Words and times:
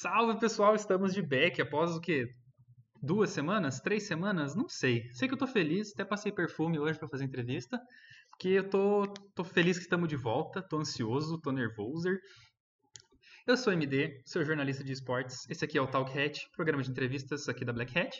Salve 0.00 0.40
pessoal, 0.40 0.74
estamos 0.74 1.12
de 1.12 1.20
back 1.20 1.60
após 1.60 1.94
o 1.94 2.00
que? 2.00 2.26
Duas 3.02 3.28
semanas? 3.28 3.80
Três 3.80 4.06
semanas? 4.06 4.54
Não 4.54 4.66
sei. 4.66 5.02
Sei 5.12 5.28
que 5.28 5.34
eu 5.34 5.38
tô 5.38 5.46
feliz, 5.46 5.92
até 5.92 6.06
passei 6.06 6.32
perfume 6.32 6.78
hoje 6.78 6.98
para 6.98 7.06
fazer 7.06 7.26
entrevista, 7.26 7.78
porque 8.30 8.48
eu 8.48 8.70
tô, 8.70 9.06
tô 9.34 9.44
feliz 9.44 9.76
que 9.76 9.82
estamos 9.82 10.08
de 10.08 10.16
volta, 10.16 10.62
tô 10.62 10.78
ansioso, 10.78 11.38
tô 11.42 11.52
nervoso. 11.52 12.08
Eu 13.46 13.58
sou 13.58 13.74
MD, 13.74 14.22
sou 14.24 14.42
jornalista 14.42 14.82
de 14.82 14.90
esportes. 14.90 15.46
Esse 15.50 15.66
aqui 15.66 15.76
é 15.76 15.82
o 15.82 15.86
Talk 15.86 16.18
Hat, 16.18 16.48
programa 16.56 16.82
de 16.82 16.90
entrevistas 16.90 17.46
aqui 17.46 17.62
da 17.62 17.72
Black 17.74 17.98
Hat. 17.98 18.16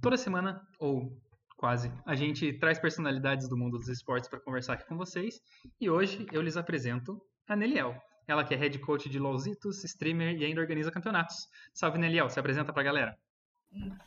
Toda 0.00 0.16
semana, 0.16 0.58
ou 0.80 1.14
quase, 1.58 1.92
a 2.06 2.14
gente 2.14 2.58
traz 2.58 2.78
personalidades 2.78 3.50
do 3.50 3.56
mundo 3.58 3.76
dos 3.76 3.88
esportes 3.88 4.30
para 4.30 4.40
conversar 4.40 4.72
aqui 4.72 4.86
com 4.86 4.96
vocês. 4.96 5.34
E 5.78 5.90
hoje 5.90 6.26
eu 6.32 6.40
lhes 6.40 6.56
apresento 6.56 7.20
a 7.46 7.54
Neliel. 7.54 8.07
Ela 8.28 8.44
que 8.44 8.52
é 8.52 8.58
head 8.58 8.78
coach 8.80 9.08
de 9.08 9.18
LOLzitos, 9.18 9.82
streamer 9.84 10.36
e 10.36 10.44
ainda 10.44 10.60
organiza 10.60 10.92
campeonatos. 10.92 11.48
Salve, 11.72 11.98
Neliel, 11.98 12.28
se 12.28 12.38
apresenta 12.38 12.74
pra 12.74 12.82
galera. 12.82 13.18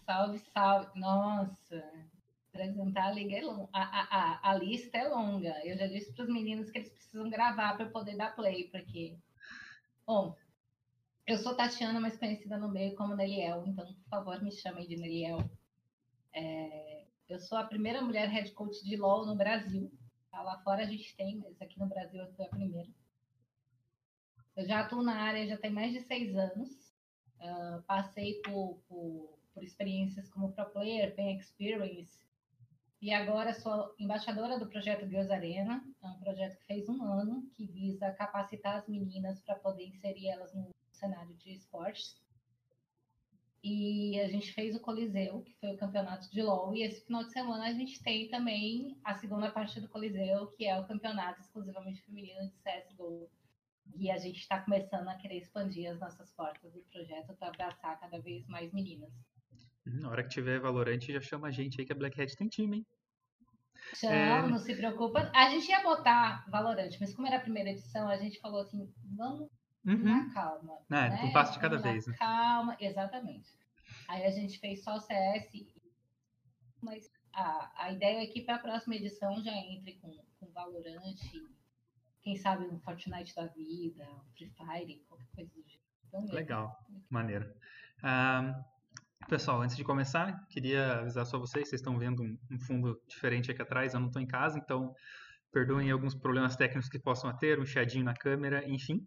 Salve, 0.06 0.38
salve. 0.54 1.00
Nossa, 1.00 1.84
apresentar 2.54 3.06
a, 3.08 3.12
liga 3.12 3.38
é 3.38 3.42
long... 3.42 3.68
a, 3.74 3.82
a, 3.82 4.52
a, 4.52 4.56
lista 4.56 4.96
é 4.96 5.08
longa. 5.08 5.60
Eu 5.66 5.76
já 5.76 5.88
disse 5.88 6.14
para 6.14 6.26
os 6.26 6.30
meninos 6.32 6.70
que 6.70 6.78
eles 6.78 6.92
precisam 6.92 7.32
gravar 7.32 7.76
para 7.76 7.90
poder 7.90 8.16
dar 8.16 8.36
play, 8.36 8.70
porque. 8.70 9.18
Bom, 10.06 10.38
eu 11.26 11.38
sou 11.38 11.56
Tatiana, 11.56 12.00
mais 12.00 12.16
conhecida 12.16 12.60
no 12.60 12.70
meio 12.70 12.96
como 12.96 13.16
Neliel, 13.16 13.64
então, 13.66 13.86
por 13.86 14.10
favor, 14.10 14.40
me 14.44 14.52
chamem 14.52 14.88
de 14.88 14.98
Neliel. 14.98 15.50
É... 16.32 17.06
Eu 17.28 17.40
sou 17.40 17.58
a 17.58 17.64
primeira 17.64 18.02
mulher 18.02 18.28
head 18.28 18.52
coach 18.52 18.84
de 18.84 18.98
LOL 18.98 19.26
no 19.26 19.36
Brasil. 19.36 19.92
Lá 20.32 20.60
fora 20.64 20.84
a 20.84 20.86
gente 20.86 21.16
tem, 21.16 21.38
mas 21.38 21.60
aqui 21.60 21.80
no 21.80 21.88
Brasil 21.88 22.22
eu 22.22 22.28
sou 22.28 22.46
a 22.46 22.50
primeira. 22.50 22.90
Eu 24.56 24.66
já 24.66 24.82
atuo 24.82 25.02
na 25.02 25.16
área 25.16 25.48
já 25.48 25.58
tem 25.58 25.72
mais 25.72 25.94
de 25.94 26.02
seis 26.02 26.36
anos. 26.36 26.70
Uh, 27.40 27.82
passei 27.84 28.42
por, 28.42 28.80
por, 28.88 29.40
por, 29.54 29.64
experiências 29.64 30.30
como 30.30 30.52
Pro 30.52 30.70
Player, 30.70 31.16
Pen 31.16 31.38
Experience. 31.38 32.20
E 33.02 33.12
agora 33.12 33.54
sou 33.54 33.96
embaixadora 33.98 34.60
do 34.60 34.68
projeto 34.68 35.08
Girls 35.08 35.32
Arena. 35.32 35.84
É 36.04 36.08
um 36.08 36.20
projeto 36.20 36.58
que 36.60 36.66
fez 36.66 36.88
um 36.88 37.04
ano, 37.04 37.50
que 37.56 37.66
visa 37.66 38.12
capacitar 38.12 38.76
as 38.76 38.88
meninas 38.88 39.42
para 39.42 39.56
poder 39.56 39.86
inserir 39.88 40.28
elas 40.28 40.54
no 40.54 40.70
cenário 40.92 41.34
de 41.36 41.54
esportes. 41.54 42.22
E 43.64 44.20
a 44.20 44.28
gente 44.28 44.54
fez 44.54 44.76
o 44.76 44.80
Coliseu, 44.80 45.42
que 45.42 45.54
foi 45.56 45.74
o 45.74 45.78
campeonato 45.78 46.30
de 46.30 46.42
LOL. 46.42 46.76
E 46.76 46.84
esse 46.84 47.02
final 47.06 47.24
de 47.24 47.32
semana 47.32 47.68
a 47.68 47.74
gente 47.74 48.02
tem 48.04 48.28
também 48.28 49.00
a 49.04 49.16
segunda 49.16 49.52
parte 49.52 49.80
do 49.80 49.88
Coliseu, 49.88 50.48
que 50.48 50.66
é 50.66 50.80
o 50.80 50.88
campeonato 50.88 51.42
exclusivamente 51.42 52.02
feminino 52.04 52.48
de 52.48 52.56
CSGO 52.58 53.30
e 53.96 54.10
a 54.10 54.18
gente 54.18 54.40
está 54.40 54.60
começando 54.60 55.08
a 55.08 55.16
querer 55.16 55.38
expandir 55.38 55.92
as 55.92 56.00
nossas 56.00 56.32
portas 56.32 56.72
do 56.74 56.82
projeto 56.92 57.34
para 57.36 57.50
abraçar 57.50 58.00
cada 58.00 58.20
vez 58.20 58.48
mais 58.48 58.72
meninas. 58.72 59.12
Na 59.86 60.10
hora 60.10 60.24
que 60.24 60.30
tiver 60.30 60.60
Valorante, 60.60 61.12
já 61.12 61.22
chama 61.22 61.48
a 61.48 61.52
gente 61.52 61.80
aí 61.80 61.86
que 61.86 61.92
a 61.92 61.96
Black 61.96 62.22
Hat 62.22 62.36
tem 62.36 62.48
time, 62.48 62.78
hein? 62.78 62.86
Chama, 63.96 64.16
é... 64.16 64.48
não 64.48 64.58
se 64.58 64.76
preocupa. 64.76 65.32
A 65.34 65.50
gente 65.50 65.68
ia 65.68 65.82
botar 65.82 66.46
Valorante, 66.50 66.98
mas 67.00 67.14
como 67.14 67.28
era 67.28 67.38
a 67.38 67.42
primeira 67.42 67.72
edição, 67.72 68.08
a 68.08 68.18
gente 68.18 68.40
falou 68.40 68.62
assim, 68.62 68.92
vamos 69.04 69.50
uhum. 69.86 69.98
na 69.98 70.34
calma. 70.34 70.78
É, 70.90 71.10
né? 71.10 71.24
um 71.24 71.32
passo 71.32 71.54
de 71.54 71.60
cada 71.60 71.78
vez. 71.78 72.08
Né? 72.08 72.16
Calma, 72.18 72.78
exatamente. 72.80 73.50
Aí 74.08 74.24
a 74.26 74.30
gente 74.30 74.60
fez 74.60 74.84
só 74.84 75.00
CS, 75.00 75.66
mas 76.82 77.12
a, 77.34 77.86
a 77.86 77.92
ideia 77.92 78.24
é 78.24 78.28
que 78.28 78.42
para 78.42 78.56
a 78.56 78.60
próxima 78.60 78.96
edição 78.96 79.42
já 79.44 79.52
entre 79.52 79.94
com, 79.96 80.12
com 80.40 80.52
Valorante 80.52 81.44
quem 82.22 82.36
sabe 82.36 82.66
um 82.66 82.80
Fortnite 82.80 83.36
da 83.36 83.48
vida, 83.48 84.04
um 84.04 84.32
Free 84.36 84.50
Fire, 84.50 85.04
qualquer 85.08 85.28
coisa 85.34 85.50
do 85.50 85.64
jeito. 85.68 85.82
Então, 86.08 86.26
Legal, 86.26 86.78
maneiro. 87.10 87.52
Ah, 88.04 88.64
pessoal, 89.28 89.62
antes 89.62 89.76
de 89.76 89.84
começar, 89.84 90.46
queria 90.50 91.00
avisar 91.00 91.26
só 91.26 91.40
vocês, 91.40 91.70
vocês 91.70 91.80
estão 91.80 91.98
vendo 91.98 92.22
um, 92.22 92.38
um 92.52 92.60
fundo 92.60 93.02
diferente 93.08 93.50
aqui 93.50 93.62
atrás, 93.62 93.94
eu 93.94 94.00
não 94.00 94.08
estou 94.08 94.22
em 94.22 94.28
casa, 94.28 94.60
então 94.60 94.94
perdoem 95.52 95.92
alguns 95.92 96.16
problemas 96.16 96.56
técnicos 96.56 96.90
que 96.90 97.00
possam 97.00 97.36
ter, 97.38 97.60
um 97.60 97.66
chiadinho 97.66 98.06
na 98.06 98.14
câmera, 98.14 98.68
enfim. 98.68 99.06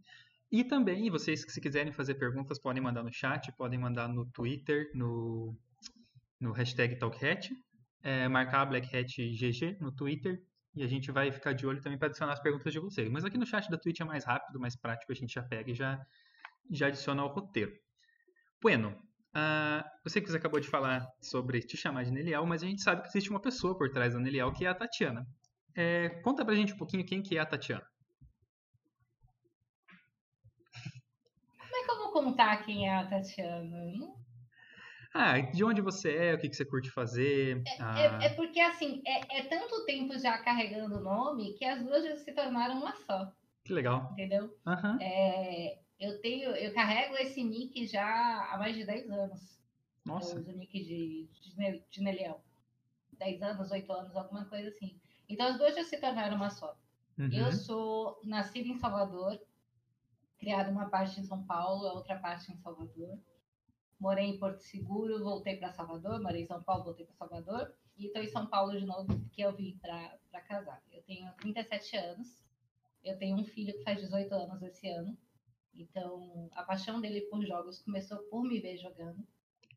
E 0.50 0.62
também, 0.62 1.10
vocês 1.10 1.44
que 1.44 1.52
se 1.52 1.60
quiserem 1.60 1.92
fazer 1.92 2.14
perguntas, 2.14 2.60
podem 2.60 2.82
mandar 2.82 3.02
no 3.02 3.12
chat, 3.12 3.50
podem 3.56 3.78
mandar 3.78 4.08
no 4.08 4.26
Twitter, 4.26 4.90
no, 4.94 5.56
no 6.40 6.52
hashtag 6.52 6.96
TalkHat, 6.96 7.50
é, 8.02 8.28
marcar 8.28 8.62
a 8.62 8.66
Black 8.66 8.94
Hat 8.94 9.08
GG 9.08 9.78
no 9.80 9.90
Twitter 9.90 10.42
e 10.74 10.82
a 10.82 10.86
gente 10.86 11.10
vai 11.12 11.30
ficar 11.30 11.52
de 11.52 11.66
olho 11.66 11.80
também 11.80 11.98
para 11.98 12.08
adicionar 12.08 12.32
as 12.32 12.40
perguntas 12.40 12.72
de 12.72 12.80
vocês. 12.80 13.08
Mas 13.08 13.24
aqui 13.24 13.38
no 13.38 13.46
chat 13.46 13.70
da 13.70 13.78
Twitch 13.78 14.00
é 14.00 14.04
mais 14.04 14.24
rápido, 14.24 14.58
mais 14.58 14.74
prático, 14.74 15.12
a 15.12 15.14
gente 15.14 15.32
já 15.32 15.42
pega 15.42 15.70
e 15.70 15.74
já, 15.74 16.04
já 16.70 16.88
adiciona 16.88 17.22
ao 17.22 17.28
roteiro. 17.28 17.72
Bueno, 18.60 18.90
uh, 18.90 19.84
eu 20.04 20.10
sei 20.10 20.20
que 20.20 20.30
você 20.30 20.36
acabou 20.36 20.58
de 20.58 20.68
falar 20.68 21.06
sobre 21.20 21.60
te 21.60 21.76
chamar 21.76 22.04
de 22.04 22.10
Nelial, 22.10 22.44
mas 22.46 22.62
a 22.62 22.66
gente 22.66 22.82
sabe 22.82 23.02
que 23.02 23.08
existe 23.08 23.30
uma 23.30 23.40
pessoa 23.40 23.76
por 23.76 23.90
trás 23.90 24.14
da 24.14 24.20
Nelial, 24.20 24.52
que 24.52 24.64
é 24.64 24.68
a 24.68 24.74
Tatiana. 24.74 25.26
É, 25.76 26.08
conta 26.22 26.44
pra 26.44 26.54
gente 26.54 26.72
um 26.72 26.78
pouquinho 26.78 27.04
quem 27.04 27.22
que 27.22 27.36
é 27.36 27.40
a 27.40 27.46
Tatiana. 27.46 27.86
Como 31.58 31.76
é 31.76 31.84
que 31.84 31.90
eu 31.90 31.98
vou 31.98 32.12
contar 32.12 32.56
quem 32.64 32.88
é 32.88 32.96
a 32.96 33.06
Tatiana? 33.06 33.92
Não 33.96 34.24
ah, 35.14 35.38
de 35.38 35.62
onde 35.62 35.80
você 35.80 36.12
é, 36.16 36.34
o 36.34 36.38
que, 36.38 36.48
que 36.48 36.56
você 36.56 36.64
curte 36.64 36.90
fazer. 36.90 37.62
É, 37.64 37.76
ah... 37.78 38.20
é, 38.20 38.26
é 38.26 38.28
porque, 38.30 38.58
assim, 38.58 39.00
é, 39.06 39.38
é, 39.38 39.42
tanto 39.44 39.84
tempo 39.84 40.18
já 40.18 40.36
carregando 40.38 40.96
o 40.96 41.00
nome 41.00 41.52
que 41.54 41.64
as 41.64 41.80
duas 41.80 42.04
já 42.04 42.16
se 42.16 42.32
tornaram 42.32 42.78
uma 42.80 42.96
só. 42.96 43.32
Que 43.62 43.72
legal. 43.72 44.08
Entendeu? 44.10 44.52
Uhum. 44.66 45.00
É, 45.00 45.78
eu 46.00 46.20
tenho, 46.20 46.50
eu 46.50 46.74
carrego 46.74 47.14
esse 47.14 47.44
nick 47.44 47.86
já 47.86 48.04
há 48.50 48.58
mais 48.58 48.74
de 48.74 48.84
10 48.84 49.08
anos. 49.08 49.60
Nossa. 50.04 50.34
Eu 50.34 50.40
uso 50.40 50.50
o 50.50 50.56
nick 50.56 50.82
de, 50.82 51.28
de, 51.40 51.82
de 51.88 52.02
Neliel. 52.02 52.42
10 53.16 53.42
anos, 53.42 53.70
8 53.70 53.92
anos, 53.92 54.16
alguma 54.16 54.44
coisa 54.46 54.68
assim. 54.68 54.98
Então 55.28 55.46
as 55.46 55.56
duas 55.56 55.76
já 55.76 55.84
se 55.84 55.96
tornaram 56.00 56.34
uma 56.34 56.50
só. 56.50 56.76
Uhum. 57.16 57.32
Eu 57.32 57.52
sou 57.52 58.20
nascida 58.24 58.68
em 58.68 58.74
Salvador, 58.74 59.40
criada 60.40 60.72
uma 60.72 60.90
parte 60.90 61.20
em 61.20 61.24
São 61.24 61.44
Paulo, 61.44 61.86
a 61.86 61.92
outra 61.92 62.18
parte 62.18 62.50
em 62.50 62.56
Salvador 62.56 63.16
morei 64.04 64.26
em 64.26 64.38
Porto 64.38 64.60
Seguro, 64.60 65.24
voltei 65.24 65.56
para 65.56 65.72
Salvador, 65.72 66.20
morei 66.20 66.42
em 66.42 66.46
São 66.46 66.62
Paulo, 66.62 66.84
voltei 66.84 67.06
para 67.06 67.14
Salvador, 67.14 67.74
e 67.96 68.06
estou 68.06 68.22
em 68.22 68.28
São 68.28 68.46
Paulo 68.46 68.78
de 68.78 68.84
novo 68.84 69.18
porque 69.18 69.42
eu 69.42 69.56
vim 69.56 69.78
para 69.80 70.40
casar. 70.42 70.82
Eu 70.92 71.02
tenho 71.04 71.32
37 71.38 71.96
anos, 71.96 72.44
eu 73.02 73.16
tenho 73.16 73.34
um 73.34 73.44
filho 73.44 73.72
que 73.72 73.82
faz 73.82 73.98
18 73.98 74.34
anos 74.34 74.62
esse 74.62 74.86
ano, 74.88 75.16
então 75.72 76.50
a 76.52 76.62
paixão 76.62 77.00
dele 77.00 77.22
por 77.22 77.42
jogos 77.46 77.80
começou 77.80 78.18
por 78.24 78.44
me 78.44 78.60
ver 78.60 78.76
jogando. 78.76 79.26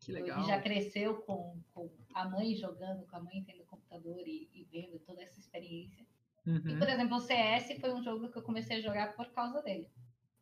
Que 0.01 0.11
legal. 0.11 0.39
Ele 0.39 0.47
já 0.47 0.61
cresceu 0.61 1.21
com, 1.21 1.57
com 1.73 1.89
a 2.13 2.27
mãe 2.27 2.53
jogando, 2.53 3.07
com 3.07 3.15
a 3.15 3.21
mãe 3.21 3.41
tendo 3.43 3.63
computador 3.63 4.27
e, 4.27 4.49
e 4.53 4.65
vendo 4.65 4.99
toda 4.99 5.23
essa 5.23 5.39
experiência. 5.39 6.05
Uhum. 6.45 6.67
E, 6.67 6.77
por 6.77 6.87
exemplo, 6.87 7.17
o 7.17 7.21
CS 7.21 7.79
foi 7.79 7.93
um 7.93 8.03
jogo 8.03 8.29
que 8.29 8.37
eu 8.37 8.43
comecei 8.43 8.77
a 8.77 8.81
jogar 8.81 9.15
por 9.15 9.27
causa 9.31 9.61
dele. 9.61 9.89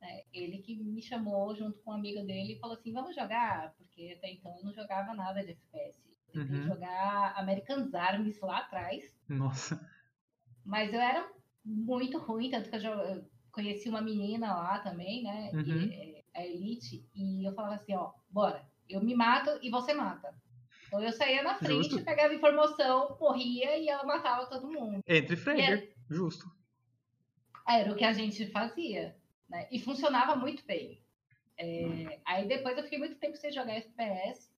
É, 0.07 0.23
ele 0.31 0.59
que 0.59 0.75
me 0.75 1.01
chamou 1.01 1.55
junto 1.55 1.79
com 1.79 1.91
um 1.91 1.95
amigo 1.95 2.23
dele 2.25 2.53
e 2.53 2.59
falou 2.59 2.75
assim: 2.75 2.93
vamos 2.93 3.15
jogar, 3.15 3.73
porque 3.77 4.13
até 4.15 4.31
então 4.31 4.55
eu 4.57 4.65
não 4.65 4.73
jogava 4.73 5.13
nada 5.13 5.43
de 5.43 5.51
FPS. 5.51 5.99
Eu 6.33 6.41
tentei 6.41 6.59
uhum. 6.59 6.67
jogar 6.67 7.33
American 7.37 7.89
Arms 7.93 8.39
lá 8.41 8.59
atrás. 8.59 9.03
Nossa. 9.27 9.89
Mas 10.63 10.93
eu 10.93 10.99
era 10.99 11.27
muito 11.63 12.19
ruim, 12.19 12.51
tanto 12.51 12.69
que 12.69 12.75
eu, 12.75 12.81
eu 12.81 13.25
conheci 13.51 13.89
uma 13.89 14.01
menina 14.01 14.53
lá 14.53 14.79
também, 14.79 15.23
né? 15.23 15.51
Uhum. 15.53 15.63
Que, 15.63 15.93
é, 15.93 16.23
a 16.35 16.45
Elite, 16.45 17.07
e 17.15 17.47
eu 17.47 17.53
falava 17.53 17.75
assim: 17.75 17.95
ó, 17.95 18.11
bora, 18.29 18.63
eu 18.87 19.01
me 19.01 19.15
mato 19.15 19.57
e 19.61 19.69
você 19.71 19.93
mata. 19.93 20.35
Então 20.87 21.01
eu 21.01 21.11
saía 21.11 21.41
na 21.41 21.55
frente, 21.55 21.89
Justo. 21.89 22.05
pegava 22.05 22.33
informação, 22.33 23.07
corria 23.17 23.77
e 23.77 23.89
ela 23.89 24.03
matava 24.03 24.45
todo 24.45 24.71
mundo. 24.71 25.01
Entre 25.07 25.35
Fraser, 25.35 25.93
Justo. 26.09 26.45
Era 27.67 27.91
o 27.91 27.95
que 27.95 28.03
a 28.03 28.13
gente 28.13 28.45
fazia. 28.51 29.15
Né? 29.49 29.67
E 29.71 29.79
funcionava 29.79 30.35
muito 30.35 30.65
bem. 30.65 31.01
É, 31.57 32.19
aí 32.25 32.47
depois 32.47 32.77
eu 32.77 32.83
fiquei 32.83 32.99
muito 32.99 33.15
tempo 33.15 33.37
sem 33.37 33.51
jogar 33.51 33.73
FPS. 33.73 34.51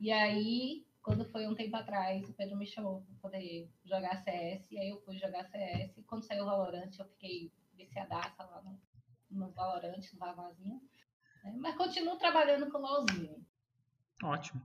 E 0.00 0.10
aí, 0.12 0.86
quando 1.02 1.24
foi 1.24 1.46
um 1.46 1.54
tempo 1.54 1.76
atrás, 1.76 2.28
o 2.28 2.32
Pedro 2.32 2.56
me 2.56 2.66
chamou 2.66 3.02
para 3.02 3.30
poder 3.30 3.68
jogar 3.84 4.16
CS. 4.22 4.70
E 4.70 4.78
aí 4.78 4.88
eu 4.88 5.00
fui 5.02 5.18
jogar 5.18 5.44
CS. 5.44 5.96
E 5.98 6.02
quando 6.04 6.24
saiu 6.24 6.44
o 6.44 6.46
Valorant, 6.46 6.90
eu 6.98 7.04
fiquei 7.06 7.52
viciadaça 7.74 8.44
lá 8.44 8.62
no, 8.62 8.80
no 9.30 9.50
Valorant, 9.52 10.00
no 10.12 10.18
Vavazinho. 10.18 10.80
Né? 11.44 11.54
Mas 11.58 11.76
continuo 11.76 12.16
trabalhando 12.16 12.70
com 12.70 12.78
o 12.78 12.80
LOLzinho. 12.80 13.44
Ótimo. 14.22 14.62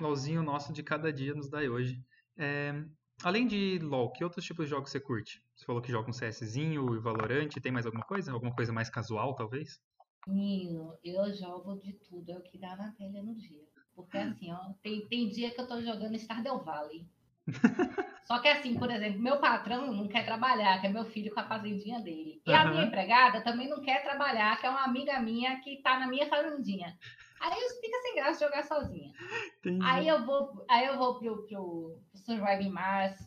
LOLzinho 0.00 0.42
nosso 0.42 0.72
de 0.72 0.82
cada 0.82 1.12
dia 1.12 1.34
nos 1.34 1.48
dá 1.48 1.58
hoje. 1.58 2.02
É, 2.36 2.72
Além 3.22 3.46
de 3.46 3.78
LoL, 3.82 4.10
que 4.12 4.24
outros 4.24 4.44
tipos 4.44 4.64
de 4.64 4.70
jogos 4.70 4.90
você 4.90 4.98
curte? 4.98 5.42
Você 5.54 5.66
falou 5.66 5.82
que 5.82 5.92
joga 5.92 6.08
um 6.08 6.12
CSzinho 6.12 6.94
e 6.94 6.98
Valorant, 6.98 7.50
tem 7.62 7.70
mais 7.70 7.84
alguma 7.84 8.04
coisa? 8.04 8.32
Alguma 8.32 8.54
coisa 8.54 8.72
mais 8.72 8.88
casual, 8.88 9.34
talvez? 9.34 9.78
Menino, 10.26 10.96
eu 11.04 11.32
jogo 11.34 11.76
de 11.76 11.92
tudo, 11.92 12.30
é 12.30 12.36
o 12.36 12.42
que 12.42 12.58
dá 12.58 12.76
na 12.76 12.92
telha 12.92 13.22
no 13.22 13.34
dia. 13.34 13.62
Porque 13.94 14.16
assim, 14.16 14.50
ó, 14.50 14.72
tem, 14.82 15.06
tem 15.06 15.28
dia 15.28 15.50
que 15.50 15.60
eu 15.60 15.66
tô 15.66 15.82
jogando 15.82 16.18
Stardew 16.18 16.64
Valley. 16.64 17.06
Só 18.24 18.38
que 18.38 18.48
assim, 18.48 18.78
por 18.78 18.90
exemplo, 18.90 19.20
meu 19.20 19.38
patrão 19.38 19.92
não 19.92 20.08
quer 20.08 20.24
trabalhar, 20.24 20.80
que 20.80 20.86
é 20.86 20.90
meu 20.90 21.04
filho 21.04 21.34
com 21.34 21.40
a 21.40 21.48
fazendinha 21.48 22.00
dele. 22.00 22.40
E 22.46 22.52
a 22.54 22.64
minha 22.70 22.84
empregada 22.84 23.42
também 23.42 23.68
não 23.68 23.82
quer 23.82 24.02
trabalhar, 24.02 24.58
que 24.58 24.66
é 24.66 24.70
uma 24.70 24.84
amiga 24.84 25.20
minha 25.20 25.60
que 25.60 25.82
tá 25.82 25.98
na 25.98 26.06
minha 26.06 26.26
fazendinha. 26.28 26.96
Aí 27.40 27.58
fica 27.80 28.02
sem 28.02 28.14
graça 28.14 28.44
jogar 28.44 28.64
sozinha. 28.64 29.12
Entendi. 29.58 29.84
Aí 29.84 30.06
eu 30.06 30.24
vou, 30.26 30.64
aí 30.68 30.86
eu 30.86 30.98
vou 30.98 31.18
pro, 31.18 31.46
pro, 31.46 31.98
pro 32.10 32.18
Surviving 32.18 32.68
Mars. 32.68 33.18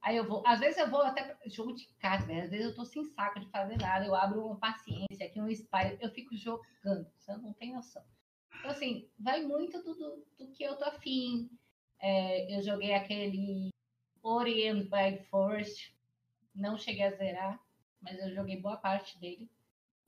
Aí 0.00 0.16
eu 0.16 0.26
vou, 0.26 0.42
às 0.46 0.60
vezes 0.60 0.78
eu 0.78 0.88
vou 0.88 1.02
até 1.02 1.36
jogo 1.46 1.74
de 1.74 1.86
casa, 1.98 2.26
né? 2.26 2.42
às 2.42 2.50
vezes 2.50 2.66
eu 2.66 2.74
tô 2.74 2.84
sem 2.86 3.04
saco 3.04 3.38
de 3.38 3.50
fazer 3.50 3.76
nada, 3.76 4.06
eu 4.06 4.14
abro 4.14 4.46
uma 4.46 4.56
paciência 4.56 5.26
aqui, 5.26 5.38
um 5.38 5.54
Spire, 5.54 5.98
eu 6.00 6.10
fico 6.10 6.34
jogando, 6.34 7.06
você 7.18 7.36
não 7.36 7.52
tem 7.52 7.74
noção. 7.74 8.02
Então, 8.58 8.70
assim, 8.70 9.10
vai 9.18 9.42
muito 9.42 9.82
do, 9.82 9.94
do, 9.94 10.26
do 10.38 10.52
que 10.52 10.62
eu 10.62 10.76
tô 10.76 10.84
afim. 10.84 11.50
É, 12.00 12.56
eu 12.56 12.62
joguei 12.62 12.94
aquele 12.94 13.70
Orient 14.22 14.84
by 14.84 15.22
Forest, 15.24 15.94
não 16.54 16.78
cheguei 16.78 17.04
a 17.04 17.10
zerar, 17.10 17.60
mas 18.00 18.18
eu 18.18 18.34
joguei 18.34 18.58
boa 18.58 18.78
parte 18.78 19.18
dele. 19.18 19.50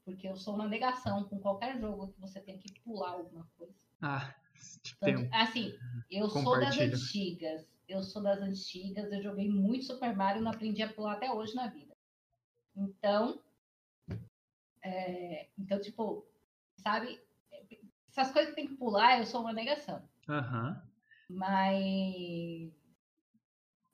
Porque 0.04 0.28
eu 0.28 0.36
sou 0.36 0.54
uma 0.54 0.66
negação 0.66 1.24
com 1.24 1.38
qualquer 1.38 1.78
jogo 1.80 2.08
que 2.08 2.20
você 2.20 2.40
tem 2.40 2.58
que 2.58 2.80
pular 2.80 3.10
alguma 3.12 3.46
coisa. 3.56 3.74
Ah, 4.00 4.34
Tanto, 5.00 5.28
assim, 5.32 5.72
eu 6.10 6.28
sou 6.28 6.58
das 6.58 6.78
antigas. 6.78 7.66
Eu 7.88 8.02
sou 8.02 8.22
das 8.22 8.40
antigas, 8.40 9.12
eu 9.12 9.22
joguei 9.22 9.48
muito 9.48 9.84
Super 9.84 10.16
Mario 10.16 10.40
e 10.40 10.44
não 10.44 10.50
aprendi 10.50 10.82
a 10.82 10.92
pular 10.92 11.14
até 11.14 11.30
hoje 11.30 11.54
na 11.54 11.66
vida. 11.66 11.94
Então, 12.74 13.40
é, 14.82 15.48
então, 15.58 15.80
tipo, 15.80 16.26
sabe? 16.76 17.20
Essas 18.08 18.32
coisas 18.32 18.50
que 18.50 18.56
tem 18.56 18.68
que 18.68 18.76
pular, 18.76 19.18
eu 19.18 19.26
sou 19.26 19.40
uma 19.40 19.52
negação. 19.52 20.02
Uhum. 20.28 20.76
Mas. 21.28 22.72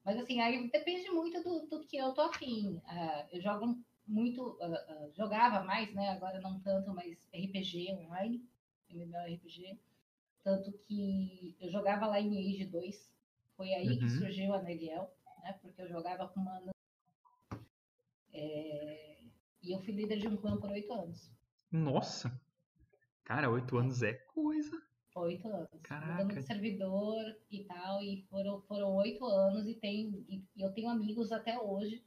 Mas 0.05 0.19
assim, 0.19 0.41
aí 0.41 0.71
depende 0.71 1.11
muito 1.11 1.43
do, 1.43 1.67
do 1.67 1.87
que 1.87 1.97
eu 1.97 2.13
tô 2.13 2.23
afim. 2.23 2.77
Uh, 2.77 3.29
eu 3.33 3.41
jogo 3.43 3.79
muito, 4.09 4.43
uh, 4.43 5.07
uh, 5.07 5.13
jogava 5.15 5.63
mais, 5.63 5.93
né? 5.95 6.09
Agora 6.09 6.41
não 6.41 6.59
tanto, 6.61 6.93
mas 6.95 7.29
RPG 7.33 7.93
online, 7.93 8.43
MMORPG. 8.91 9.79
Tanto 10.43 10.73
que 10.73 11.55
eu 11.61 11.71
jogava 11.71 12.07
lá 12.07 12.19
em 12.19 12.39
Age 12.39 12.65
2. 12.65 13.13
Foi 13.57 13.73
aí 13.75 13.89
uhum. 13.89 13.99
que 13.99 14.09
surgiu 14.11 14.55
a 14.55 14.63
Neliel, 14.63 15.13
né? 15.43 15.53
Porque 15.61 15.83
eu 15.83 15.89
jogava 15.89 16.27
com 16.29 16.41
uma. 16.41 16.63
É... 18.33 19.19
E 19.63 19.73
eu 19.73 19.81
fui 19.81 19.93
líder 19.93 20.19
de 20.19 20.29
um 20.29 20.37
clã 20.37 20.57
por 20.57 20.71
oito 20.71 20.93
anos. 20.93 21.31
Nossa! 21.71 22.33
Cara, 23.25 23.51
oito 23.51 23.77
anos 23.77 24.03
é 24.03 24.15
coisa. 24.15 24.81
Oito 25.17 25.49
anos. 25.49 25.69
Caraca. 25.83 26.23
Mudando 26.23 26.35
de 26.35 26.43
servidor 26.43 27.37
e 27.51 27.65
tal. 27.65 28.01
E 28.03 28.23
foram, 28.31 28.63
foram 28.63 28.95
oito 28.97 29.27
anos 29.27 29.67
e, 29.67 29.75
tem, 29.75 30.25
e 30.29 30.45
eu 30.57 30.73
tenho 30.73 30.89
amigos 30.89 31.31
até 31.31 31.59
hoje 31.59 32.03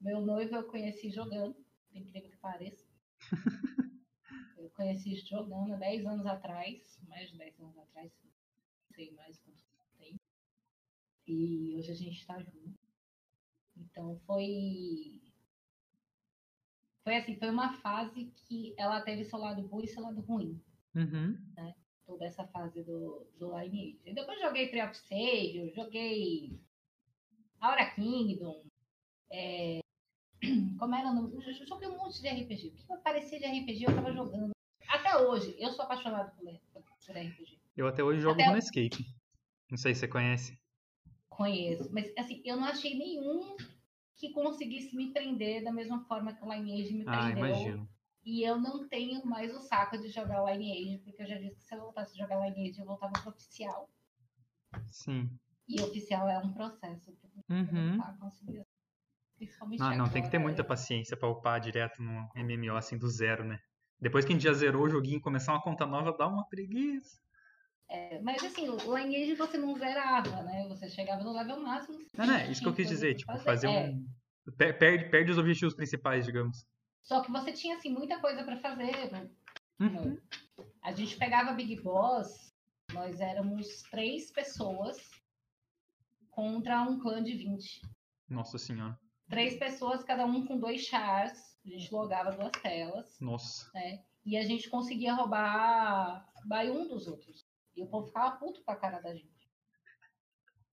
meu 0.00 0.20
noivo 0.20 0.56
eu 0.56 0.64
conheci 0.64 1.10
jogando, 1.10 1.54
por 1.54 1.96
incrível 1.96 2.30
que 2.30 2.36
pareça. 2.38 2.86
eu 4.56 4.70
conheci 4.70 5.14
jogando 5.16 5.74
há 5.74 5.76
10 5.76 6.06
anos 6.06 6.26
atrás, 6.26 6.98
mais 7.06 7.30
de 7.30 7.36
10 7.36 7.60
anos 7.60 7.78
atrás, 7.78 8.10
não 8.24 8.94
sei 8.94 9.12
mais 9.12 9.38
quanto 9.38 9.62
tem. 9.98 10.18
E 11.26 11.76
hoje 11.76 11.90
a 11.90 11.94
gente 11.94 12.18
está 12.18 12.40
junto. 12.40 12.78
Então 13.76 14.18
foi. 14.26 15.20
Foi 17.02 17.16
assim, 17.16 17.36
foi 17.36 17.50
uma 17.50 17.74
fase 17.78 18.26
que 18.36 18.74
ela 18.76 19.00
teve 19.00 19.24
seu 19.24 19.38
lado 19.38 19.66
bom 19.68 19.80
e 19.80 19.88
seu 19.88 20.02
lado 20.02 20.20
ruim. 20.20 20.62
Uhum. 20.94 21.38
Né? 21.56 21.74
Toda 22.06 22.24
essa 22.24 22.46
fase 22.48 22.82
do, 22.82 23.26
do 23.38 23.58
Lineage. 23.58 24.00
E 24.04 24.14
depois 24.14 24.40
joguei 24.40 24.68
Tree 24.68 24.82
of 24.82 24.96
Sage, 24.96 25.72
joguei 25.74 26.60
Aura 27.60 27.90
Kingdom, 27.94 28.64
é, 29.30 29.80
como 30.78 30.94
era 30.94 31.12
no. 31.12 31.32
Eu 31.42 31.66
joguei 31.66 31.88
um 31.88 31.96
monte 31.96 32.20
de 32.20 32.28
RPG. 32.28 32.68
O 32.88 32.96
que 32.96 33.02
parecia 33.02 33.38
de 33.38 33.46
RPG 33.46 33.84
eu 33.84 33.94
tava 33.94 34.12
jogando. 34.12 34.50
Até 34.88 35.16
hoje, 35.16 35.54
eu 35.58 35.70
sou 35.70 35.84
apaixonado 35.84 36.34
por, 36.36 36.44
por 36.72 37.16
RPG. 37.16 37.60
Eu 37.76 37.86
até 37.86 38.02
hoje 38.02 38.20
jogo 38.20 38.40
até... 38.40 38.58
Escape. 38.58 39.06
Não 39.70 39.78
sei 39.78 39.94
se 39.94 40.00
você 40.00 40.08
conhece. 40.08 40.58
Conheço, 41.28 41.88
mas 41.92 42.12
assim, 42.18 42.42
eu 42.44 42.56
não 42.56 42.64
achei 42.64 42.98
nenhum 42.98 43.56
que 44.16 44.32
conseguisse 44.32 44.94
me 44.94 45.12
prender 45.12 45.64
da 45.64 45.72
mesma 45.72 46.04
forma 46.04 46.34
que 46.34 46.44
o 46.44 46.52
Lineage 46.52 46.92
me 46.92 47.04
ah, 47.06 47.18
prendeu. 47.18 47.44
Ah, 47.44 47.48
imagino. 47.48 47.88
E 48.22 48.42
eu 48.42 48.60
não 48.60 48.86
tenho 48.86 49.24
mais 49.24 49.54
o 49.54 49.60
saco 49.60 49.96
de 49.96 50.08
jogar 50.08 50.44
Lineage, 50.44 50.98
porque 50.98 51.22
eu 51.22 51.26
já 51.26 51.38
disse 51.38 51.56
que 51.56 51.64
se 51.64 51.74
eu 51.74 51.80
voltasse 51.80 52.12
a 52.12 52.24
jogar 52.24 52.46
Lineage, 52.46 52.78
eu 52.78 52.84
voltava 52.84 53.12
pro 53.12 53.30
oficial. 53.30 53.88
Sim. 54.90 55.30
E 55.66 55.80
oficial 55.80 56.28
é 56.28 56.38
um 56.38 56.52
processo. 56.52 57.16
Uhum. 57.48 57.98
Principalmente 59.40 59.80
não, 59.80 59.96
não, 59.96 60.08
tem 60.10 60.22
que 60.22 60.28
ter 60.28 60.38
muita 60.38 60.62
paciência 60.62 61.16
para 61.16 61.30
upar 61.30 61.58
direto 61.58 62.02
no 62.02 62.28
MMO 62.36 62.76
assim 62.76 62.98
do 62.98 63.08
zero, 63.08 63.42
né? 63.42 63.58
Depois 63.98 64.22
que 64.22 64.32
a 64.32 64.34
gente 64.34 64.44
já 64.44 64.52
zerou 64.52 64.82
o 64.82 64.90
joguinho 64.90 65.16
e 65.16 65.22
começar 65.22 65.52
uma 65.52 65.62
conta 65.62 65.86
nova, 65.86 66.14
dá 66.14 66.28
uma 66.28 66.46
preguiça. 66.46 67.18
É, 67.88 68.20
mas 68.20 68.44
assim, 68.44 68.68
o 68.68 68.98
Lineage 68.98 69.34
você 69.36 69.56
não 69.56 69.74
zerava, 69.78 70.42
né? 70.42 70.68
Você 70.68 70.90
chegava 70.90 71.24
no 71.24 71.32
level 71.32 71.58
máximo. 71.58 71.98
Não, 72.14 72.26
não, 72.26 72.34
é 72.34 72.50
isso 72.50 72.60
que 72.60 72.68
eu 72.68 72.74
quis 72.74 72.86
dizer, 72.86 73.14
tipo, 73.14 73.32
fazer, 73.32 73.44
fazer 73.44 73.66
é. 73.68 73.88
um. 73.88 74.06
Perde, 74.58 75.08
perde 75.08 75.32
os 75.32 75.38
objetivos 75.38 75.74
principais, 75.74 76.26
digamos. 76.26 76.66
Só 77.02 77.22
que 77.22 77.32
você 77.32 77.50
tinha, 77.50 77.76
assim, 77.76 77.88
muita 77.88 78.20
coisa 78.20 78.44
para 78.44 78.58
fazer. 78.58 79.10
Né? 79.10 79.30
Uhum. 79.80 80.18
A 80.82 80.92
gente 80.92 81.16
pegava 81.16 81.54
Big 81.54 81.80
Boss, 81.80 82.54
nós 82.92 83.20
éramos 83.20 83.84
três 83.90 84.30
pessoas 84.30 84.98
contra 86.28 86.82
um 86.82 86.98
clã 86.98 87.22
de 87.22 87.32
20. 87.32 87.80
Nossa 88.28 88.58
senhora 88.58 88.98
três 89.30 89.56
pessoas, 89.56 90.04
cada 90.04 90.26
um 90.26 90.44
com 90.44 90.58
dois 90.58 90.82
chars. 90.82 91.58
A 91.64 91.68
gente 91.68 91.92
logava 91.92 92.32
duas 92.32 92.50
telas. 92.62 93.18
Nossa. 93.20 93.70
Né? 93.72 94.02
E 94.26 94.36
a 94.36 94.42
gente 94.42 94.68
conseguia 94.68 95.14
roubar 95.14 96.26
by 96.44 96.70
um 96.70 96.88
dos 96.88 97.06
outros. 97.06 97.46
E 97.76 97.82
o 97.82 97.86
povo 97.86 98.08
ficava 98.08 98.36
puto 98.36 98.62
com 98.62 98.72
a 98.72 98.76
cara 98.76 99.00
da 99.00 99.14
gente. 99.14 99.30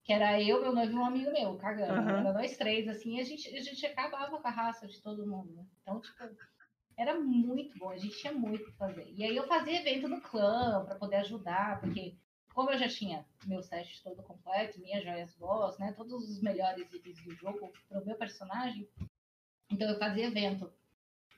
Que 0.02 0.12
era 0.12 0.42
eu, 0.42 0.60
meu 0.60 0.74
noivo 0.74 0.92
e 0.92 0.96
um 0.96 1.04
amigo 1.04 1.30
meu, 1.30 1.56
cagando. 1.56 2.00
Uhum. 2.00 2.08
Era 2.08 2.32
nós 2.32 2.56
três, 2.56 2.88
assim, 2.88 3.16
e 3.16 3.20
a 3.20 3.24
gente, 3.24 3.48
a 3.56 3.60
gente 3.60 3.86
acabava 3.86 4.38
com 4.38 4.48
a 4.48 4.50
raça 4.50 4.86
de 4.86 5.00
todo 5.00 5.26
mundo. 5.26 5.54
Né? 5.54 5.64
Então, 5.82 6.00
tipo, 6.00 6.16
era 6.96 7.18
muito 7.18 7.78
bom, 7.78 7.90
a 7.90 7.96
gente 7.96 8.18
tinha 8.18 8.32
muito 8.32 8.62
o 8.62 8.72
que 8.72 8.78
fazer. 8.78 9.08
E 9.14 9.22
aí 9.22 9.36
eu 9.36 9.46
fazia 9.46 9.80
evento 9.80 10.08
no 10.08 10.20
clã 10.20 10.84
para 10.84 10.96
poder 10.96 11.16
ajudar, 11.16 11.80
porque 11.80 12.16
como 12.58 12.72
eu 12.72 12.78
já 12.78 12.88
tinha 12.88 13.24
meu 13.46 13.62
set 13.62 14.02
todo 14.02 14.20
completo, 14.20 14.80
minhas 14.80 15.04
joias 15.04 15.32
boss, 15.36 15.78
né, 15.78 15.92
todos 15.92 16.28
os 16.28 16.42
melhores 16.42 16.92
itens 16.92 17.22
do 17.22 17.32
jogo 17.36 17.72
para 17.88 18.02
o 18.02 18.04
meu 18.04 18.16
personagem, 18.16 18.88
então 19.70 19.88
eu 19.88 19.96
fazia 19.96 20.26
evento. 20.26 20.68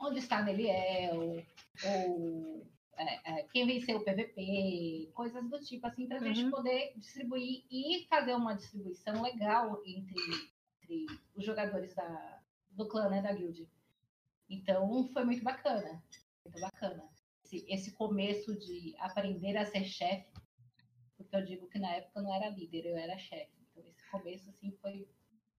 Onde 0.00 0.18
está 0.18 0.42
Neliel, 0.42 1.44
ou 1.84 2.66
é, 2.96 3.32
é, 3.32 3.42
quem 3.52 3.66
venceu 3.66 3.98
o 3.98 4.02
PVP, 4.02 5.10
coisas 5.12 5.46
do 5.50 5.60
tipo, 5.60 5.86
assim, 5.86 6.08
para 6.08 6.16
a 6.16 6.20
uhum. 6.22 6.34
gente 6.34 6.50
poder 6.50 6.94
distribuir 6.96 7.66
e 7.70 8.06
fazer 8.08 8.32
uma 8.32 8.54
distribuição 8.54 9.20
legal 9.20 9.78
entre, 9.84 10.22
entre 10.82 11.06
os 11.34 11.44
jogadores 11.44 11.94
da, 11.94 12.40
do 12.70 12.88
clã, 12.88 13.10
né, 13.10 13.20
da 13.20 13.34
guild. 13.34 13.68
Então 14.48 15.06
foi 15.12 15.26
muito 15.26 15.44
bacana, 15.44 16.02
muito 16.42 16.58
bacana. 16.62 17.04
Esse, 17.44 17.66
esse 17.68 17.92
começo 17.92 18.58
de 18.58 18.94
aprender 18.98 19.58
a 19.58 19.66
ser 19.66 19.84
chefe 19.84 20.30
eu 21.36 21.44
digo 21.44 21.68
que 21.68 21.78
na 21.78 21.90
época 21.92 22.18
eu 22.18 22.22
não 22.22 22.34
era 22.34 22.48
líder, 22.50 22.86
eu 22.86 22.96
era 22.96 23.18
chefe. 23.18 23.52
Então 23.70 23.84
esse 23.86 24.04
começo 24.10 24.50
assim 24.50 24.72
foi 24.80 25.08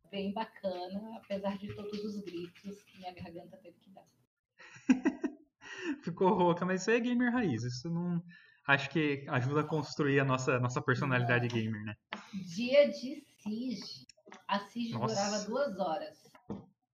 bem 0.10 0.34
bacana, 0.34 1.18
apesar 1.18 1.58
de 1.58 1.74
todos 1.74 2.04
os 2.04 2.22
gritos 2.24 2.84
que 2.84 2.98
minha 2.98 3.14
garganta 3.14 3.58
teve 3.58 3.78
que 3.80 3.90
dar. 3.92 4.06
Ficou 6.04 6.34
rouca, 6.34 6.66
mas 6.66 6.82
isso 6.82 6.92
é 6.92 7.00
gamer 7.00 7.32
raiz. 7.32 7.64
Isso 7.64 7.90
não. 7.90 8.22
Acho 8.68 8.90
que 8.90 9.26
ajuda 9.28 9.62
a 9.62 9.68
construir 9.68 10.20
a 10.20 10.26
nossa, 10.26 10.60
nossa 10.60 10.82
personalidade 10.82 11.48
não. 11.48 11.56
gamer, 11.56 11.84
né? 11.84 11.96
Dia 12.56 12.90
de 12.90 13.24
Siege. 13.42 14.06
A 14.48 14.60
Siege 14.60 14.94
nossa. 14.94 15.16
durava 15.16 15.46
duas 15.46 15.80
horas. 15.80 16.32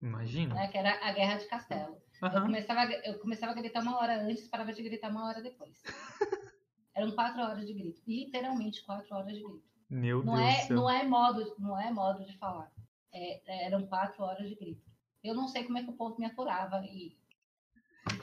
Imagina. 0.02 0.54
Né, 0.54 0.68
que 0.68 0.76
era 0.76 0.92
a 1.06 1.12
guerra 1.12 1.38
de 1.38 1.46
castelo. 1.46 1.96
Uhum. 2.22 2.28
Eu, 2.28 2.42
começava, 2.42 2.92
eu 2.92 3.18
começava 3.18 3.52
a 3.52 3.54
gritar 3.54 3.80
uma 3.80 3.98
hora 3.98 4.20
antes, 4.20 4.48
parava 4.48 4.72
de 4.72 4.82
gritar 4.82 5.10
uma 5.10 5.26
hora 5.26 5.42
depois. 5.42 5.82
Eram 6.94 7.10
quatro 7.12 7.40
horas 7.42 7.66
de 7.66 7.74
grito. 7.74 8.00
Literalmente 8.06 8.84
quatro 8.84 9.14
horas 9.14 9.34
de 9.34 9.42
grito. 9.42 9.64
Meu 9.90 10.24
não 10.24 10.36
Deus 10.36 10.48
é, 10.48 10.60
do 10.62 10.66
céu. 10.66 10.76
Não 10.76 10.90
é, 10.90 11.04
modo, 11.04 11.56
não 11.58 11.80
é 11.80 11.90
modo 11.90 12.24
de 12.24 12.36
falar. 12.38 12.70
É, 13.12 13.42
é, 13.46 13.66
eram 13.66 13.86
quatro 13.86 14.22
horas 14.22 14.48
de 14.48 14.54
grito. 14.54 14.82
Eu 15.22 15.34
não 15.34 15.48
sei 15.48 15.64
como 15.64 15.78
é 15.78 15.82
que 15.82 15.90
o 15.90 15.96
povo 15.96 16.16
me 16.18 16.26
aturava. 16.26 16.82
E, 16.84 17.16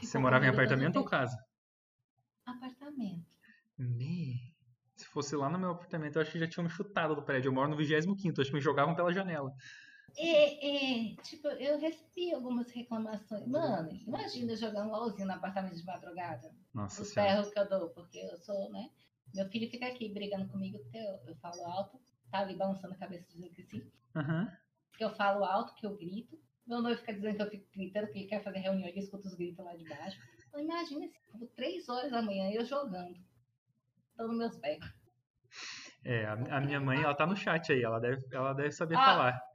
Você 0.02 0.18
morava 0.18 0.46
em 0.46 0.50
apartamento 0.50 0.98
ou 0.98 1.06
casa? 1.06 1.38
Apartamento. 2.46 3.26
Me... 3.78 4.52
Se 4.96 5.08
fosse 5.08 5.36
lá 5.36 5.50
no 5.50 5.58
meu 5.58 5.72
apartamento, 5.72 6.18
eu 6.18 6.22
acho 6.22 6.32
que 6.32 6.40
já 6.40 6.48
tinham 6.48 6.66
me 6.66 6.70
chutado 6.70 7.16
do 7.16 7.24
prédio. 7.24 7.50
Eu 7.50 7.54
moro 7.54 7.70
no 7.70 7.76
25, 7.76 8.40
acho 8.40 8.52
que 8.52 8.56
me 8.56 8.62
jogavam 8.62 8.96
pela 8.96 9.12
janela. 9.12 9.52
É, 10.18 11.12
é, 11.12 11.16
tipo, 11.24 11.48
eu 11.48 11.80
recebi 11.80 12.34
algumas 12.34 12.70
reclamações. 12.72 13.48
Mano, 13.48 13.92
imagina 14.06 14.56
jogar 14.56 14.84
um 14.86 14.92
LOLzinho 14.92 15.28
no 15.28 15.34
apartamento 15.34 15.76
de 15.76 15.86
madrugada. 15.86 16.52
Nossa 16.74 17.02
Os 17.02 17.14
ferros 17.14 17.50
que 17.50 17.60
eu 17.60 17.68
dou, 17.70 17.90
porque 17.90 18.18
eu 18.20 18.38
sou, 18.38 18.70
né? 18.72 18.90
Meu 19.34 19.48
filho 19.50 19.70
fica 19.70 19.88
aqui 19.88 20.10
brigando 20.14 20.48
comigo 20.50 20.78
porque 20.80 20.98
eu, 20.98 21.20
eu 21.28 21.36
falo 21.38 21.66
alto. 21.66 22.00
tá 22.30 22.40
ali 22.40 22.56
balançando 22.56 22.94
a 22.94 22.98
cabeça 22.98 23.26
dizendo 23.30 23.50
que 23.52 23.64
sim. 23.64 23.90
Aham. 24.16 24.52
Que 24.98 25.04
eu 25.04 25.10
falo 25.16 25.44
alto, 25.46 25.74
que 25.76 25.86
eu 25.86 25.96
grito. 25.98 26.38
Meu 26.68 26.82
noivo 26.82 27.00
fica 27.00 27.14
dizendo 27.14 27.36
que 27.38 27.42
eu 27.42 27.50
fico 27.50 27.66
gritando, 27.74 28.08
que 28.08 28.20
ele 28.20 28.28
quer 28.28 28.44
fazer 28.44 28.60
reunião 28.60 28.88
e 28.90 29.00
escuta 29.00 29.28
os 29.28 29.34
gritos 29.36 29.64
lá 29.66 29.76
de 29.76 29.88
baixo. 29.88 30.20
Então, 30.48 30.60
imagina 30.60 31.08
povo, 31.32 31.48
três 31.56 31.88
horas 31.90 32.12
da 32.12 32.22
manhã, 32.22 32.52
eu 32.52 32.64
jogando. 32.66 33.18
Tô 34.18 34.28
nos 34.28 34.38
meus 34.38 34.58
pés. 34.58 34.80
É, 36.04 36.26
a, 36.26 36.34
a 36.34 36.62
minha 36.62 36.80
mãe, 36.80 37.02
ela 37.02 37.16
tá 37.16 37.26
no 37.26 37.36
chat 37.36 37.72
aí, 37.72 37.84
ela 37.84 38.00
deve, 38.00 38.24
ela 38.32 38.54
deve 38.54 38.72
saber 38.72 38.96
Ah. 38.96 39.06
falar. 39.06 39.51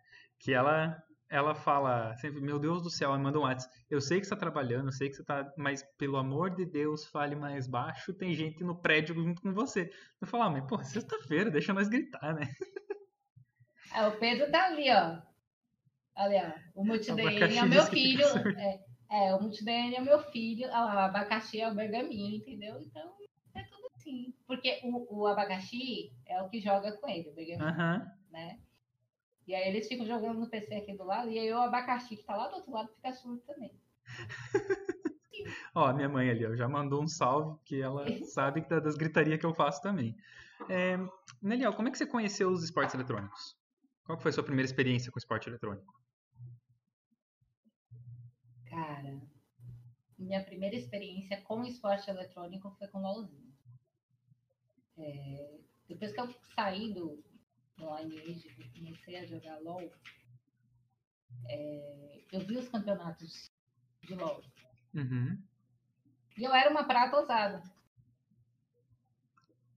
Que 0.47 0.53
ela, 0.53 0.97
ela 1.29 1.57
fala 1.57 2.15
sempre, 2.19 2.41
meu 2.41 2.57
Deus 2.57 2.81
do 2.81 2.89
céu, 2.89 3.09
ela 3.09 3.19
manda 3.19 3.37
um 3.37 3.43
WhatsApp. 3.43 3.75
Eu 3.91 4.01
sei 4.01 4.21
que 4.21 4.27
você 4.27 4.31
tá 4.31 4.37
trabalhando, 4.37 4.87
eu 4.87 4.93
sei 4.93 5.09
que 5.09 5.17
você 5.17 5.25
tá, 5.25 5.53
mas 5.59 5.83
pelo 5.99 6.17
amor 6.17 6.55
de 6.55 6.65
Deus, 6.65 7.05
fale 7.05 7.35
mais 7.35 7.67
baixo, 7.67 8.15
tem 8.15 8.33
gente 8.33 8.63
no 8.63 8.81
prédio 8.81 9.13
junto 9.13 9.43
com 9.43 9.53
você. 9.53 9.91
Eu 10.21 10.29
falo, 10.29 10.45
ah, 10.45 10.51
mas 10.51 10.65
pô, 10.69 10.81
sexta-feira, 10.85 11.51
deixa 11.51 11.73
nós 11.73 11.89
gritar, 11.89 12.33
né? 12.33 12.47
Ah, 13.91 14.07
o 14.07 14.19
Pedro 14.19 14.49
tá 14.53 14.67
ali, 14.67 14.89
ó. 14.89 15.21
Ali, 16.15 16.37
ó. 16.37 16.53
O 16.77 16.85
Abacaxi 16.93 17.59
é 17.59 17.63
o 17.65 17.69
meu 17.69 17.83
filho. 17.87 18.27
É, 19.11 19.29
é, 19.29 19.35
o 19.35 19.43
multi-DNA 19.43 19.99
é 19.99 20.01
o 20.01 20.05
meu 20.05 20.21
filho. 20.31 20.69
Ah, 20.71 20.87
o 20.87 20.99
abacaxi 20.99 21.61
é 21.61 21.69
o 21.69 21.75
bergaminho, 21.75 22.37
entendeu? 22.37 22.81
Então, 22.81 23.17
é 23.53 23.65
tudo 23.65 23.89
assim. 23.97 24.33
Porque 24.47 24.81
o, 24.85 25.23
o 25.23 25.27
abacaxi 25.27 26.13
é 26.25 26.41
o 26.41 26.49
que 26.49 26.61
joga 26.61 26.93
com 26.99 27.09
ele, 27.09 27.31
o 27.31 27.35
bergaminho, 27.35 28.07
né? 28.31 28.61
E 29.47 29.55
aí 29.55 29.69
eles 29.69 29.87
ficam 29.87 30.05
jogando 30.05 30.41
no 30.41 30.51
PC 30.51 30.75
aqui 30.75 30.97
do 30.97 31.05
lado, 31.05 31.31
e 31.31 31.39
aí 31.39 31.53
o 31.53 31.59
abacaxi 31.59 32.17
que 32.17 32.25
tá 32.25 32.37
lá 32.37 32.49
do 32.49 32.57
outro 32.57 32.73
lado 32.73 32.93
fica 32.95 33.13
surdo 33.13 33.41
também. 33.47 33.73
Ó, 35.75 35.93
minha 35.93 36.09
mãe 36.09 36.31
ali, 36.31 36.45
ó, 36.47 36.57
já 36.57 36.69
mandou 36.69 37.03
um 37.03 37.07
salve, 37.07 37.59
que 37.65 37.81
ela 37.81 38.05
sabe 38.27 38.63
que 38.63 38.69
tá 38.69 38.81
das 38.81 38.97
gritarias 38.97 39.39
que 39.39 39.47
eu 39.47 39.55
faço 39.55 39.81
também. 39.83 40.17
É, 40.69 40.97
Neliel, 41.41 41.75
como 41.75 41.89
é 41.89 41.91
que 41.91 41.99
você 41.99 42.07
conheceu 42.07 42.49
os 42.49 42.65
esportes 42.65 42.95
eletrônicos? 42.95 43.57
Qual 44.05 44.17
que 44.17 44.23
foi 44.23 44.31
a 44.31 44.33
sua 44.33 44.45
primeira 44.45 44.67
experiência 44.67 45.13
com 45.13 45.19
esporte 45.19 45.49
eletrônico? 45.49 45.95
Cara, 48.69 49.21
minha 50.19 50.43
primeira 50.43 50.77
experiência 50.77 51.41
com 51.43 51.65
esporte 51.65 52.09
eletrônico 52.09 52.75
foi 52.79 52.89
com 52.89 53.01
LOLzinho. 53.01 53.53
É, 54.99 55.59
depois 55.89 56.13
que 56.13 56.21
eu 56.21 56.35
saí 56.55 56.93
do, 56.95 57.23
do 57.77 57.97
Lineage 57.97 58.49
e 58.59 58.79
comecei 58.79 59.17
a 59.17 59.27
jogar 59.27 59.59
LOL, 59.61 59.91
é, 61.49 62.23
eu 62.33 62.41
vi 62.41 62.57
os 62.57 62.69
campeonatos 62.69 63.51
de 64.03 64.15
LOL. 64.15 64.43
Uhum. 64.95 65.43
E 66.37 66.45
eu 66.45 66.55
era 66.55 66.71
uma 66.71 66.85
prata 66.85 67.17
ousada. 67.17 67.63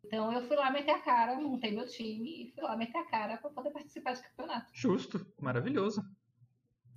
Então 0.03 0.31
eu 0.33 0.47
fui 0.47 0.57
lá 0.57 0.71
meter 0.71 0.91
a 0.91 1.01
cara, 1.01 1.35
montei 1.35 1.71
meu 1.71 1.85
time 1.87 2.43
e 2.43 2.51
fui 2.51 2.63
lá 2.63 2.75
meter 2.75 2.97
a 2.97 3.05
cara 3.05 3.37
para 3.37 3.51
poder 3.51 3.69
participar 3.69 4.13
de 4.13 4.23
campeonato. 4.23 4.71
Justo, 4.73 5.25
maravilhoso. 5.39 6.03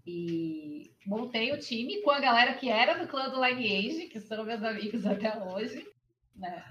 E 0.07 0.97
montei 1.07 1.53
o 1.53 1.59
time 1.59 2.03
com 2.03 2.11
a 2.11 2.21
galera 2.21 2.55
que 2.55 2.69
era 2.69 2.99
do 2.99 3.09
clã 3.09 3.29
do 3.29 3.45
Lineage, 3.45 4.09
que 4.09 4.19
são 4.21 4.45
meus 4.45 4.63
amigos 4.63 5.07
até 5.07 5.37
hoje, 5.45 5.87
né? 6.35 6.65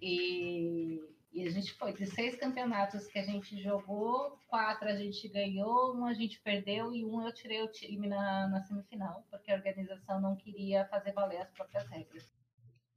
E, 0.00 1.00
e 1.32 1.46
a 1.46 1.50
gente 1.50 1.72
foi 1.74 1.92
de 1.92 2.06
seis 2.06 2.36
campeonatos 2.36 3.06
que 3.08 3.18
a 3.18 3.22
gente 3.24 3.60
jogou, 3.62 4.38
quatro 4.48 4.88
a 4.88 4.96
gente 4.96 5.28
ganhou, 5.28 5.94
um 5.96 6.06
a 6.06 6.14
gente 6.14 6.40
perdeu 6.40 6.94
e 6.94 7.04
um 7.04 7.20
eu 7.26 7.32
tirei 7.32 7.62
o 7.62 7.70
time 7.70 8.06
na, 8.08 8.48
na 8.48 8.62
semifinal, 8.62 9.26
porque 9.30 9.50
a 9.50 9.54
organização 9.56 10.20
não 10.20 10.34
queria 10.36 10.86
fazer 10.86 11.12
valer 11.12 11.42
as 11.42 11.50
próprias 11.50 11.86
regras. 11.88 12.32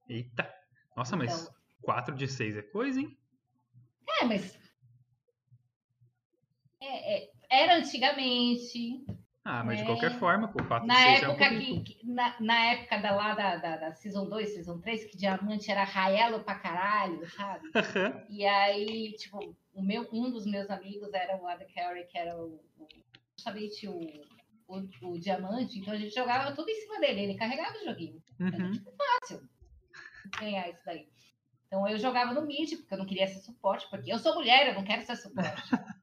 Eita! 0.08 0.52
Nossa, 0.96 1.16
mas 1.18 1.44
Então- 1.44 1.56
4 1.82 2.16
de 2.16 2.28
6 2.28 2.58
é 2.58 2.62
coisa, 2.62 3.00
hein? 3.00 3.18
É, 4.22 4.26
mas. 4.26 4.58
É, 6.82 7.18
é, 7.26 7.32
era 7.50 7.78
antigamente, 7.78 9.04
Ah, 9.52 9.64
mas 9.64 9.78
de 9.78 9.84
É. 9.84 9.86
qualquer 9.88 10.12
forma, 10.20 10.48
pô, 10.48 10.64
4 10.64 10.82
de 10.88 10.94
Na 10.94 11.02
6 11.02 11.24
é 11.24 11.28
um 11.28 11.32
época, 11.32 11.50
que, 11.50 11.80
que- 11.82 12.06
na, 12.08 12.36
na 12.40 12.66
época 12.66 12.98
da, 13.00 13.16
lá 13.16 13.34
da, 13.34 13.56
da, 13.58 13.78
da 13.78 13.94
Season 13.94 14.30
2, 14.30 14.54
Season 14.54 14.80
3, 14.80 15.06
que 15.06 15.18
diamante 15.18 15.72
era 15.72 15.84
raelo 15.84 16.44
pra 16.44 16.54
caralho, 16.54 17.28
sabe? 17.32 17.68
E 18.30 18.46
aí, 18.46 19.14
tipo, 19.14 19.56
o 19.74 19.82
meu, 19.82 20.08
um 20.14 20.30
dos 20.30 20.46
meus 20.46 20.70
amigos 20.70 21.12
era 21.14 21.36
o 21.42 21.48
Ada 21.48 21.66
Carey, 21.74 22.06
que 22.06 22.16
era 22.16 22.38
o, 22.38 22.60
justamente 23.36 23.88
o, 23.88 24.00
o, 24.68 24.88
o 25.14 25.20
diamante, 25.20 25.80
então 25.80 25.96
a 25.96 25.98
gente 25.98 26.14
jogava 26.14 26.52
tudo 26.52 26.70
em 26.70 26.76
cima 26.82 27.00
dele, 27.00 27.22
ele 27.22 27.36
carregava 27.36 27.76
o 27.76 27.86
joguinho. 27.86 28.22
Era 28.40 28.58
Uhum. 28.66 28.72
tipo 28.72 28.92
fácil 28.92 29.50
ganhar 30.40 30.70
isso 30.70 30.86
daí. 30.86 31.08
Então 31.66 31.88
eu 31.88 31.98
jogava 31.98 32.34
no 32.36 32.46
mid, 32.46 32.70
porque 32.78 32.94
eu 32.94 32.98
não 33.00 33.06
queria 33.08 33.28
ser 33.28 33.40
suporte, 33.40 33.88
porque 33.90 34.14
eu 34.14 34.20
sou 34.20 34.36
mulher, 34.36 34.68
eu 34.68 34.76
não 34.76 34.84
quero 34.84 35.02
ser 35.04 35.16
suporte. 35.16 35.64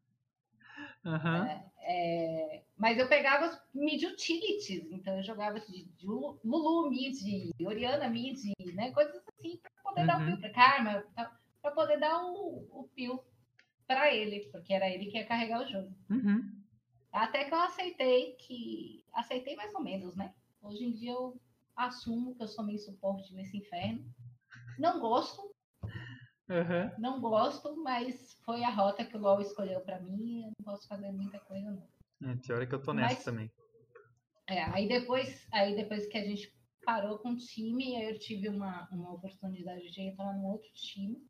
Aham. 1.07 1.47
É, 1.89 2.65
mas 2.77 2.99
eu 2.99 3.09
pegava 3.09 3.47
os 3.47 3.63
mid 3.75 4.03
utilities, 4.03 4.91
então 4.91 5.17
eu 5.17 5.23
jogava 5.23 5.61
de, 5.61 5.85
de 5.85 6.07
Lulu 6.07 6.91
mid, 6.91 7.17
Oriana 7.65 8.09
mid, 8.09 8.39
né? 8.75 8.91
Coisas 8.93 9.15
assim, 9.29 9.59
para 9.59 9.71
poder 9.85 10.07
dar 10.07 10.17
o 10.17 10.21
Uhum. 10.21 10.27
peel 10.27 10.41
para 10.41 10.51
Karma, 10.53 11.05
para 11.63 11.71
poder 11.73 11.99
dar 12.01 12.25
o, 12.25 12.67
o 12.73 12.89
peel 12.95 13.25
para 13.87 14.13
ele, 14.13 14.49
porque 14.51 14.73
era 14.75 14.89
ele 14.91 15.07
que 15.07 15.17
ia 15.17 15.27
carregar 15.27 15.63
o 15.63 15.69
jogo. 15.69 15.95
Uhum. 16.11 16.61
Até 17.13 17.45
que 17.45 17.55
eu 17.55 17.59
aceitei 17.61 18.33
que. 18.35 19.05
Aceitei 19.15 19.55
mais 19.57 19.73
ou 19.75 19.83
menos, 19.83 20.17
né? 20.17 20.35
Hoje 20.61 20.85
em 20.85 20.93
dia 20.93 21.13
eu 21.13 21.41
assumo 21.77 22.35
que 22.35 22.43
eu 22.43 22.49
sou 22.49 22.65
meio 22.65 22.79
suporte 22.79 23.33
nesse 23.33 23.57
inferno. 23.57 24.05
Não 24.79 25.01
gosto, 25.01 25.55
Aham. 26.49 26.93
não 26.99 27.21
gosto, 27.21 27.77
mas 27.83 28.35
foi 28.45 28.63
a 28.63 28.71
rota 28.71 29.05
que 29.05 29.17
o 29.17 29.21
LoL 29.21 29.41
escolheu 29.41 29.81
para 29.81 30.01
mim. 30.01 30.45
Eu 30.45 30.53
não 30.59 30.65
posso 30.65 30.87
fazer 30.87 31.11
muita 31.11 31.39
coisa, 31.41 31.71
não. 31.71 32.31
É, 32.31 32.37
pior 32.37 32.63
é 32.63 32.67
que 32.67 32.75
eu 32.75 32.83
tô 32.83 32.93
nessa 32.95 33.15
Mas- 33.15 33.25
também. 33.25 33.51
É, 34.49 34.63
aí 34.63 34.87
depois, 34.87 35.45
aí 35.53 35.75
depois 35.75 36.07
que 36.07 36.17
a 36.17 36.25
gente 36.25 36.55
parou 36.85 37.19
com 37.19 37.31
o 37.31 37.37
time, 37.37 37.97
aí 37.97 38.13
eu 38.13 38.19
tive 38.19 38.49
uma, 38.49 38.89
uma 38.93 39.13
oportunidade 39.13 39.91
de 39.91 40.01
entrar 40.03 40.33
num 40.35 40.47
outro 40.47 40.71
time. 40.73 41.21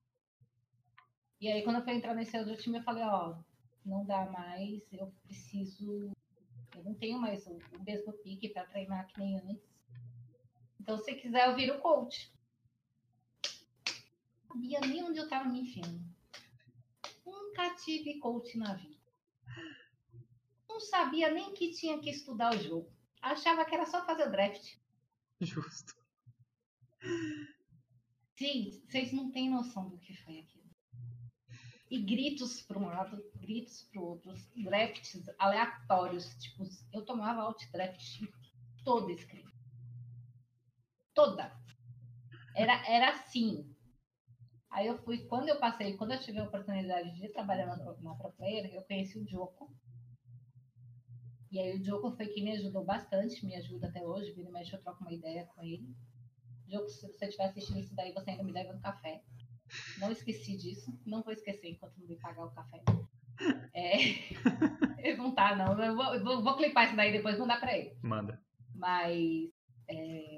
E 1.40 1.48
aí 1.50 1.62
quando 1.62 1.76
eu 1.76 1.82
fui 1.84 1.94
entrar 1.94 2.14
nesse 2.14 2.36
outro 2.38 2.54
time, 2.58 2.78
eu 2.78 2.82
falei, 2.82 3.02
ó, 3.04 3.38
não 3.86 4.04
dá 4.04 4.26
mais, 4.30 4.82
eu 4.92 5.10
preciso. 5.22 6.10
Eu 6.76 6.84
não 6.84 6.92
tenho 6.94 7.18
mais 7.18 7.46
o, 7.46 7.52
o 7.52 7.82
mesmo 7.82 8.12
pique 8.12 8.50
para 8.50 8.66
treinar 8.66 9.06
que 9.06 9.18
nem 9.18 9.38
antes. 9.38 9.64
Então, 10.78 10.98
se 10.98 11.14
quiser, 11.14 11.48
eu 11.48 11.56
viro 11.56 11.78
coach. 11.80 12.30
Não 14.56 14.62
sabia 14.62 14.80
nem 14.80 15.04
onde 15.04 15.18
eu 15.18 15.24
estava 15.24 15.48
me 15.48 15.60
enfiando. 15.60 16.02
Nunca 17.26 17.74
tive 17.76 18.18
coach 18.18 18.56
na 18.56 18.72
vida. 18.74 18.96
Não 20.66 20.80
sabia 20.80 21.30
nem 21.30 21.52
que 21.52 21.72
tinha 21.72 22.00
que 22.00 22.08
estudar 22.08 22.54
o 22.54 22.58
jogo. 22.58 22.90
Achava 23.20 23.64
que 23.66 23.74
era 23.74 23.84
só 23.84 24.04
fazer 24.06 24.28
o 24.28 24.30
draft. 24.30 24.76
Justo. 25.40 25.94
Sim, 28.38 28.82
vocês 28.88 29.12
não 29.12 29.30
têm 29.30 29.50
noção 29.50 29.90
do 29.90 29.98
que 29.98 30.14
foi 30.22 30.38
aquilo. 30.38 30.64
E 31.90 32.00
gritos 32.02 32.62
para 32.62 32.78
um 32.78 32.86
lado, 32.86 33.22
gritos 33.34 33.82
para 33.84 34.00
o 34.00 34.04
outro, 34.04 34.34
drafts 34.56 35.28
aleatórios. 35.38 36.34
Tipo, 36.36 36.64
eu 36.92 37.04
tomava 37.04 37.42
alt 37.42 37.62
draft 37.70 38.22
toda 38.84 39.12
escrita. 39.12 39.52
Toda. 41.14 41.54
Era, 42.54 42.86
era 42.88 43.10
assim. 43.10 43.75
Aí 44.70 44.86
eu 44.86 44.98
fui, 44.98 45.18
quando 45.26 45.48
eu 45.48 45.58
passei, 45.58 45.96
quando 45.96 46.12
eu 46.12 46.20
tive 46.20 46.38
a 46.38 46.44
oportunidade 46.44 47.14
de 47.14 47.28
trabalhar 47.28 47.66
na, 47.66 47.76
na 47.76 48.14
Pro 48.14 48.32
Player, 48.32 48.72
eu 48.74 48.82
conheci 48.82 49.18
o 49.18 49.26
Joko. 49.26 49.72
E 51.50 51.58
aí 51.58 51.78
o 51.78 51.84
Joko 51.84 52.10
foi 52.12 52.26
quem 52.26 52.44
me 52.44 52.52
ajudou 52.52 52.84
bastante, 52.84 53.44
me 53.46 53.54
ajuda 53.56 53.86
até 53.88 54.04
hoje, 54.04 54.32
vira 54.32 54.48
e 54.48 54.52
mexe, 54.52 54.74
eu 54.74 54.80
troco 54.80 55.02
uma 55.02 55.12
ideia 55.12 55.46
com 55.46 55.62
ele. 55.62 55.88
Joko, 56.68 56.88
se 56.88 57.06
você 57.06 57.26
estiver 57.26 57.44
assistindo 57.44 57.78
isso 57.78 57.94
daí, 57.94 58.12
você 58.12 58.30
ainda 58.30 58.42
me 58.42 58.52
deve 58.52 58.72
um 58.72 58.80
café. 58.80 59.22
Não 59.98 60.12
esqueci 60.12 60.56
disso, 60.56 60.92
não 61.06 61.22
vou 61.22 61.32
esquecer 61.32 61.68
enquanto 61.68 61.96
não 61.98 62.08
me 62.08 62.16
pagar 62.16 62.44
o 62.44 62.50
café. 62.50 62.82
É... 63.72 63.96
não 65.16 65.34
tá, 65.34 65.54
não. 65.54 65.82
Eu 65.82 65.94
vou, 65.94 66.14
eu 66.14 66.24
vou, 66.24 66.42
vou 66.42 66.56
clipar 66.56 66.86
isso 66.86 66.96
daí 66.96 67.12
depois 67.12 67.36
e 67.36 67.38
mandar 67.38 67.60
pra 67.60 67.76
ele. 67.76 67.96
Manda. 68.02 68.40
Mas, 68.74 69.50
é, 69.88 70.35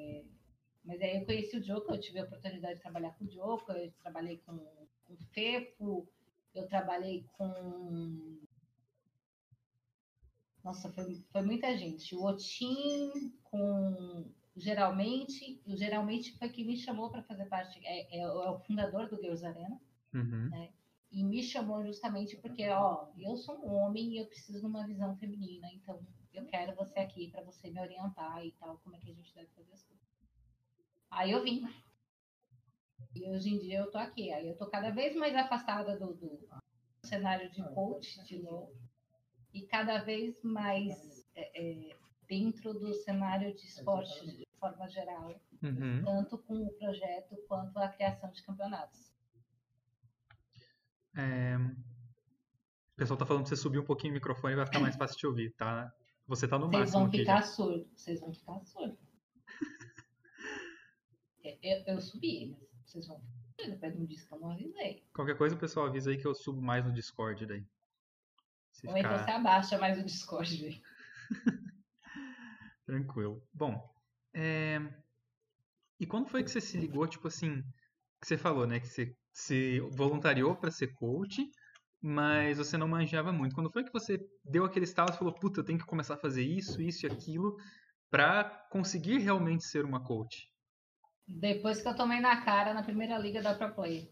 mas 0.88 1.02
aí 1.02 1.18
eu 1.18 1.26
conheci 1.26 1.54
o 1.58 1.62
Joko, 1.62 1.92
eu 1.92 2.00
tive 2.00 2.18
a 2.18 2.24
oportunidade 2.24 2.76
de 2.76 2.80
trabalhar 2.80 3.10
com 3.10 3.26
o 3.26 3.28
Joko, 3.28 3.70
eu 3.72 3.92
trabalhei 4.00 4.38
com, 4.38 4.54
o 4.54 5.16
Fepo, 5.34 6.08
eu 6.54 6.66
trabalhei 6.66 7.26
com. 7.36 8.40
Nossa, 10.64 10.90
foi, 10.90 11.14
foi 11.30 11.42
muita 11.42 11.76
gente. 11.76 12.16
O 12.16 12.24
Otim, 12.24 13.12
com 13.44 14.32
geralmente, 14.56 15.60
o 15.66 15.76
geralmente 15.76 16.38
foi 16.38 16.48
quem 16.48 16.64
me 16.64 16.76
chamou 16.78 17.10
para 17.10 17.22
fazer 17.22 17.44
parte, 17.44 17.78
é, 17.84 18.16
é, 18.16 18.20
é 18.20 18.50
o 18.50 18.58
fundador 18.60 19.10
do 19.10 19.20
Girls 19.20 19.44
Arena 19.44 19.78
Uhum. 20.14 20.70
e 21.12 21.22
me 21.22 21.42
chamou 21.42 21.84
justamente 21.84 22.34
porque, 22.38 22.66
ó, 22.70 23.08
eu 23.18 23.36
sou 23.36 23.62
um 23.62 23.74
homem 23.74 24.14
e 24.14 24.16
eu 24.16 24.26
preciso 24.26 24.58
de 24.58 24.64
uma 24.64 24.86
visão 24.86 25.14
feminina, 25.18 25.68
então 25.74 26.00
eu 26.32 26.46
quero 26.46 26.74
você 26.74 26.98
aqui 26.98 27.30
para 27.30 27.44
você 27.44 27.70
me 27.70 27.78
orientar 27.78 28.42
e 28.42 28.52
tal, 28.52 28.78
como 28.78 28.96
é 28.96 28.98
que 28.98 29.10
a 29.10 29.14
gente 29.14 29.34
deve 29.34 29.48
fazer 29.48 29.70
as 29.74 29.82
coisas. 29.82 29.97
Aí 31.10 31.32
eu 31.32 31.42
vim. 31.42 31.66
E 33.14 33.28
hoje 33.28 33.50
em 33.50 33.58
dia 33.58 33.78
eu 33.78 33.90
tô 33.90 33.98
aqui. 33.98 34.32
Aí 34.32 34.48
eu 34.48 34.56
tô 34.56 34.66
cada 34.66 34.90
vez 34.90 35.16
mais 35.16 35.34
afastada 35.34 35.98
do, 35.98 36.14
do 36.14 36.48
cenário 37.04 37.50
de 37.50 37.62
coach 37.74 38.22
de 38.24 38.38
novo 38.38 38.72
e 39.52 39.62
cada 39.66 39.98
vez 39.98 40.42
mais 40.42 41.26
é, 41.34 41.90
é, 41.90 41.96
dentro 42.28 42.74
do 42.74 42.92
cenário 42.94 43.54
de 43.54 43.66
esporte 43.66 44.26
de 44.26 44.46
forma 44.60 44.88
geral, 44.88 45.40
Uhum. 45.60 46.04
tanto 46.04 46.38
com 46.38 46.54
o 46.66 46.72
projeto 46.74 47.36
quanto 47.48 47.76
a 47.78 47.88
criação 47.88 48.30
de 48.30 48.40
campeonatos. 48.44 49.12
É, 51.16 51.56
O 51.56 52.96
pessoal 52.96 53.18
tá 53.18 53.26
falando 53.26 53.42
pra 53.42 53.48
você 53.48 53.56
subir 53.56 53.80
um 53.80 53.84
pouquinho 53.84 54.12
o 54.12 54.14
microfone 54.14 54.52
e 54.52 54.56
vai 54.56 54.66
ficar 54.66 54.78
mais 54.78 54.94
fácil 54.94 55.18
de 55.18 55.26
ouvir, 55.26 55.50
tá? 55.54 55.92
Você 56.28 56.46
tá 56.46 56.56
no 56.58 56.66
Vocês 56.66 56.80
máximo 56.80 56.98
vão 57.00 57.08
aqui 57.08 57.18
ficar 57.18 57.42
surdos, 57.42 57.88
vocês 57.96 58.20
vão 58.20 58.32
ficar 58.32 58.60
surdos. 58.60 59.07
É, 61.48 61.58
Eu, 61.62 61.94
eu 61.94 62.00
subi, 62.00 62.50
mas 62.50 62.68
vocês 62.84 63.06
vão 63.06 63.22
depois 63.56 63.96
não 63.96 64.06
disse 64.06 64.26
que 64.26 64.32
eu 64.32 64.38
não 64.38 64.52
avisei. 64.52 65.04
Qualquer 65.12 65.36
coisa 65.36 65.56
o 65.56 65.58
pessoal 65.58 65.86
avisa 65.86 66.10
aí 66.10 66.16
que 66.16 66.26
eu 66.26 66.34
subo 66.34 66.62
mais 66.62 66.84
no 66.84 66.92
Discord 66.92 67.44
daí. 67.44 67.66
Se 68.70 68.86
Ou 68.86 68.96
então 68.96 69.10
você 69.10 69.18
ficar 69.18 69.36
abaixa 69.36 69.78
mais 69.78 69.98
o 69.98 70.04
Discord. 70.04 70.80
tranquilo. 72.86 73.42
Bom, 73.52 73.92
é, 74.32 74.78
e 75.98 76.06
quando 76.06 76.28
foi 76.28 76.44
que 76.44 76.50
você 76.50 76.60
se 76.60 76.78
ligou, 76.78 77.06
tipo 77.08 77.26
assim, 77.26 77.62
que 78.20 78.28
você 78.28 78.38
falou, 78.38 78.66
né, 78.66 78.78
que 78.78 78.86
você 78.86 79.16
se 79.32 79.80
voluntariou 79.90 80.54
pra 80.56 80.70
ser 80.70 80.94
coach, 80.94 81.44
mas 82.00 82.58
você 82.58 82.76
não 82.76 82.86
manjava 82.86 83.32
muito. 83.32 83.54
Quando 83.54 83.72
foi 83.72 83.82
que 83.82 83.92
você 83.92 84.20
deu 84.44 84.64
aquele 84.64 84.84
estalo 84.84 85.10
e 85.12 85.18
falou, 85.18 85.34
puta, 85.34 85.60
eu 85.60 85.64
tenho 85.64 85.78
que 85.78 85.86
começar 85.86 86.14
a 86.14 86.18
fazer 86.18 86.44
isso, 86.44 86.80
isso 86.80 87.06
e 87.06 87.10
aquilo 87.10 87.56
pra 88.08 88.44
conseguir 88.70 89.18
realmente 89.18 89.64
ser 89.64 89.84
uma 89.84 90.02
coach? 90.02 90.48
Depois 91.28 91.82
que 91.82 91.88
eu 91.88 91.94
tomei 91.94 92.20
na 92.20 92.42
cara 92.42 92.72
na 92.72 92.82
primeira 92.82 93.18
liga 93.18 93.42
da 93.42 93.54
Pro 93.54 93.74
Play. 93.74 94.10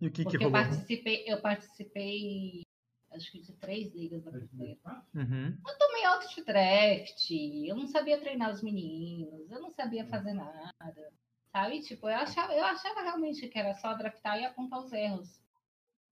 E 0.00 0.06
o 0.06 0.10
que 0.10 0.24
que 0.24 0.24
Porque 0.24 0.44
eu 0.44 0.50
rolou? 0.50 0.64
participei, 0.64 1.24
eu 1.26 1.40
participei, 1.40 2.66
acho 3.12 3.30
que 3.30 3.40
de 3.40 3.52
três 3.52 3.94
ligas 3.94 4.22
da 4.24 4.32
Pro 4.32 4.48
Play. 4.48 4.78
Uhum. 5.14 5.56
Eu 5.66 5.78
tomei 5.78 5.92
de 6.34 6.42
draft, 6.44 7.30
eu 7.30 7.76
não 7.76 7.86
sabia 7.86 8.18
treinar 8.18 8.50
os 8.50 8.62
meninos, 8.62 9.50
eu 9.50 9.60
não 9.60 9.70
sabia 9.70 10.06
fazer 10.06 10.32
nada. 10.32 10.72
Sabe? 11.52 11.80
Tipo, 11.82 12.08
eu 12.08 12.16
achava, 12.16 12.52
eu 12.54 12.64
achava 12.64 13.02
realmente 13.02 13.46
que 13.48 13.58
era 13.58 13.74
só 13.74 13.94
draftar 13.94 14.38
e 14.38 14.44
apontar 14.44 14.80
os 14.80 14.92
erros. 14.92 15.40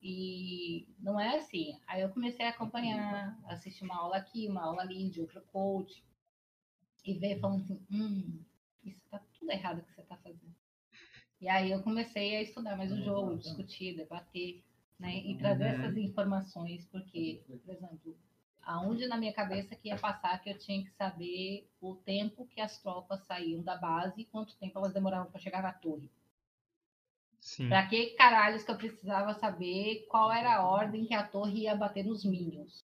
E 0.03 0.87
não 0.99 1.19
é 1.19 1.37
assim. 1.37 1.79
Aí 1.87 2.03
eu 2.03 2.11
comecei 2.11 2.47
a 2.47 2.51
acompanhar, 2.51 3.39
assistir 3.47 3.85
uma 3.85 3.97
aula 3.97 4.17
aqui, 4.17 4.49
uma 4.49 4.63
aula 4.63 4.83
ali 4.83 5.09
de 5.09 5.21
outro 5.21 5.43
coach. 5.53 6.05
E 7.05 7.15
ver 7.15 7.41
falando 7.41 7.63
assim, 7.63 7.87
hum, 7.91 8.45
isso 8.85 9.01
tá 9.11 9.19
tudo 9.39 9.51
errado 9.53 9.83
que 9.85 9.93
você 9.95 10.03
tá 10.03 10.17
fazendo. 10.19 10.55
E 11.41 11.49
aí 11.49 11.71
eu 11.73 11.83
comecei 11.83 12.37
a 12.37 12.43
estudar 12.43 12.77
mais 12.77 12.93
o 12.93 13.01
jogo, 13.03 13.37
discutir, 13.37 13.97
debater, 13.97 14.63
né? 14.99 15.17
E 15.19 15.37
trazer 15.37 15.65
Uhum. 15.65 15.71
essas 15.71 15.97
informações, 15.97 16.87
porque, 16.87 17.43
por 17.47 17.75
exemplo, 17.75 18.17
aonde 18.63 19.07
na 19.09 19.17
minha 19.17 19.33
cabeça 19.33 19.75
que 19.77 19.89
ia 19.89 19.99
passar 19.99 20.39
que 20.43 20.51
eu 20.51 20.59
tinha 20.59 20.85
que 20.85 20.91
saber 20.93 21.69
o 21.81 21.97
tempo 21.97 22.47
que 22.47 22.61
as 22.61 22.81
tropas 22.83 23.27
saíam 23.27 23.63
da 23.63 23.77
base 23.77 24.21
e 24.23 24.27
quanto 24.27 24.57
tempo 24.59 24.79
elas 24.79 24.93
demoravam 24.95 25.31
para 25.31 25.41
chegar 25.41 25.63
na 25.63 25.73
torre. 25.73 26.11
Sim. 27.41 27.67
Pra 27.67 27.87
que 27.89 28.11
caralhos 28.17 28.63
que 28.65 28.71
eu 28.71 28.77
precisava 28.77 29.33
saber 29.33 30.05
qual 30.11 30.31
era 30.31 30.57
a 30.57 30.69
ordem 30.69 31.07
que 31.07 31.15
a 31.15 31.27
torre 31.27 31.61
ia 31.63 31.75
bater 31.75 32.05
nos 32.05 32.23
minions? 32.23 32.85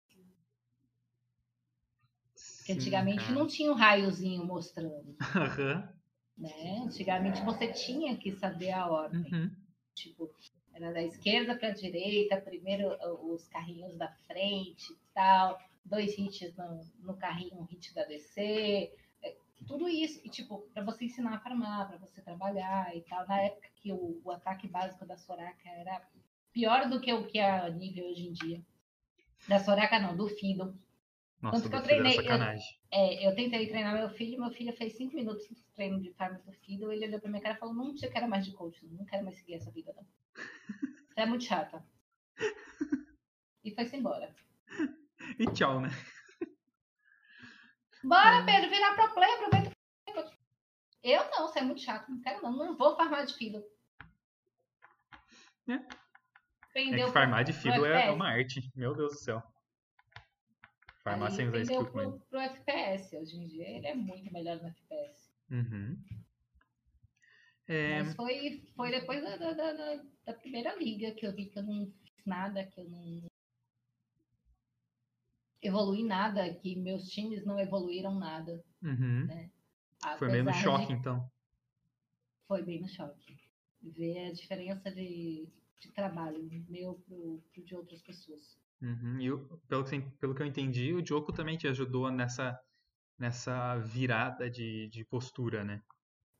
Antigamente 2.73 3.31
não 3.31 3.47
tinha 3.47 3.71
um 3.71 3.75
raiozinho 3.75 4.45
mostrando, 4.45 5.15
Aham. 5.35 5.89
né? 6.37 6.83
Antigamente 6.85 7.41
você 7.43 7.71
tinha 7.71 8.15
que 8.17 8.31
saber 8.31 8.71
a 8.71 8.87
ordem. 8.87 9.21
Uhum. 9.31 9.51
Tipo, 9.93 10.29
era 10.73 10.93
da 10.93 11.03
esquerda 11.03 11.55
para 11.55 11.69
a 11.69 11.73
direita, 11.73 12.39
primeiro 12.39 12.87
uh, 12.87 13.33
os 13.33 13.47
carrinhos 13.47 13.97
da 13.97 14.09
frente 14.27 14.91
e 14.91 14.97
tal, 15.13 15.59
dois 15.85 16.17
hits 16.17 16.55
no, 16.55 16.81
no 16.99 17.17
carrinho, 17.17 17.59
um 17.59 17.63
hit 17.63 17.93
da 17.93 18.03
DC, 18.05 18.91
é, 19.21 19.35
tudo 19.67 19.87
isso. 19.87 20.19
E, 20.23 20.29
tipo, 20.29 20.59
para 20.73 20.83
você 20.83 21.05
ensinar 21.05 21.35
a 21.35 21.39
farmar, 21.39 21.87
para 21.87 21.97
você 21.97 22.21
trabalhar 22.21 22.95
e 22.95 23.01
tal. 23.01 23.27
Na 23.27 23.41
época 23.41 23.67
que 23.75 23.91
o, 23.91 24.21
o 24.23 24.31
ataque 24.31 24.67
básico 24.67 25.05
da 25.05 25.17
Soraka 25.17 25.69
era 25.69 26.01
pior 26.51 26.89
do 26.89 26.99
que 26.99 27.13
o 27.13 27.25
que 27.25 27.39
é 27.39 27.49
a 27.49 27.69
nível 27.69 28.05
hoje 28.07 28.27
em 28.27 28.31
dia. 28.31 28.61
Da 29.47 29.59
Soraka 29.59 29.99
não, 29.99 30.15
do 30.15 30.27
Fiddle. 30.27 30.73
Nossa, 31.41 31.57
Tanto 31.57 31.69
que 31.71 31.75
eu 31.75 31.81
filho 31.81 32.01
treinei, 32.03 32.11
eu- 32.19 32.23
sacanagem. 32.23 32.79
É, 32.91 33.27
eu 33.27 33.35
tentei 33.35 33.67
treinar 33.67 33.95
meu 33.95 34.09
filho, 34.09 34.39
meu 34.39 34.51
filho 34.51 34.71
fez 34.73 34.93
cinco 34.93 35.15
minutos 35.15 35.47
de 35.47 35.55
treino 35.73 35.99
de 35.99 36.13
farm 36.13 36.35
do 36.35 36.51
Fiddle, 36.51 36.91
ele 36.93 37.07
olhou 37.07 37.19
pra 37.19 37.29
minha 37.29 37.41
cara 37.41 37.55
e 37.55 37.59
falou, 37.59 37.73
não 37.73 37.95
eu 38.01 38.11
quero 38.11 38.27
mais 38.29 38.45
de 38.45 38.53
coach, 38.53 38.85
não 38.85 39.05
quero 39.05 39.23
mais 39.23 39.37
seguir 39.37 39.55
essa 39.55 39.71
vida, 39.71 39.91
não. 39.95 40.05
Você 40.35 40.35
é 41.21 41.25
muito 41.25 41.43
chata. 41.43 41.83
E 43.63 43.73
foi-se 43.73 43.95
embora. 43.95 44.35
E 45.39 45.45
tchau, 45.47 45.81
né? 45.81 45.89
Bora, 48.03 48.43
Pedro, 48.45 48.69
virar 48.69 48.95
pro 48.95 49.13
play, 49.13 49.31
aproveita. 49.31 49.71
Eu 51.03 51.23
não, 51.31 51.47
você 51.47 51.59
é 51.59 51.63
muito 51.63 51.81
chato, 51.81 52.09
não 52.09 52.21
quero 52.21 52.43
não, 52.43 52.51
não 52.51 52.77
vou 52.77 52.95
farmar 52.95 53.25
de 53.25 53.33
Fiddle. 53.33 53.63
É. 55.67 55.73
É 56.75 56.95
que 57.05 57.11
farmar 57.11 57.43
de 57.43 57.53
fiddle 57.53 57.85
é, 57.85 58.07
é 58.07 58.11
uma 58.11 58.29
arte. 58.29 58.71
Meu 58.75 58.95
Deus 58.95 59.13
do 59.13 59.19
céu. 59.19 59.43
Farmar 61.03 61.31
Aí 61.31 61.35
comigo. 61.91 62.19
pro, 62.19 62.19
pro 62.29 62.39
FPS. 62.39 63.15
Hoje 63.17 63.35
em 63.37 63.47
dia 63.47 63.67
ele 63.67 63.87
é 63.87 63.95
muito 63.95 64.31
melhor 64.31 64.61
no 64.61 64.67
FPS. 64.67 65.31
Uhum. 65.49 65.97
É, 67.67 68.03
Mas 68.03 68.15
foi, 68.15 68.63
foi 68.75 68.91
depois 68.91 69.23
da, 69.23 69.37
da, 69.37 69.53
da- 69.53 69.73
da- 69.73 70.33
primeira 70.33 70.75
liga 70.75 71.11
que 71.13 71.25
eu 71.25 71.33
vi 71.33 71.45
que 71.45 71.57
eu 71.57 71.63
não 71.63 71.85
fiz 72.03 72.25
nada, 72.25 72.65
que 72.65 72.79
eu 72.79 72.89
não 72.89 73.23
evolui 75.61 76.03
nada, 76.03 76.53
que 76.55 76.75
meus 76.75 77.07
times 77.09 77.45
não 77.45 77.59
evoluíram 77.59 78.15
nada. 78.15 78.63
uhum. 78.83 79.27
Foi 80.17 80.29
meio 80.29 80.43
no 80.43 80.53
choque, 80.53 80.87
de- 80.87 80.93
então. 80.93 81.31
Foi 82.47 82.61
bem 82.63 82.81
no 82.81 82.87
choque. 82.89 83.39
Ver 83.81 84.27
a 84.27 84.33
diferença 84.33 84.91
de, 84.91 85.47
de 85.79 85.91
trabalho 85.91 86.43
meu 86.67 86.95
pro, 87.07 87.41
pro 87.53 87.63
de 87.63 87.75
outras 87.75 88.01
pessoas. 88.01 88.59
Uhum. 88.81 89.19
E 89.21 89.31
o- 89.31 89.47
pelo, 89.67 89.83
que, 89.85 90.01
pelo 90.19 90.35
que 90.35 90.41
eu 90.41 90.45
entendi, 90.45 90.93
o 90.93 91.05
Joko 91.05 91.31
também 91.31 91.57
te 91.57 91.67
ajudou 91.67 92.11
nessa, 92.11 92.59
nessa 93.19 93.77
virada 93.79 94.49
de, 94.49 94.89
de 94.89 95.05
postura, 95.05 95.63
né? 95.63 95.81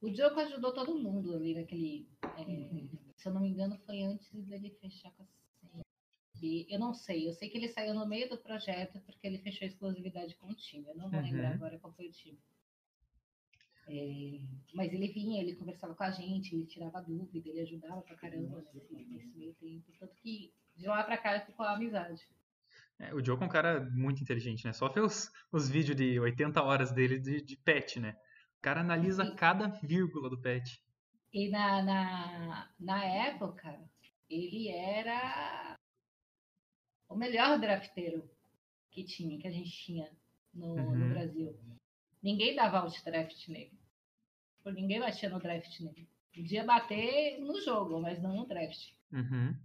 O 0.02 0.10
Diogo 0.10 0.38
ajudou 0.42 0.74
todo 0.74 1.00
mundo 1.00 1.34
ali 1.34 1.54
naquele. 1.56 2.06
é, 2.38 2.70
se 3.16 3.28
eu 3.30 3.34
não 3.34 3.42
me 3.42 3.48
engano, 3.50 3.78
foi 3.86 4.02
antes 4.02 4.30
dele 4.46 4.70
fechar 4.82 5.12
com 5.14 5.24
a 5.24 5.26
CNB. 5.26 6.68
Eu 6.70 6.80
não 6.80 6.94
sei, 6.94 7.30
eu 7.30 7.34
sei 7.34 7.50
que 7.50 7.58
ele 7.58 7.70
saiu 7.70 7.94
no 7.94 8.06
meio 8.06 8.28
do 8.30 8.38
projeto 8.38 9.00
porque 9.06 9.26
ele 9.28 9.38
fechou 9.40 9.66
a 9.66 9.70
exclusividade 9.70 10.36
com 10.36 10.48
o 10.50 10.56
time. 10.56 10.88
Eu 10.90 10.96
não 10.96 11.10
vou 11.10 11.20
Uhum. 11.20 11.26
lembrar 11.28 11.52
agora 11.54 11.80
qual 11.80 11.94
foi 11.94 12.08
o 12.10 12.12
time. 12.12 12.38
É, 13.88 14.40
mas 14.74 14.94
ele 14.94 15.08
vinha, 15.10 15.42
ele 15.42 15.56
conversava 15.56 15.94
com 15.96 16.04
a 16.04 16.12
gente, 16.12 16.56
ele 16.56 16.66
tirava 16.66 17.02
dúvida, 17.02 17.50
ele 17.50 17.62
ajudava 17.62 18.02
pra 18.02 18.16
caramba 18.16 18.64
nesse, 18.74 18.94
nesse 18.94 19.38
meio 19.38 19.54
tempo. 19.56 19.92
Tanto 20.00 20.16
que 20.16 20.54
de 20.82 20.88
lá 20.88 21.04
pra 21.04 21.18
cá 21.18 21.40
ficou 21.42 21.66
a 21.66 21.74
amizade. 21.76 22.22
É, 23.00 23.14
o 23.14 23.24
Joko 23.24 23.44
é 23.44 23.48
um 23.48 23.50
cara 23.50 23.80
muito 23.92 24.22
inteligente, 24.22 24.66
né? 24.66 24.74
Só 24.74 24.90
vê 24.90 25.00
os, 25.00 25.32
os 25.52 25.70
vídeos 25.70 25.96
de 25.96 26.20
80 26.20 26.62
horas 26.62 26.92
dele 26.92 27.20
de, 27.20 27.42
de 27.42 27.58
pet, 27.58 28.00
né? 28.00 28.16
O 28.58 28.62
cara 28.62 28.82
analisa 28.82 29.26
Sim. 29.26 29.36
cada 29.36 29.68
vírgula 29.68 30.30
do 30.30 30.40
pet. 30.40 30.84
E 31.34 31.50
na, 31.50 31.82
na, 31.82 32.70
na 32.80 33.04
época, 33.06 33.80
ele 34.30 34.70
era 34.70 35.76
o 37.10 37.16
melhor 37.16 37.60
drafteiro 37.60 38.30
que 38.92 39.04
tinha, 39.04 39.40
que 39.40 39.48
a 39.48 39.52
gente 39.52 39.72
tinha 39.72 40.10
no, 40.54 40.76
no 40.76 40.92
Uhum. 40.92 41.10
Brasil. 41.10 41.60
Ninguém 42.22 42.56
dava 42.56 42.80
out 42.80 43.04
draft 43.04 43.48
nele. 43.48 43.80
Tipo, 44.58 44.70
ninguém 44.72 45.00
batia 45.00 45.30
no 45.30 45.40
draft 45.40 45.80
nele. 45.80 46.08
Podia 46.34 46.64
bater 46.64 47.40
no 47.40 47.60
jogo, 47.62 48.00
mas 48.00 48.22
não 48.22 48.36
no 48.36 48.46
draft. 48.46 48.92
Uhum. 49.12 49.56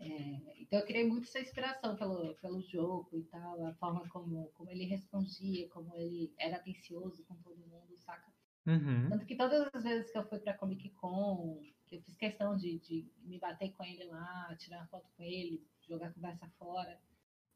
Então 0.00 0.78
eu 0.78 0.86
criei 0.86 1.06
muito 1.06 1.28
essa 1.28 1.40
inspiração 1.40 1.96
pelo, 1.96 2.34
pelo 2.36 2.60
jogo 2.62 3.16
e 3.16 3.22
tal, 3.24 3.64
a 3.64 3.74
forma 3.74 4.08
como, 4.08 4.48
como 4.54 4.70
ele 4.70 4.84
respondia, 4.84 5.68
como 5.68 5.94
ele 5.96 6.32
era 6.38 6.56
atencioso 6.56 7.24
com 7.24 7.36
todo 7.36 7.66
mundo, 7.66 7.96
saca? 7.98 8.32
Uhum. 8.66 9.08
Tanto 9.10 9.26
que 9.26 9.36
todas 9.36 9.68
as 9.72 9.84
vezes 9.84 10.10
que 10.10 10.18
eu 10.18 10.26
fui 10.26 10.38
pra 10.38 10.56
Comic 10.56 10.88
Con, 10.90 11.60
que 11.86 11.96
eu 11.96 12.02
fiz 12.02 12.16
questão 12.16 12.56
de, 12.56 12.78
de 12.78 13.06
me 13.22 13.38
bater 13.38 13.70
com 13.72 13.84
ele 13.84 14.04
lá, 14.04 14.54
tirar 14.58 14.78
uma 14.78 14.86
foto 14.86 15.08
com 15.16 15.22
ele, 15.22 15.62
jogar 15.86 16.12
conversa 16.12 16.48
fora 16.58 16.98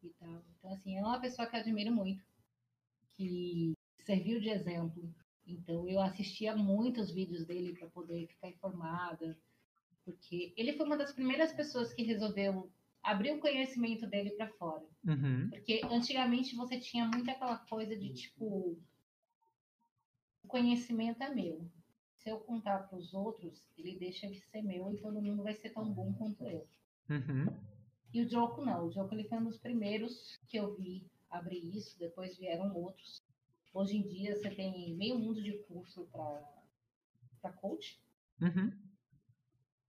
e 0.02 0.10
tal. 0.10 0.44
Então, 0.58 0.70
assim, 0.72 0.96
é 0.96 1.02
uma 1.02 1.20
pessoa 1.20 1.48
que 1.48 1.56
eu 1.56 1.60
admiro 1.60 1.92
muito, 1.92 2.22
que 3.14 3.72
serviu 4.04 4.38
de 4.38 4.50
exemplo. 4.50 5.12
Então, 5.46 5.88
eu 5.88 5.98
assistia 6.00 6.54
muitos 6.54 7.10
vídeos 7.10 7.46
dele 7.46 7.72
para 7.72 7.88
poder 7.88 8.26
ficar 8.26 8.50
informada, 8.50 9.38
porque 10.08 10.54
ele 10.56 10.72
foi 10.72 10.86
uma 10.86 10.96
das 10.96 11.12
primeiras 11.12 11.52
pessoas 11.52 11.92
que 11.92 12.02
resolveu 12.02 12.72
abrir 13.02 13.32
o 13.32 13.40
conhecimento 13.40 14.06
dele 14.06 14.30
para 14.30 14.48
fora. 14.52 14.86
Uhum. 15.06 15.50
Porque 15.50 15.82
antigamente 15.84 16.56
você 16.56 16.80
tinha 16.80 17.06
muito 17.06 17.30
aquela 17.30 17.58
coisa 17.58 17.94
de 17.94 18.14
tipo. 18.14 18.78
O 20.42 20.48
conhecimento 20.48 21.22
é 21.22 21.28
meu. 21.28 21.70
Se 22.16 22.30
eu 22.30 22.38
contar 22.40 22.88
para 22.88 22.96
os 22.96 23.12
outros, 23.12 23.62
ele 23.76 23.98
deixa 23.98 24.26
de 24.26 24.40
ser 24.40 24.62
meu 24.62 24.90
e 24.90 24.96
todo 24.96 25.20
mundo 25.20 25.42
vai 25.42 25.52
ser 25.52 25.70
tão 25.70 25.92
bom 25.92 26.12
quanto 26.14 26.42
eu. 26.48 26.66
Uhum. 27.10 27.46
E 28.14 28.22
o 28.22 28.28
Joko 28.28 28.64
não. 28.64 28.86
O 28.86 28.90
Joko 28.90 29.14
ele 29.14 29.28
foi 29.28 29.38
um 29.38 29.44
dos 29.44 29.58
primeiros 29.58 30.38
que 30.48 30.56
eu 30.56 30.74
vi 30.74 31.06
abrir 31.28 31.76
isso, 31.76 31.98
depois 31.98 32.38
vieram 32.38 32.74
outros. 32.74 33.22
Hoje 33.74 33.98
em 33.98 34.02
dia 34.08 34.34
você 34.34 34.48
tem 34.50 34.96
meio 34.96 35.18
mundo 35.18 35.42
de 35.42 35.52
curso 35.64 36.08
para 36.10 37.52
coach. 37.52 38.00
Uhum. 38.40 38.87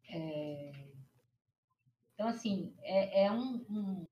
É... 0.09 0.71
Então, 2.13 2.27
assim, 2.27 2.75
é, 2.81 3.23
é 3.25 3.31
um, 3.31 3.65
um, 3.69 4.07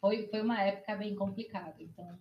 Foi, 0.00 0.26
foi 0.28 0.42
uma 0.42 0.60
época 0.60 0.96
bem 0.96 1.14
complicada. 1.14 1.80
Então, 1.80 2.18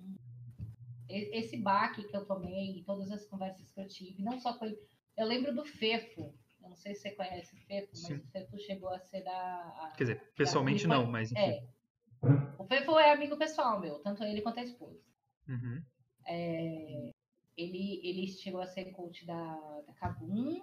esse 1.10 1.58
baque 1.58 2.04
que 2.04 2.16
eu 2.16 2.26
tomei, 2.26 2.84
todas 2.86 3.12
as 3.12 3.26
conversas 3.26 3.72
que 3.72 3.82
eu 3.82 3.88
tive, 3.88 4.22
não 4.22 4.40
só 4.40 4.58
foi. 4.58 4.78
Eu 5.18 5.28
lembro 5.28 5.54
do 5.54 5.66
Fefo. 5.66 6.34
Eu 6.62 6.70
não 6.70 6.76
sei 6.76 6.94
se 6.94 7.02
você 7.02 7.12
conhece 7.12 7.56
o 7.56 7.58
Fefo, 7.66 7.90
mas 7.92 8.02
Sim. 8.02 8.16
o 8.18 8.28
Fefo 8.28 8.60
chegou 8.60 8.90
a 8.90 9.00
ser 9.00 9.24
da. 9.24 9.94
Quer 9.98 10.04
dizer, 10.04 10.34
pessoalmente 10.36 10.88
não, 10.88 11.06
mas 11.06 11.32
enfim. 11.32 11.42
É. 11.42 11.68
O 12.58 12.64
Fefo 12.66 13.00
é 13.00 13.12
amigo 13.12 13.36
pessoal 13.36 13.80
meu, 13.80 14.00
tanto 14.00 14.24
ele 14.24 14.42
quanto 14.42 14.60
a 14.60 14.64
esposa. 14.64 15.04
Uhum. 15.48 15.84
É, 16.28 17.12
ele, 17.58 18.00
ele 18.04 18.28
chegou 18.28 18.62
a 18.62 18.68
ser 18.68 18.92
coach 18.92 19.26
da, 19.26 19.82
da 19.88 19.94
Kabum 19.94 20.62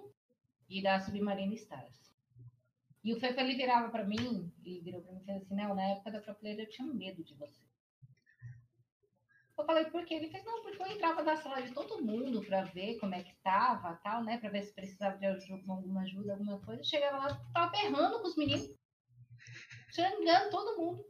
e 0.69 0.83
da 0.83 1.01
Submarine 1.01 1.55
Stars. 1.57 1.99
E 3.03 3.13
o 3.13 3.21
Fefo 3.21 3.41
ele 3.41 3.55
virava 3.55 3.91
para 3.91 4.05
mim 4.05 4.53
e 4.65 4.81
virou 4.81 5.03
para 5.03 5.13
mim 5.13 5.21
e 5.23 5.25
fez 5.25 5.43
assim: 5.43 5.55
Não, 5.55 5.75
na 5.75 5.83
época 5.83 6.11
da 6.11 6.21
Pro 6.21 6.35
Player 6.35 6.61
eu 6.61 6.69
tinha 6.69 6.87
medo 6.93 7.23
de 7.25 7.35
você. 7.35 7.69
Eu 9.57 9.65
falei, 9.65 9.87
por 9.87 10.05
quê? 10.05 10.15
Ele 10.15 10.31
fez, 10.31 10.45
não, 10.45 10.63
porque 10.63 10.81
eu 10.81 10.87
entrava 10.87 11.21
na 11.21 11.37
sala 11.37 11.61
de 11.61 11.75
todo 11.75 12.01
mundo 12.01 12.45
para 12.45 12.63
ver 12.63 12.97
como 13.01 13.17
é 13.17 13.25
que 13.25 13.35
tava, 13.43 13.97
tal, 14.05 14.23
né? 14.23 14.39
Para 14.39 14.51
ver 14.51 14.63
se 14.63 14.73
precisava 14.73 15.19
de 15.19 15.27
alguma 15.27 16.03
ajuda, 16.03 16.35
alguma 16.35 16.61
coisa. 16.61 16.85
Chegava 16.85 17.19
lá, 17.19 17.45
tava 17.53 17.73
berrando 17.73 18.21
com 18.21 18.29
os 18.29 18.37
meninos. 18.37 18.73
Xangando 19.91 20.51
todo 20.51 20.79
mundo. 20.79 21.05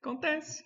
Acontece. 0.00 0.62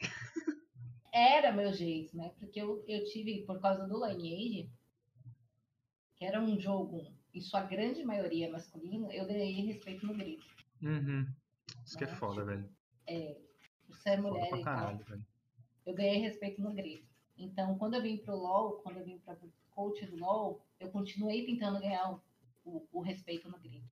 Era 1.10 1.52
meu 1.52 1.72
jeito, 1.72 2.14
né? 2.14 2.34
Porque 2.38 2.60
eu, 2.60 2.84
eu 2.86 3.04
tive, 3.06 3.46
por 3.46 3.60
causa 3.62 3.86
do 3.86 4.04
Lineage, 4.04 4.70
que 6.18 6.24
era 6.24 6.40
um 6.40 6.58
jogo, 6.58 7.06
em 7.32 7.40
sua 7.40 7.62
grande 7.62 8.04
maioria 8.04 8.50
masculino, 8.50 9.10
eu 9.12 9.26
dei 9.26 9.52
respeito 9.62 10.04
no 10.06 10.14
grito. 10.14 10.46
Uhum. 10.82 11.26
Isso 11.84 11.94
né? 11.94 11.98
que 11.98 12.04
é 12.04 12.06
né? 12.08 12.14
foda, 12.14 12.44
velho. 12.44 12.68
É, 13.06 13.36
por 13.86 13.96
ser 13.96 14.20
mulher 14.20 14.52
e 14.52 14.62
caralho, 14.62 14.98
tal. 14.98 15.06
Velho. 15.06 15.26
Eu 15.86 15.94
ganhei 15.94 16.18
respeito 16.18 16.60
no 16.60 16.74
grito. 16.74 17.06
Então, 17.36 17.78
quando 17.78 17.94
eu 17.94 18.02
vim 18.02 18.16
pro 18.18 18.36
LoL, 18.36 18.82
quando 18.82 18.98
eu 18.98 19.04
vim 19.04 19.18
para 19.18 19.38
coach 19.70 20.04
do 20.06 20.16
LoL, 20.16 20.60
eu 20.80 20.90
continuei 20.90 21.46
tentando 21.46 21.78
ganhar 21.78 22.18
o, 22.64 22.86
o, 22.92 23.00
respeito 23.00 23.48
no 23.48 23.58
grito. 23.58 23.88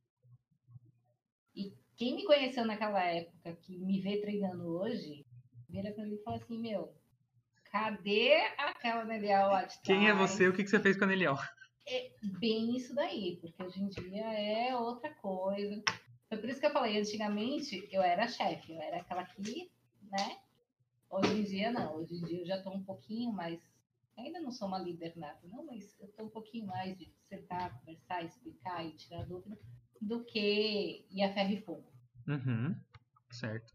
E 1.54 1.72
quem 1.96 2.16
me 2.16 2.24
conheceu 2.24 2.66
naquela 2.66 3.02
época, 3.04 3.54
que 3.62 3.78
me 3.78 4.00
vê 4.00 4.20
treinando 4.20 4.66
hoje, 4.66 5.24
vira 5.68 5.92
pra 5.92 6.04
mim 6.04 6.14
e 6.14 6.22
fala 6.24 6.36
assim, 6.38 6.58
meu, 6.58 6.92
cadê 7.70 8.34
aquela 8.58 9.04
Nelial 9.04 9.50
lá 9.50 9.62
de 9.64 9.80
Quem 9.80 10.08
é 10.08 10.12
você? 10.12 10.48
O 10.48 10.52
que, 10.52 10.64
que 10.64 10.70
você 10.70 10.80
fez 10.80 10.96
com 10.96 11.04
a 11.04 11.06
Nelial? 11.06 11.38
É 11.88 12.10
bem 12.40 12.76
isso 12.76 12.94
daí, 12.94 13.36
porque 13.40 13.62
hoje 13.62 13.80
em 13.80 13.88
dia 13.88 14.24
é 14.32 14.76
outra 14.76 15.10
coisa. 15.14 15.82
Foi 16.28 16.38
por 16.38 16.48
isso 16.48 16.58
que 16.58 16.66
eu 16.66 16.72
falei, 16.72 16.98
antigamente 16.98 17.88
eu 17.92 18.02
era 18.02 18.26
chefe, 18.26 18.72
eu 18.72 18.80
era 18.80 18.98
aquela 18.98 19.24
que, 19.24 19.70
né? 20.02 20.38
Hoje 21.08 21.38
em 21.38 21.44
dia 21.44 21.70
não, 21.70 21.96
hoje 21.96 22.14
em 22.14 22.24
dia 22.24 22.40
eu 22.40 22.46
já 22.46 22.60
tô 22.62 22.70
um 22.70 22.82
pouquinho 22.82 23.32
mais. 23.32 23.60
Ainda 24.18 24.40
não 24.40 24.50
sou 24.50 24.66
uma 24.66 24.78
líder 24.78 25.16
nata, 25.16 25.46
não, 25.46 25.64
mas 25.64 25.94
eu 26.00 26.08
tô 26.08 26.24
um 26.24 26.28
pouquinho 26.30 26.66
mais 26.66 26.98
de 26.98 27.12
sentar, 27.28 27.78
conversar, 27.78 28.24
explicar 28.24 28.84
e 28.84 28.92
tirar 28.92 29.24
dúvida 29.24 29.56
do 30.00 30.24
que 30.24 31.06
ir 31.10 31.22
a 31.22 31.32
ferro 31.32 31.52
e 31.52 31.60
fogo. 31.60 31.92
Uhum, 32.26 32.74
certo. 33.30 33.72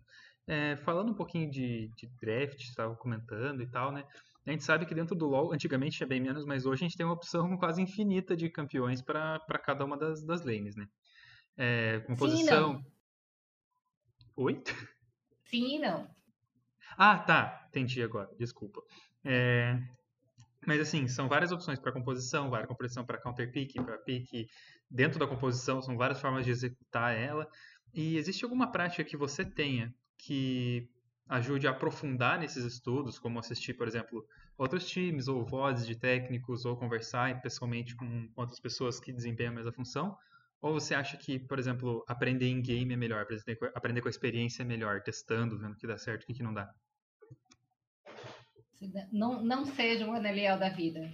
É, 0.48 0.76
falando 0.78 1.12
um 1.12 1.16
pouquinho 1.16 1.50
de, 1.50 1.90
de 1.96 2.08
draft, 2.20 2.60
estava 2.60 2.96
comentando 2.96 3.62
e 3.62 3.68
tal, 3.68 3.92
né? 3.92 4.06
A 4.46 4.52
gente 4.52 4.64
sabe 4.64 4.86
que 4.86 4.96
dentro 4.96 5.16
do 5.16 5.28
LoL, 5.28 5.54
antigamente 5.54 5.98
tinha 5.98 6.08
bem 6.08 6.20
menos, 6.20 6.46
mas 6.46 6.66
hoje 6.66 6.84
a 6.84 6.88
gente 6.88 6.98
tem 6.98 7.06
uma 7.06 7.14
opção 7.14 7.56
quase 7.58 7.82
infinita 7.82 8.36
de 8.36 8.50
campeões 8.50 9.02
para 9.02 9.40
cada 9.64 9.86
uma 9.86 9.98
das, 9.98 10.24
das 10.26 10.44
lanes, 10.44 10.76
né? 10.76 10.88
É, 11.58 12.00
composição. 12.00 12.78
Sim, 12.78 12.86
Oi? 14.36 14.64
Sim 15.44 15.76
e 15.76 15.80
não. 15.80 16.10
Ah, 16.98 17.20
tá. 17.20 17.66
Entendi 17.70 18.02
agora. 18.02 18.30
Desculpa. 18.38 18.82
É, 19.24 19.78
mas 20.66 20.80
assim, 20.80 21.08
são 21.08 21.28
várias 21.28 21.52
opções 21.52 21.80
para 21.80 21.92
composição, 21.92 22.50
várias 22.50 22.68
composição 22.68 23.06
para 23.06 23.20
counter 23.20 23.52
pick, 23.52 23.76
para 23.76 23.98
pick. 24.00 24.48
Dentro 24.90 25.20
da 25.20 25.28
composição, 25.28 25.82
são 25.82 25.98
várias 25.98 26.20
formas 26.20 26.46
de 26.46 26.52
executar 26.52 27.16
ela. 27.16 27.48
E 27.94 28.18
existe 28.18 28.44
alguma 28.44 28.72
prática 28.72 29.04
que 29.04 29.18
você 29.18 29.44
tenha 29.44 29.94
que 30.18 30.90
ajude 31.32 31.66
a 31.66 31.72
aprofundar 31.72 32.38
nesses 32.38 32.66
estudos, 32.66 33.18
como 33.18 33.40
assistir, 33.40 33.74
por 33.74 33.88
exemplo, 33.88 34.28
outros 34.58 34.86
times, 34.86 35.30
ou 35.30 35.46
vozes 35.46 35.88
de 35.88 35.96
técnicos, 35.96 36.66
ou 36.66 36.76
conversar 36.76 37.42
pessoalmente 37.42 37.96
com 37.96 38.30
outras 38.36 38.60
pessoas 38.60 39.00
que 39.00 39.14
desempenham 39.14 39.54
a 39.54 39.56
mesma 39.56 39.72
função? 39.72 40.18
Ou 40.62 40.74
você 40.74 40.94
acha 40.94 41.16
que, 41.16 41.40
por 41.40 41.58
exemplo, 41.58 42.04
aprender 42.06 42.48
em 42.48 42.62
game 42.62 42.94
é 42.94 42.98
melhor, 42.98 43.26
aprender 43.74 44.02
com 44.02 44.10
a 44.10 44.12
experiência 44.12 44.62
é 44.62 44.66
melhor, 44.66 45.02
testando, 45.02 45.58
vendo 45.58 45.72
o 45.72 45.78
que 45.78 45.88
dá 45.88 45.98
certo 45.98 46.26
e 46.28 46.34
o 46.34 46.36
que 46.36 46.44
não 46.44 46.54
dá? 46.54 46.70
Não, 49.12 49.42
não 49.42 49.66
seja 49.66 50.06
um 50.06 50.14
Aneliel 50.14 50.60
da 50.60 50.68
vida. 50.68 51.10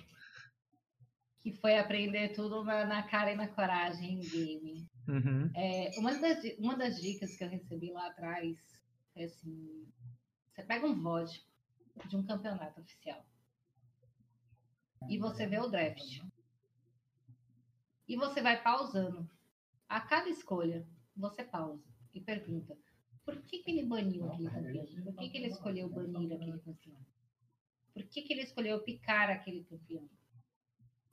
Que 1.44 1.54
foi 1.54 1.78
aprender 1.78 2.30
tudo 2.30 2.64
na, 2.64 2.86
na 2.86 3.04
cara 3.04 3.32
e 3.32 3.36
na 3.36 3.48
coragem 3.48 4.16
em 4.16 4.20
game. 4.20 4.88
Uhum. 5.08 5.52
É, 5.56 5.92
uma, 5.98 6.18
das, 6.18 6.40
uma 6.58 6.76
das 6.76 7.00
dicas 7.00 7.38
que 7.38 7.44
eu 7.44 7.50
recebi 7.50 7.92
lá 7.92 8.08
atrás 8.08 8.58
é 9.16 9.26
assim: 9.26 9.86
você 10.58 10.64
pega 10.64 10.88
um 10.88 11.00
VOD 11.00 11.46
de 12.08 12.18
um 12.18 12.26
campeonato 12.26 12.82
oficial 12.82 13.24
e 15.08 15.20
você 15.20 15.46
vê 15.46 15.60
o 15.60 15.68
draft. 15.68 16.20
E 18.08 18.16
você 18.16 18.42
vai 18.42 18.64
pausando. 18.64 19.30
A 19.88 20.02
cada 20.02 20.28
escolha, 20.28 20.84
você 21.16 21.44
pausa 21.44 21.88
e 22.12 22.20
pergunta: 22.20 22.76
por 23.24 23.40
que, 23.44 23.60
que 23.60 23.70
ele 23.70 23.86
baniu 23.86 24.26
aquele 24.32 24.50
campeão? 24.50 25.04
Por 25.04 25.16
que, 25.16 25.30
que 25.30 25.38
ele 25.38 25.48
escolheu 25.48 25.90
banir 25.90 26.34
aquele 26.34 26.58
campeão? 26.60 27.06
Por 27.94 28.04
que, 28.08 28.24
que 28.24 28.34
ele 28.34 28.42
escolheu 28.42 28.82
picar 28.82 29.30
aquele 29.30 29.64
campeão? 29.64 30.10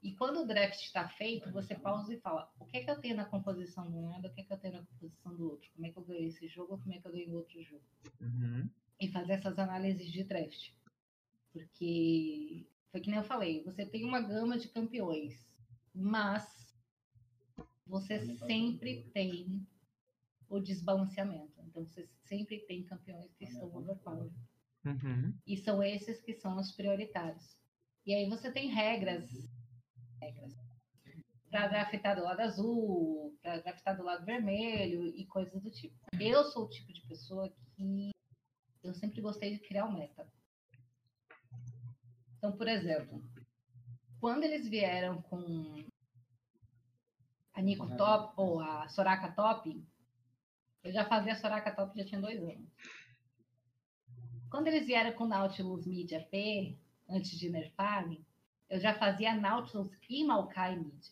E 0.02 0.16
quando 0.16 0.40
o 0.40 0.46
draft 0.46 0.80
está 0.80 1.06
feito, 1.06 1.52
você 1.52 1.74
pausa 1.74 2.14
e 2.14 2.20
fala: 2.20 2.50
o 2.58 2.64
que 2.64 2.78
é 2.78 2.84
que 2.84 2.90
eu 2.90 2.98
tenho 2.98 3.16
na 3.16 3.26
composição 3.26 3.90
de 3.90 3.96
um 3.96 4.08
lado, 4.08 4.26
o 4.26 4.32
que 4.32 4.40
é 4.40 4.44
que 4.44 4.52
eu 4.52 4.58
tenho 4.58 4.74
na 4.74 4.86
composição 4.86 5.36
do 5.36 5.50
outro? 5.50 5.70
Como 5.74 5.86
é 5.86 5.90
que 5.90 5.98
eu 5.98 6.04
ganhei 6.04 6.28
esse 6.28 6.48
jogo, 6.48 6.78
como 6.78 6.94
é 6.94 6.98
que 6.98 7.06
eu 7.06 7.12
ganhei 7.12 7.34
outro 7.34 7.62
jogo? 7.62 7.84
Uhum. 8.20 8.70
E 9.00 9.08
fazer 9.10 9.34
essas 9.34 9.58
análises 9.58 10.10
de 10.10 10.24
draft. 10.24 10.72
Porque 11.52 12.66
foi 12.90 13.00
que 13.00 13.10
nem 13.10 13.18
eu 13.18 13.24
falei: 13.24 13.62
você 13.64 13.84
tem 13.84 14.04
uma 14.04 14.20
gama 14.20 14.58
de 14.58 14.68
campeões, 14.68 15.34
mas 15.94 16.44
você 17.86 18.24
sempre 18.38 19.10
tem 19.12 19.66
o 20.48 20.60
desbalanceamento. 20.60 21.52
Então, 21.60 21.84
você 21.84 22.08
sempre 22.24 22.60
tem 22.60 22.84
campeões 22.84 23.34
que 23.34 23.44
estão 23.44 23.74
overpowered. 23.74 24.34
Uhum. 24.84 25.34
E 25.46 25.56
são 25.56 25.82
esses 25.82 26.20
que 26.20 26.34
são 26.34 26.56
os 26.58 26.72
prioritários. 26.72 27.58
E 28.06 28.14
aí 28.14 28.28
você 28.28 28.52
tem 28.52 28.68
regras 28.68 29.30
regras. 30.24 30.54
Para 31.50 31.68
draftar 31.68 32.16
do 32.16 32.22
lado 32.22 32.40
azul, 32.40 33.36
para 33.40 33.60
draftar 33.60 33.96
do 33.96 34.02
lado 34.02 34.24
vermelho 34.24 35.06
e 35.16 35.24
coisas 35.26 35.62
do 35.62 35.70
tipo. 35.70 35.94
Eu 36.20 36.44
sou 36.44 36.64
o 36.64 36.68
tipo 36.68 36.92
de 36.92 37.06
pessoa 37.06 37.52
que 37.76 38.10
eu 38.84 38.94
sempre 38.94 39.20
gostei 39.20 39.52
de 39.52 39.58
criar 39.58 39.86
o 39.86 39.88
um 39.88 39.98
meta. 39.98 40.26
Então, 42.36 42.52
por 42.52 42.68
exemplo, 42.68 43.24
quando 44.20 44.44
eles 44.44 44.68
vieram 44.68 45.22
com 45.22 45.82
a 47.54 47.62
Nico 47.62 47.96
Top 47.96 48.34
ou 48.36 48.60
a 48.60 48.86
Soraka 48.88 49.32
Top, 49.32 49.82
eu 50.82 50.92
já 50.92 51.06
fazia 51.06 51.32
a 51.32 51.36
Soraka 51.36 51.74
Top 51.74 51.98
já 51.98 52.04
tinha 52.04 52.20
dois 52.20 52.42
anos. 52.42 52.68
Quando 54.50 54.68
eles 54.68 54.86
vieram 54.86 55.12
com 55.16 55.26
Nautilus 55.26 55.86
Media 55.86 56.22
P, 56.30 56.78
antes 57.08 57.38
de 57.38 57.48
nerfarem, 57.48 58.24
eu 58.68 58.78
já 58.78 58.94
fazia 58.94 59.34
Nautilus 59.34 59.90
e 60.08 60.24
Maokai 60.24 60.76
mid. 60.76 61.06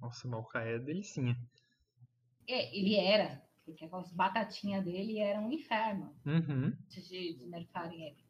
Nossa, 0.00 0.28
Maokai 0.28 0.74
é 0.74 0.78
delicinha. 0.78 1.36
É, 2.46 2.76
ele 2.76 2.94
era, 2.96 3.42
porque 3.64 3.84
aquelas 3.84 4.12
batatinhas 4.12 4.84
dele 4.84 5.18
eram 5.18 5.46
um 5.46 5.52
inferno 5.52 6.14
uhum. 6.24 6.66
antes 6.66 7.08
de, 7.08 7.34
de 7.34 7.46
nerfarem 7.46 8.02
ele. 8.02 8.24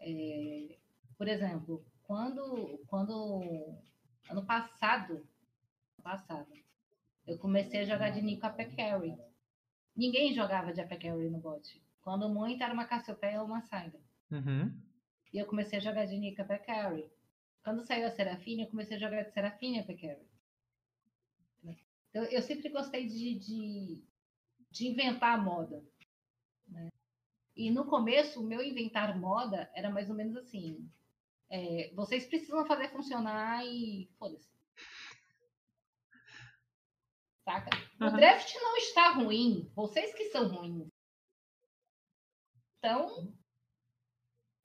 É, 0.00 0.78
por 1.16 1.26
exemplo, 1.26 1.84
quando, 2.04 2.78
quando 2.86 3.76
ano 4.30 4.44
passado, 4.44 5.26
passado, 6.08 6.46
eu 7.26 7.38
comecei 7.38 7.80
a 7.80 7.84
jogar 7.84 8.10
de 8.10 8.22
Nico 8.22 8.46
AP 8.46 8.74
Carry. 8.74 9.14
Ninguém 9.94 10.32
jogava 10.32 10.72
de 10.72 10.80
AP 10.80 10.98
Carry 10.98 11.28
no 11.28 11.38
bot. 11.38 11.82
Quando 12.00 12.28
muito 12.28 12.62
era 12.62 12.72
uma 12.72 12.86
Cassiopeia 12.86 13.40
ou 13.40 13.46
uma 13.46 13.60
Syndra. 13.60 14.00
Uhum. 14.30 14.72
E 15.32 15.38
eu 15.38 15.46
comecei 15.46 15.78
a 15.78 15.82
jogar 15.82 16.06
de 16.06 16.16
Nico 16.16 16.40
AP 16.40 16.64
Carry. 16.64 17.10
Quando 17.62 17.84
saiu 17.84 18.06
a 18.06 18.10
Serafine, 18.10 18.62
eu 18.62 18.68
comecei 18.68 18.96
a 18.96 19.00
jogar 19.00 19.22
de 19.24 19.32
Serafine 19.32 19.80
a 19.80 19.84
Carry. 19.84 20.26
Então, 22.08 22.24
eu 22.24 22.40
sempre 22.40 22.70
gostei 22.70 23.06
de, 23.06 23.38
de, 23.38 24.02
de 24.78 24.86
inventar 24.86 25.42
moda. 25.42 25.84
Né? 26.68 26.88
E 27.56 27.70
no 27.70 27.84
começo, 27.86 28.40
o 28.40 28.46
meu 28.46 28.62
inventar 28.62 29.18
moda 29.18 29.68
era 29.74 29.90
mais 29.90 30.08
ou 30.08 30.14
menos 30.14 30.36
assim. 30.36 30.88
É, 31.50 31.92
vocês 31.94 32.26
precisam 32.26 32.64
fazer 32.64 32.88
funcionar 32.90 33.66
e 33.66 34.08
foda-se. 34.18 34.48
Saca? 37.44 37.70
Uhum. 38.00 38.06
O 38.06 38.10
draft 38.12 38.54
não 38.54 38.76
está 38.76 39.10
ruim. 39.10 39.68
Vocês 39.74 40.14
que 40.14 40.30
são 40.30 40.48
ruins. 40.48 40.88
Então, 42.78 43.34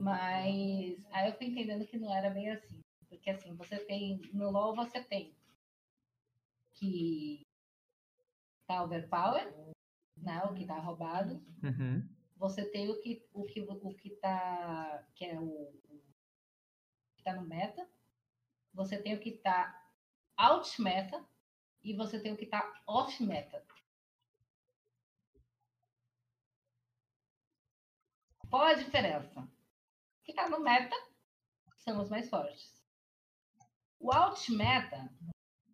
mas 0.00 1.04
aí 1.10 1.28
eu 1.28 1.36
fui 1.36 1.48
entendendo 1.48 1.86
que 1.86 1.98
não 1.98 2.14
era 2.14 2.30
bem 2.30 2.50
assim. 2.50 2.80
Porque 3.08 3.30
assim, 3.30 3.56
você 3.56 3.78
tem. 3.78 4.20
No 4.32 4.50
LoL 4.50 4.76
você 4.76 5.02
tem 5.02 5.34
que 6.74 7.44
tá 8.66 8.82
overpower, 8.82 9.52
né? 10.24 10.42
O 10.44 10.54
que 10.54 10.66
tá 10.66 10.78
roubado. 10.78 11.34
Uhum. 11.62 12.08
Você 12.36 12.64
tem 12.64 12.90
o 12.90 13.00
que, 13.00 13.28
o 13.32 13.44
que, 13.44 13.60
o 13.60 13.94
que 13.94 14.10
tá. 14.10 15.06
que 15.14 15.24
é 15.24 15.38
o, 15.38 15.44
o 15.44 16.02
que 17.16 17.22
tá 17.22 17.34
no 17.34 17.46
meta. 17.46 17.88
Você 18.72 19.00
tem 19.00 19.14
o 19.14 19.20
que 19.20 19.32
tá 19.32 19.80
out 20.36 20.80
meta 20.82 21.24
e 21.82 21.94
você 21.94 22.18
tem 22.18 22.32
o 22.32 22.36
que 22.36 22.46
tá 22.46 22.82
off 22.86 23.22
meta. 23.22 23.64
Qual 28.50 28.62
a 28.62 28.74
diferença? 28.74 29.40
O 29.40 30.22
que 30.24 30.32
tá 30.32 30.48
no 30.48 30.60
meta 30.60 30.96
são 31.78 32.00
os 32.00 32.08
mais 32.08 32.28
fortes. 32.28 32.82
O 34.00 34.12
out 34.12 34.50
meta 34.52 35.10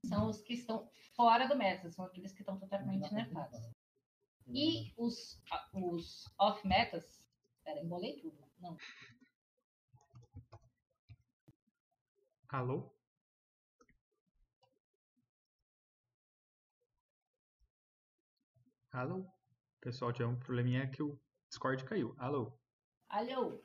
são 0.07 0.29
os 0.29 0.41
que 0.41 0.55
estão 0.55 0.91
fora 1.15 1.47
do 1.47 1.57
meta, 1.57 1.91
são 1.91 2.05
aqueles 2.05 2.33
que 2.33 2.41
estão 2.41 2.59
totalmente 2.59 3.13
nerfados. 3.13 3.61
E 4.53 4.93
os, 4.97 5.41
os 5.73 6.25
off 6.39 6.67
metas. 6.67 7.23
Pera, 7.65 7.81
embolei 7.81 8.21
tudo. 8.21 8.37
Não. 8.59 8.77
Alô? 12.49 12.93
Alô? 18.91 19.25
Pessoal, 19.81 20.13
tinha 20.13 20.27
um 20.27 20.39
probleminha 20.39 20.91
que 20.91 21.01
o 21.01 21.17
Discord 21.49 21.85
caiu. 21.85 22.13
Alô? 22.19 22.59
Alô? 23.09 23.63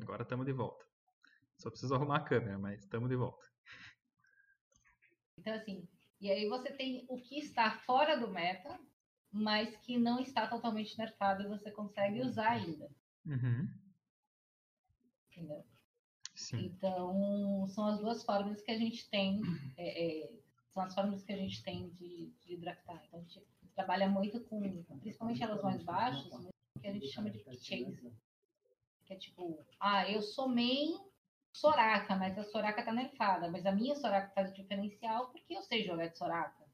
Agora 0.00 0.22
estamos 0.22 0.44
de 0.44 0.52
volta. 0.52 0.84
Só 1.56 1.70
preciso 1.70 1.94
arrumar 1.94 2.18
a 2.18 2.24
câmera, 2.24 2.58
mas 2.58 2.80
estamos 2.80 3.08
de 3.08 3.16
volta. 3.16 3.46
Então, 5.38 5.54
assim, 5.54 5.88
e 6.20 6.30
aí 6.30 6.46
você 6.46 6.70
tem 6.72 7.06
o 7.08 7.16
que 7.22 7.38
está 7.38 7.78
fora 7.80 8.16
do 8.18 8.30
meta, 8.30 8.78
mas 9.32 9.76
que 9.78 9.96
não 9.98 10.20
está 10.20 10.46
totalmente 10.46 10.98
nerfado 10.98 11.42
e 11.42 11.48
você 11.48 11.70
consegue 11.70 12.20
usar 12.20 12.50
ainda. 12.50 12.90
Uhum. 13.24 13.68
Entendeu? 15.30 15.64
Sim. 16.34 16.66
Então, 16.66 17.66
são 17.68 17.86
as 17.86 17.98
duas 18.00 18.24
formas 18.24 18.60
que 18.62 18.70
a 18.70 18.78
gente 18.78 19.08
tem, 19.10 19.40
é, 19.76 20.24
é, 20.24 20.32
são 20.72 20.82
as 20.82 20.94
formas 20.94 21.22
que 21.22 21.32
a 21.32 21.36
gente 21.36 21.62
tem 21.62 21.90
de, 21.90 22.32
de 22.40 22.56
draftar. 22.56 23.02
Então, 23.06 23.20
a 23.20 23.22
gente 23.22 23.42
trabalha 23.74 24.08
muito 24.08 24.40
com, 24.44 24.82
principalmente 25.00 25.42
elas 25.42 25.62
mais 25.62 25.82
baixas, 25.82 26.48
que 26.80 26.86
a 26.86 26.92
gente 26.92 27.08
chama 27.08 27.30
de 27.30 27.38
chase. 27.38 28.12
Que 29.04 29.14
é 29.14 29.16
tipo, 29.16 29.64
ah, 29.78 30.08
eu 30.10 30.22
sou 30.22 30.48
main 30.48 30.98
Soraka, 31.52 32.16
mas 32.16 32.38
a 32.38 32.44
Soraka 32.44 32.84
tá 32.84 32.92
nerfada. 32.92 33.50
Mas 33.50 33.66
a 33.66 33.72
minha 33.72 33.94
Soraka 33.96 34.32
faz 34.34 34.54
diferencial 34.54 35.28
porque 35.28 35.54
eu 35.54 35.62
sei 35.62 35.84
jogar 35.84 36.08
de 36.08 36.16
Soraka. 36.16 36.64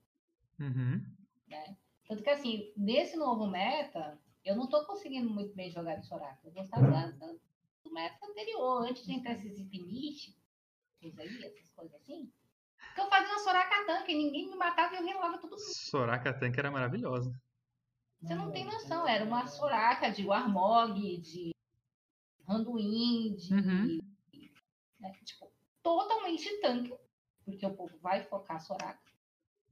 Uhum. 0.61 1.05
Né? 1.49 1.77
Tanto 2.09 2.23
que, 2.23 2.31
assim, 2.31 2.73
nesse 2.77 3.17
novo 3.17 3.47
meta, 3.47 4.19
eu 4.45 4.55
não 4.57 4.69
tô 4.69 4.85
conseguindo 4.87 5.29
muito 5.29 5.55
bem 5.55 5.71
jogar 5.71 5.97
de 5.97 6.07
Soraka. 6.07 6.39
Eu 6.45 6.53
gostava 6.53 6.89
da, 6.91 7.11
da, 7.11 7.35
do 7.83 7.93
meta 7.93 8.25
anterior, 8.25 8.87
antes 8.89 9.05
de 9.05 9.13
entrar 9.13 9.33
esses 9.33 9.59
Infinite, 9.59 10.37
aí, 11.03 11.45
essas 11.45 11.69
coisas 11.71 11.95
assim. 11.97 12.31
Que 12.95 13.01
eu 13.01 13.09
fazia 13.09 13.29
uma 13.29 13.39
Soraka 13.41 13.85
tanque, 13.87 14.15
ninguém 14.15 14.49
me 14.49 14.57
matava 14.57 14.95
e 14.95 14.99
eu 14.99 15.05
relava 15.05 15.39
tudo. 15.39 15.59
Soraka 15.59 16.33
tanque 16.33 16.59
era 16.59 16.71
maravilhosa. 16.71 17.35
Você 18.21 18.35
não 18.35 18.51
tem 18.51 18.65
noção, 18.65 19.07
era 19.07 19.25
uma 19.25 19.47
Soraka 19.47 20.11
de 20.11 20.25
Warmog, 20.25 21.19
de 21.19 21.51
Randuin, 22.47 23.35
de 23.35 23.55
Uhum. 23.55 23.99
né? 24.99 25.13
Tipo, 25.25 25.51
totalmente 25.83 26.61
tanque, 26.61 26.97
porque 27.45 27.67
o 27.67 27.75
povo 27.75 27.97
vai 27.99 28.23
focar 28.25 28.61
Soraka, 28.61 29.13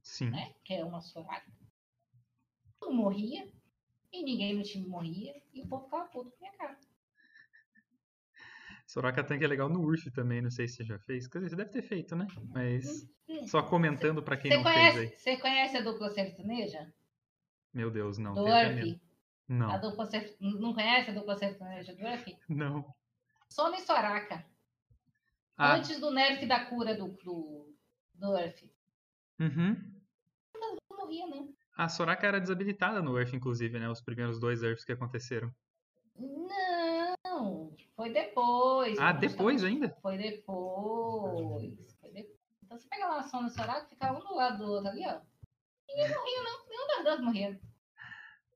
Sim. 0.03 0.29
né? 0.29 0.53
Que 0.63 0.75
é 0.75 0.85
uma 0.85 1.01
Soraka. 1.01 1.51
Morria, 2.93 3.51
e 4.11 4.23
ninguém 4.23 4.55
no 4.55 4.63
time 4.63 4.87
morria, 4.87 5.41
e 5.53 5.61
o 5.61 5.67
povo 5.67 5.85
ficava 5.85 6.05
puto 6.09 6.31
com 6.31 6.37
a 6.37 6.39
minha 6.49 6.57
cara. 6.57 6.77
Soraka 8.87 9.23
tanque 9.23 9.43
é 9.43 9.47
legal 9.47 9.69
no 9.69 9.81
Urf 9.81 10.09
também, 10.11 10.41
não 10.41 10.49
sei 10.51 10.67
se 10.67 10.75
você 10.77 10.83
já 10.83 10.99
fez. 10.99 11.27
Quer 11.27 11.39
dizer, 11.39 11.49
você 11.51 11.55
deve 11.55 11.69
ter 11.71 11.81
feito, 11.81 12.15
né? 12.15 12.27
Mas 12.53 13.07
Hum. 13.27 13.47
só 13.47 13.61
comentando 13.63 14.23
pra 14.23 14.37
quem 14.37 14.51
Você 14.51 14.57
não 14.57 14.63
conhece, 14.63 14.97
fez 14.97 15.11
aí. 15.11 15.17
você 15.17 15.37
conhece 15.37 15.77
a 15.77 15.81
dupla 15.81 16.09
sertaneja? 16.09 16.93
Meu 17.73 17.91
Deus, 17.91 18.17
não. 18.17 18.33
Do 18.33 18.41
a 18.41 18.69
mesma. 18.69 18.81
Urf? 18.81 19.01
A 19.67 19.77
Não, 19.77 19.79
dupla 19.79 20.05
ser... 20.05 20.35
Não 20.39 20.73
conhece 20.73 21.11
a 21.11 21.13
dupla 21.13 21.35
sertaneja 21.37 21.93
do 21.95 22.03
Urf? 22.03 22.37
não. 22.49 22.95
Soma 23.49 23.77
e 23.77 23.81
Soraka. 23.81 24.45
Ah, 25.57 25.75
Antes 25.75 25.99
do 25.99 26.11
nerf 26.11 26.45
da 26.45 26.65
cura 26.65 26.95
do, 26.95 27.07
do, 27.23 27.75
do 28.13 28.29
Urf. 28.31 28.69
uhum. 29.39 30.01
Não 30.53 30.75
morria, 30.91 31.27
não. 31.27 31.54
A 31.75 31.89
Soraka 31.89 32.25
era 32.25 32.39
desabilitada 32.39 33.01
no 33.01 33.17
Earth, 33.19 33.33
inclusive, 33.33 33.77
né? 33.77 33.89
Os 33.89 34.01
primeiros 34.01 34.39
dois 34.39 34.63
Earths 34.63 34.85
que 34.85 34.93
aconteceram. 34.93 35.53
Não, 36.17 37.75
foi 37.95 38.09
depois. 38.13 38.97
Ah, 38.97 39.11
Nós 39.11 39.19
depois 39.21 39.55
estamos- 39.61 39.63
ainda? 39.83 39.97
Foi 40.01 40.17
depois. 40.17 41.97
Foi 41.99 42.11
depois. 42.11 42.39
Então 42.63 42.77
você 42.79 42.87
pega 42.87 43.07
lá 43.07 43.19
a 43.19 43.23
Sona 43.23 43.47
e 43.47 43.51
o 43.51 43.53
Soraka, 43.53 43.87
fica 43.87 44.11
um 44.13 44.19
do 44.19 44.35
lado 44.35 44.57
do 44.65 44.71
outro 44.71 44.89
ali, 44.89 45.05
ó. 45.05 45.19
Ninguém 45.87 46.09
morria, 46.09 46.43
não. 46.43 46.65
Nenhum 46.69 46.87
das 46.87 47.03
duas 47.03 47.19
morria. 47.21 47.59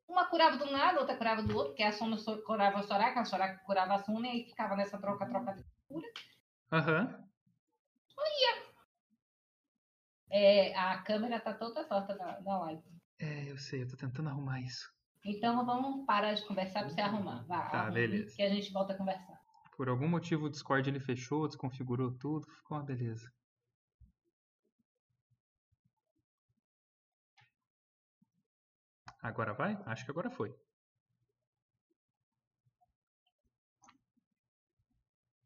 Uma 0.07 0.25
curava 0.25 0.57
de 0.57 0.63
um 0.63 0.71
lado, 0.71 0.99
outra 0.99 1.15
curava 1.17 1.43
do 1.43 1.53
outro, 1.55 1.69
porque 1.71 1.83
a 1.83 1.91
Sona 1.91 2.17
so- 2.17 2.41
curava 2.43 2.79
a 2.79 2.83
Soraka, 2.83 3.19
a 3.19 3.25
Soraka 3.25 3.59
curava 3.65 3.95
a 3.95 3.99
Sona, 3.99 4.27
e 4.27 4.31
aí 4.31 4.45
ficava 4.45 4.75
nessa 4.75 4.97
troca-troca. 4.97 5.53
de 5.53 5.63
cura. 5.87 6.07
Aham. 6.71 7.25
É, 10.31 10.75
a 10.77 10.99
câmera 11.01 11.39
tá 11.39 11.53
toda 11.53 11.83
torta 11.83 12.15
da, 12.15 12.39
da 12.39 12.59
live. 12.59 12.83
É, 13.19 13.51
eu 13.51 13.57
sei, 13.57 13.83
eu 13.83 13.87
tô 13.87 13.97
tentando 13.97 14.29
arrumar 14.29 14.61
isso. 14.61 14.89
Então 15.25 15.65
vamos 15.65 16.05
parar 16.05 16.33
de 16.33 16.45
conversar 16.47 16.81
pra 16.81 16.89
você 16.89 17.01
arrumar. 17.01 17.43
Vá, 17.45 17.69
Tá, 17.69 17.79
arrume, 17.81 17.93
beleza. 17.95 18.35
Que 18.35 18.41
a 18.41 18.49
gente 18.49 18.71
volta 18.71 18.93
a 18.93 18.97
conversar. 18.97 19.37
Por 19.75 19.89
algum 19.89 20.07
motivo 20.07 20.45
o 20.45 20.49
Discord 20.49 20.89
ele 20.89 20.99
fechou, 20.99 21.47
desconfigurou 21.47 22.11
tudo, 22.17 22.49
ficou 22.51 22.77
uma 22.77 22.83
beleza. 22.83 23.29
Agora 29.21 29.53
vai? 29.53 29.77
Acho 29.85 30.05
que 30.05 30.11
agora 30.11 30.29
foi. 30.29 30.55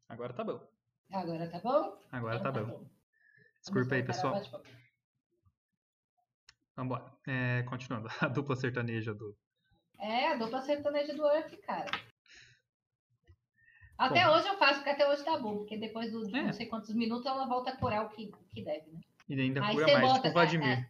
Agora 0.08 0.32
tá 0.32 0.44
bom. 0.44 0.60
Agora 1.12 1.50
tá 1.50 1.58
bom? 1.58 1.98
Agora 2.12 2.40
tá 2.40 2.50
Então 2.50 2.64
bom. 2.66 2.72
Vamos 2.72 2.90
Desculpa 3.60 3.94
aí, 3.96 4.02
pessoal. 4.04 4.34
Vambora. 6.76 7.04
É, 7.26 7.62
continuando. 7.64 8.08
A 8.20 8.28
dupla 8.28 8.56
sertaneja 8.56 9.14
do. 9.14 9.36
É, 9.98 10.32
a 10.32 10.34
dupla 10.36 10.60
sertaneja 10.60 11.14
do 11.14 11.24
Earth, 11.24 11.54
cara. 11.64 11.88
Até 13.96 14.24
Bom. 14.26 14.32
hoje 14.34 14.48
eu 14.48 14.58
faço, 14.58 14.74
porque 14.76 14.90
até 14.90 15.08
hoje 15.08 15.24
tá 15.24 15.38
bom, 15.38 15.58
porque 15.58 15.76
depois 15.78 16.10
do, 16.10 16.26
de 16.26 16.36
É. 16.36 16.42
não 16.42 16.52
sei 16.52 16.66
quantos 16.66 16.92
minutos 16.94 17.24
ela 17.26 17.46
volta 17.46 17.70
a 17.70 17.76
curar 17.76 18.04
o 18.04 18.08
que, 18.08 18.24
o 18.26 18.44
que 18.52 18.62
deve, 18.64 18.90
né? 18.90 19.00
E 19.28 19.40
ainda 19.40 19.64
Aí 19.64 19.72
cura 19.74 19.86
mais, 19.86 20.00
bota. 20.00 20.14
tipo 20.16 20.28
o 20.28 20.32
Vladimir. 20.32 20.88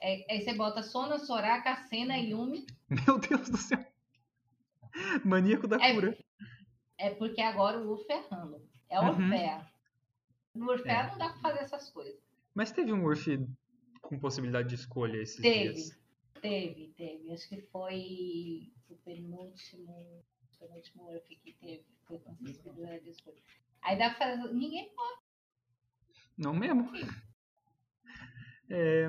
É, 0.00 0.22
é, 0.22 0.32
aí 0.32 0.40
você 0.40 0.54
bota 0.54 0.82
Sona, 0.82 1.18
Soraka, 1.18 1.76
Senna 1.88 2.16
e 2.16 2.30
Yumi. 2.30 2.66
Meu 3.06 3.18
Deus 3.18 3.50
do 3.50 3.56
céu. 3.58 3.84
Maníaco 5.24 5.68
da 5.68 5.76
É, 5.76 5.92
cura. 5.94 6.18
é 6.96 7.10
porque 7.10 7.42
agora 7.42 7.78
o 7.78 7.90
Urf 7.90 8.10
é 8.10 8.24
random. 8.30 8.60
É 8.88 8.98
Uhum. 8.98 9.08
Orfea. 9.08 9.66
No 10.54 10.70
Orfea 10.70 10.92
É. 10.92 11.06
não 11.10 11.18
dá 11.18 11.28
pra 11.28 11.38
fazer 11.40 11.58
essas 11.60 11.90
coisas. 11.90 12.18
Mas 12.54 12.72
teve 12.72 12.92
um 12.94 13.04
Urf 13.04 13.26
com 14.00 14.18
possibilidade 14.18 14.68
de 14.68 14.74
escolha 14.74 15.18
esses 15.18 15.40
Teve. 15.40 15.72
dias. 15.72 15.98
Teve, 16.40 16.92
teve. 16.96 17.32
Acho 17.32 17.48
que 17.48 17.60
foi 17.62 18.72
o 18.88 18.96
penúltimo, 18.96 20.24
penúltimo 20.58 21.10
Urf 21.10 21.36
que 21.36 21.52
teve. 21.54 21.84
Foi 22.06 22.18
com 22.18 22.34
possibilidade 22.36 23.04
de 23.04 23.10
escolha. 23.10 23.42
Aí 23.82 23.98
dá 23.98 24.10
pra 24.10 24.36
fazer. 24.36 24.54
Ninguém 24.54 24.92
Não 26.36 26.54
mesmo? 26.54 26.90
É, 28.70 29.08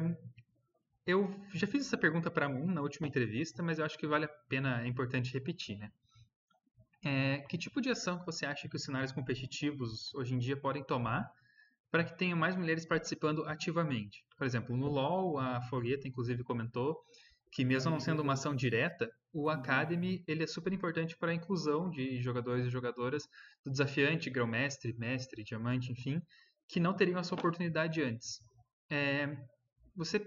eu 1.05 1.29
já 1.53 1.67
fiz 1.67 1.85
essa 1.85 1.97
pergunta 1.97 2.31
para 2.31 2.47
Moon 2.47 2.67
na 2.67 2.81
última 2.81 3.07
entrevista, 3.07 3.61
mas 3.61 3.77
eu 3.77 3.83
acho 3.85 3.97
que 3.97 4.07
vale 4.07 4.23
a 4.23 4.29
pena, 4.47 4.81
é 4.81 4.87
importante 4.87 5.33
repetir, 5.33 5.77
né? 5.77 5.91
É, 7.03 7.39
que 7.39 7.57
tipo 7.57 7.81
de 7.81 7.89
ação 7.89 8.19
que 8.19 8.25
você 8.25 8.45
acha 8.45 8.69
que 8.69 8.75
os 8.75 8.83
cenários 8.83 9.11
competitivos 9.11 10.13
hoje 10.13 10.33
em 10.33 10.37
dia 10.37 10.55
podem 10.55 10.83
tomar 10.83 11.29
para 11.91 12.03
que 12.03 12.17
tenha 12.17 12.35
mais 12.35 12.55
mulheres 12.55 12.85
participando 12.85 13.43
ativamente. 13.45 14.23
Por 14.37 14.45
exemplo, 14.45 14.77
no 14.77 14.87
LoL, 14.87 15.37
a 15.37 15.61
Fogueta 15.63 16.07
inclusive 16.07 16.43
comentou 16.43 16.97
que 17.51 17.65
mesmo 17.65 17.91
não 17.91 17.99
sendo 17.99 18.21
uma 18.21 18.33
ação 18.33 18.55
direta, 18.55 19.09
o 19.33 19.49
Academy 19.49 20.23
ele 20.27 20.43
é 20.43 20.47
super 20.47 20.71
importante 20.71 21.17
para 21.17 21.31
a 21.31 21.33
inclusão 21.35 21.89
de 21.89 22.21
jogadores 22.21 22.65
e 22.65 22.69
jogadoras 22.69 23.27
do 23.63 23.71
desafiante, 23.71 24.29
grão-mestre, 24.29 24.93
mestre, 24.97 25.43
diamante, 25.43 25.91
enfim, 25.91 26.21
que 26.67 26.79
não 26.79 26.95
teriam 26.95 27.19
essa 27.19 27.33
oportunidade 27.33 28.01
antes. 28.01 28.39
É, 28.89 29.35
você 29.95 30.23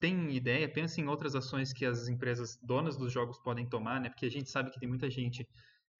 tem 0.00 0.34
ideia, 0.34 0.68
pensa 0.68 1.00
em 1.00 1.06
outras 1.06 1.34
ações 1.34 1.72
que 1.72 1.84
as 1.84 2.08
empresas 2.08 2.58
donas 2.62 2.96
dos 2.96 3.12
jogos 3.12 3.38
podem 3.38 3.68
tomar, 3.68 4.00
né? 4.00 4.08
Porque 4.08 4.26
a 4.26 4.30
gente 4.30 4.50
sabe 4.50 4.70
que 4.70 4.80
tem 4.80 4.88
muita 4.88 5.10
gente 5.10 5.46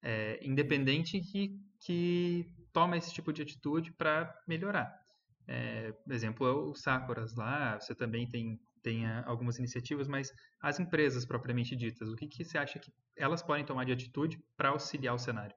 é, 0.03 0.41
independente 0.43 1.21
que, 1.21 1.51
que 1.81 2.47
toma 2.73 2.97
esse 2.97 3.13
tipo 3.13 3.33
de 3.33 3.43
atitude 3.43 3.93
para 3.93 4.35
melhorar. 4.47 5.01
É, 5.47 5.95
exemplo 6.09 6.47
é 6.47 6.53
o 6.53 6.75
Sakuras 6.75 7.35
lá, 7.35 7.79
você 7.79 7.95
também 7.95 8.29
tem, 8.29 8.61
tem 8.83 9.07
algumas 9.25 9.59
iniciativas, 9.59 10.07
mas 10.07 10.33
as 10.61 10.79
empresas 10.79 11.25
propriamente 11.25 11.75
ditas, 11.75 12.09
o 12.09 12.17
que, 12.17 12.29
que 12.29 12.45
você 12.45 12.57
acha 12.57 12.79
que 12.79 12.93
elas 13.17 13.43
podem 13.43 13.65
tomar 13.65 13.85
de 13.85 13.93
atitude 13.93 14.43
para 14.57 14.69
auxiliar 14.69 15.15
o 15.15 15.19
cenário? 15.19 15.57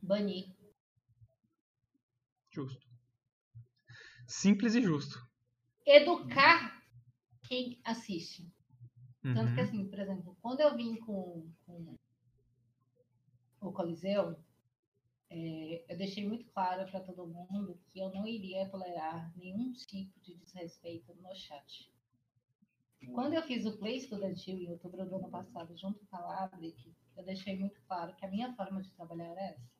Banir. 0.00 0.46
Justo. 2.50 2.86
Simples 4.26 4.74
e 4.74 4.82
justo. 4.82 5.26
Educar 5.84 6.82
quem 7.42 7.80
assiste. 7.84 8.42
Uhum. 9.24 9.34
Tanto 9.34 9.54
que, 9.54 9.60
assim, 9.60 9.88
por 9.88 9.98
exemplo, 9.98 10.36
quando 10.40 10.60
eu 10.60 10.76
vim 10.76 10.96
com, 10.96 11.50
com 11.66 11.96
o 13.60 13.72
Coliseu, 13.72 14.38
é, 15.30 15.84
eu 15.88 15.96
deixei 15.96 16.26
muito 16.26 16.46
claro 16.46 16.90
para 16.90 17.00
todo 17.00 17.26
mundo 17.26 17.78
que 17.88 17.98
eu 17.98 18.10
não 18.10 18.26
iria 18.26 18.68
tolerar 18.68 19.30
nenhum 19.36 19.72
tipo 19.72 20.18
de 20.20 20.34
desrespeito 20.34 21.14
no 21.14 21.34
chat. 21.34 21.92
Quando 23.14 23.34
eu 23.34 23.42
fiz 23.42 23.64
o 23.64 23.76
Play 23.78 23.96
Estudantil 23.96 24.58
em 24.58 24.70
outubro 24.70 25.04
do 25.04 25.16
ano 25.16 25.30
passado, 25.30 25.76
junto 25.76 26.04
com 26.06 26.16
a 26.16 26.20
Labric, 26.20 26.92
eu 27.16 27.24
deixei 27.24 27.56
muito 27.58 27.80
claro 27.82 28.14
que 28.16 28.24
a 28.24 28.28
minha 28.28 28.52
forma 28.54 28.82
de 28.82 28.90
trabalhar 28.92 29.30
era 29.30 29.40
essa. 29.42 29.70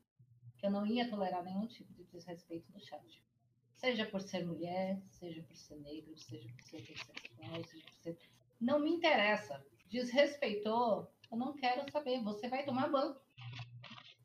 Que 0.56 0.66
eu 0.66 0.70
não 0.70 0.86
ia 0.86 1.08
tolerar 1.08 1.42
nenhum 1.42 1.66
tipo 1.66 1.92
de 1.94 2.04
desrespeito 2.04 2.70
no 2.72 2.80
chat. 2.80 3.22
Seja 3.74 4.06
por 4.06 4.20
ser 4.20 4.44
mulher, 4.44 5.00
seja 5.08 5.42
por 5.42 5.56
ser 5.56 5.76
negro, 5.76 6.16
seja 6.16 6.48
por 6.52 6.62
ser 6.62 6.82
bissexual, 6.82 7.64
seja 7.64 7.86
por 7.86 7.94
ser... 8.02 8.18
Não 8.60 8.80
me 8.80 8.90
interessa. 8.90 9.64
Desrespeitou, 9.86 11.10
eu 11.30 11.38
não 11.38 11.54
quero 11.54 11.90
saber. 11.90 12.22
Você 12.22 12.48
vai 12.48 12.64
tomar 12.64 12.88
banco. 12.90 13.20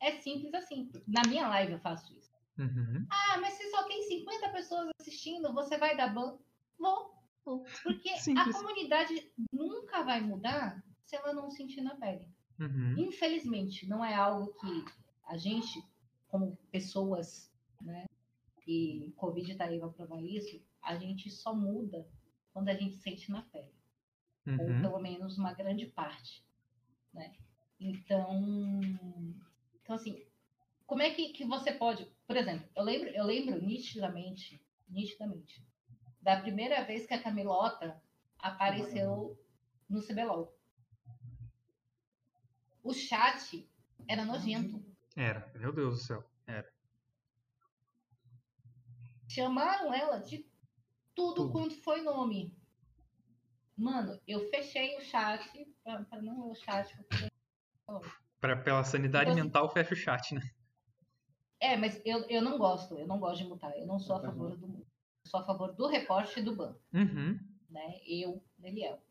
É 0.06 0.12
simples 0.22 0.54
assim. 0.54 0.92
Na 1.08 1.22
minha 1.28 1.48
live 1.48 1.74
eu 1.74 1.80
faço 1.80 2.14
isso. 2.18 2.32
Uhum. 2.58 3.06
Ah, 3.10 3.38
mas 3.40 3.54
se 3.54 3.70
só 3.72 3.84
tem 3.88 4.04
50 4.04 4.50
pessoas 4.50 4.90
assistindo, 5.00 5.54
você 5.54 5.78
vai 5.78 5.96
dar 5.98 6.14
ban? 6.14 6.38
Vou. 6.78 7.14
Porque 7.84 8.10
Simples. 8.18 8.56
a 8.56 8.60
comunidade 8.60 9.32
nunca 9.52 10.04
vai 10.04 10.22
mudar 10.22 10.84
se 11.04 11.16
ela 11.16 11.34
não 11.34 11.50
sentir 11.50 11.82
na 11.82 11.96
pele. 11.96 12.28
Uhum. 12.60 12.96
Infelizmente, 12.98 13.88
não 13.88 14.04
é 14.06 14.14
algo 14.14 14.54
que 14.54 14.86
a 15.26 15.38
gente, 15.38 15.84
como 16.28 16.56
pessoas, 16.72 17.52
né, 17.82 18.06
e 18.68 19.12
Covid 19.18 19.52
está 19.52 19.66
aí 19.66 19.80
para 19.80 19.90
provar 19.90 20.22
isso, 20.22 20.62
a 20.82 20.96
gente 20.96 21.30
só 21.30 21.54
muda 21.56 22.08
quando 22.54 22.70
a 22.70 22.74
gente 22.76 22.96
sente 22.98 23.30
na 23.32 23.42
pele. 23.42 23.74
Ou 24.46 24.68
Uhum. 24.68 24.82
pelo 24.82 25.00
menos 25.00 25.38
uma 25.38 25.54
grande 25.54 25.86
parte, 25.88 26.46
né? 27.14 27.34
Então, 27.80 28.80
então 29.84 29.96
assim, 29.96 30.26
como 30.88 31.02
é 31.02 31.12
que, 31.12 31.30
que 31.34 31.46
você 31.46 31.72
pode, 31.74 32.06
por 32.26 32.36
exemplo, 32.36 32.68
eu 32.76 32.84
lembro, 32.84 33.10
eu 33.10 33.24
lembro 33.26 33.62
nitidamente, 33.62 34.64
nitidamente, 34.88 35.66
da 36.22 36.40
primeira 36.42 36.84
vez 36.84 37.06
que 37.06 37.14
a 37.14 37.22
Camilota 37.22 38.02
apareceu 38.40 39.38
no 39.90 40.02
CBLOL. 40.02 40.58
O 42.82 42.94
chat 42.94 43.70
era 44.08 44.26
nojento. 44.26 44.84
Era, 45.16 45.52
meu 45.56 45.72
Deus 45.74 46.00
do 46.00 46.04
céu. 46.06 46.24
Era. 46.48 46.72
Chamaram 49.28 49.94
ela 49.94 50.18
de 50.20 50.46
tudo, 51.16 51.36
Tudo. 51.36 51.52
quanto 51.52 51.76
foi 51.82 52.02
nome. 52.02 52.56
Mano, 53.76 54.20
eu 54.28 54.50
fechei 54.50 54.98
o 54.98 55.02
chat 55.02 55.66
pra, 55.84 56.04
pra 56.06 56.22
não 56.22 56.46
ler 56.46 56.52
o 56.52 56.56
chat. 56.56 56.96
porque- 56.98 57.32
Pra, 58.44 58.58
pela 58.58 58.84
sanidade 58.84 59.30
Então, 59.30 59.40
assim, 59.40 59.44
mental, 59.44 59.70
fecha 59.70 59.94
o 59.94 59.96
chat, 59.96 60.36
né? 60.36 60.42
É, 61.62 61.78
mas 61.78 62.02
eu, 62.04 62.26
eu 62.28 62.42
não 62.42 62.58
gosto, 62.58 62.98
eu 63.00 63.08
não 63.08 63.18
gosto 63.18 63.42
de 63.42 63.48
mutar. 63.48 63.72
Eu 63.78 63.88
não 63.88 63.98
sou 63.98 64.18
a 64.18 64.22
favor 64.22 64.58
do 64.58 64.86
sou 65.24 65.40
a 65.40 65.44
favor 65.46 65.72
do 65.72 65.88
reporte 65.88 66.42
e 66.42 66.44
do 66.44 66.54
ban, 66.54 66.76
Uhum. 66.94 67.40
né? 67.70 68.02
Eu, 68.06 68.44
Daniel. 68.58 69.02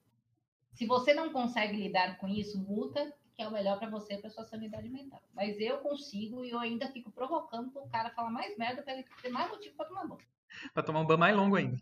Se 0.75 0.85
você 0.85 1.15
não 1.15 1.33
consegue 1.33 1.79
lidar 1.79 2.19
com 2.19 2.29
isso, 2.29 2.61
multa, 2.63 3.11
que 3.35 3.41
é 3.41 3.49
o 3.49 3.51
melhor 3.51 3.79
pra 3.79 3.89
você 3.89 4.17
e 4.17 4.19
pra 4.19 4.29
sua 4.29 4.45
sanidade 4.45 4.91
mental. 4.91 5.23
Mas 5.33 5.59
eu 5.59 5.79
consigo 5.79 6.45
e 6.45 6.51
eu 6.51 6.59
ainda 6.59 6.87
fico 6.89 7.11
provocando 7.11 7.71
pro 7.71 7.89
cara 7.89 8.11
falar 8.11 8.31
mais 8.31 8.55
merda 8.59 8.83
pra 8.83 8.93
ele 8.93 9.07
ter 9.23 9.31
mais 9.31 9.51
motivo 9.51 9.75
pra 9.77 9.87
tomar 9.87 10.07
banho. 10.07 10.21
Pra 10.75 10.83
tomar 10.83 11.01
um 11.01 11.07
ban 11.07 11.17
mais 11.17 11.35
longo 11.35 11.57
ainda. 11.57 11.81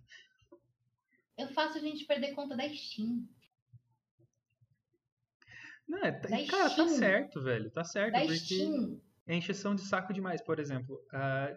Eu 1.36 1.48
faço 1.48 1.78
a 1.78 1.80
gente 1.80 2.04
perder 2.04 2.32
conta 2.32 2.56
da 2.56 2.68
Steam. 2.72 3.26
Não, 5.90 5.98
é, 5.98 6.12
tá- 6.12 6.29
cara, 6.29 6.62
tá 6.64 6.68
Steam. 6.70 6.88
certo, 6.90 7.42
velho. 7.42 7.70
Tá 7.70 7.83
certo, 7.85 8.12
Da 8.12 8.20
porque 8.20 8.37
Steam. 8.37 9.00
é 9.26 9.35
encheção 9.35 9.74
de 9.74 9.83
saco 9.83 10.12
demais. 10.12 10.40
Por 10.40 10.59
exemplo, 10.61 11.05
ah, 11.12 11.53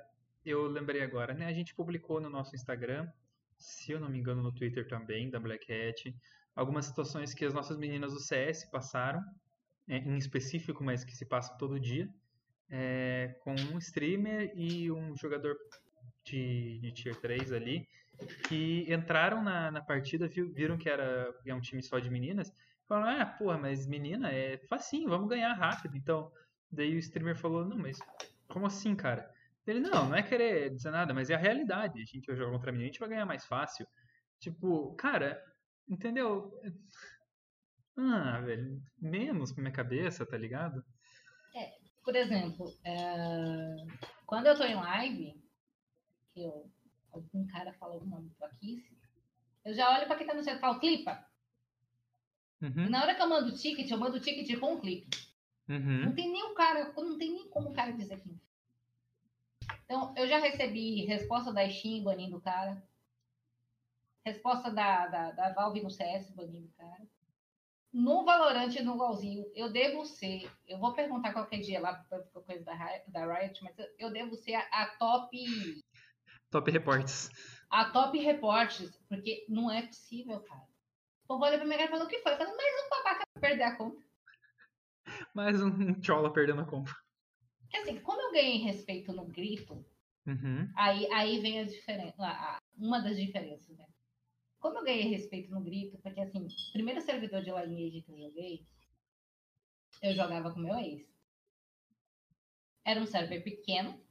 eu 0.46 0.65
lembrei 0.67 1.02
agora, 1.04 1.34
né? 1.34 1.46
A 1.46 1.54
gente 1.54 1.76
publicou 1.76 2.19
no 2.19 2.30
nosso 2.30 2.56
Instagram, 2.56 3.08
se 3.58 3.91
eu 3.91 4.00
não 4.00 4.10
me 4.10 4.17
engano, 4.17 4.41
no 4.41 4.52
Twitter 4.52 4.88
também, 4.88 5.30
da 5.30 5.39
Black 5.39 5.72
Hat, 5.72 6.15
algumas 6.56 6.86
situações 6.86 7.34
que 7.34 7.46
as 7.46 7.54
nossas 7.54 7.78
meninas 7.78 8.12
do 8.13 8.19
CS 8.19 8.65
passaram, 8.72 9.22
é, 9.88 9.98
em 9.98 10.17
específico, 10.17 10.84
mas 10.84 11.04
que 11.04 11.15
se 11.15 11.26
passam 11.26 11.58
todo 11.58 11.80
dia, 11.80 12.10
é, 12.69 13.36
com 13.43 13.54
um 13.54 13.78
streamer 13.78 14.52
e 14.56 14.91
um 14.91 15.15
jogador 15.15 15.56
de, 16.24 16.80
de 16.80 16.91
Tier 16.91 17.15
3 17.22 17.52
ali, 17.54 17.88
que 18.48 18.86
entraram 18.91 19.43
na, 19.43 19.69
na 19.72 19.82
partida, 19.82 20.28
viram 20.28 20.78
que 20.78 20.89
era 20.89 21.34
é 21.46 21.54
um 21.54 21.60
time 21.62 21.84
só 21.84 22.00
de 22.00 22.10
meninas, 22.10 22.52
falaram, 22.93 23.21
ah, 23.21 23.25
porra, 23.25 23.58
mas 23.58 23.88
menina, 23.88 24.32
é 24.32 24.58
facinho, 24.69 25.10
vamos 25.10 25.27
ganhar 25.27 25.53
rápido. 25.53 25.97
Então, 25.97 26.32
daí 26.71 26.95
o 26.95 26.99
streamer 26.99 27.36
falou, 27.36 27.65
não, 27.65 27.77
mas 27.77 27.99
como 28.47 28.65
assim, 28.65 28.95
cara? 28.95 29.34
Ele, 29.65 29.79
não, 29.79 30.10
não 30.10 30.15
é 30.15 30.21
querer 30.21 30.69
dizer 30.69 30.91
nada, 30.91 31.13
mas 31.13 31.29
é 31.29 31.36
a 31.36 31.38
realidade. 31.38 32.01
A 32.01 32.06
gente 32.06 32.27
vai 32.27 32.36
jogar 32.36 32.51
contra 32.51 32.69
a 32.69 32.71
menina, 32.71 32.89
a 32.89 32.91
gente 32.91 32.99
vai 32.99 33.10
ganhar 33.10 33.25
mais 33.25 33.45
fácil. 33.45 33.88
Tipo, 34.39 34.93
cara, 34.95 35.41
entendeu? 35.88 36.53
Ah, 37.97 38.39
velho, 38.41 38.82
menos 38.99 39.51
pra 39.51 39.62
minha 39.62 39.73
cabeça, 39.73 40.25
tá 40.25 40.38
ligado? 40.38 40.84
Por 42.03 42.15
exemplo, 42.15 42.77
é, 42.84 43.75
quando 44.25 44.47
eu 44.47 44.58
tô 44.58 44.65
em 44.65 44.75
live, 44.75 45.41
que 46.34 46.43
eu, 46.43 46.69
algum 47.12 47.47
cara 47.47 47.71
fala 47.73 47.93
algum 47.93 48.08
nome 48.08 48.29
pro 48.32 48.47
Akice, 48.47 48.97
eu 49.63 49.73
já 49.73 49.95
olho 49.95 50.08
pra 50.08 50.17
quem 50.17 50.27
tá 50.27 50.34
no 50.34 50.43
chat 50.43 50.58
e 50.58 50.60
falo, 50.60 50.79
clipa. 50.79 51.25
Uhum, 52.63 52.89
na 52.89 53.02
hora 53.02 53.13
que 53.13 53.21
eu 53.21 53.28
mando 53.28 53.49
o 53.49 53.58
ticket, 53.58 53.91
eu 53.91 53.97
mando 53.97 54.15
o 54.15 54.21
ticket 54.21 54.58
com 54.58 54.76
um. 54.76 54.82
Não 55.67 55.76
uhum, 55.76 56.15
tem 56.15 56.32
nem 56.32 56.43
o 56.43 56.54
cara, 56.54 56.93
não 56.95 57.17
tem 57.17 57.34
nem 57.34 57.49
como 57.49 57.69
o 57.69 57.73
cara 57.73 57.91
dizer 57.91 58.21
que. 58.21 58.34
Então, 59.84 60.13
eu 60.15 60.26
já 60.30 60.39
recebi 60.39 61.04
resposta 61.06 61.52
da 61.52 61.69
Steam 61.69 62.04
banindo 62.04 62.38
o 62.38 62.41
cara. 62.41 62.82
Resposta 64.26 64.71
da, 64.71 65.08
da, 65.08 65.32
da 65.32 65.54
Valve 65.54 65.84
no 65.84 65.91
CS 65.91 66.32
banindo 66.32 66.67
o 66.67 66.78
cara. 66.78 67.06
No 67.91 68.23
Valorant 68.23 68.73
e 68.73 68.82
no 68.82 68.95
LoLzinho, 68.95 69.45
eu 69.54 69.69
devo 69.69 70.06
ser. 70.06 70.49
Eu 70.65 70.80
vou 70.80 70.93
perguntar 70.93 71.34
qualquer 71.34 71.60
dia 71.60 71.82
lá 71.82 71.93
pra 71.93 72.19
pra 72.19 72.41
coisa 72.41 72.63
da, 72.63 72.73
da 73.08 73.34
Riot, 73.34 73.62
mas 73.62 73.76
eu, 73.99 74.10
devo 74.10 74.36
ser 74.38 74.56
a, 74.56 74.62
a 74.71 74.88
top. 74.97 75.84
Top 76.49 76.71
reports. 76.71 77.30
A 77.70 77.91
top 77.91 78.18
reportes, 78.18 78.89
porque 79.09 79.45
não 79.49 79.70
é 79.70 79.86
possível, 79.86 80.39
cara. 80.39 80.72
O 81.24 81.28
povo 81.28 81.45
olha 81.45 81.57
pra 81.57 81.65
minha 81.65 81.78
cara 81.78 81.89
e 81.89 81.91
fala: 81.91 82.05
o 82.05 82.07
que 82.07 82.19
foi? 82.19 82.36
Falo, 82.38 82.55
mais 82.57 82.86
um 82.86 82.89
babaca 82.89 83.24
pra 83.34 83.41
perder 83.49 83.63
a 83.63 83.76
conta. 83.78 84.03
Mais 85.34 85.61
um 85.61 86.01
chola 86.01 86.32
perdendo 86.32 86.61
a 86.61 86.65
compra. 86.65 86.93
Porque 87.61 87.78
assim, 87.78 87.99
como 88.01 88.21
eu 88.21 88.32
ganhei 88.32 88.57
respeito 88.57 89.11
no 89.13 89.26
grito, 89.26 89.86
Uhum, 90.26 90.71
Aí, 90.78 91.05
aí 91.11 91.41
vem 91.41 91.59
a 91.59 91.65
diferença, 91.65 92.24
a- 92.26 92.57
uma 92.78 93.01
das 93.01 93.17
diferenças, 93.17 93.76
né? 93.78 93.86
Como 94.57 94.78
eu 94.78 94.84
ganhei 94.86 95.09
respeito 95.09 95.51
no 95.51 95.61
grito, 95.61 95.97
porque 96.01 96.21
assim, 96.21 96.45
o 96.47 96.71
primeiro 96.71 97.01
servidor 97.01 97.41
de 97.41 97.51
Lineage 97.51 98.01
que 98.03 98.11
eu 98.11 98.17
joguei, 98.17 98.65
eu 100.01 100.13
jogava 100.15 100.53
com 100.53 100.61
meu 100.61 100.76
ex. 100.80 101.05
Era 102.86 103.01
um 103.01 103.05
server 103.05 103.43
pequeno, 103.43 104.01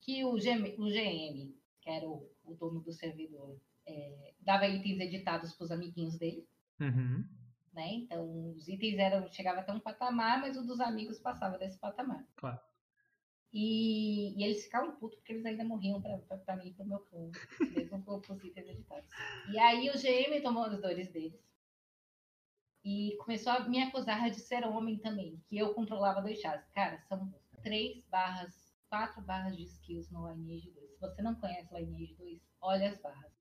que 0.00 0.24
o, 0.24 0.36
GM, 0.38 0.74
o 0.78 0.90
GM, 0.90 1.58
que 1.80 1.88
era 1.88 2.06
o, 2.06 2.30
o 2.44 2.54
dono 2.54 2.80
do 2.80 2.92
servidor, 2.92 3.58
é, 3.88 4.34
dava 4.40 4.68
itens 4.68 5.00
editados 5.00 5.54
para 5.54 5.64
os 5.64 5.70
amiguinhos 5.70 6.18
dele, 6.18 6.46
uhum, 6.80 7.24
né? 7.72 7.94
Então, 7.94 8.52
os 8.56 8.68
itens 8.68 8.98
eram, 8.98 9.26
chegava 9.32 9.60
até 9.60 9.72
um 9.72 9.80
patamar, 9.80 10.40
mas 10.40 10.56
o 10.56 10.66
dos 10.66 10.80
amigos 10.80 11.18
passava 11.18 11.56
desse 11.58 11.78
patamar. 11.78 12.26
Claro. 12.36 12.60
E, 13.52 14.38
e 14.38 14.44
eles 14.44 14.64
ficavam 14.64 14.96
putos 14.96 15.18
porque 15.18 15.32
eles 15.32 15.46
ainda 15.46 15.64
morriam 15.64 16.02
pra 16.02 16.56
mim 16.56 16.68
e 16.68 16.74
pro 16.74 16.84
meu 16.84 17.00
clã. 17.00 17.30
Mesmo 17.74 18.02
com 18.04 18.16
os 18.34 18.44
itens 18.44 18.68
editados. 18.68 19.08
E 19.50 19.58
aí 19.58 19.88
o 19.88 19.94
GM 19.94 20.42
tomou 20.42 20.64
as 20.64 20.80
dores 20.80 21.10
deles. 21.10 21.40
E 22.84 23.16
começou 23.18 23.52
a 23.52 23.68
me 23.68 23.82
acusar 23.82 24.30
de 24.30 24.40
ser 24.40 24.64
homem 24.64 24.98
também, 24.98 25.42
que 25.46 25.58
eu 25.58 25.74
controlava 25.74 26.22
dois 26.22 26.38
chás. 26.40 26.66
Cara, 26.70 27.00
são 27.02 27.34
três 27.62 28.04
barras, 28.06 28.76
quatro 28.88 29.20
barras 29.22 29.56
de 29.56 29.64
skills 29.64 30.10
no 30.10 30.30
Lineage 30.32 30.70
2. 30.70 30.92
Se 30.94 31.00
você 31.00 31.22
não 31.22 31.34
conhece 31.34 31.74
Lineage 31.74 32.14
2, 32.14 32.40
olha 32.60 32.90
as 32.90 33.00
barras. 33.00 33.37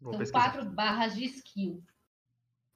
Vou 0.00 0.12
são 0.12 0.18
pesquisar. 0.18 0.52
quatro 0.52 0.70
barras 0.70 1.14
de 1.14 1.24
skill. 1.24 1.82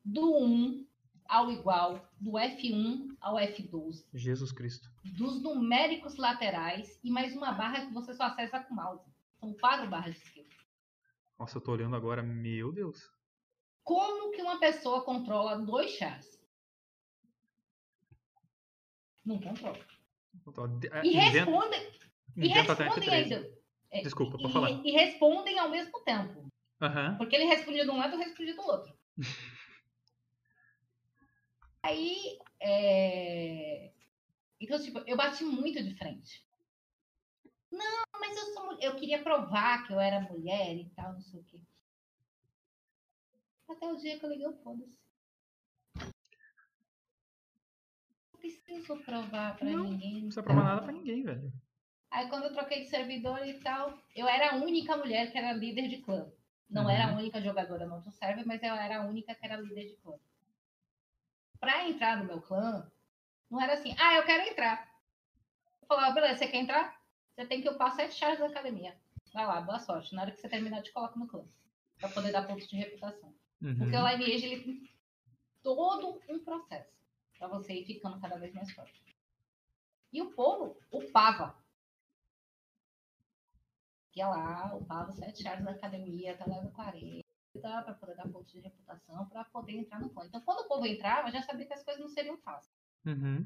Do 0.04 0.36
1 0.44 0.86
ao 1.26 1.50
igual, 1.50 2.06
do 2.20 2.32
F1 2.32 3.16
ao 3.20 3.36
F12 3.36 4.04
Jesus 4.12 4.52
Cristo. 4.52 4.90
dos 5.02 5.42
numéricos 5.42 6.16
laterais 6.16 7.00
e 7.02 7.10
mais 7.10 7.34
uma 7.34 7.52
barra 7.52 7.86
que 7.86 7.92
você 7.94 8.12
só 8.14 8.24
acessa 8.24 8.60
com 8.60 8.74
mouse. 8.74 9.10
São 9.40 9.54
quatro 9.54 9.88
barras 9.88 10.14
de 10.14 10.20
skill. 10.20 10.46
Nossa, 11.38 11.56
eu 11.56 11.62
tô 11.62 11.72
olhando 11.72 11.96
agora. 11.96 12.22
Meu 12.22 12.70
Deus. 12.72 13.10
Como 13.82 14.30
que 14.32 14.42
uma 14.42 14.58
pessoa 14.60 15.02
controla 15.02 15.56
dois 15.58 15.90
chás? 15.92 16.38
Não 19.24 19.38
controla. 19.40 19.78
É, 20.92 21.06
E 21.06 21.12
respondem, 21.12 21.90
e 22.36 22.48
respondem 22.48 22.88
F13. 23.08 23.10
ainda. 23.12 23.58
É, 23.90 24.02
Desculpa, 24.02 24.32
pode 24.36 24.50
e, 24.50 24.52
falar. 24.52 24.70
e 24.70 24.90
respondem 24.90 25.58
ao 25.58 25.70
mesmo 25.70 25.98
tempo. 26.04 26.52
Aham. 26.84 27.16
Porque 27.16 27.34
ele 27.34 27.46
respondia 27.46 27.84
de 27.84 27.90
um 27.90 27.96
lado 27.96 28.12
e 28.12 28.14
eu 28.14 28.18
respondia 28.18 28.54
do 28.54 28.62
outro. 28.62 28.92
Aí, 31.82 32.38
é... 32.60 33.92
então, 34.60 34.82
tipo, 34.82 34.98
eu 35.06 35.16
bati 35.16 35.44
muito 35.44 35.82
de 35.82 35.94
frente. 35.96 36.44
Não, 37.70 38.04
mas 38.18 38.36
eu 38.36 38.54
sou. 38.54 38.78
Eu 38.80 38.96
queria 38.96 39.22
provar 39.22 39.86
que 39.86 39.92
eu 39.92 40.00
era 40.00 40.20
mulher 40.20 40.76
e 40.76 40.88
tal, 40.90 41.12
não 41.12 41.20
sei 41.20 41.40
o 41.40 41.44
quê. 41.44 41.60
Até 43.68 43.86
o 43.86 43.96
dia 43.96 44.18
que 44.18 44.24
eu 44.24 44.30
liguei 44.30 44.46
o 44.46 44.56
foda-se. 44.62 44.98
Não 48.32 48.38
preciso 48.38 48.96
provar 49.04 49.56
pra 49.56 49.70
Não, 49.70 49.84
ninguém. 49.84 50.12
Não 50.12 50.20
precisa 50.20 50.42
provar 50.42 50.64
nada 50.64 50.82
pra 50.82 50.92
ninguém, 50.92 51.22
velho. 51.22 51.52
Aí 52.10 52.28
quando 52.28 52.44
eu 52.44 52.52
troquei 52.52 52.82
de 52.82 52.88
servidor 52.88 53.46
e 53.46 53.60
tal, 53.60 53.98
eu 54.14 54.28
era 54.28 54.52
a 54.52 54.56
única 54.56 54.96
mulher 54.96 55.32
que 55.32 55.38
era 55.38 55.52
líder 55.52 55.88
de 55.88 55.98
clã. 55.98 56.30
Não 56.68 56.84
Uhum. 56.84 56.90
era 56.90 57.06
a 57.10 57.14
única 57.16 57.40
jogadora 57.40 57.86
no 57.86 57.96
outro 57.96 58.10
server, 58.12 58.46
mas 58.46 58.62
eu 58.62 58.74
era 58.74 58.98
a 58.98 59.06
única 59.06 59.34
que 59.34 59.44
era 59.44 59.56
líder 59.56 59.88
de 59.88 59.96
clã. 59.96 60.16
Pra 61.60 61.88
entrar 61.88 62.16
no 62.18 62.24
meu 62.24 62.40
clã, 62.40 62.90
não 63.50 63.60
era 63.60 63.74
assim, 63.74 63.94
ah, 63.98 64.14
eu 64.16 64.24
quero 64.24 64.42
entrar. 64.48 64.92
Eu 65.80 65.86
falava, 65.86 66.14
beleza, 66.14 66.38
você 66.38 66.48
quer 66.48 66.58
entrar? 66.58 67.00
Você 67.34 67.46
tem 67.46 67.60
que 67.60 67.68
upar 67.68 67.94
sete 67.94 68.14
chaves 68.14 68.38
da 68.38 68.46
academia. 68.46 68.96
Vai 69.32 69.46
lá, 69.46 69.60
boa 69.60 69.78
sorte. 69.78 70.14
Na 70.14 70.22
hora 70.22 70.30
que 70.30 70.40
você 70.40 70.48
terminar, 70.48 70.82
te 70.82 70.92
coloco 70.92 71.18
no 71.18 71.26
clã. 71.26 71.44
Pra 71.98 72.08
poder 72.08 72.32
dar 72.32 72.46
pontos 72.46 72.66
de 72.68 72.76
reputação. 72.76 73.34
Uhum. 73.62 73.76
Porque 73.78 73.96
o 73.96 74.08
Lineage, 74.08 74.46
ele 74.46 74.62
tem 74.64 74.90
todo 75.62 76.20
um 76.28 76.38
processo 76.38 76.92
pra 77.38 77.48
você 77.48 77.72
ir 77.74 77.84
ficando 77.86 78.20
cada 78.20 78.36
vez 78.36 78.52
mais 78.52 78.70
forte. 78.72 79.02
E 80.12 80.22
o 80.22 80.32
povo 80.32 80.76
upava. 80.90 81.56
Ia 84.16 84.28
lá, 84.28 84.74
upava 84.76 85.10
sete 85.12 85.42
chaves 85.42 85.64
da 85.64 85.72
academia, 85.72 86.32
até 86.32 86.44
level 86.46 86.70
40, 86.70 87.24
pra 87.60 87.94
poder 87.94 88.14
dar 88.14 88.28
pontos 88.28 88.52
de 88.52 88.60
reputação, 88.60 89.26
pra 89.26 89.44
poder 89.44 89.72
entrar 89.72 90.00
no 90.00 90.08
clã. 90.10 90.24
Então, 90.26 90.40
quando 90.40 90.60
o 90.60 90.68
povo 90.68 90.86
entrava, 90.86 91.30
já 91.30 91.42
sabia 91.42 91.66
que 91.66 91.72
as 91.72 91.82
coisas 91.82 92.00
não 92.00 92.08
seriam 92.08 92.36
fáceis. 92.38 92.72
Uhum. 93.04 93.44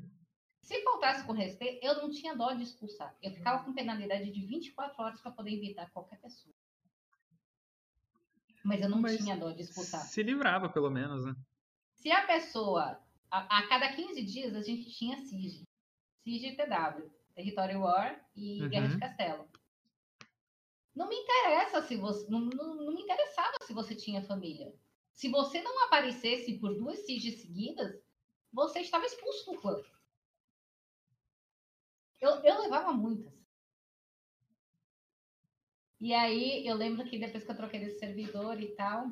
Se 0.62 0.82
faltasse 0.82 1.24
com 1.24 1.32
respeito, 1.32 1.82
eu 1.84 1.96
não 1.96 2.10
tinha 2.10 2.34
dó 2.36 2.52
de 2.52 2.62
expulsar. 2.62 3.16
Eu 3.22 3.30
ficava 3.32 3.64
com 3.64 3.72
penalidade 3.72 4.30
de 4.30 4.44
24 4.46 5.02
horas 5.02 5.20
pra 5.20 5.30
poder 5.30 5.52
evitar 5.54 5.90
qualquer 5.90 6.20
pessoa. 6.20 6.54
Mas 8.64 8.82
eu 8.82 8.90
não 8.90 9.00
Mas 9.00 9.16
tinha 9.16 9.36
dó 9.36 9.50
de 9.50 9.62
expulsar. 9.62 10.02
Se 10.02 10.22
livrava, 10.22 10.68
pelo 10.68 10.90
menos, 10.90 11.24
né? 11.24 11.34
Se 11.94 12.10
a 12.10 12.26
pessoa. 12.26 13.00
A, 13.30 13.58
a 13.58 13.68
cada 13.68 13.92
15 13.92 14.22
dias 14.22 14.54
a 14.54 14.62
gente 14.62 14.90
tinha 14.90 15.16
SIG. 15.18 15.62
SIG 16.22 16.48
e 16.48 16.56
TW. 16.56 17.10
Território 17.34 17.80
War 17.80 18.20
e 18.34 18.62
Uhum. 18.62 18.68
Guerra 18.68 18.88
de 18.88 18.98
Castelo. 18.98 19.48
Não 20.98 21.08
me 21.08 21.14
interessa 21.14 21.80
se 21.80 21.96
você. 21.96 22.28
Não, 22.28 22.40
não, 22.40 22.74
não 22.74 22.92
me 22.92 23.02
interessava 23.02 23.56
se 23.62 23.72
você 23.72 23.94
tinha 23.94 24.20
família. 24.20 24.74
Se 25.14 25.28
você 25.28 25.62
não 25.62 25.84
aparecesse 25.84 26.58
por 26.58 26.74
duas 26.74 26.98
SIGs 27.06 27.40
seguidas, 27.40 28.02
você 28.52 28.80
estava 28.80 29.06
expulso 29.06 29.52
do 29.52 29.60
clã. 29.60 29.80
Eu, 32.20 32.30
eu 32.42 32.62
levava 32.62 32.92
muitas. 32.92 33.32
E 36.00 36.12
aí 36.12 36.66
eu 36.66 36.74
lembro 36.74 37.08
que 37.08 37.16
depois 37.16 37.44
que 37.44 37.50
eu 37.52 37.56
troquei 37.56 37.78
desse 37.78 38.00
servidor 38.00 38.60
e 38.60 38.74
tal, 38.74 39.06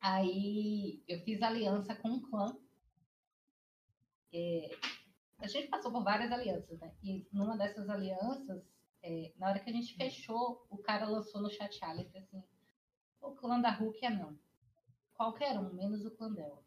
aí 0.00 1.02
eu 1.06 1.20
fiz 1.20 1.42
aliança 1.42 1.94
com 1.96 2.08
um 2.08 2.22
clã. 2.22 2.56
É, 4.32 4.70
a 5.38 5.46
gente 5.46 5.68
passou 5.68 5.92
por 5.92 6.02
várias 6.02 6.32
alianças, 6.32 6.80
né? 6.80 6.94
E 7.02 7.26
numa 7.30 7.58
dessas 7.58 7.90
alianças, 7.90 8.62
é, 9.02 9.32
na 9.36 9.48
hora 9.48 9.60
que 9.60 9.70
a 9.70 9.72
gente 9.72 9.94
fechou, 9.96 10.66
o 10.70 10.78
cara 10.78 11.06
lançou 11.08 11.40
no 11.42 11.50
chat 11.50 11.82
Alex 11.84 12.14
assim: 12.16 12.42
o 13.20 13.32
clã 13.32 13.60
da 13.60 13.70
Hulk 13.70 14.04
é 14.04 14.10
não. 14.10 14.38
Qualquer 15.14 15.58
um, 15.58 15.72
menos 15.74 16.04
o 16.04 16.10
clã 16.10 16.32
dela. 16.32 16.62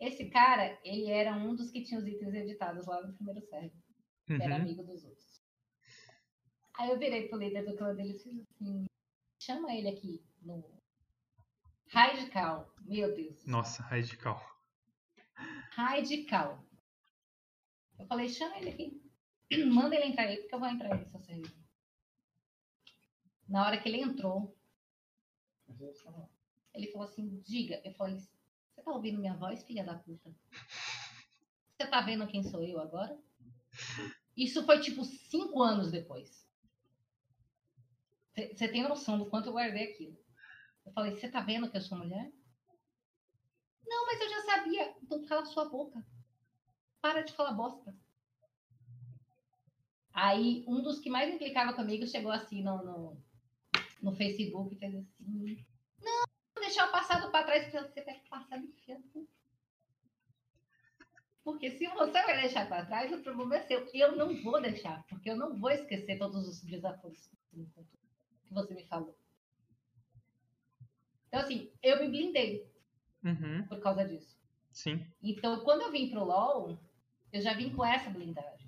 Esse 0.00 0.28
cara, 0.28 0.78
ele 0.84 1.10
era 1.10 1.34
um 1.36 1.54
dos 1.54 1.70
que 1.70 1.82
tinha 1.82 1.98
os 2.00 2.06
itens 2.06 2.34
editados 2.34 2.86
lá 2.86 3.00
no 3.02 3.14
primeiro 3.14 3.40
server 3.42 3.72
que 4.26 4.42
era 4.42 4.56
Uhum. 4.56 4.62
amigo 4.62 4.82
dos 4.82 5.04
outros. 5.04 5.42
Aí 6.78 6.90
eu 6.90 6.98
virei 6.98 7.28
pro 7.28 7.38
líder 7.38 7.64
do 7.64 7.76
clã 7.76 7.94
dele 7.94 8.14
e 8.14 8.18
fiz 8.18 8.40
assim: 8.40 8.86
chama 9.38 9.72
ele 9.72 9.88
aqui 9.88 10.24
no. 10.42 10.64
Radical. 11.88 12.72
Meu 12.82 13.14
Deus. 13.14 13.44
Nossa, 13.46 13.82
radical. 13.82 14.42
Radical. 15.70 16.64
Eu 17.98 18.06
falei: 18.06 18.28
chama 18.28 18.56
ele 18.58 18.70
aqui. 18.70 19.03
Manda 19.72 19.94
ele 19.94 20.06
entrar 20.06 20.24
aí, 20.24 20.36
porque 20.38 20.54
eu 20.54 20.60
vou 20.60 20.68
entrar 20.68 20.92
aí 20.92 21.04
seu. 21.04 21.42
Na 23.48 23.66
hora 23.66 23.80
que 23.80 23.88
ele 23.88 24.00
entrou, 24.00 24.56
ele 26.72 26.90
falou 26.92 27.06
assim: 27.06 27.40
diga. 27.46 27.80
Eu 27.84 27.92
falei: 27.94 28.18
você 28.18 28.82
tá 28.82 28.92
ouvindo 28.92 29.20
minha 29.20 29.34
voz, 29.34 29.62
filha 29.62 29.84
da 29.84 29.94
puta? 29.94 30.34
Você 31.76 31.88
tá 31.88 32.00
vendo 32.00 32.26
quem 32.28 32.40
sou 32.40 32.62
eu 32.62 32.80
agora? 32.80 33.18
Isso 34.36 34.64
foi 34.64 34.80
tipo 34.80 35.04
cinco 35.04 35.60
anos 35.60 35.90
depois. 35.90 36.48
Você 38.32 38.68
tem 38.68 38.82
noção 38.82 39.18
do 39.18 39.26
quanto 39.26 39.48
eu 39.48 39.52
guardei 39.52 39.92
aquilo. 39.92 40.16
Eu 40.86 40.92
falei, 40.92 41.16
você 41.16 41.28
tá 41.28 41.40
vendo 41.40 41.68
que 41.68 41.76
eu 41.76 41.80
sou 41.80 41.98
mulher? 41.98 42.32
Não, 43.86 44.06
mas 44.06 44.20
eu 44.20 44.28
já 44.28 44.42
sabia. 44.42 44.94
Então 45.02 45.24
cala 45.24 45.44
sua 45.46 45.68
boca. 45.68 46.04
Para 47.00 47.22
de 47.22 47.32
falar 47.32 47.52
bosta. 47.52 47.94
Aí 50.14 50.64
um 50.68 50.80
dos 50.80 51.00
que 51.00 51.10
mais 51.10 51.34
implicava 51.34 51.72
comigo 51.74 52.06
chegou 52.06 52.30
assim 52.30 52.62
no, 52.62 52.82
no, 52.84 53.16
no 54.00 54.12
Facebook 54.14 54.72
e 54.72 54.78
fez 54.78 54.94
assim. 54.94 55.64
Não, 56.00 56.24
vou 56.54 56.64
deixar 56.64 56.88
o 56.88 56.92
passado 56.92 57.30
pra 57.32 57.42
trás, 57.42 57.64
porque 57.64 57.78
você 57.78 58.00
pega 58.00 58.20
o 58.24 58.28
passado 58.30 58.64
enfia 58.64 58.96
no 58.96 59.04
cu." 59.08 59.28
Porque 61.42 61.72
se 61.72 61.86
você 61.88 62.22
vai 62.22 62.40
deixar 62.40 62.66
para 62.68 62.86
trás, 62.86 63.12
o 63.12 63.22
problema 63.22 63.56
é 63.56 63.60
seu. 63.62 63.86
Eu 63.92 64.16
não 64.16 64.40
vou 64.40 64.62
deixar, 64.62 65.04
porque 65.08 65.28
eu 65.28 65.36
não 65.36 65.54
vou 65.58 65.70
esquecer 65.70 66.16
todos 66.16 66.48
os 66.48 66.62
desafios 66.62 67.26
que 67.26 67.36
você 67.36 67.56
me 67.56 67.66
contou, 67.66 67.98
que 68.46 68.54
você 68.54 68.72
me 68.74 68.86
falou. 68.86 69.18
Então, 71.28 71.40
assim, 71.40 71.70
eu 71.82 72.00
me 72.00 72.08
blindei 72.08 72.72
Uhum. 73.24 73.66
por 73.66 73.80
causa 73.80 74.06
disso. 74.06 74.38
Sim. 74.70 75.04
Então, 75.22 75.60
quando 75.64 75.82
eu 75.82 75.90
vim 75.90 76.08
pro 76.08 76.24
LoL, 76.24 76.78
eu 77.32 77.40
já 77.42 77.52
vim 77.52 77.74
com 77.74 77.84
essa 77.84 78.08
blindagem. 78.08 78.63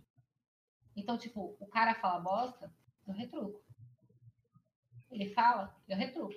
Então, 0.97 1.19
tipo, 1.19 1.57
o 1.61 1.67
cara 1.67 1.95
fala 1.95 2.21
bosta, 2.21 2.73
eu 3.07 3.13
retruco. 3.13 3.63
Ele 5.11 5.29
fala, 5.29 5.77
eu 5.87 5.97
retruco. 5.97 6.35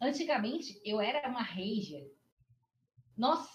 Antigamente, 0.00 0.80
eu 0.84 1.00
era 1.00 1.28
uma 1.28 1.42
rager. 1.42 2.12
Nossa, 3.16 3.50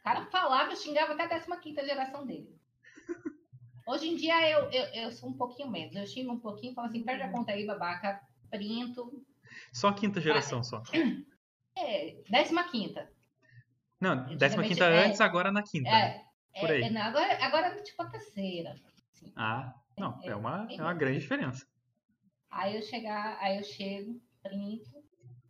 o 0.00 0.02
cara 0.02 0.26
falava, 0.26 0.70
eu 0.70 0.76
xingava 0.76 1.12
até 1.12 1.24
a 1.24 1.56
15 1.56 1.84
geração 1.84 2.24
dele. 2.24 2.58
Hoje 3.86 4.08
em 4.08 4.14
dia, 4.14 4.48
eu, 4.48 4.70
eu, 4.70 4.84
eu 4.94 5.12
sou 5.12 5.28
um 5.28 5.36
pouquinho 5.36 5.70
menos. 5.70 5.96
Eu 5.96 6.06
xingo 6.06 6.32
um 6.32 6.38
pouquinho, 6.38 6.74
falo 6.74 6.86
assim, 6.86 7.02
perde 7.02 7.22
a 7.22 7.32
conta 7.32 7.52
aí, 7.52 7.66
babaca, 7.66 8.20
printo. 8.48 9.24
Só 9.72 9.88
a 9.88 9.94
quinta 9.94 10.20
geração, 10.20 10.62
só. 10.62 10.82
É, 11.76 12.12
15 12.70 13.08
Não, 14.00 14.36
décima 14.36 14.62
quinta 14.62 14.84
é. 14.84 15.06
antes, 15.06 15.20
agora 15.20 15.50
na 15.50 15.62
quinta. 15.62 15.90
né? 15.90 16.24
É, 16.54 16.60
Por 16.60 16.70
é, 16.70 16.72
aí. 16.74 16.90
não, 16.90 17.02
agora, 17.02 17.44
agora, 17.44 17.82
tipo, 17.82 18.02
a 18.02 18.06
terceira. 18.06 18.74
Assim. 19.22 19.32
Ah, 19.36 19.74
não, 19.98 20.18
é 20.22 20.34
uma, 20.34 20.66
é 20.70 20.76
é 20.76 20.82
uma 20.82 20.94
grande 20.94 21.20
diferença. 21.20 21.66
Aí 22.50 22.76
eu 22.76 22.82
chegar, 22.82 23.38
aí 23.40 23.58
eu 23.58 23.64
chego, 23.64 24.20
printo. 24.42 24.90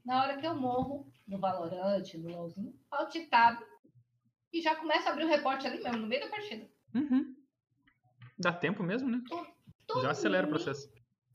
Na 0.04 0.22
hora 0.22 0.36
que 0.38 0.46
eu 0.46 0.54
morro, 0.54 1.10
no 1.26 1.38
Valorante, 1.38 2.18
no 2.18 2.28
LOLzinho, 2.30 2.74
alt 2.90 3.14
tab. 3.30 3.58
E 4.52 4.60
já 4.60 4.74
começa 4.74 5.08
a 5.08 5.12
abrir 5.12 5.24
o 5.24 5.28
reporte 5.28 5.66
ali 5.66 5.82
mesmo, 5.82 5.98
no 5.98 6.06
meio 6.06 6.22
da 6.22 6.28
partida. 6.30 6.68
Uhum. 6.94 7.36
Dá 8.38 8.52
tempo 8.52 8.82
mesmo, 8.82 9.08
né? 9.08 9.22
Tô, 9.28 9.46
tô 9.86 10.00
Já 10.02 10.10
acelera 10.10 10.46
o 10.46 10.50
nem- 10.50 10.54
processo. 10.58 10.90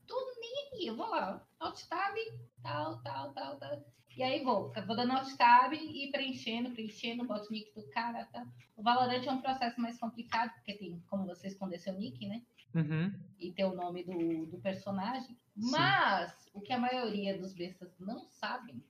Tô 0.06 0.14
nem 0.40 0.70
aí. 0.74 0.86
Eu 0.86 0.96
vou 0.96 1.08
lá, 1.08 1.42
alt 1.58 1.82
tab, 1.88 2.14
tal, 2.62 3.00
tal, 3.02 3.32
tal, 3.32 3.56
tal. 3.56 3.84
E 4.16 4.22
aí 4.22 4.42
vou, 4.42 4.72
vou 4.86 4.96
dando 4.96 5.12
alt 5.12 5.30
tab 5.36 5.74
e 5.74 6.10
preenchendo, 6.10 6.70
preenchendo, 6.70 7.26
boto 7.26 7.48
o 7.50 7.52
nick 7.52 7.74
do 7.74 7.86
cara, 7.90 8.24
tá? 8.26 8.46
O 8.74 8.82
Valorant 8.82 9.22
é 9.26 9.30
um 9.30 9.42
processo 9.42 9.78
mais 9.80 9.98
complicado, 9.98 10.52
porque 10.54 10.72
tem 10.74 10.98
como 11.08 11.26
você 11.26 11.48
esconder 11.48 11.78
seu 11.78 11.92
nick, 11.92 12.26
né? 12.26 12.42
Uhum. 12.74 13.10
e 13.38 13.52
ter 13.52 13.64
o 13.64 13.74
nome 13.74 14.04
do, 14.04 14.46
do 14.46 14.58
personagem. 14.58 15.38
Sim. 15.56 15.70
Mas 15.70 16.50
o 16.52 16.60
que 16.60 16.72
a 16.74 16.78
maioria 16.78 17.38
dos 17.38 17.54
bestas 17.54 17.94
não 17.98 18.20
sabem 18.26 18.82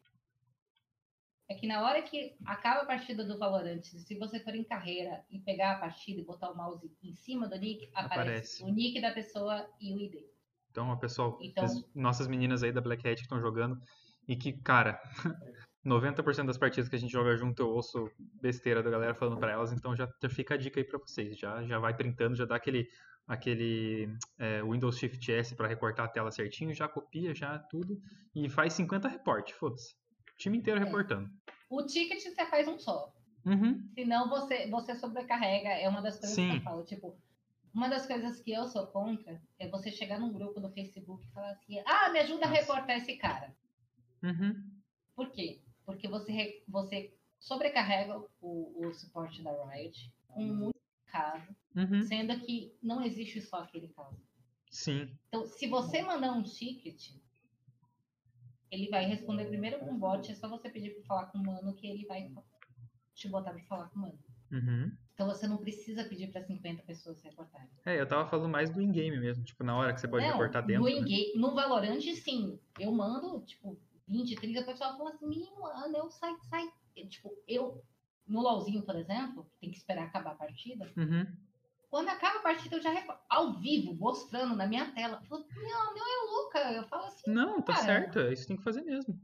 é 1.48 1.54
que 1.54 1.68
na 1.68 1.80
hora 1.82 2.02
que 2.02 2.34
acaba 2.44 2.82
a 2.82 2.86
partida 2.86 3.24
do 3.24 3.38
Valorant, 3.38 3.82
se 3.82 4.18
você 4.18 4.40
for 4.40 4.54
em 4.56 4.64
carreira 4.64 5.24
e 5.30 5.38
pegar 5.38 5.72
a 5.76 5.78
partida 5.78 6.20
e 6.20 6.24
botar 6.24 6.50
o 6.50 6.56
mouse 6.56 6.90
em 7.02 7.14
cima 7.14 7.48
do 7.48 7.56
nick, 7.56 7.88
aparece, 7.94 8.14
Aparece. 8.14 8.64
o 8.64 8.68
nick 8.68 9.00
da 9.00 9.12
pessoa 9.12 9.68
e 9.80 9.92
o 9.92 10.00
ID. 10.00 10.16
Então, 10.70 10.96
pessoal, 10.98 11.38
Então- 11.40 11.64
as 11.64 11.94
nossas 11.94 12.26
meninas 12.26 12.62
aí 12.64 12.72
da 12.72 12.80
Black 12.80 13.06
Hat 13.06 13.16
que 13.16 13.22
estão 13.22 13.40
jogando 13.40 13.80
e 14.28 14.36
que, 14.36 14.52
cara, 14.52 15.00
90% 15.84 16.46
das 16.46 16.58
partidas 16.58 16.88
que 16.88 16.96
a 16.96 16.98
gente 16.98 17.12
joga 17.12 17.36
junto 17.36 17.62
eu 17.62 17.68
ouço 17.68 18.10
besteira 18.40 18.82
da 18.82 18.90
galera 18.90 19.14
falando 19.14 19.38
pra 19.38 19.52
elas, 19.52 19.72
então 19.72 19.94
já, 19.94 20.08
já 20.20 20.28
fica 20.28 20.54
a 20.54 20.56
dica 20.56 20.80
aí 20.80 20.84
pra 20.84 20.98
vocês. 20.98 21.38
Já, 21.38 21.62
já 21.64 21.78
vai 21.78 21.94
printando, 21.96 22.34
já 22.34 22.44
dá 22.44 22.56
aquele, 22.56 22.88
aquele 23.26 24.08
é, 24.38 24.62
Windows 24.62 24.98
Shift 24.98 25.30
S 25.32 25.54
pra 25.54 25.68
recortar 25.68 26.06
a 26.06 26.08
tela 26.08 26.30
certinho, 26.30 26.74
já 26.74 26.88
copia, 26.88 27.34
já 27.34 27.58
tudo 27.58 28.00
e 28.34 28.48
faz 28.48 28.72
50 28.72 29.08
report, 29.08 29.52
foda-se. 29.52 29.94
O 30.34 30.36
time 30.38 30.58
inteiro 30.58 30.80
É. 30.80 30.84
reportando. 30.84 31.30
O 31.70 31.82
ticket 31.84 32.20
você 32.20 32.46
faz 32.46 32.68
um 32.68 32.78
só. 32.78 33.12
Uhum. 33.44 33.88
Senão 33.94 34.28
você, 34.28 34.68
você 34.68 34.94
sobrecarrega. 34.96 35.68
É 35.68 35.88
uma 35.88 36.02
das 36.02 36.18
coisas 36.18 36.36
que 36.36 36.42
Sim. 36.42 36.56
eu 36.56 36.60
falo. 36.62 36.84
Tipo, 36.84 37.16
uma 37.72 37.88
das 37.88 38.06
coisas 38.06 38.40
que 38.40 38.52
eu 38.52 38.66
sou 38.66 38.86
contra 38.88 39.40
é 39.58 39.68
você 39.68 39.90
chegar 39.90 40.18
num 40.18 40.32
grupo 40.32 40.60
do 40.60 40.70
Facebook 40.72 41.24
e 41.24 41.30
falar 41.32 41.50
assim: 41.50 41.80
ah, 41.86 42.10
me 42.10 42.18
ajuda 42.18 42.44
a 42.44 42.48
Nossa. 42.48 42.60
reportar 42.60 42.96
esse 42.96 43.16
cara. 43.16 43.54
Uhum. 44.22 44.70
Por 45.14 45.30
quê? 45.30 45.60
Porque 45.84 46.08
você, 46.08 46.62
você 46.68 47.14
sobrecarrega 47.38 48.18
o, 48.40 48.86
o 48.86 48.92
suporte 48.92 49.42
da 49.42 49.52
Riot 49.66 50.12
com 50.28 50.42
muito 50.42 50.78
caso, 51.06 51.54
Uhum. 51.74 52.02
sendo 52.02 52.38
que 52.40 52.74
não 52.82 53.02
existe 53.04 53.40
só 53.40 53.58
aquele 53.58 53.88
caso. 53.88 54.20
Sim. 54.70 55.16
Então, 55.28 55.46
se 55.46 55.66
você 55.66 56.02
mandar 56.02 56.32
um 56.32 56.42
ticket, 56.42 57.12
ele 58.70 58.88
vai 58.88 59.04
responder 59.04 59.46
primeiro 59.46 59.78
com 59.80 59.96
bot, 59.98 60.30
é 60.30 60.34
só 60.34 60.48
você 60.48 60.68
pedir 60.68 60.90
para 60.94 61.04
falar 61.04 61.26
com 61.26 61.38
o 61.38 61.44
mano 61.46 61.74
que 61.74 61.86
ele 61.86 62.04
vai 62.06 62.30
te 63.14 63.28
botar 63.28 63.52
para 63.52 63.62
falar 63.64 63.88
com 63.90 63.98
o 63.98 64.02
mano. 64.02 64.18
Uhum. 64.50 64.92
Então 65.14 65.26
você 65.26 65.46
não 65.46 65.56
precisa 65.56 66.04
pedir 66.04 66.30
para 66.30 66.42
50 66.42 66.82
pessoas 66.82 67.22
reportarem. 67.22 67.68
É, 67.86 67.98
eu 67.98 68.06
tava 68.06 68.28
falando 68.28 68.50
mais 68.50 68.70
do 68.70 68.80
in-game 68.82 69.18
mesmo, 69.18 69.42
tipo, 69.44 69.64
na 69.64 69.76
hora 69.76 69.94
que 69.94 70.00
você 70.00 70.06
pode 70.08 70.24
Não, 70.24 70.32
reportar 70.32 70.64
dentro. 70.64 70.82
no, 70.84 71.00
né? 71.00 71.16
no 71.34 71.54
Valorant, 71.54 72.00
sim. 72.00 72.58
Eu 72.78 72.92
mando, 72.92 73.40
tipo, 73.46 73.78
20, 74.09 74.36
30 74.36 74.62
pessoas 74.64 74.96
falam 74.96 75.09
assim, 75.09 75.30
"Ih, 75.30 75.50
mano, 75.61 75.96
eu 75.96 76.11
sai, 76.11 76.34
sai. 76.48 76.68
Tipo, 77.09 77.30
eu, 77.46 77.82
no 78.26 78.40
LOLzinho, 78.40 78.82
por 78.82 78.96
exemplo, 78.96 79.44
que 79.44 79.59
tem 79.61 79.70
que 79.70 79.76
esperar 79.78 80.04
acabar 80.07 80.32
a 80.32 80.36
partida, 80.36 80.90
Uhum. 80.96 81.26
quando 81.90 82.09
acaba 82.09 82.38
a 82.38 82.42
partida, 82.42 82.76
eu 82.76 82.82
já 82.82 82.90
reporto, 82.90 83.22
ao 83.28 83.52
vivo, 83.54 83.94
mostrando 83.94 84.54
na 84.57 84.66
minha 84.66 84.92
tela. 84.92 85.18
Eu 85.22 85.26
falo, 85.28 85.46
não, 85.54 85.94
não 85.94 86.07
é 86.07 86.30
louca. 86.30 86.59
Eu 86.72 86.84
falo 86.84 87.04
assim, 87.07 87.30
Não, 87.30 87.61
tá 87.62 87.76
certo, 87.76 88.18
é 88.20 88.32
isso 88.32 88.46
tem 88.48 88.57
que 88.57 88.62
fazer 88.62 88.82
mesmo. 88.82 89.18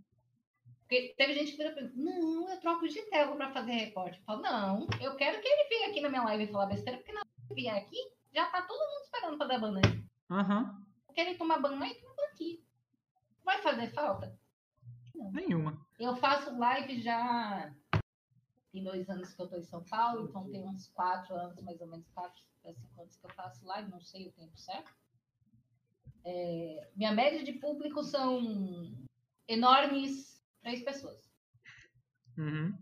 porque 0.82 1.14
teve 1.16 1.32
gente 1.34 1.52
que 1.52 1.56
vira 1.56 1.72
pra 1.72 1.82
mim, 1.84 1.92
não, 1.96 2.50
eu 2.50 2.60
troco 2.60 2.86
de 2.86 3.00
tela 3.08 3.34
pra 3.34 3.50
fazer 3.52 3.72
reporte. 3.72 4.18
Eu 4.18 4.24
falo, 4.24 4.42
não, 4.42 4.86
eu 5.00 5.16
quero 5.16 5.40
que 5.40 5.48
ele 5.48 5.68
venha 5.70 5.88
aqui 5.88 6.00
na 6.02 6.08
minha 6.10 6.24
live 6.24 6.44
e 6.44 6.52
falar 6.52 6.66
besteira, 6.66 6.98
porque 6.98 7.12
na 7.12 7.20
hora 7.20 7.28
que 7.48 7.54
vier 7.54 7.74
aqui, 7.76 7.96
já 8.34 8.44
tá 8.46 8.60
todo 8.62 8.78
mundo 8.78 9.02
esperando 9.04 9.38
pra 9.38 9.46
dar 9.46 9.58
ban 9.58 9.72
nele. 9.72 10.04
Aham, 10.30 10.84
Eu 11.08 11.14
quero 11.14 11.30
ele 11.30 11.38
tomar 11.38 11.58
ban 11.60 11.78
lá 11.78 11.88
e 11.88 11.94
toma 11.94 12.14
aqui. 12.32 12.62
Vai 13.44 13.58
fazer 13.62 13.88
falta? 13.92 14.38
Nenhuma. 15.30 15.86
Eu 15.98 16.16
faço 16.16 16.56
live 16.58 17.00
já 17.00 17.72
tem 18.72 18.82
dois 18.82 19.08
anos 19.10 19.34
que 19.34 19.42
eu 19.42 19.48
tô 19.48 19.56
em 19.56 19.64
São 19.64 19.84
Paulo, 19.84 20.26
então 20.26 20.50
tem 20.50 20.66
uns 20.66 20.88
quatro 20.88 21.34
anos, 21.34 21.62
mais 21.62 21.80
ou 21.80 21.86
menos 21.86 22.08
quatro 22.08 22.42
a 22.64 22.72
cinco 22.72 23.00
anos 23.00 23.16
que 23.16 23.26
eu 23.26 23.30
faço 23.30 23.66
live, 23.66 23.90
não 23.90 24.00
sei 24.00 24.28
o 24.28 24.32
tempo 24.32 24.56
certo. 24.56 24.90
É, 26.24 26.90
minha 26.96 27.12
média 27.12 27.44
de 27.44 27.52
público 27.54 28.02
são 28.02 28.96
enormes 29.46 30.42
três 30.62 30.82
pessoas. 30.82 31.30
Uhum. 32.38 32.76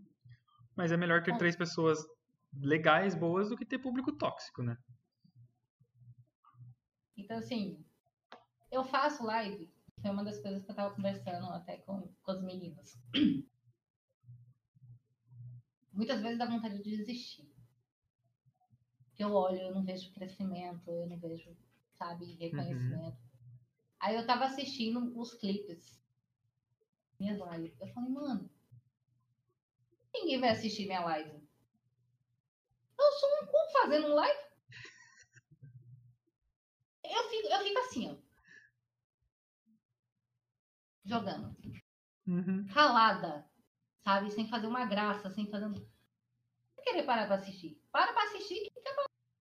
Mas 0.75 0.91
é 0.91 0.97
melhor 0.97 1.23
ter 1.23 1.37
três 1.37 1.55
pessoas 1.55 1.99
legais, 2.53 3.13
boas, 3.13 3.49
do 3.49 3.57
que 3.57 3.65
ter 3.65 3.79
público 3.79 4.13
tóxico, 4.13 4.63
né? 4.63 4.77
Então, 7.17 7.37
assim, 7.37 7.83
eu 8.71 8.83
faço 8.83 9.25
live, 9.25 9.69
foi 9.99 10.09
uma 10.09 10.23
das 10.23 10.39
coisas 10.39 10.63
que 10.63 10.71
eu 10.71 10.75
tava 10.75 10.95
conversando 10.95 11.47
até 11.47 11.77
com, 11.77 12.07
com 12.23 12.31
os 12.31 12.41
meninos. 12.41 12.97
Muitas 15.91 16.21
vezes 16.21 16.37
dá 16.37 16.45
vontade 16.45 16.77
de 16.81 16.97
desistir. 16.97 17.51
Porque 19.05 19.23
eu 19.23 19.33
olho, 19.33 19.59
eu 19.59 19.73
não 19.73 19.83
vejo 19.83 20.13
crescimento, 20.13 20.89
eu 20.89 21.07
não 21.07 21.19
vejo, 21.19 21.55
sabe, 21.93 22.33
reconhecimento. 22.35 23.17
Aí 23.99 24.15
eu 24.15 24.25
tava 24.25 24.45
assistindo 24.45 25.19
os 25.19 25.33
clipes, 25.35 26.01
minhas 27.19 27.37
lives. 27.37 27.79
Eu 27.79 27.87
falei, 27.89 28.09
mano, 28.09 28.49
ninguém 30.13 30.39
vai 30.39 30.49
assistir 30.49 30.87
minha 30.87 31.01
live. 31.01 31.39
Eu 32.97 33.11
sou 33.13 33.29
um 33.41 33.45
cu 33.45 33.57
fazendo 33.73 34.07
um 34.07 34.15
live. 34.15 34.39
Eu 37.03 37.29
fico, 37.29 37.47
eu 37.47 37.59
fico 37.63 37.79
assim, 37.79 38.09
ó. 38.11 38.30
Jogando. 41.11 41.53
Uhum. 42.25 42.65
Calada. 42.73 43.45
Sabe? 44.01 44.31
Sem 44.31 44.47
fazer 44.47 44.67
uma 44.67 44.85
graça, 44.85 45.29
sem 45.29 45.45
fazer. 45.51 45.67
Não 45.67 45.75
querer 46.85 47.03
parar 47.03 47.27
pra 47.27 47.35
assistir. 47.35 47.77
Para 47.91 48.13
pra 48.13 48.23
assistir 48.23 48.55
e 48.55 48.71
fica 48.71 48.95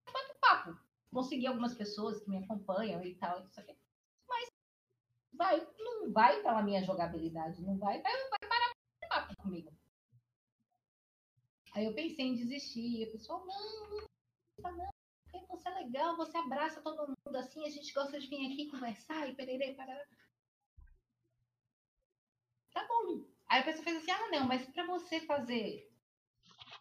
batendo 0.06 0.38
papo. 0.40 0.80
Consegui 1.12 1.46
algumas 1.46 1.74
pessoas 1.74 2.22
que 2.22 2.30
me 2.30 2.38
acompanham 2.38 3.04
e 3.04 3.14
tal, 3.16 3.44
isso 3.44 3.60
aqui. 3.60 3.76
Mas 4.26 4.48
vai, 5.34 5.68
não 5.78 6.10
vai 6.10 6.42
pela 6.42 6.62
minha 6.62 6.82
jogabilidade, 6.82 7.60
não 7.60 7.76
vai, 7.76 8.00
vai, 8.00 8.12
vai 8.12 8.48
parar 8.48 8.72
pra 9.00 9.08
papo 9.08 9.36
comigo. 9.36 9.70
Aí 11.74 11.84
eu 11.84 11.94
pensei 11.94 12.28
em 12.28 12.34
desistir. 12.34 13.02
E 13.02 13.08
o 13.08 13.12
pessoal, 13.12 13.44
não, 13.44 13.90
não, 13.90 14.76
não, 14.76 14.90
porque 15.30 15.46
você 15.46 15.68
é 15.68 15.74
legal, 15.74 16.16
você 16.16 16.36
abraça 16.38 16.80
todo 16.80 17.08
mundo 17.08 17.36
assim, 17.36 17.62
a 17.66 17.70
gente 17.70 17.92
gosta 17.92 18.18
de 18.18 18.26
vir 18.26 18.52
aqui 18.52 18.70
conversar 18.70 19.28
e 19.28 19.34
pererê, 19.34 19.74
parará. 19.74 20.02
Tá 22.78 22.86
bom. 22.86 23.24
Aí 23.48 23.60
a 23.60 23.64
pessoa 23.64 23.82
fez 23.82 23.96
assim, 23.96 24.10
ah, 24.12 24.28
não, 24.30 24.46
mas 24.46 24.64
pra 24.66 24.86
você 24.86 25.20
fazer 25.22 25.90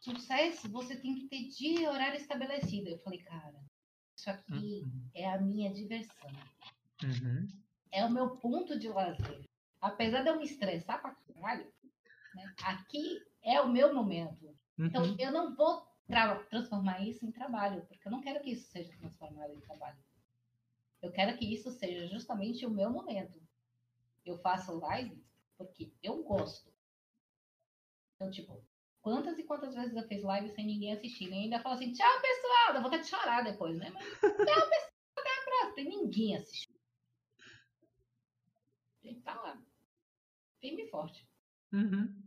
sucesso, 0.02 0.70
você 0.70 0.96
tem 0.96 1.16
que 1.16 1.28
ter 1.28 1.48
dia 1.48 1.82
e 1.82 1.88
horário 1.88 2.18
estabelecido. 2.18 2.90
Eu 2.90 3.00
falei, 3.00 3.20
cara, 3.20 3.60
isso 4.16 4.30
aqui 4.30 4.84
é 5.16 5.28
a 5.28 5.40
minha 5.42 5.74
diversão. 5.74 6.30
Uhum. 7.04 7.48
É 7.92 8.06
o 8.06 8.12
meu 8.12 8.38
ponto 8.38 8.78
de 8.78 8.90
lazer. 8.90 9.44
Apesar 9.82 10.22
de 10.22 10.30
eu 10.30 10.38
me 10.38 10.44
estressar 10.44 11.02
pra 11.02 11.16
caralho, 11.16 11.72
né, 12.36 12.54
aqui 12.64 13.22
é 13.42 13.60
o 13.62 13.70
meu 13.70 13.94
momento. 13.94 14.56
Então, 14.78 15.04
Uhum. 15.04 15.16
eu 15.18 15.32
não 15.32 15.56
vou 15.56 15.88
tra- 16.08 16.44
transformar 16.46 17.02
isso 17.02 17.26
em 17.26 17.32
trabalho, 17.32 17.86
porque 17.88 18.08
eu 18.08 18.12
não 18.12 18.22
quero 18.22 18.40
que 18.44 18.52
isso 18.52 18.70
seja 18.70 18.96
transformado 18.98 19.52
em 19.54 19.60
trabalho. 19.62 19.98
Eu 21.02 21.12
quero 21.12 21.36
que 21.38 21.52
isso 21.52 21.72
seja 21.72 22.06
justamente 22.08 22.66
o 22.66 22.70
meu 22.72 22.92
momento. 22.92 23.42
Eu 24.26 24.38
faço 24.40 24.78
live 24.80 25.26
porque 25.58 25.92
eu 26.02 26.24
gosto. 26.24 26.72
Então, 28.16 28.32
tipo, 28.32 28.64
quantas 29.02 29.38
e 29.38 29.44
quantas 29.44 29.74
vezes 29.76 29.96
eu 29.96 30.08
fiz 30.08 30.24
live 30.24 30.50
sem 30.50 30.66
ninguém 30.66 30.94
assistir? 30.94 31.30
E 31.30 31.34
ainda 31.34 31.60
falo 31.60 31.76
assim, 31.76 31.92
tchau, 31.92 32.22
pessoal, 32.22 32.74
dá 32.74 32.82
vontade 32.82 33.04
de 33.04 33.10
chorar 33.10 33.44
depois, 33.44 33.78
né? 33.78 33.90
Mas, 33.90 34.04
tchau, 34.04 34.70
pessoal, 34.70 34.92
até 35.18 35.30
a 35.30 35.44
próxima. 35.44 35.76
Tem 35.76 35.90
ninguém 35.90 36.36
assistindo. 36.36 36.78
A 39.04 39.08
gente 39.08 39.22
tá 39.22 39.36
lá. 39.36 39.62
Firme 40.60 40.84
e 40.84 40.90
forte. 40.90 41.28
Uhum. 41.72 42.22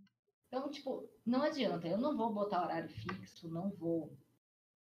Então, 0.47 0.71
tipo, 0.71 1.09
não 1.25 1.43
adianta. 1.43 1.87
Eu 1.87 1.99
não 1.99 2.17
vou 2.17 2.33
botar 2.33 2.65
horário 2.65 2.89
fixo, 2.89 3.49
não 3.49 3.71
vou 3.71 4.17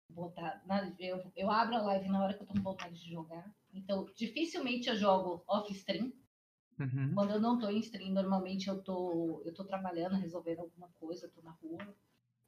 botar. 0.09 0.63
nada. 0.67 0.95
Eu, 0.99 1.33
eu 1.37 1.51
abro 1.51 1.77
a 1.77 1.83
live 1.83 2.09
na 2.09 2.23
hora 2.23 2.35
que 2.35 2.43
eu 2.43 2.47
tô 2.47 2.55
com 2.55 2.63
vontade 2.63 2.99
de 2.99 3.11
jogar. 3.11 3.55
Então, 3.73 4.07
dificilmente 4.15 4.89
eu 4.89 4.97
jogo 4.97 5.45
off-stream. 5.47 6.13
Uhum. 6.81 7.15
Quando 7.15 7.31
eu 7.33 7.41
não 7.41 7.59
tô 7.59 7.69
em 7.69 7.79
stream, 7.81 8.13
normalmente 8.13 8.69
eu 8.69 8.83
tô, 8.83 9.43
eu 9.45 9.53
tô 9.53 9.65
trabalhando, 9.65 10.17
resolvendo 10.17 10.61
alguma 10.61 10.89
coisa, 10.99 11.29
tô 11.29 11.43
na 11.43 11.51
rua 11.51 11.95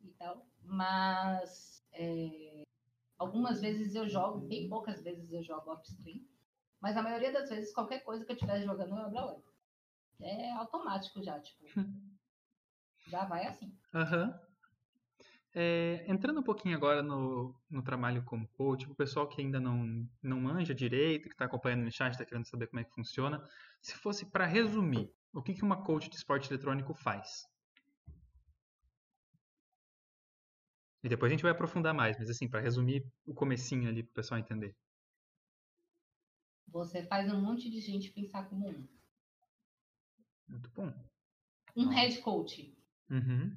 e 0.00 0.08
tal. 0.12 0.46
Mas 0.64 1.86
é, 1.92 2.62
algumas 3.18 3.60
vezes 3.60 3.94
eu 3.94 4.08
jogo, 4.08 4.40
bem 4.40 4.68
poucas 4.68 5.02
vezes 5.02 5.32
eu 5.32 5.42
jogo 5.42 5.70
off-stream. 5.70 6.26
Mas 6.80 6.96
a 6.96 7.02
maioria 7.02 7.32
das 7.32 7.50
vezes, 7.50 7.72
qualquer 7.74 8.00
coisa 8.00 8.24
que 8.24 8.32
eu 8.32 8.34
estiver 8.34 8.62
jogando, 8.62 8.96
eu 8.96 9.04
abro 9.04 9.18
a 9.18 9.24
live. 9.26 9.44
É 10.20 10.50
automático 10.52 11.22
já, 11.22 11.38
tipo. 11.38 11.64
Já 13.08 13.24
vai 13.24 13.46
assim. 13.46 13.76
Aham. 13.92 14.40
É, 15.54 16.04
entrando 16.08 16.40
um 16.40 16.42
pouquinho 16.42 16.74
agora 16.74 17.02
no, 17.02 17.54
no 17.68 17.82
trabalho 17.82 18.24
como 18.24 18.48
coach, 18.48 18.90
o 18.90 18.94
pessoal 18.94 19.28
que 19.28 19.42
ainda 19.42 19.60
não, 19.60 20.08
não 20.22 20.40
manja 20.40 20.74
direito, 20.74 21.28
que 21.28 21.34
está 21.34 21.44
acompanhando 21.44 21.84
no 21.84 21.92
chat, 21.92 22.12
está 22.12 22.24
querendo 22.24 22.46
saber 22.46 22.68
como 22.68 22.80
é 22.80 22.84
que 22.84 22.94
funciona, 22.94 23.46
se 23.80 23.94
fosse 23.94 24.24
para 24.24 24.46
resumir, 24.46 25.12
o 25.32 25.42
que, 25.42 25.52
que 25.54 25.62
uma 25.62 25.82
coach 25.84 26.08
de 26.08 26.16
esporte 26.16 26.50
eletrônico 26.50 26.94
faz? 26.94 27.46
E 31.02 31.08
depois 31.08 31.30
a 31.30 31.34
gente 31.34 31.42
vai 31.42 31.52
aprofundar 31.52 31.92
mais, 31.92 32.16
mas 32.16 32.30
assim, 32.30 32.48
para 32.48 32.60
resumir 32.60 33.04
o 33.26 33.34
comecinho 33.34 33.88
ali 33.88 34.02
para 34.02 34.12
o 34.12 34.14
pessoal 34.14 34.38
entender. 34.38 34.74
Você 36.68 37.02
faz 37.02 37.30
um 37.30 37.40
monte 37.40 37.68
de 37.68 37.80
gente 37.80 38.10
pensar 38.10 38.48
como 38.48 38.70
um. 38.70 38.88
Muito 40.48 40.70
bom. 40.70 40.94
Um 41.76 41.88
head 41.88 42.18
coach. 42.22 42.74
Uhum. 43.10 43.54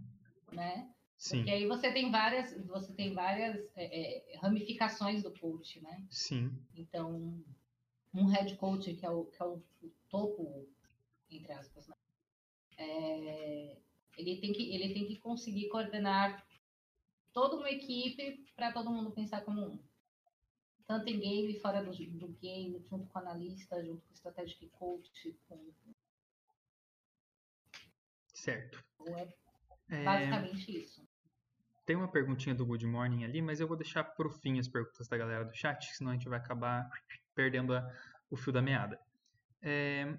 Né? 0.51 0.94
Sim. 1.17 1.37
Porque 1.37 1.51
aí 1.51 1.67
você 1.67 1.91
tem 1.91 2.11
várias, 2.11 2.53
você 2.67 2.93
tem 2.93 3.13
várias 3.13 3.55
é, 3.75 4.33
é, 4.33 4.37
ramificações 4.37 5.23
do 5.23 5.31
coach, 5.31 5.81
né? 5.81 6.05
Sim. 6.09 6.51
Então, 6.75 7.43
um 8.13 8.25
head 8.27 8.55
coach, 8.57 8.93
que 8.93 9.05
é 9.05 9.09
o, 9.09 9.25
que 9.25 9.41
é 9.41 9.45
o, 9.45 9.61
topo, 10.09 10.67
entre 11.29 11.51
aspas, 11.53 11.87
né? 11.87 11.95
É, 12.77 13.77
ele, 14.17 14.39
tem 14.39 14.53
que, 14.53 14.73
ele 14.73 14.93
tem 14.93 15.07
que 15.07 15.17
conseguir 15.17 15.69
coordenar 15.69 16.45
toda 17.33 17.55
uma 17.55 17.69
equipe 17.69 18.45
para 18.55 18.71
todo 18.71 18.91
mundo 18.91 19.11
pensar 19.11 19.41
como 19.41 19.61
um. 19.61 19.79
Tanto 20.87 21.09
em 21.09 21.19
game, 21.19 21.59
fora 21.59 21.83
do, 21.83 21.91
do 21.91 22.27
game, 22.39 22.79
junto 22.87 23.07
com 23.07 23.17
o 23.17 23.21
analista, 23.21 23.83
junto 23.83 24.01
com 24.05 24.11
o 24.11 24.15
strategic 24.15 24.69
coach, 24.69 25.35
com... 25.47 25.73
Certo. 28.31 28.83
É 29.07 29.44
basicamente 29.89 30.75
é... 30.75 30.79
isso. 30.79 31.07
Tem 31.85 31.95
uma 31.95 32.11
perguntinha 32.11 32.55
do 32.55 32.65
Good 32.65 32.85
Morning 32.87 33.23
ali, 33.23 33.41
mas 33.41 33.59
eu 33.59 33.67
vou 33.67 33.77
deixar 33.77 34.03
pro 34.03 34.29
fim 34.29 34.57
as 34.57 34.67
perguntas 34.67 35.07
da 35.07 35.17
galera 35.17 35.45
do 35.45 35.55
chat, 35.55 35.85
senão 35.95 36.11
a 36.11 36.13
gente 36.15 36.27
vai 36.27 36.39
acabar 36.39 36.89
perdendo 37.35 37.75
a, 37.75 37.87
o 38.29 38.35
fio 38.35 38.51
da 38.51 38.61
meada. 38.61 38.99
É... 39.61 40.17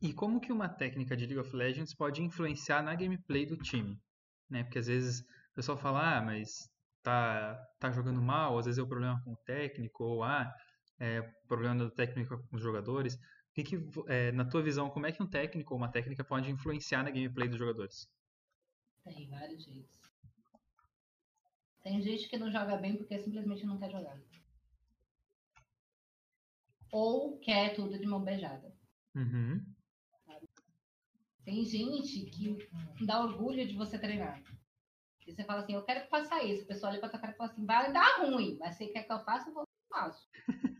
E 0.00 0.12
como 0.12 0.40
que 0.40 0.52
uma 0.52 0.68
técnica 0.68 1.16
de 1.16 1.26
League 1.26 1.40
of 1.40 1.56
Legends 1.56 1.94
pode 1.94 2.22
influenciar 2.22 2.82
na 2.82 2.94
gameplay 2.94 3.46
do 3.46 3.56
time? 3.56 3.98
Né? 4.48 4.62
Porque 4.62 4.78
às 4.78 4.86
vezes 4.86 5.20
o 5.20 5.54
pessoal 5.54 5.78
fala, 5.78 6.18
ah, 6.18 6.22
mas 6.22 6.68
tá, 7.02 7.58
tá 7.80 7.90
jogando 7.90 8.20
mal, 8.20 8.58
às 8.58 8.66
vezes 8.66 8.78
é 8.78 8.82
o 8.82 8.88
problema 8.88 9.20
com 9.24 9.32
o 9.32 9.36
técnico, 9.44 10.04
ou 10.04 10.22
ah, 10.22 10.52
é 11.00 11.22
problema 11.48 11.76
do 11.76 11.90
técnico 11.90 12.36
com 12.48 12.56
os 12.56 12.62
jogadores. 12.62 13.18
Que 13.54 13.62
que, 13.62 13.76
é, 14.08 14.32
na 14.32 14.44
tua 14.44 14.62
visão, 14.62 14.90
como 14.90 15.06
é 15.06 15.12
que 15.12 15.22
um 15.22 15.30
técnico 15.30 15.74
ou 15.74 15.78
uma 15.78 15.90
técnica 15.90 16.24
pode 16.24 16.50
influenciar 16.50 17.04
na 17.04 17.10
gameplay 17.10 17.48
dos 17.48 17.58
jogadores? 17.58 18.10
Tem 19.04 19.28
vários 19.28 19.64
jeitos. 19.64 20.00
Tem 21.82 22.02
gente 22.02 22.28
que 22.28 22.36
não 22.36 22.50
joga 22.50 22.76
bem 22.76 22.96
porque 22.96 23.16
simplesmente 23.18 23.64
não 23.64 23.78
quer 23.78 23.90
jogar. 23.90 24.18
Ou 26.90 27.38
quer 27.38 27.74
tudo 27.76 27.98
de 27.98 28.06
mão 28.06 28.24
beijada. 28.24 28.74
Uhum. 29.14 29.64
Tem 31.44 31.64
gente 31.64 32.24
que 32.30 32.56
dá 33.04 33.22
orgulho 33.22 33.68
de 33.68 33.76
você 33.76 33.98
treinar. 33.98 34.42
E 35.26 35.32
você 35.32 35.44
fala 35.44 35.60
assim, 35.60 35.74
eu 35.74 35.84
quero 35.84 36.02
que 36.04 36.10
faça 36.10 36.42
isso. 36.42 36.64
O 36.64 36.66
pessoal 36.66 36.90
olha 36.90 37.00
pra 37.00 37.08
tua 37.08 37.20
cara 37.20 37.32
e 37.32 37.36
fala 37.36 37.50
assim, 37.50 37.64
vai 37.64 37.92
dar 37.92 38.22
ruim, 38.22 38.56
mas 38.58 38.76
você 38.76 38.88
quer 38.88 39.04
que 39.04 39.12
eu 39.12 39.24
faça, 39.24 39.48
eu 39.48 39.54
vou 39.54 39.68
faço. 39.88 40.28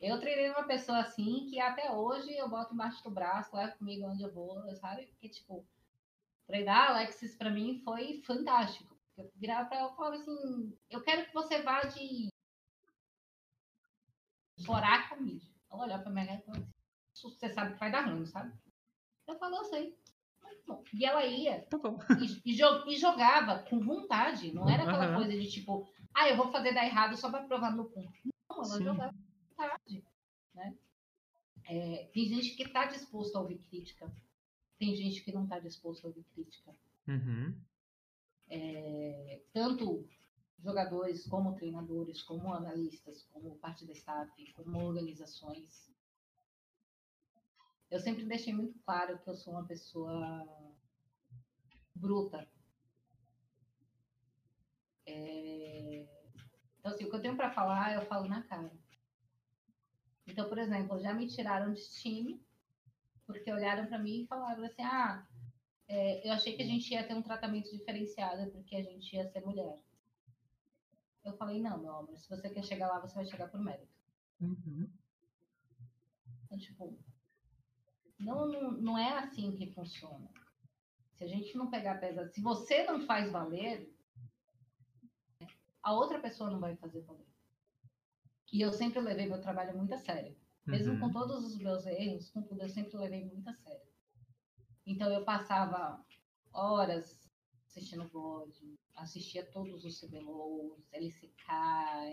eu 0.00 0.20
treinei 0.20 0.50
uma 0.50 0.64
pessoa 0.64 0.98
assim 0.98 1.46
que 1.48 1.60
até 1.60 1.90
hoje 1.90 2.36
eu 2.36 2.48
boto 2.48 2.74
embaixo 2.74 3.02
do 3.02 3.10
braço, 3.10 3.54
leva 3.56 3.76
comigo 3.76 4.06
onde 4.06 4.22
eu 4.22 4.32
vou, 4.32 4.62
sabe? 4.76 5.06
Porque, 5.06 5.28
tipo, 5.28 5.66
treinar 6.46 6.90
Alexis 6.90 7.34
pra 7.36 7.50
mim 7.50 7.80
foi 7.84 8.22
fantástico. 8.22 8.96
Eu 9.16 9.30
virava 9.36 9.68
pra 9.68 9.78
ela 9.78 9.92
e 9.92 9.96
falava 9.96 10.16
assim: 10.16 10.78
eu 10.90 11.02
quero 11.02 11.26
que 11.26 11.34
você 11.34 11.62
vá 11.62 11.82
de 11.82 12.28
Boraca 14.64 15.16
mídia. 15.16 15.50
Ela 15.70 15.84
olhava 15.84 16.02
pra 16.02 16.12
minha 16.12 16.26
cara 16.26 16.38
e 16.38 16.42
falava 16.42 16.64
assim: 16.64 16.72
você 17.14 17.48
sabe 17.50 17.72
que 17.74 17.80
vai 17.80 17.90
dar 17.90 18.06
ruim, 18.06 18.26
sabe? 18.26 18.52
Eu 19.26 19.38
falo, 19.38 19.56
eu 19.56 19.64
sei. 19.64 19.98
E 20.92 21.04
ela 21.04 21.24
ia 21.24 21.62
tá 21.66 21.78
e, 22.20 22.52
e, 22.52 22.54
e, 22.54 22.96
jogava 22.96 23.60
com 23.64 23.80
vontade. 23.80 24.52
Não 24.52 24.68
era 24.68 24.82
aquela 24.82 25.10
uhum. 25.10 25.14
coisa 25.16 25.30
de 25.30 25.48
tipo, 25.48 25.88
ah, 26.12 26.28
eu 26.28 26.36
vou 26.36 26.50
fazer 26.50 26.72
dar 26.72 26.84
errado 26.84 27.16
só 27.16 27.30
para 27.30 27.44
provar 27.44 27.70
no 27.70 27.84
ponto. 27.84 28.12
Não, 28.50 28.56
ela 28.56 28.64
Sim. 28.64 28.84
jogava. 28.84 29.14
Né? 30.56 30.76
É, 31.68 32.10
tem 32.12 32.26
gente 32.26 32.56
que 32.56 32.64
está 32.64 32.86
disposto 32.86 33.36
a 33.36 33.42
ouvir 33.42 33.58
crítica. 33.58 34.12
Tem 34.78 34.96
gente 34.96 35.22
que 35.22 35.32
não 35.32 35.44
está 35.44 35.60
disposto 35.60 36.04
a 36.04 36.08
ouvir 36.08 36.24
crítica. 36.34 36.74
Uhum 37.06 37.54
é, 38.48 39.40
tanto 39.52 40.08
jogadores 40.58 41.26
como 41.26 41.54
treinadores, 41.54 42.22
como 42.22 42.52
analistas, 42.52 43.22
como 43.32 43.56
parte 43.56 43.84
da 43.86 43.92
staff, 43.92 44.52
como 44.52 44.84
organizações. 44.84 45.90
Eu 47.90 48.00
sempre 48.00 48.24
deixei 48.24 48.52
muito 48.52 48.78
claro 48.80 49.18
que 49.18 49.28
eu 49.28 49.34
sou 49.34 49.52
uma 49.52 49.66
pessoa 49.66 50.46
bruta. 51.94 52.48
É... 55.06 56.06
Então, 56.78 56.92
assim, 56.92 57.04
o 57.04 57.10
que 57.10 57.16
eu 57.16 57.22
tenho 57.22 57.36
para 57.36 57.52
falar, 57.52 57.94
eu 57.94 58.06
falo 58.06 58.28
na 58.28 58.42
cara. 58.42 58.72
Então, 60.36 60.50
por 60.50 60.58
exemplo, 60.58 61.00
já 61.00 61.14
me 61.14 61.26
tiraram 61.26 61.72
de 61.72 61.80
time 61.92 62.38
porque 63.26 63.50
olharam 63.50 63.86
para 63.86 63.98
mim 63.98 64.20
e 64.20 64.26
falaram 64.26 64.62
assim: 64.66 64.82
ah, 64.82 65.26
é, 65.88 66.28
eu 66.28 66.30
achei 66.34 66.54
que 66.54 66.62
a 66.62 66.66
gente 66.66 66.92
ia 66.92 67.08
ter 67.08 67.14
um 67.14 67.22
tratamento 67.22 67.70
diferenciado 67.70 68.50
porque 68.50 68.76
a 68.76 68.82
gente 68.82 69.16
ia 69.16 69.26
ser 69.30 69.40
mulher. 69.40 69.80
Eu 71.24 71.34
falei, 71.38 71.58
não, 71.58 71.78
meu 71.78 71.96
amor, 71.96 72.18
se 72.18 72.28
você 72.28 72.50
quer 72.50 72.62
chegar 72.62 72.88
lá, 72.88 73.00
você 73.00 73.14
vai 73.14 73.24
chegar 73.24 73.48
por 73.48 73.58
mérito. 73.58 73.88
Uhum. 74.38 74.90
Então, 76.44 76.58
tipo, 76.58 76.98
não, 78.18 78.72
não 78.72 78.98
é 78.98 79.16
assim 79.20 79.56
que 79.56 79.72
funciona. 79.72 80.28
Se 81.14 81.24
a 81.24 81.26
gente 81.26 81.56
não 81.56 81.70
pegar 81.70 81.98
pesado, 81.98 82.30
se 82.30 82.42
você 82.42 82.84
não 82.84 83.06
faz 83.06 83.32
valer, 83.32 83.90
a 85.82 85.94
outra 85.94 86.20
pessoa 86.20 86.50
não 86.50 86.60
vai 86.60 86.76
fazer 86.76 87.00
valer. 87.00 87.35
E 88.52 88.60
eu 88.60 88.72
sempre 88.72 89.00
levei 89.00 89.26
meu 89.26 89.40
trabalho 89.40 89.76
muito 89.76 89.94
a 89.94 89.98
sério. 89.98 90.36
Mesmo 90.66 90.94
uhum. 90.94 91.00
com 91.00 91.10
todos 91.12 91.44
os 91.44 91.58
meus 91.58 91.86
erros, 91.86 92.30
com 92.30 92.42
tudo, 92.42 92.62
eu 92.62 92.68
sempre 92.68 92.96
levei 92.96 93.24
muito 93.24 93.48
a 93.48 93.54
sério. 93.54 93.86
Então 94.84 95.12
eu 95.12 95.24
passava 95.24 96.04
horas 96.52 97.26
assistindo 97.66 98.08
VOD, 98.08 98.78
assistia 98.96 99.44
todos 99.44 99.84
os 99.84 100.00
CBLOs, 100.00 100.88
LCK, 100.92 101.44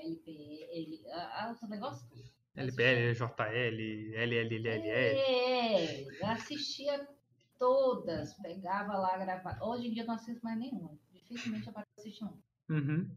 LPL, 0.04 1.02
os 1.52 1.70
negócios. 1.70 2.34
LPL, 2.56 3.14
JL, 3.14 4.16
LLLL. 4.16 4.86
É, 4.86 6.06
assistia 6.26 7.08
todas, 7.58 8.34
pegava 8.36 8.94
lá, 8.98 9.18
gravava. 9.18 9.66
Hoje 9.66 9.88
em 9.88 9.94
dia 9.94 10.04
eu 10.04 10.08
não 10.08 10.16
assisto 10.16 10.44
mais 10.44 10.60
nenhuma. 10.60 11.00
Dificilmente 11.12 11.68
eu 11.68 11.74
assistir 11.98 12.24
uma. 12.24 12.38
Uhum. 12.70 13.10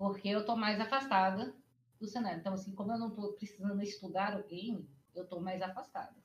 Porque 0.00 0.30
eu 0.30 0.46
tô 0.46 0.56
mais 0.56 0.80
afastada 0.80 1.54
do 2.00 2.08
cenário. 2.08 2.40
Então, 2.40 2.54
assim, 2.54 2.74
como 2.74 2.90
eu 2.90 2.98
não 2.98 3.10
tô 3.10 3.34
precisando 3.34 3.82
estudar 3.82 4.40
o 4.40 4.46
game, 4.46 4.88
eu 5.14 5.28
tô 5.28 5.38
mais 5.40 5.60
afastada. 5.60 6.16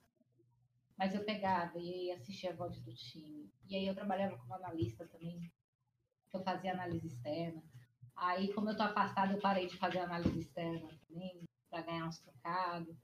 Mas 0.98 1.14
eu 1.14 1.26
pegava 1.26 1.78
e 1.78 2.10
assistia 2.10 2.54
a 2.54 2.56
voz 2.56 2.80
do 2.80 2.94
time. 2.94 3.52
E 3.68 3.76
aí 3.76 3.86
eu 3.86 3.94
trabalhava 3.94 4.38
como 4.38 4.54
analista 4.54 5.06
também. 5.08 5.52
Eu 6.32 6.42
fazia 6.42 6.72
análise 6.72 7.06
externa. 7.06 7.62
Aí, 8.16 8.54
como 8.54 8.70
eu 8.70 8.78
tô 8.78 8.84
afastada, 8.84 9.34
eu 9.34 9.42
parei 9.42 9.68
de 9.68 9.76
fazer 9.76 10.00
análise 10.00 10.40
externa 10.40 10.88
também, 11.10 11.44
para 11.70 11.82
ganhar 11.82 12.08
uns 12.08 12.20
trocados. 12.20 12.96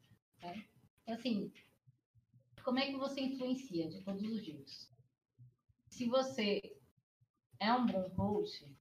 Né? 0.41 0.63
Então, 1.03 1.15
assim, 1.15 1.51
como 2.63 2.79
é 2.79 2.85
que 2.85 2.95
você 2.95 3.19
influencia 3.19 3.89
de 3.89 4.01
todos 4.05 4.23
os 4.23 4.41
jeitos? 4.41 4.89
Se 5.89 6.07
você 6.07 6.61
é 7.59 7.73
um 7.73 7.85
bom 7.85 8.09
coach, 8.11 8.73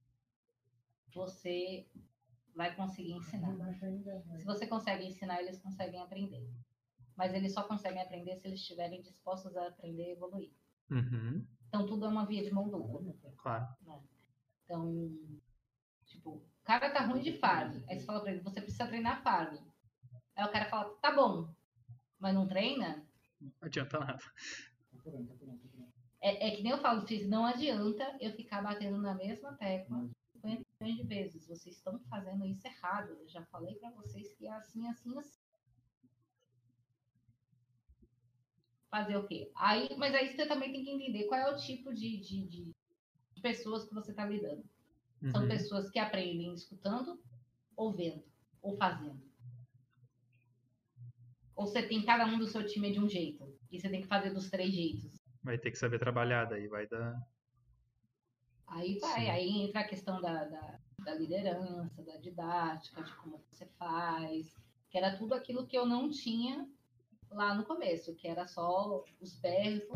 você 1.14 1.86
vai 2.54 2.74
conseguir 2.74 3.12
ensinar. 3.12 3.56
Se 4.38 4.44
você 4.44 4.66
consegue 4.66 5.06
ensinar, 5.06 5.40
eles 5.40 5.58
conseguem 5.58 6.00
aprender 6.00 6.46
mas 7.20 7.34
eles 7.34 7.52
só 7.52 7.64
conseguem 7.64 8.00
aprender 8.00 8.34
se 8.36 8.48
eles 8.48 8.60
estiverem 8.60 9.02
dispostos 9.02 9.54
a 9.54 9.68
aprender 9.68 10.08
e 10.08 10.12
evoluir. 10.12 10.50
Uhum. 10.90 11.46
Então 11.68 11.84
tudo 11.84 12.06
é 12.06 12.08
uma 12.08 12.24
via 12.24 12.42
de 12.42 12.50
mão 12.50 12.70
dupla. 12.70 13.14
Claro. 13.36 13.68
Né? 13.82 14.00
Então, 14.64 15.18
tipo, 16.06 16.30
o 16.30 16.64
cara 16.64 16.90
tá 16.90 17.04
ruim 17.04 17.20
de 17.20 17.36
farm. 17.36 17.82
Aí 17.86 17.98
você 17.98 18.06
fala 18.06 18.22
pra 18.22 18.32
ele, 18.32 18.40
você 18.40 18.62
precisa 18.62 18.86
treinar 18.86 19.22
farm. 19.22 19.54
Aí 20.34 20.44
o 20.46 20.50
cara 20.50 20.70
fala, 20.70 20.94
tá 20.94 21.14
bom, 21.14 21.54
mas 22.18 22.34
não 22.34 22.48
treina? 22.48 23.06
Não 23.38 23.52
adianta 23.60 23.98
nada. 23.98 24.18
É, 26.22 26.48
é 26.48 26.56
que 26.56 26.62
nem 26.62 26.72
eu 26.72 26.78
falo, 26.78 27.04
não 27.28 27.44
adianta 27.44 28.16
eu 28.18 28.32
ficar 28.32 28.62
batendo 28.62 28.96
na 28.96 29.14
mesma 29.14 29.52
tecla 29.58 29.98
50 29.98 30.19
milhões 30.80 30.96
de 30.96 31.04
vezes. 31.04 31.46
Vocês 31.46 31.76
estão 31.76 31.98
fazendo 32.08 32.46
isso 32.46 32.66
errado. 32.66 33.10
Eu 33.20 33.28
já 33.28 33.44
falei 33.46 33.74
para 33.76 33.90
vocês 33.90 34.32
que 34.34 34.46
é 34.46 34.52
assim, 34.52 34.88
assim, 34.88 35.18
assim. 35.18 35.40
fazer 38.90 39.16
o 39.16 39.26
quê? 39.26 39.50
Aí, 39.54 39.88
mas 39.96 40.12
aí 40.14 40.28
você 40.28 40.46
também 40.46 40.72
tem 40.72 40.84
que 40.84 40.90
entender 40.90 41.24
qual 41.26 41.40
é 41.40 41.54
o 41.54 41.56
tipo 41.56 41.94
de, 41.94 42.18
de, 42.18 42.44
de, 42.48 42.72
pessoas 43.40 43.88
que 43.88 43.94
você 43.94 44.10
está 44.10 44.26
lidando. 44.26 44.64
São 45.30 45.42
Uhum. 45.42 45.48
pessoas 45.48 45.88
que 45.90 45.98
aprendem 45.98 46.52
escutando, 46.52 47.22
ou 47.76 47.94
vendo, 47.94 48.24
ou 48.60 48.76
fazendo. 48.76 49.22
Ou 51.54 51.66
você 51.66 51.86
tem 51.86 52.04
cada 52.04 52.26
um 52.26 52.38
do 52.38 52.48
seu 52.48 52.66
time 52.66 52.90
de 52.90 52.98
um 52.98 53.08
jeito. 53.08 53.56
E 53.70 53.78
você 53.78 53.88
tem 53.88 54.02
que 54.02 54.08
fazer 54.08 54.30
dos 54.30 54.50
três 54.50 54.74
jeitos. 54.74 55.12
Vai 55.42 55.56
ter 55.56 55.70
que 55.70 55.78
saber 55.78 55.98
trabalhar 55.98 56.46
daí, 56.46 56.66
vai 56.68 56.86
dar. 56.86 57.16
Aí 58.70 58.98
vai, 59.00 59.20
Sim. 59.24 59.30
aí 59.30 59.48
entra 59.62 59.80
a 59.80 59.88
questão 59.88 60.20
da, 60.20 60.44
da, 60.44 60.78
da 61.00 61.14
liderança, 61.14 62.02
da 62.04 62.16
didática, 62.18 63.02
de 63.02 63.12
como 63.16 63.38
você 63.50 63.66
faz, 63.78 64.54
que 64.88 64.96
era 64.96 65.16
tudo 65.16 65.34
aquilo 65.34 65.66
que 65.66 65.76
eu 65.76 65.84
não 65.84 66.08
tinha 66.08 66.68
lá 67.30 67.52
no 67.54 67.64
começo, 67.64 68.14
que 68.14 68.28
era 68.28 68.46
só 68.46 69.02
os 69.20 69.34
berros. 69.40 69.88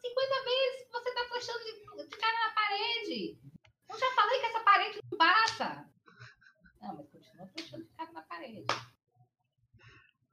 50 0.00 0.44
vezes 0.44 0.86
que 0.86 0.92
você 0.92 1.14
tá 1.14 1.24
flechando 1.28 1.58
de, 1.64 2.08
de 2.08 2.16
cara 2.16 2.48
na 2.48 2.54
parede. 2.54 3.38
Eu 3.88 3.98
já 3.98 4.10
falei 4.14 4.40
que 4.40 4.46
essa 4.46 4.60
parede 4.60 5.00
não 5.10 5.18
passa. 5.18 5.90
Não, 6.80 6.96
mas 6.96 7.08
continua 7.08 7.46
flechando 7.48 7.84
de 7.84 7.90
cara 7.90 8.10
na 8.12 8.22
parede. 8.22 8.64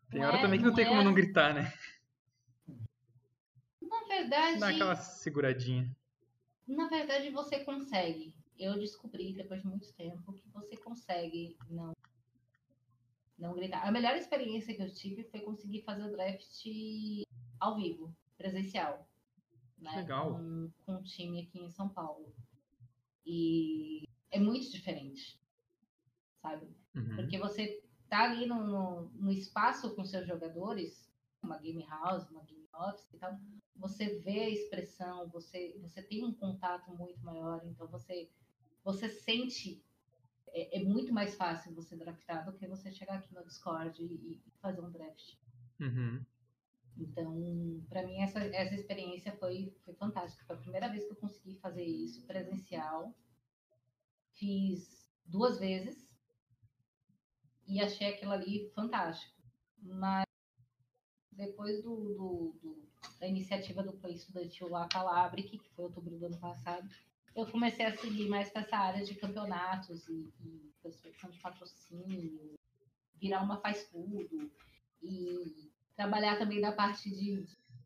Tem 0.09 0.21
Não 0.21 0.27
hora 0.27 0.37
é- 0.37 0.41
também 0.41 0.57
que 0.59 0.63
não 0.63 0.69
não 0.71 0.75
tem 0.75 0.85
é 0.85 0.87
como 0.89 1.03
não 1.03 1.11
assim. 1.11 1.21
gritar, 1.21 1.53
né? 1.53 1.71
Na 3.81 4.03
verdade, 4.07 4.59
Dá 4.59 4.69
aquela 4.69 4.95
seguradinha. 4.95 5.95
Na 6.67 6.87
verdade, 6.89 7.29
você 7.29 7.63
consegue. 7.63 8.35
Eu 8.57 8.73
descobri 8.77 9.33
depois 9.33 9.61
de 9.61 9.67
muito 9.67 9.93
tempo 9.93 10.33
que 10.33 10.49
você 10.49 10.75
consegue 10.77 11.55
não 11.69 11.95
não 13.37 13.53
gritar. 13.53 13.87
A 13.87 13.91
melhor 13.91 14.15
experiência 14.15 14.75
que 14.75 14.81
eu 14.81 14.91
tive 14.91 15.23
foi 15.25 15.41
conseguir 15.41 15.83
fazer 15.83 16.03
o 16.03 16.11
draft 16.11 16.65
ao 17.59 17.75
vivo, 17.75 18.15
presencial, 18.35 19.07
né? 19.77 19.97
Legal. 19.97 20.33
Com, 20.33 20.71
com 20.85 20.93
um 20.93 21.03
time 21.03 21.41
aqui 21.41 21.59
em 21.59 21.69
São 21.69 21.87
Paulo. 21.87 22.33
E 23.25 24.07
é 24.31 24.39
muito 24.39 24.71
diferente, 24.71 25.39
sabe? 26.41 26.67
Uhum. 26.95 27.15
Porque 27.15 27.37
você 27.37 27.83
tá 28.09 28.23
ali 28.23 28.45
no, 28.45 28.65
no, 28.65 29.01
no 29.09 29.31
espaço 29.31 29.93
com 29.95 30.03
seus 30.03 30.25
jogadores, 30.25 31.06
uma 31.43 31.57
game 31.57 31.83
house, 31.85 32.29
uma 32.29 32.43
game 32.43 32.67
office 32.73 33.13
e 33.13 33.17
tal, 33.17 33.37
você 33.75 34.19
vê 34.19 34.39
a 34.39 34.49
expressão, 34.49 35.29
você, 35.29 35.77
você 35.81 36.01
tem 36.01 36.25
um 36.25 36.33
contato 36.33 36.91
muito 36.95 37.19
maior, 37.23 37.61
então 37.65 37.87
você, 37.87 38.29
você 38.83 39.09
sente. 39.09 39.83
É, 40.49 40.79
é 40.79 40.83
muito 40.83 41.13
mais 41.13 41.35
fácil 41.35 41.73
você 41.75 41.95
draftar 41.95 42.45
do 42.45 42.53
que 42.53 42.67
você 42.67 42.91
chegar 42.91 43.15
aqui 43.15 43.33
no 43.33 43.43
Discord 43.43 44.01
e, 44.01 44.05
e 44.05 44.41
fazer 44.61 44.81
um 44.81 44.89
draft. 44.89 45.35
Uhum. 45.79 46.25
Então, 46.97 47.85
para 47.89 48.03
mim, 48.03 48.21
essa, 48.21 48.39
essa 48.39 48.73
experiência 48.73 49.31
foi, 49.33 49.75
foi 49.85 49.93
fantástica. 49.93 50.43
Foi 50.45 50.55
a 50.55 50.59
primeira 50.59 50.89
vez 50.89 51.05
que 51.05 51.11
eu 51.11 51.17
consegui 51.17 51.55
fazer 51.55 51.83
isso 51.83 52.25
presencial. 52.25 53.13
Fiz 54.33 55.07
duas 55.25 55.59
vezes 55.59 56.07
e 57.67 57.79
achei 57.81 58.07
aquilo 58.07 58.31
ali 58.31 58.71
fantástico. 58.73 59.35
Mas 59.79 60.25
depois 61.37 61.81
do, 61.83 61.95
do- 61.95 62.55
do- 62.61 62.87
da 63.19 63.27
iniciativa 63.27 63.81
do 63.83 63.93
Play 63.93 64.15
Estudantil 64.15 64.69
lá 64.69 64.87
Calabric, 64.89 65.57
que 65.57 65.69
foi 65.71 65.85
outubro 65.85 66.17
do 66.17 66.25
ano 66.25 66.37
passado, 66.37 66.87
eu 67.35 67.45
comecei 67.45 67.85
a 67.85 67.95
seguir 67.95 68.27
mais 68.27 68.49
para 68.49 68.63
essa 68.63 68.77
área 68.77 69.05
de 69.05 69.13
campeonatos 69.15 70.07
e, 70.09 70.33
e 70.43 70.71
prospecção 70.81 71.29
de 71.29 71.39
patrocínio, 71.39 72.55
virar 73.15 73.41
uma 73.43 73.57
faz 73.57 73.87
tudo 73.87 74.51
e 75.01 75.69
trabalhar 75.95 76.37
também 76.37 76.59
da 76.59 76.71
parte 76.71 77.09
de 77.09 77.45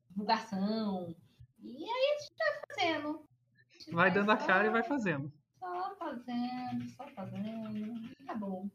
divulgação. 0.09 1.13
E 1.61 1.83
aí 1.83 1.83
a 1.83 2.19
gente 2.19 2.33
vai 2.37 2.61
fazendo. 2.67 3.09
A 3.19 3.73
gente 3.77 3.91
Vai 3.91 4.11
dando 4.11 4.31
a 4.31 4.39
só- 4.39 4.47
cara 4.47 4.67
e 4.67 4.71
vai 4.71 4.83
fazendo. 4.83 5.31
Só 5.59 5.95
fazendo, 5.95 6.89
só 6.95 7.07
fazendo. 7.09 7.77
e 7.77 8.25
Tá 8.25 8.33
bom. 8.35 8.69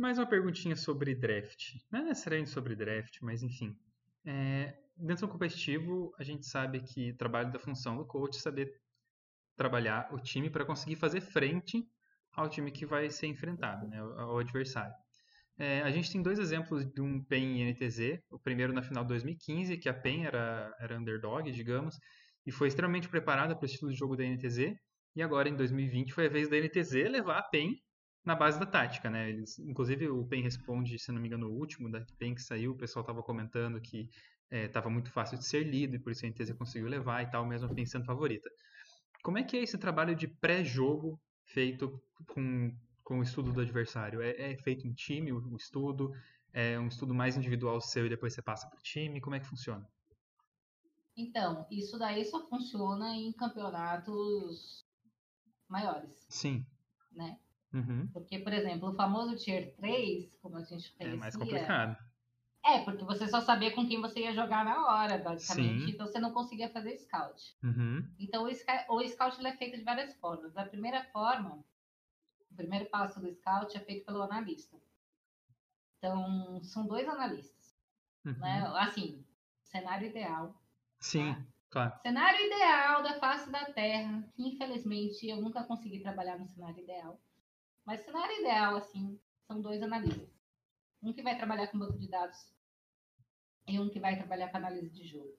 Mais 0.00 0.16
uma 0.16 0.26
perguntinha 0.26 0.74
sobre 0.76 1.14
draft. 1.14 1.74
Não 1.92 2.00
é 2.00 2.04
necessariamente 2.04 2.48
sobre 2.48 2.74
draft, 2.74 3.18
mas 3.20 3.42
enfim. 3.42 3.76
É, 4.24 4.74
dentro 4.96 5.26
do 5.26 5.30
competitivo, 5.30 6.10
a 6.18 6.24
gente 6.24 6.46
sabe 6.46 6.80
que 6.80 7.12
trabalho 7.12 7.52
da 7.52 7.58
função 7.58 7.98
do 7.98 8.06
coach 8.06 8.38
é 8.38 8.40
saber 8.40 8.80
trabalhar 9.54 10.08
o 10.10 10.18
time 10.18 10.48
para 10.48 10.64
conseguir 10.64 10.96
fazer 10.96 11.20
frente 11.20 11.86
ao 12.32 12.48
time 12.48 12.70
que 12.70 12.86
vai 12.86 13.10
ser 13.10 13.26
enfrentado, 13.26 13.86
né, 13.88 14.00
ao 14.00 14.20
ao 14.20 14.38
adversário. 14.38 14.94
É, 15.58 15.82
a 15.82 15.90
gente 15.90 16.10
tem 16.10 16.22
dois 16.22 16.38
exemplos 16.38 16.86
de 16.86 17.02
um 17.02 17.22
PEN 17.22 17.58
e 17.58 17.70
NTZ. 17.70 18.22
O 18.30 18.38
primeiro 18.38 18.72
na 18.72 18.82
final 18.82 19.04
de 19.04 19.08
2015, 19.08 19.76
que 19.76 19.88
a 19.90 19.92
PEN 19.92 20.24
era, 20.24 20.74
era 20.80 20.98
underdog, 20.98 21.52
digamos, 21.52 21.98
e 22.46 22.50
foi 22.50 22.68
extremamente 22.68 23.06
preparada 23.06 23.54
para 23.54 23.64
o 23.64 23.66
estilo 23.66 23.90
de 23.90 23.98
jogo 23.98 24.16
da 24.16 24.24
NTZ. 24.24 24.74
E 25.14 25.20
agora, 25.22 25.46
em 25.46 25.54
2020, 25.54 26.14
foi 26.14 26.24
a 26.24 26.30
vez 26.30 26.48
da 26.48 26.56
NTZ 26.56 27.10
levar 27.10 27.36
a 27.36 27.42
PEN 27.42 27.76
na 28.24 28.34
base 28.34 28.58
da 28.58 28.66
tática, 28.66 29.08
né? 29.08 29.30
Eles, 29.30 29.58
inclusive 29.58 30.08
o 30.08 30.24
PEN 30.24 30.42
responde, 30.42 30.98
se 30.98 31.10
não 31.10 31.20
me 31.20 31.28
engano, 31.28 31.48
o 31.48 31.58
último 31.58 31.90
da 31.90 32.04
PEN 32.18 32.34
que 32.34 32.42
saiu, 32.42 32.72
o 32.72 32.76
pessoal 32.76 33.02
estava 33.02 33.22
comentando 33.22 33.80
que 33.80 34.08
estava 34.50 34.90
muito 34.90 35.10
fácil 35.10 35.38
de 35.38 35.44
ser 35.44 35.62
lido 35.62 35.94
e 35.94 35.98
por 35.98 36.10
isso 36.10 36.26
a 36.26 36.28
NTZ 36.28 36.52
conseguiu 36.52 36.88
levar 36.88 37.22
e 37.22 37.30
tal, 37.30 37.46
mesmo 37.46 37.70
a 37.70 37.74
PEN 37.74 37.86
sendo 37.86 38.04
favorita. 38.04 38.50
Como 39.22 39.38
é 39.38 39.42
que 39.42 39.56
é 39.56 39.62
esse 39.62 39.78
trabalho 39.78 40.14
de 40.14 40.26
pré-jogo 40.26 41.20
feito 41.44 42.02
com, 42.26 42.74
com 43.04 43.20
o 43.20 43.22
estudo 43.22 43.52
do 43.52 43.60
adversário? 43.60 44.20
É, 44.20 44.52
é 44.52 44.56
feito 44.56 44.86
em 44.86 44.92
time 44.92 45.32
o, 45.32 45.38
o 45.52 45.56
estudo? 45.56 46.12
É 46.52 46.78
um 46.78 46.88
estudo 46.88 47.14
mais 47.14 47.36
individual 47.36 47.80
seu 47.80 48.06
e 48.06 48.08
depois 48.08 48.34
você 48.34 48.42
passa 48.42 48.68
para 48.68 48.78
o 48.78 48.82
time? 48.82 49.20
Como 49.20 49.36
é 49.36 49.40
que 49.40 49.46
funciona? 49.46 49.86
Então, 51.16 51.66
isso 51.70 51.98
daí 51.98 52.24
só 52.24 52.48
funciona 52.48 53.14
em 53.14 53.32
campeonatos 53.32 54.84
maiores, 55.68 56.26
Sim. 56.28 56.66
né? 57.12 57.38
Uhum. 57.72 58.08
Porque, 58.12 58.38
por 58.40 58.52
exemplo, 58.52 58.90
o 58.90 58.94
famoso 58.94 59.36
Tier 59.36 59.74
3, 59.76 60.36
como 60.42 60.56
a 60.56 60.62
gente 60.62 60.94
É 60.98 61.04
conhecia... 61.04 61.18
mais 61.20 61.36
complicado. 61.36 61.96
É, 62.64 62.80
porque 62.80 63.04
você 63.04 63.26
só 63.26 63.40
sabia 63.40 63.74
com 63.74 63.86
quem 63.86 64.00
você 64.00 64.20
ia 64.20 64.34
jogar 64.34 64.64
na 64.64 64.86
hora, 64.86 65.16
basicamente. 65.18 65.86
Sim. 65.86 65.90
Então 65.90 66.06
você 66.06 66.18
não 66.18 66.32
conseguia 66.32 66.68
fazer 66.68 66.96
scout. 66.98 67.56
Uhum. 67.62 68.06
Então 68.18 68.44
o, 68.44 68.48
sca- 68.50 68.86
o 68.90 69.02
scout 69.08 69.44
é 69.46 69.56
feito 69.56 69.78
de 69.78 69.84
várias 69.84 70.14
formas. 70.16 70.56
A 70.56 70.64
primeira 70.66 71.02
forma, 71.04 71.64
o 72.50 72.54
primeiro 72.54 72.84
passo 72.90 73.18
do 73.20 73.32
scout 73.32 73.74
é 73.76 73.80
feito 73.80 74.04
pelo 74.04 74.22
analista. 74.22 74.76
Então, 75.98 76.62
são 76.62 76.86
dois 76.86 77.08
analistas. 77.08 77.74
Uhum. 78.24 78.32
Né? 78.38 78.72
Assim, 78.76 79.24
cenário 79.62 80.08
ideal. 80.08 80.54
Sim, 81.00 81.34
tá? 81.34 81.46
claro. 81.70 82.00
Cenário 82.02 82.46
ideal 82.46 83.02
da 83.02 83.18
face 83.18 83.50
da 83.50 83.64
Terra, 83.66 84.22
que 84.34 84.46
infelizmente 84.46 85.26
eu 85.26 85.40
nunca 85.40 85.64
consegui 85.64 86.00
trabalhar 86.00 86.38
no 86.38 86.46
cenário 86.46 86.82
ideal. 86.82 87.18
Mas 87.90 88.04
cenário 88.04 88.38
ideal, 88.38 88.76
assim, 88.76 89.18
são 89.48 89.60
dois 89.60 89.82
analistas. 89.82 90.30
Um 91.02 91.12
que 91.12 91.24
vai 91.24 91.36
trabalhar 91.36 91.66
com 91.66 91.78
banco 91.80 91.98
de 91.98 92.06
dados 92.06 92.54
e 93.66 93.80
um 93.80 93.90
que 93.90 93.98
vai 93.98 94.16
trabalhar 94.16 94.48
com 94.48 94.58
análise 94.58 94.88
de 94.90 95.04
jogo. 95.04 95.36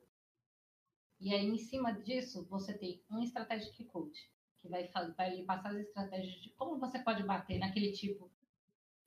E 1.18 1.34
aí, 1.34 1.46
em 1.46 1.58
cima 1.58 1.94
disso, 1.94 2.46
você 2.50 2.78
tem 2.78 3.02
um 3.10 3.24
strategic 3.24 3.86
coach, 3.86 4.30
que 4.58 4.68
vai, 4.68 4.86
vai 5.16 5.34
lhe 5.34 5.46
passar 5.46 5.70
as 5.70 5.78
estratégias 5.78 6.42
de 6.42 6.50
como 6.50 6.78
você 6.78 7.00
pode 7.00 7.24
bater 7.24 7.58
naquele 7.58 7.94
tipo 7.94 8.30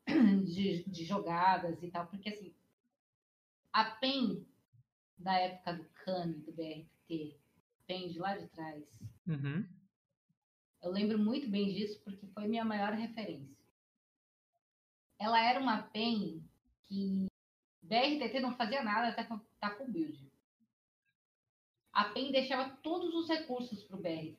de, 0.08 0.82
de 0.84 1.04
jogadas 1.04 1.82
e 1.82 1.90
tal. 1.90 2.06
Porque, 2.06 2.30
assim, 2.30 2.54
a 3.70 3.84
PEN 3.84 4.46
da 5.18 5.34
época 5.34 5.74
do 5.74 5.84
CAN, 5.90 6.30
do 6.30 6.52
BRT, 6.52 7.38
PEN 7.86 8.08
de 8.08 8.18
lá 8.18 8.38
de 8.38 8.48
trás, 8.48 8.84
Uhum. 9.26 9.66
Eu 10.84 10.90
lembro 10.90 11.18
muito 11.18 11.48
bem 11.48 11.72
disso 11.72 11.98
porque 12.04 12.26
foi 12.26 12.46
minha 12.46 12.64
maior 12.64 12.92
referência. 12.92 13.56
Ela 15.18 15.42
era 15.42 15.58
uma 15.58 15.82
PEN 15.82 16.42
que 16.82 17.26
BRTT 17.82 18.40
não 18.40 18.54
fazia 18.54 18.84
nada 18.84 19.08
até 19.08 19.22
estar 19.22 19.70
com 19.78 19.84
o 19.84 19.90
build. 19.90 20.30
A 21.90 22.04
PEN 22.10 22.30
deixava 22.30 22.76
todos 22.76 23.14
os 23.14 23.28
recursos 23.28 23.82
para 23.84 23.96
o 23.96 24.02
BR. 24.02 24.36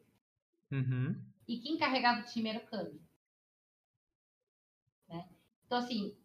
Uhum. 0.71 1.19
E 1.47 1.59
quem 1.59 1.77
carregava 1.77 2.21
o 2.21 2.25
time 2.25 2.49
era 2.49 2.59
o 2.59 2.67
Kami. 2.67 3.01
Né? 5.07 5.27
Então, 5.65 5.79
assim. 5.79 6.15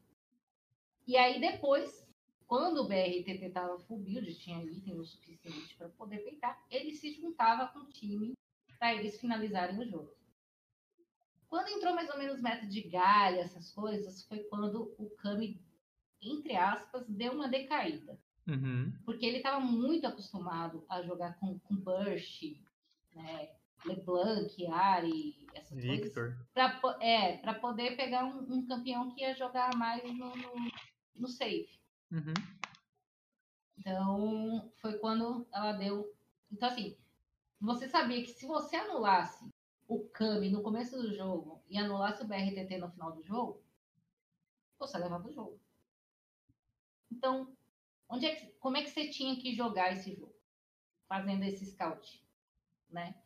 E 1.07 1.17
aí, 1.17 1.41
depois, 1.41 2.07
quando 2.47 2.83
o 2.83 2.89
BRTT 2.89 3.47
estava 3.47 3.79
full 3.81 3.99
build, 3.99 4.35
tinha 4.35 4.63
item 4.65 4.99
o 4.99 5.05
suficiente 5.05 5.75
para 5.77 5.89
poder 5.91 6.19
peitar, 6.19 6.63
ele 6.71 6.93
se 6.93 7.13
juntava 7.15 7.69
com 7.69 7.81
o 7.81 7.91
time 7.91 8.35
para 8.81 8.95
eles 8.95 9.21
finalizarem 9.21 9.79
o 9.79 9.89
jogo. 9.89 10.11
Quando 11.49 11.69
entrou 11.69 11.95
mais 11.95 12.09
ou 12.11 12.19
menos 12.19 12.41
meta 12.41 12.67
de 12.67 12.81
galha, 12.83 13.41
essas 13.41 13.71
coisas, 13.73 14.25
foi 14.25 14.39
quando 14.45 14.95
o 14.99 15.11
Kami, 15.11 15.61
entre 16.23 16.57
aspas, 16.57 17.07
deu 17.09 17.33
uma 17.33 17.49
decaída 17.49 18.19
Uhum. 18.49 18.93
porque 19.05 19.25
ele 19.27 19.37
estava 19.37 19.61
muito 19.61 20.07
acostumado 20.07 20.85
a 20.89 21.03
jogar 21.03 21.39
com, 21.39 21.57
com 21.61 21.77
Burst, 21.77 22.43
né? 23.15 23.51
LeBlanc, 23.85 24.67
Ari, 24.67 25.47
essas 25.55 25.71
coisas. 25.79 26.05
Victor. 26.05 26.37
Pra, 26.53 26.81
po- 26.81 26.97
é, 27.01 27.37
para 27.39 27.55
poder 27.55 27.97
pegar 27.97 28.25
um, 28.25 28.55
um 28.55 28.67
campeão 28.67 29.15
que 29.15 29.21
ia 29.21 29.35
jogar 29.37 29.75
mais 29.77 30.03
no, 30.05 30.35
no, 30.37 30.55
no 31.17 31.29
safe. 31.29 31.79
Uhum. 32.11 32.35
Então, 33.79 34.71
foi 34.81 34.99
quando 34.99 35.47
ela 35.53 35.73
deu. 35.73 36.13
Então, 36.51 36.69
assim, 36.69 36.97
você 37.61 37.89
sabia 37.89 38.23
que 38.23 38.31
se 38.31 38.47
você 38.47 38.77
anulasse 38.77 39.53
o 39.87 40.09
Kami 40.09 40.51
no 40.51 40.63
começo 40.63 40.97
do 40.97 41.15
jogo 41.15 41.63
e 41.69 41.77
anulasse 41.77 42.23
o 42.23 42.27
BRTT 42.27 42.79
no 42.79 42.91
final 42.91 43.13
do 43.13 43.23
jogo, 43.23 43.63
você 44.79 44.97
levava 44.97 45.29
o 45.29 45.33
jogo. 45.33 45.61
Então, 47.11 47.55
onde 48.09 48.25
é 48.25 48.35
que, 48.35 48.47
como 48.53 48.77
é 48.77 48.83
que 48.83 48.91
você 48.91 49.11
tinha 49.11 49.37
que 49.37 49.55
jogar 49.55 49.93
esse 49.93 50.15
jogo? 50.15 50.35
Fazendo 51.07 51.45
esse 51.45 51.67
scout, 51.67 52.25
né? 52.89 53.17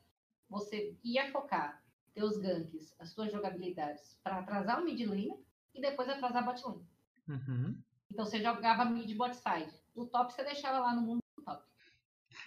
Você 0.48 0.96
ia 1.04 1.30
focar 1.30 1.84
teus 2.12 2.38
ganks, 2.38 2.94
as 2.98 3.10
suas 3.10 3.30
jogabilidades, 3.30 4.18
para 4.22 4.38
atrasar 4.38 4.80
o 4.80 4.84
mid 4.84 5.00
lane 5.06 5.44
e 5.74 5.80
depois 5.80 6.08
atrasar 6.08 6.42
a 6.42 6.46
bot 6.46 6.66
lane. 6.66 6.88
Uhum. 7.28 7.82
Então 8.10 8.24
você 8.24 8.40
jogava 8.40 8.84
mid 8.84 9.14
bot 9.16 9.36
side. 9.36 9.72
O 9.94 10.06
top 10.06 10.32
você 10.32 10.42
deixava 10.42 10.78
lá 10.78 10.94
no 10.94 11.02
mundo 11.02 11.20
do 11.36 11.44
top. 11.44 11.64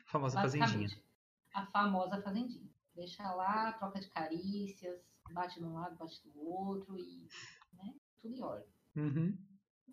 Famosa 0.05 0.41
fazendinha. 0.41 1.06
A 1.53 1.65
famosa 1.67 2.21
fazendinha. 2.21 2.69
Deixa 2.95 3.31
lá, 3.33 3.73
troca 3.73 3.99
de 3.99 4.09
carícias, 4.09 4.99
bate 5.31 5.59
de 5.59 5.65
um 5.65 5.73
lado, 5.73 5.95
bate 5.97 6.21
do 6.29 6.39
outro 6.39 6.97
e 6.97 7.27
né, 7.73 7.93
tudo 8.21 8.35
em 8.35 8.41
ordem. 8.41 8.67
Uhum. 8.95 9.37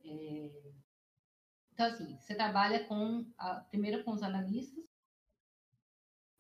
É... 0.04 0.72
Então, 1.72 1.86
assim, 1.86 2.16
você 2.18 2.34
trabalha 2.34 2.86
com 2.86 3.26
a, 3.36 3.56
primeiro 3.56 4.04
com 4.04 4.12
os 4.12 4.22
analistas, 4.22 4.84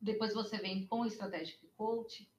depois 0.00 0.32
você 0.32 0.58
vem 0.58 0.86
com 0.86 1.00
o 1.00 1.06
Strategic 1.06 1.66
Coach, 1.76 2.30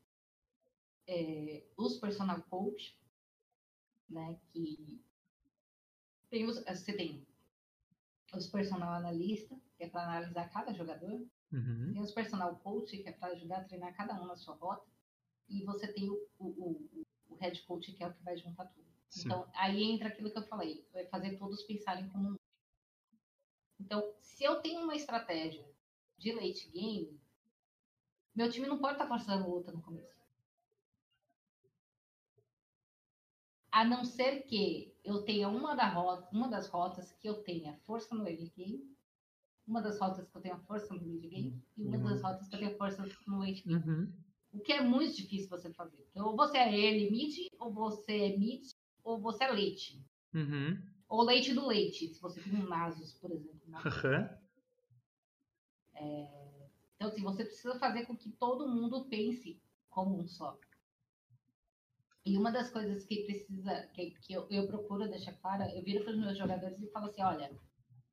é, 1.08 1.66
os 1.76 2.00
Personal 2.00 2.42
Coach, 2.44 2.98
né, 4.10 4.40
que 4.52 5.04
tem 6.30 6.46
os, 6.46 6.64
você 6.64 6.94
tem 6.94 7.28
os 8.34 8.48
Personal 8.48 8.94
Analista, 8.94 9.60
que 9.78 9.84
é 9.84 9.90
para 9.90 10.04
analisar 10.04 10.50
cada 10.50 10.74
jogador, 10.74 11.26
uhum. 11.58 11.92
tem 11.94 12.02
os 12.02 12.12
Personal 12.12 12.56
Coach, 12.58 12.98
que 12.98 13.10
é 13.10 13.12
para 13.12 13.34
ajudar 13.34 13.58
a 13.58 13.64
treinar 13.64 13.96
cada 13.96 14.22
um 14.22 14.26
na 14.26 14.36
sua 14.36 14.56
rota, 14.56 14.86
e 15.48 15.64
você 15.64 15.88
tem 15.92 16.10
o, 16.10 16.28
o, 16.40 16.48
o, 16.48 17.06
o 17.30 17.36
Head 17.36 17.62
Coach, 17.64 17.92
que 17.94 18.04
é 18.04 18.08
o 18.08 18.14
que 18.14 18.24
vai 18.24 18.38
juntar 18.38 18.66
tudo. 18.66 18.86
Sim. 19.10 19.28
Então, 19.28 19.48
aí 19.54 19.84
entra 19.84 20.10
aquilo 20.10 20.32
que 20.32 20.38
eu 20.38 20.48
falei, 20.48 20.88
vai 20.92 21.06
fazer 21.06 21.38
todos 21.38 21.64
pensarem 21.64 22.10
como 22.10 22.30
um 22.30 22.36
então, 23.80 24.14
se 24.20 24.44
eu 24.44 24.62
tenho 24.62 24.82
uma 24.82 24.96
estratégia 24.96 25.66
de 26.18 26.32
late 26.32 26.70
game, 26.70 27.20
meu 28.34 28.50
time 28.50 28.68
não 28.68 28.80
pode 28.80 28.94
estar 28.94 29.08
forçando 29.08 29.50
luta 29.50 29.72
no 29.72 29.82
começo. 29.82 30.16
A 33.72 33.84
não 33.84 34.06
ser 34.06 34.44
que 34.44 34.96
eu 35.04 35.24
tenha 35.24 35.50
uma, 35.50 35.76
da 35.76 35.88
rota, 35.90 36.30
uma 36.32 36.48
das 36.48 36.68
rotas 36.68 37.12
que 37.14 37.28
eu 37.28 37.44
tenha 37.44 37.78
força 37.80 38.16
no 38.16 38.26
early 38.28 38.50
game, 38.56 38.95
uma 39.68 39.82
das 39.82 40.00
rotas 40.00 40.30
que 40.30 40.38
eu 40.38 40.42
tenha 40.42 40.58
força 40.60 40.94
no 40.94 41.02
mid 41.02 41.22
game 41.28 41.62
e 41.78 41.84
uma 41.84 41.98
uhum. 41.98 42.04
das 42.04 42.22
rotas 42.22 42.48
que 42.48 42.56
eu 42.56 42.60
tenha 42.60 42.78
força 42.78 43.06
no 43.28 43.40
late 43.40 43.64
game. 43.68 43.84
Uhum. 43.84 44.14
O 44.54 44.60
que 44.60 44.72
é 44.72 44.82
muito 44.82 45.16
difícil 45.16 45.50
você 45.50 45.74
fazer. 45.74 46.08
Então, 46.12 46.28
ou 46.28 46.36
você 46.36 46.58
é 46.58 46.74
early 46.74 47.12
mid, 47.12 47.48
ou 47.60 47.74
você 47.74 48.12
é 48.12 48.38
mid, 48.38 48.64
ou 49.04 49.20
você 49.20 49.44
é 49.44 49.52
late. 49.52 50.02
Uhum. 50.34 50.82
Ou 51.08 51.24
leite 51.24 51.54
do 51.54 51.68
leite, 51.68 52.08
se 52.08 52.22
você 52.22 52.42
tem 52.42 52.56
um 52.56 52.68
Nasus, 52.68 53.14
por 53.14 53.32
exemplo. 53.32 53.62
Uhum. 53.68 54.30
É... 55.96 56.46
Então, 56.96 57.08
assim, 57.10 57.22
você 57.22 57.44
precisa 57.44 57.78
fazer 57.78 58.06
com 58.06 58.16
que 58.16 58.32
todo 58.32 58.68
mundo 58.68 59.06
pense 59.06 59.62
como 59.90 60.20
um 60.20 60.28
só. 60.28 60.58
E 62.26 62.38
uma 62.38 62.52
das 62.52 62.72
coisas 62.72 63.06
que 63.06 63.24
precisa, 63.24 63.88
que, 63.94 64.12
que 64.12 64.34
eu, 64.34 64.48
eu 64.50 64.66
procuro 64.66 65.08
deixar 65.08 65.34
clara, 65.34 65.70
eu 65.76 65.84
viro 65.84 66.04
para 66.04 66.14
os 66.14 66.20
meus 66.20 66.38
jogadores 66.38 66.82
e 66.82 66.90
falo 66.92 67.06
assim, 67.06 67.22
olha, 67.22 67.52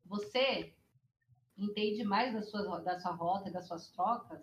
você 0.05 0.74
entende 1.57 2.05
mais 2.05 2.32
da 2.32 2.42
sua, 2.42 2.80
da 2.80 2.98
sua 2.98 3.12
rota 3.12 3.48
e 3.48 3.53
das 3.53 3.66
suas 3.66 3.90
trocas 3.90 4.40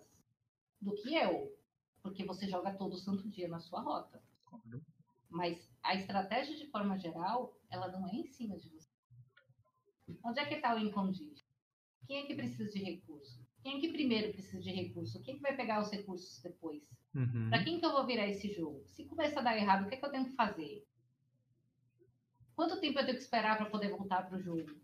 do 0.80 0.94
que 0.94 1.14
eu, 1.14 1.56
porque 2.02 2.24
você 2.24 2.48
joga 2.48 2.72
todo 2.72 2.96
santo 2.96 3.28
dia 3.28 3.48
na 3.48 3.60
sua 3.60 3.80
rota. 3.80 4.22
Mas 5.28 5.70
a 5.82 5.94
estratégia, 5.94 6.56
de 6.56 6.66
forma 6.70 6.98
geral, 6.98 7.54
ela 7.70 7.88
não 7.88 8.06
é 8.08 8.12
em 8.12 8.26
cima 8.26 8.58
de 8.58 8.68
você. 8.68 8.90
Onde 10.24 10.40
é 10.40 10.44
que 10.44 10.54
está 10.54 10.74
o 10.74 10.78
incondível? 10.78 11.44
Quem 12.06 12.18
é 12.18 12.26
que 12.26 12.34
precisa 12.34 12.70
de 12.70 12.82
recurso? 12.82 13.46
Quem 13.62 13.76
é 13.76 13.80
que 13.80 13.92
primeiro 13.92 14.32
precisa 14.32 14.60
de 14.60 14.70
recurso? 14.70 15.22
Quem 15.22 15.34
é 15.34 15.36
que 15.36 15.42
vai 15.42 15.54
pegar 15.54 15.80
os 15.80 15.90
recursos 15.90 16.40
depois? 16.42 16.82
Uhum. 17.14 17.50
Para 17.50 17.62
quem 17.62 17.78
que 17.78 17.86
eu 17.86 17.92
vou 17.92 18.06
virar 18.06 18.26
esse 18.26 18.52
jogo? 18.52 18.82
Se 18.86 19.04
começar 19.04 19.40
a 19.40 19.44
dar 19.44 19.56
errado, 19.56 19.84
o 19.84 19.88
que 19.88 19.94
é 19.94 19.98
que 19.98 20.04
eu 20.04 20.10
tenho 20.10 20.24
que 20.24 20.34
fazer? 20.34 20.86
Quanto 22.56 22.80
tempo 22.80 22.98
eu 22.98 23.04
tenho 23.04 23.16
que 23.16 23.22
esperar 23.22 23.56
para 23.56 23.70
poder 23.70 23.90
voltar 23.90 24.28
para 24.28 24.38
o 24.38 24.42
jogo? 24.42 24.79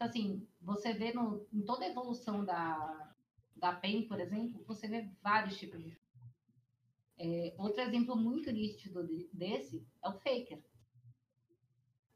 Então, 0.00 0.08
assim, 0.08 0.48
você 0.62 0.94
vê 0.94 1.12
no, 1.12 1.46
em 1.52 1.60
toda 1.60 1.84
a 1.84 1.88
evolução 1.90 2.42
da, 2.42 3.14
da 3.54 3.74
PEN, 3.74 4.08
por 4.08 4.18
exemplo, 4.18 4.64
você 4.66 4.88
vê 4.88 5.06
vários 5.22 5.58
tipos 5.58 5.78
de 5.84 6.00
é, 7.18 7.54
outro 7.58 7.82
exemplo 7.82 8.16
muito 8.16 8.50
nítido 8.50 9.06
desse 9.30 9.86
é 10.02 10.08
o 10.08 10.14
Faker. 10.14 10.58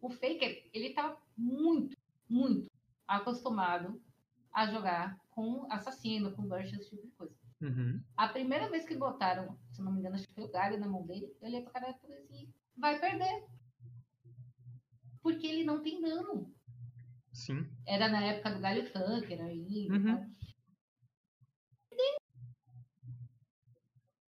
O 0.01 0.09
Faker, 0.09 0.67
ele 0.73 0.89
está 0.89 1.15
muito, 1.37 1.95
muito 2.27 2.71
acostumado 3.07 4.03
a 4.51 4.67
jogar 4.67 5.21
com 5.29 5.71
assassino, 5.71 6.33
com 6.33 6.49
burst, 6.49 6.73
esse 6.73 6.89
tipo 6.89 7.03
de 7.03 7.13
coisa. 7.13 7.35
Uhum. 7.61 8.03
A 8.17 8.29
primeira 8.29 8.71
vez 8.71 8.87
que 8.87 8.97
botaram, 8.97 9.59
se 9.71 9.83
não 9.83 9.93
me 9.93 9.99
engano, 9.99 10.15
acho 10.15 10.27
que 10.27 10.33
foi 10.33 10.45
o 10.45 10.51
Galho 10.51 10.81
na 10.81 10.89
mão 10.89 11.05
dele, 11.05 11.37
eu 11.39 11.49
olhei 11.49 11.61
pra 11.61 11.73
cara 11.73 11.91
e 11.91 12.01
falei 12.01 12.17
assim, 12.17 12.49
vai 12.79 12.99
perder. 12.99 13.45
Porque 15.21 15.47
ele 15.47 15.65
não 15.65 15.83
tem 15.83 16.01
dano. 16.01 16.54
Sim. 17.35 17.69
Era 17.87 18.09
na 18.09 18.25
época 18.25 18.55
do 18.55 18.61
Galho 18.61 18.91
Tanker 18.93 19.41
aí. 19.43 19.89
Uhum. 19.91 20.33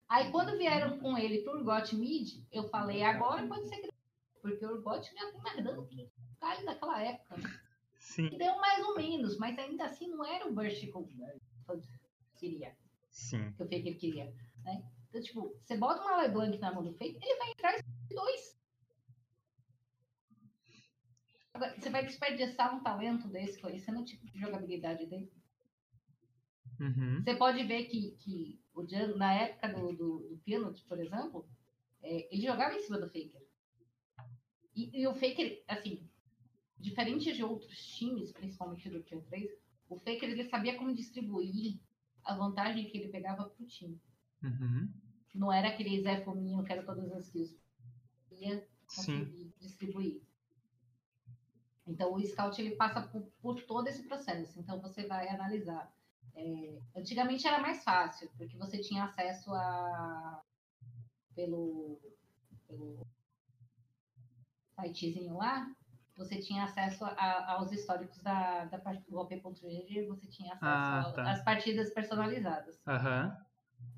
Aí 0.09 0.30
quando 0.30 0.59
vieram 0.59 0.98
com 0.98 1.16
ele 1.16 1.42
pro 1.42 1.59
Urgot 1.59 1.96
Mid, 1.96 2.44
eu 2.53 2.64
falei, 2.68 3.03
agora 3.03 3.46
pode 3.46 3.68
ser 3.68 3.76
grande, 3.76 3.96
porque 4.42 4.66
o 4.66 4.72
Urgot 4.72 5.03
já 5.03 5.30
tem 5.30 5.40
mais 5.40 5.64
dano 5.64 5.86
que 5.86 6.03
o 6.03 6.36
Kali 6.40 6.64
daquela 6.64 7.01
época. 7.01 7.36
Sim. 7.96 8.26
E 8.26 8.36
deu 8.36 8.57
mais 8.59 8.84
ou 8.84 8.96
menos, 8.96 9.38
mas 9.38 9.59
ainda 9.59 9.84
assim 9.86 10.09
não 10.09 10.24
era 10.24 10.46
o 10.48 10.53
burst 10.53 10.80
que 10.80 10.94
eu 10.94 11.09
queria. 12.34 12.76
Sim. 13.11 13.53
Que 13.53 13.62
eu 13.62 13.68
que 13.68 13.74
ele 13.76 13.94
queria. 13.94 14.34
Né? 14.64 14.82
Então, 15.09 15.22
tipo, 15.22 15.57
você 15.62 15.76
bota 15.76 16.03
uma 16.03 16.22
LeBlanc 16.22 16.59
na 16.59 16.72
mão 16.72 16.82
do 16.82 16.92
Fake, 16.94 17.18
ele 17.22 17.38
vai 17.38 17.51
entrar 17.51 17.78
e 17.78 18.14
dois. 18.14 18.60
Agora, 21.61 21.79
você 21.79 21.91
vai 21.91 22.07
desperdiçar 22.07 22.75
um 22.75 22.83
talento 22.83 23.29
desse, 23.29 23.61
conhecendo 23.61 24.01
o 24.01 24.05
tipo 24.05 24.27
de 24.27 24.39
jogabilidade 24.39 25.05
dele. 25.05 25.31
Uhum. 26.81 27.23
Você 27.23 27.35
pode 27.35 27.63
ver 27.65 27.85
que, 27.85 28.13
que 28.13 28.59
o 28.75 28.83
Django, 28.83 29.19
na 29.19 29.35
época 29.35 29.69
do, 29.69 29.93
do, 29.93 30.19
do 30.21 30.41
Peanut, 30.43 30.83
por 30.85 30.99
exemplo, 30.99 31.47
é, 32.03 32.35
ele 32.35 32.47
jogava 32.47 32.75
em 32.75 32.81
cima 32.81 32.99
do 32.99 33.11
Faker. 33.11 33.47
E, 34.75 35.03
e, 35.03 35.07
o 35.07 35.13
Faker, 35.13 35.63
assim, 35.69 36.09
diferente 36.79 37.31
de 37.31 37.45
outros 37.45 37.79
times, 37.95 38.33
principalmente 38.33 38.89
do 38.89 39.03
Tier 39.03 39.23
3, 39.27 39.51
o 39.91 39.99
Faker 39.99 40.31
ele 40.31 40.45
sabia 40.45 40.79
como 40.79 40.95
distribuir 40.95 41.79
a 42.25 42.35
vantagem 42.35 42.89
que 42.89 42.97
ele 42.97 43.09
pegava 43.11 43.51
pro 43.51 43.67
time. 43.67 44.01
Uhum. 44.43 44.91
Não 45.35 45.53
era 45.53 45.69
aquele 45.69 46.01
Zé 46.01 46.25
Fominho 46.25 46.65
que 46.65 46.73
era 46.73 46.83
todas 46.83 47.13
as 47.13 47.29
kills. 47.29 47.55
Ia 48.31 48.67
conseguir 48.87 49.45
Sim. 49.45 49.53
distribuir. 49.61 50.23
Então 51.91 52.14
o 52.14 52.24
scout 52.24 52.61
ele 52.61 52.76
passa 52.76 53.03
por, 53.03 53.22
por 53.43 53.62
todo 53.62 53.88
esse 53.88 54.03
processo. 54.07 54.59
Então 54.59 54.80
você 54.80 55.07
vai 55.07 55.28
analisar 55.28 55.93
é, 56.34 56.78
antigamente 56.97 57.47
era 57.47 57.59
mais 57.59 57.82
fácil, 57.82 58.30
porque 58.36 58.57
você 58.57 58.78
tinha 58.78 59.05
acesso 59.05 59.53
a 59.53 60.43
pelo, 61.34 62.01
pelo 62.66 63.07
sitezinho 64.80 65.36
lá, 65.36 65.70
você 66.16 66.38
tinha 66.38 66.64
acesso 66.64 67.05
a, 67.05 67.53
aos 67.53 67.72
históricos 67.72 68.18
da, 68.22 68.66
da 68.66 68.78
parte 68.78 69.03
do 69.05 69.12
golpe.gg, 69.12 70.07
você 70.07 70.26
tinha 70.26 70.55
acesso 70.55 71.11
ah, 71.11 71.12
tá. 71.14 71.30
às 71.30 71.43
partidas 71.43 71.93
personalizadas. 71.93 72.80
Uhum. 72.86 73.32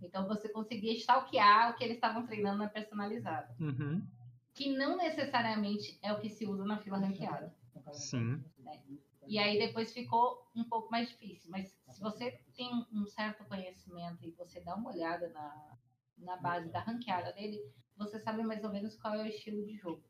Então 0.01 0.26
você 0.26 0.49
conseguia 0.49 0.93
stalkear 0.95 1.70
o 1.70 1.74
que 1.74 1.84
eles 1.84 1.97
estavam 1.97 2.24
treinando 2.24 2.59
na 2.59 2.68
personalizada. 2.68 3.55
Uhum. 3.59 4.07
Que 4.55 4.76
não 4.76 4.97
necessariamente 4.97 5.99
é 6.03 6.12
o 6.12 6.20
que 6.20 6.28
se 6.28 6.47
usa 6.47 6.64
na 6.64 6.78
fila 6.78 6.99
ranqueada. 6.99 7.53
Sim. 7.93 8.45
Né? 8.59 8.83
E 9.26 9.39
aí 9.39 9.59
depois 9.59 9.93
ficou 9.93 10.47
um 10.55 10.64
pouco 10.64 10.91
mais 10.91 11.09
difícil. 11.09 11.51
Mas 11.51 11.68
se 11.91 12.01
você 12.01 12.33
tem 12.55 12.70
um 12.93 13.07
certo 13.07 13.45
conhecimento 13.45 14.24
e 14.24 14.30
você 14.33 14.61
dá 14.61 14.74
uma 14.74 14.91
olhada 14.91 15.28
na, 15.30 15.78
na 16.18 16.37
base 16.37 16.70
da 16.70 16.80
ranqueada 16.80 17.33
dele, 17.33 17.61
você 17.97 18.18
sabe 18.18 18.43
mais 18.43 18.62
ou 18.64 18.70
menos 18.70 18.97
qual 18.97 19.14
é 19.14 19.22
o 19.22 19.26
estilo 19.26 19.64
de 19.64 19.76
jogo. 19.76 20.03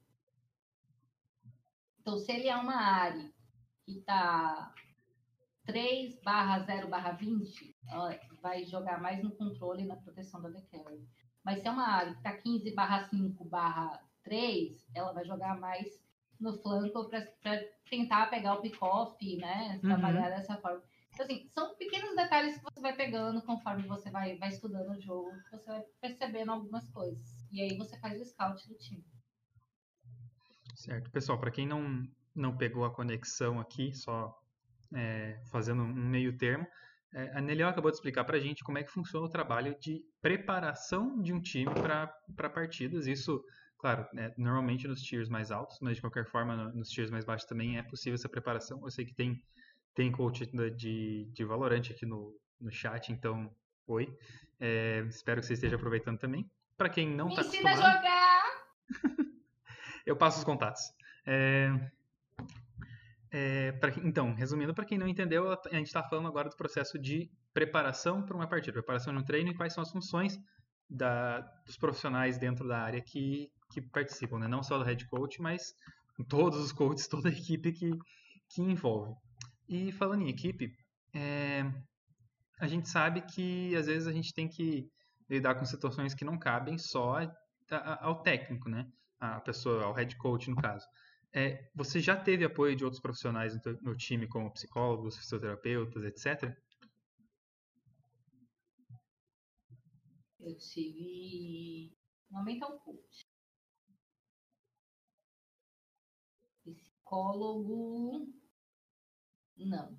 Então, 2.00 2.18
se 2.18 2.32
ele 2.32 2.48
é 2.48 2.56
uma 2.56 2.74
área 2.74 3.32
que 3.84 3.98
está 3.98 4.74
3 5.64 6.20
barra 6.22 6.60
0 6.60 6.88
barra 6.88 7.12
20, 7.12 7.76
vai 8.40 8.64
jogar 8.64 9.00
mais 9.00 9.22
no 9.22 9.30
controle 9.36 9.82
e 9.82 9.86
na 9.86 9.96
proteção 9.96 10.42
da 10.42 10.48
decarry. 10.48 11.06
Mas 11.44 11.60
se 11.60 11.68
é 11.68 11.70
uma 11.70 11.86
área 11.86 12.12
que 12.12 12.18
está 12.18 12.36
15 12.36 12.74
barra 12.74 13.04
5 13.08 13.44
barra 13.44 14.02
3, 14.24 14.84
ela 14.94 15.12
vai 15.12 15.24
jogar 15.24 15.58
mais 15.58 16.01
no 16.42 16.58
flanco 16.58 17.08
para 17.08 17.64
tentar 17.88 18.26
pegar 18.26 18.54
o 18.54 18.60
pick-off, 18.60 19.36
né? 19.36 19.78
Trabalhar 19.80 20.24
uhum. 20.24 20.36
dessa 20.36 20.56
forma. 20.56 20.82
Assim, 21.20 21.48
são 21.54 21.74
pequenos 21.76 22.16
detalhes 22.16 22.56
que 22.56 22.64
você 22.64 22.80
vai 22.80 22.96
pegando 22.96 23.42
conforme 23.42 23.86
você 23.86 24.10
vai, 24.10 24.36
vai 24.38 24.48
estudando 24.48 24.90
o 24.90 25.00
jogo, 25.00 25.30
você 25.50 25.66
vai 25.66 25.82
percebendo 26.00 26.52
algumas 26.52 26.88
coisas. 26.88 27.46
E 27.52 27.60
aí 27.60 27.76
você 27.76 27.96
faz 27.98 28.20
o 28.20 28.24
scout 28.24 28.66
do 28.68 28.74
time. 28.76 29.04
Certo. 30.74 31.10
Pessoal, 31.10 31.38
para 31.38 31.50
quem 31.50 31.66
não, 31.66 32.08
não 32.34 32.56
pegou 32.56 32.84
a 32.84 32.90
conexão 32.90 33.60
aqui, 33.60 33.92
só 33.94 34.36
é, 34.94 35.38
fazendo 35.50 35.82
um 35.82 35.92
meio 35.92 36.36
termo, 36.36 36.66
é, 37.14 37.30
a 37.36 37.40
Neliel 37.42 37.68
acabou 37.68 37.90
de 37.90 37.98
explicar 37.98 38.24
para 38.24 38.38
a 38.38 38.40
gente 38.40 38.64
como 38.64 38.78
é 38.78 38.82
que 38.82 38.90
funciona 38.90 39.26
o 39.26 39.30
trabalho 39.30 39.76
de 39.78 40.02
preparação 40.22 41.20
de 41.20 41.32
um 41.32 41.40
time 41.40 41.70
para 41.74 42.50
partidas. 42.50 43.06
Isso, 43.06 43.44
claro, 43.82 44.06
é, 44.16 44.32
normalmente 44.38 44.86
nos 44.86 45.02
tiers 45.02 45.28
mais 45.28 45.50
altos, 45.50 45.78
mas 45.80 45.96
de 45.96 46.00
qualquer 46.00 46.24
forma 46.24 46.56
no, 46.56 46.72
nos 46.72 46.88
tiers 46.88 47.10
mais 47.10 47.24
baixos 47.24 47.48
também 47.48 47.76
é 47.76 47.82
possível 47.82 48.14
essa 48.14 48.28
preparação. 48.28 48.80
Eu 48.82 48.90
sei 48.90 49.04
que 49.04 49.12
tem, 49.12 49.42
tem 49.92 50.10
coach 50.12 50.46
de, 50.76 51.28
de 51.32 51.44
Valorant 51.44 51.90
aqui 51.90 52.06
no, 52.06 52.32
no 52.60 52.70
chat, 52.70 53.12
então, 53.12 53.52
oi. 53.88 54.16
É, 54.60 55.04
espero 55.08 55.40
que 55.40 55.46
você 55.48 55.54
esteja 55.54 55.74
aproveitando 55.74 56.16
também. 56.16 56.48
Para 56.78 56.88
quem 56.88 57.10
não 57.10 57.28
está 57.28 57.40
acostumado... 57.40 57.74
ensina 57.74 57.88
a 57.88 57.96
jogar! 57.96 58.42
eu 60.06 60.16
passo 60.16 60.38
os 60.38 60.44
contatos. 60.44 60.82
É, 61.26 61.68
é, 63.32 63.72
pra, 63.72 63.90
então, 64.04 64.32
resumindo, 64.32 64.72
para 64.72 64.84
quem 64.84 64.96
não 64.96 65.08
entendeu, 65.08 65.50
a 65.50 65.74
gente 65.74 65.88
está 65.88 66.04
falando 66.04 66.28
agora 66.28 66.48
do 66.48 66.56
processo 66.56 66.96
de 67.00 67.28
preparação 67.52 68.22
para 68.22 68.36
uma 68.36 68.46
partida, 68.46 68.74
preparação 68.74 69.12
no 69.12 69.24
treino 69.24 69.50
e 69.50 69.54
quais 69.54 69.72
são 69.72 69.82
as 69.82 69.90
funções 69.90 70.38
da, 70.88 71.40
dos 71.64 71.76
profissionais 71.76 72.38
dentro 72.38 72.68
da 72.68 72.78
área 72.78 73.00
que, 73.00 73.50
que 73.72 73.80
participam, 73.80 74.38
né? 74.38 74.48
não 74.48 74.62
só 74.62 74.78
do 74.78 74.84
head 74.84 75.06
coach, 75.06 75.40
mas 75.40 75.74
todos 76.28 76.58
os 76.58 76.72
coaches, 76.72 77.08
toda 77.08 77.28
a 77.28 77.32
equipe 77.32 77.72
que, 77.72 77.90
que 78.48 78.62
envolve. 78.62 79.14
E 79.68 79.92
falando 79.92 80.22
em 80.22 80.28
equipe, 80.28 80.72
é, 81.14 81.64
a 82.58 82.66
gente 82.66 82.88
sabe 82.88 83.22
que 83.22 83.74
às 83.74 83.86
vezes 83.86 84.06
a 84.06 84.12
gente 84.12 84.32
tem 84.32 84.48
que 84.48 84.88
lidar 85.28 85.54
com 85.54 85.64
situações 85.64 86.14
que 86.14 86.24
não 86.24 86.38
cabem 86.38 86.76
só 86.78 87.18
ao 88.00 88.22
técnico, 88.22 88.68
né? 88.68 88.86
A 89.18 89.40
pessoa, 89.40 89.84
ao 89.84 89.94
head 89.94 90.16
coach 90.16 90.50
no 90.50 90.56
caso. 90.56 90.86
É, 91.32 91.70
você 91.74 92.00
já 92.00 92.14
teve 92.14 92.44
apoio 92.44 92.76
de 92.76 92.84
outros 92.84 93.00
profissionais 93.00 93.58
no, 93.80 93.96
time, 93.96 94.26
como 94.26 94.52
psicólogos, 94.52 95.16
fisioterapeutas, 95.16 96.04
etc? 96.04 96.54
Eu 100.38 100.56
tive 100.58 101.96
uma 102.30 102.42
mental 102.42 102.78
coach. 102.80 103.31
Psicólogo, 107.12 108.32
não. 109.58 109.98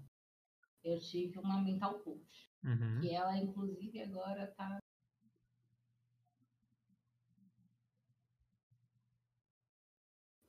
Eu 0.84 1.00
tive 1.00 1.38
uma 1.38 1.62
mental 1.62 2.00
coach. 2.00 2.52
Uhum. 2.64 3.04
E 3.04 3.12
ela, 3.12 3.38
inclusive, 3.38 4.02
agora 4.02 4.46
está 4.46 4.80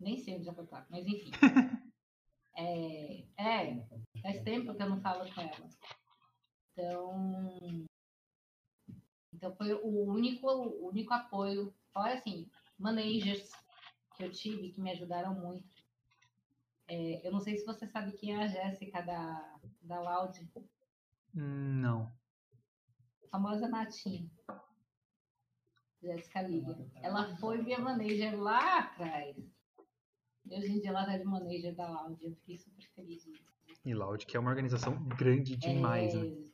Nem 0.01 0.19
sei 0.19 0.37
onde 0.37 0.45
já 0.45 0.55
foi 0.55 0.67
pago, 0.67 0.87
mas 0.91 1.07
enfim. 1.07 1.31
é, 2.57 3.25
é, 3.39 3.87
faz 4.23 4.43
tempo 4.43 4.75
que 4.75 4.83
eu 4.83 4.89
não 4.89 5.01
falo 5.01 5.33
com 5.35 5.41
ela. 5.41 5.69
Então, 6.73 7.87
então 9.33 9.57
foi 9.57 9.73
o 9.73 10.05
único, 10.11 10.47
o 10.47 10.89
único 10.89 11.13
apoio, 11.15 11.75
fora 11.93 12.15
assim, 12.15 12.51
managers 12.79 13.51
que 14.17 14.25
eu 14.25 14.31
tive 14.31 14.73
que 14.73 14.81
me 14.81 14.91
ajudaram 14.91 15.35
muito. 15.35 15.74
É, 16.87 17.27
eu 17.27 17.33
não 17.33 17.41
sei 17.41 17.57
se 17.57 17.65
você 17.65 17.87
sabe 17.87 18.13
quem 18.13 18.35
é 18.35 18.45
a 18.45 18.47
Jéssica 18.47 19.03
da, 19.03 19.59
da 19.83 20.01
Loud. 20.01 20.49
Não. 21.33 22.13
A 23.25 23.29
famosa 23.29 23.69
Natinha. 23.69 24.31
Jéssica 26.03 26.43
Liga. 26.43 26.77
Ela 27.03 27.37
foi 27.37 27.63
minha 27.63 27.79
manager 27.79 28.39
lá 28.39 28.81
atrás. 28.81 29.37
Hoje 30.51 30.73
em 30.73 30.81
dia 30.81 30.91
ela 30.91 31.07
tá 31.07 31.17
de 31.17 31.25
manager 31.25 31.75
da 31.75 31.89
Loud, 31.89 32.23
eu 32.23 32.35
fiquei 32.35 32.59
super 32.59 32.87
feliz 32.95 33.25
disso. 33.25 33.55
E 33.85 33.95
Loud, 33.95 34.27
que 34.27 34.37
é 34.37 34.41
uma 34.41 34.51
organização 34.51 35.03
grande 35.09 35.57
demais, 35.57 36.15
é, 36.15 36.19
né? 36.19 36.45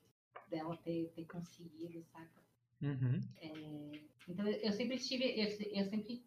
Dela 0.49 0.77
ter, 0.79 1.11
ter 1.15 1.25
conseguido, 1.27 2.03
saca? 2.05 2.41
Uhum. 2.83 3.21
É, 3.37 4.01
então 4.29 4.47
eu 4.47 4.73
sempre 4.73 4.99
tive, 4.99 5.25
eu, 5.25 5.49
eu 5.73 5.85
sempre 5.85 6.25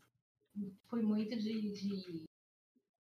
fui 0.87 1.01
muito 1.01 1.35
de, 1.35 1.71
de, 1.71 2.25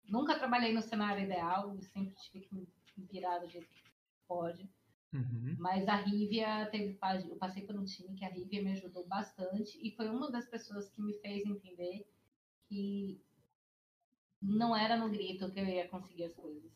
Nunca 0.08 0.38
trabalhei 0.38 0.72
no 0.72 0.82
cenário 0.82 1.24
ideal, 1.24 1.76
sempre 1.80 2.14
tive 2.14 2.46
que 2.46 2.54
me 2.54 2.68
virar 3.10 3.38
do 3.38 3.48
jeito 3.48 3.68
que 3.68 3.82
pode. 4.26 4.68
Uhum. 5.12 5.54
Mas 5.58 5.86
a 5.86 5.96
Rívia 5.96 6.68
teve. 6.70 6.98
Eu 7.28 7.36
passei 7.36 7.64
por 7.64 7.76
um 7.76 7.84
time 7.84 8.14
que 8.16 8.24
a 8.24 8.28
Rívia 8.28 8.62
me 8.62 8.72
ajudou 8.72 9.06
bastante 9.06 9.78
e 9.80 9.94
foi 9.94 10.08
uma 10.08 10.30
das 10.30 10.46
pessoas 10.48 10.88
que 10.90 11.00
me 11.00 11.14
fez 11.20 11.46
entender 11.46 12.06
que 12.68 13.20
não 14.42 14.76
era 14.76 14.96
no 14.96 15.08
grito 15.08 15.50
que 15.50 15.60
eu 15.60 15.66
ia 15.66 15.88
conseguir 15.88 16.24
as 16.24 16.34
coisas. 16.34 16.72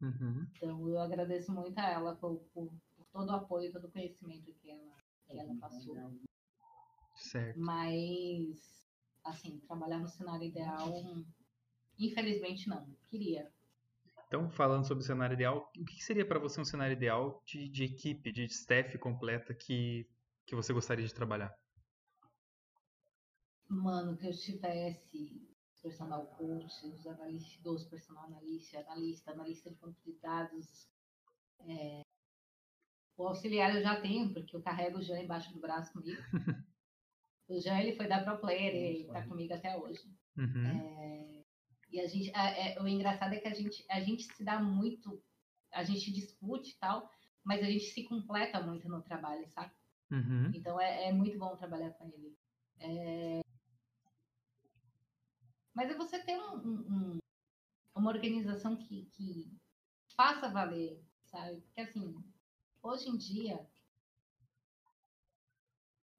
Uhum. 0.00 0.46
Então 0.56 0.88
eu 0.88 1.00
agradeço 1.00 1.52
muito 1.52 1.78
a 1.78 1.88
ela 1.88 2.16
por, 2.16 2.36
por, 2.52 2.70
por 2.96 3.06
todo 3.12 3.28
o 3.30 3.36
apoio, 3.36 3.72
todo 3.72 3.86
o 3.86 3.90
conhecimento 3.90 4.52
que 4.54 4.70
ela, 4.70 4.96
que 5.26 5.38
ela 5.38 5.54
passou. 5.56 5.96
Certo. 7.14 7.58
Mas, 7.58 8.86
assim, 9.24 9.58
trabalhar 9.60 9.98
no 9.98 10.08
cenário 10.08 10.46
ideal, 10.46 10.92
infelizmente 11.98 12.68
não. 12.68 12.86
Queria. 13.08 13.50
Então, 14.26 14.50
falando 14.50 14.86
sobre 14.86 15.04
o 15.04 15.06
cenário 15.06 15.34
ideal, 15.34 15.70
o 15.78 15.84
que 15.84 16.02
seria 16.02 16.26
para 16.26 16.38
você 16.38 16.60
um 16.60 16.64
cenário 16.64 16.94
ideal 16.94 17.42
de, 17.46 17.68
de 17.68 17.84
equipe, 17.84 18.32
de 18.32 18.44
staff 18.46 18.98
completa 18.98 19.54
que, 19.54 20.08
que 20.44 20.56
você 20.56 20.72
gostaria 20.72 21.06
de 21.06 21.14
trabalhar? 21.14 21.56
Mano, 23.68 24.16
que 24.16 24.26
eu 24.26 24.32
tivesse 24.32 25.46
personal 25.82 26.26
coach, 26.26 26.86
os 26.86 27.06
analistas, 27.06 27.84
personal 27.84 28.24
analista, 28.24 28.80
analista, 28.80 29.30
analista 29.30 29.70
de 29.70 29.76
banco 29.76 30.00
de 30.04 30.12
dados. 30.20 30.88
É... 31.60 32.02
O 33.16 33.28
auxiliar 33.28 33.74
eu 33.74 33.82
já 33.82 34.00
tenho, 34.00 34.32
porque 34.32 34.54
eu 34.54 34.62
carrego 34.62 34.98
o 34.98 35.02
Jean 35.02 35.20
embaixo 35.20 35.52
do 35.52 35.60
braço 35.60 35.92
comigo. 35.92 36.20
o 37.48 37.60
Jean 37.60 37.78
ele 37.78 37.96
foi 37.96 38.08
da 38.08 38.22
Pro 38.22 38.38
Player 38.38 38.74
e 38.74 39.02
está 39.02 39.26
comigo 39.26 39.54
até 39.54 39.76
hoje. 39.76 40.02
Uhum. 40.36 40.66
É... 40.66 41.35
E 41.90 42.00
a 42.00 42.06
gente, 42.06 42.30
é, 42.34 42.80
o 42.80 42.88
engraçado 42.88 43.32
é 43.32 43.38
que 43.38 43.48
a 43.48 43.54
gente, 43.54 43.84
a 43.90 44.00
gente 44.00 44.24
se 44.24 44.44
dá 44.44 44.60
muito, 44.60 45.22
a 45.72 45.84
gente 45.84 46.12
discute 46.12 46.72
e 46.72 46.78
tal, 46.78 47.10
mas 47.44 47.62
a 47.62 47.66
gente 47.66 47.84
se 47.84 48.04
completa 48.04 48.60
muito 48.60 48.88
no 48.88 49.02
trabalho, 49.02 49.46
sabe? 49.48 49.72
Uhum. 50.10 50.50
Então 50.54 50.80
é, 50.80 51.08
é, 51.08 51.12
muito 51.12 51.38
bom 51.38 51.56
trabalhar 51.56 51.90
com 51.92 52.08
ele. 52.08 52.36
É, 52.78 53.40
mas 55.74 55.90
é 55.90 55.94
você 55.94 56.18
ter 56.18 56.36
um, 56.36 56.56
um, 56.56 57.18
uma 57.94 58.10
organização 58.10 58.76
que, 58.76 59.06
que 59.12 59.50
faça 60.16 60.48
valer, 60.48 61.00
sabe? 61.24 61.60
Porque 61.60 61.80
assim, 61.80 62.24
hoje 62.82 63.08
em 63.08 63.16
dia, 63.16 63.66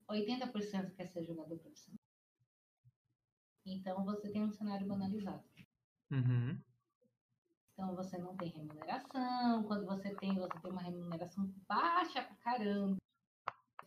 80% 0.10 0.94
quer 0.96 1.08
ser 1.08 1.24
jogador 1.24 1.58
profissional. 1.58 2.00
Então 3.66 4.06
você 4.06 4.30
tem 4.30 4.44
um 4.44 4.52
cenário 4.52 4.88
banalizado. 4.88 5.44
Uhum. 6.12 6.62
Então 7.74 7.96
você 7.96 8.18
não 8.18 8.36
tem 8.36 8.50
remuneração. 8.50 9.64
Quando 9.64 9.86
você 9.86 10.16
tem, 10.16 10.36
você 10.36 10.60
tem 10.60 10.72
uma 10.72 10.82
remuneração 10.82 11.54
baixa 11.68 12.24
pra 12.24 12.36
caramba. 12.38 12.98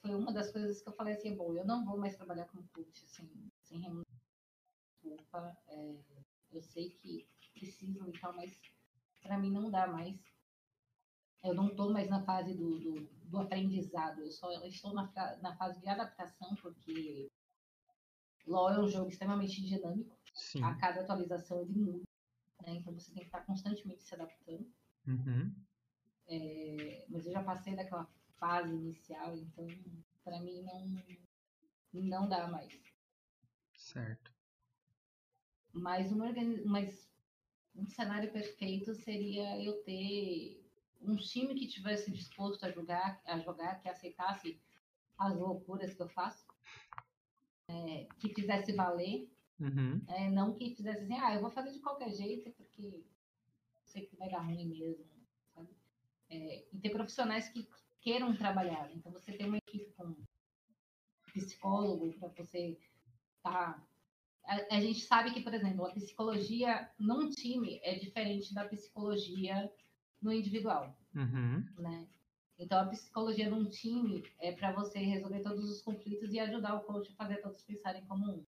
Foi 0.00 0.14
uma 0.14 0.32
das 0.32 0.50
coisas 0.50 0.80
que 0.80 0.88
eu 0.88 0.92
falei 0.94 1.14
assim, 1.14 1.36
bom, 1.36 1.54
eu 1.54 1.64
não 1.64 1.84
vou 1.84 1.98
mais 1.98 2.16
trabalhar 2.16 2.46
como 2.46 2.66
coach 2.68 3.06
sem, 3.06 3.28
sem 3.62 3.80
remuneração 3.80 4.20
desculpa, 5.02 5.56
é, 5.68 5.96
eu 6.52 6.62
sei 6.62 6.90
que 6.90 7.26
precisam 7.54 8.08
e 8.08 8.12
tal, 8.12 8.34
mas 8.34 8.60
para 9.22 9.38
mim 9.38 9.50
não 9.50 9.70
dá 9.70 9.86
mais. 9.86 10.18
Eu 11.42 11.54
não 11.54 11.68
estou 11.68 11.90
mais 11.90 12.08
na 12.08 12.22
fase 12.22 12.54
do, 12.54 12.78
do, 12.78 13.08
do, 13.24 13.38
aprendizado, 13.38 14.20
eu 14.20 14.30
só 14.30 14.50
estou 14.64 14.92
na, 14.92 15.10
na 15.40 15.56
fase 15.56 15.80
de 15.80 15.88
adaptação, 15.88 16.54
porque 16.56 17.30
LoL 18.46 18.70
é 18.70 18.80
um 18.80 18.88
jogo 18.88 19.08
extremamente 19.08 19.64
dinâmico. 19.64 20.18
Sim. 20.34 20.62
A 20.62 20.74
cada 20.74 21.00
atualização 21.00 21.62
ele 21.62 21.74
muda, 21.74 22.04
né? 22.62 22.74
então 22.74 22.92
você 22.92 23.12
tem 23.12 23.22
que 23.22 23.28
estar 23.28 23.40
constantemente 23.40 24.02
se 24.02 24.14
adaptando. 24.14 24.70
Uhum. 25.06 25.54
É, 26.28 27.04
mas 27.08 27.26
eu 27.26 27.32
já 27.32 27.42
passei 27.42 27.74
daquela 27.74 28.08
fase 28.38 28.74
inicial, 28.74 29.36
então 29.36 29.66
para 30.22 30.40
mim 30.40 30.62
não, 30.62 31.02
não 31.92 32.28
dá 32.28 32.46
mais. 32.46 32.80
Certo. 33.74 34.32
Mas, 35.72 36.12
uma, 36.12 36.32
mas 36.66 37.10
um 37.74 37.86
cenário 37.86 38.32
perfeito 38.32 38.94
seria 38.94 39.62
eu 39.62 39.82
ter 39.82 40.60
um 41.00 41.16
time 41.16 41.54
que 41.54 41.66
tivesse 41.66 42.10
disposto 42.10 42.64
a 42.64 42.70
jogar, 42.70 43.20
a 43.24 43.38
jogar, 43.38 43.80
que 43.80 43.88
aceitasse 43.88 44.60
as 45.18 45.36
loucuras 45.36 45.94
que 45.94 46.02
eu 46.02 46.08
faço, 46.08 46.46
é, 47.68 48.06
que 48.18 48.34
fizesse 48.34 48.72
valer, 48.72 49.30
uhum. 49.60 50.00
é, 50.08 50.30
não 50.30 50.54
que 50.54 50.74
fizesse 50.74 51.04
assim, 51.04 51.14
ah, 51.14 51.34
eu 51.34 51.40
vou 51.40 51.50
fazer 51.50 51.72
de 51.72 51.80
qualquer 51.80 52.10
jeito 52.10 52.50
porque 52.52 53.04
sei 53.84 54.06
que 54.06 54.16
vai 54.16 54.30
dar 54.30 54.40
ruim 54.40 54.66
mesmo, 54.66 55.04
sabe? 55.54 55.68
é, 56.28 56.64
e 56.72 56.78
ter 56.78 56.90
profissionais 56.90 57.48
que 57.48 57.68
queiram 58.00 58.36
trabalhar. 58.36 58.90
Então, 58.94 59.12
você 59.12 59.32
tem 59.32 59.46
uma 59.46 59.58
equipe 59.58 59.92
com 59.96 60.14
psicólogo 61.32 62.12
para 62.14 62.28
você 62.28 62.76
tá 63.42 63.80
a, 64.44 64.76
a, 64.76 64.80
gente 64.80 65.00
sabe 65.00 65.32
que, 65.32 65.42
por 65.42 65.54
exemplo, 65.54 65.86
a 65.86 65.92
psicologia 65.92 66.90
num 66.98 67.30
time 67.30 67.78
é 67.82 67.94
diferente 67.94 68.52
da 68.54 68.64
psicologia 68.64 69.70
no 70.20 70.32
individual, 70.32 70.96
uhum. 71.14 71.64
né? 71.78 72.08
Então, 72.58 72.80
a 72.80 72.86
psicologia 72.86 73.48
num 73.48 73.64
time 73.64 74.24
é 74.38 74.52
para 74.52 74.72
você 74.72 74.98
resolver 74.98 75.40
todos 75.40 75.70
os 75.70 75.80
conflitos 75.80 76.32
e 76.32 76.40
ajudar 76.40 76.74
o 76.74 76.82
coach 76.82 77.10
a 77.12 77.14
fazer 77.14 77.36
todos 77.36 77.62
pensarem 77.62 78.04
como 78.06 78.30
um. 78.30 78.46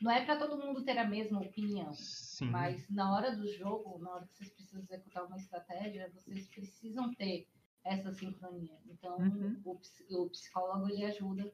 Não 0.00 0.10
é 0.10 0.24
para 0.24 0.38
todo 0.38 0.58
mundo 0.58 0.84
ter 0.84 0.98
a 0.98 1.08
mesma 1.08 1.40
opinião, 1.40 1.92
Sim. 1.94 2.50
mas 2.50 2.88
na 2.90 3.14
hora 3.14 3.34
do 3.34 3.48
jogo, 3.48 3.98
na 3.98 4.10
hora 4.10 4.26
que 4.26 4.36
vocês 4.36 4.50
precisam 4.50 4.82
executar 4.82 5.24
uma 5.24 5.36
estratégia, 5.36 6.10
vocês 6.12 6.46
precisam 6.48 7.14
ter 7.14 7.48
essa 7.82 8.12
sincronia. 8.12 8.76
Então, 8.86 9.16
uhum. 9.16 9.60
o, 9.64 9.80
o, 10.22 10.30
psicólogo 10.30 10.90
ele 10.90 11.04
ajuda, 11.04 11.50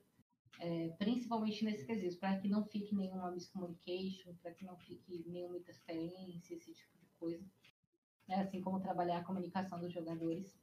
é, 0.59 0.89
principalmente 0.99 1.65
nesse 1.65 1.87
quesito, 1.87 2.19
para 2.19 2.39
que 2.39 2.49
não 2.49 2.65
fique 2.65 2.95
nenhuma 2.97 3.31
miscommunication, 3.31 4.35
para 4.43 4.53
que 4.53 4.65
não 4.65 4.77
fique 4.77 5.25
nenhuma 5.29 5.59
interferência, 5.59 6.55
esse 6.55 6.73
tipo 6.73 6.99
de 6.99 7.07
coisa. 7.19 7.45
É 8.29 8.41
assim 8.41 8.61
como 8.61 8.81
trabalhar 8.81 9.19
a 9.19 9.25
comunicação 9.25 9.79
dos 9.79 9.93
jogadores 9.93 10.59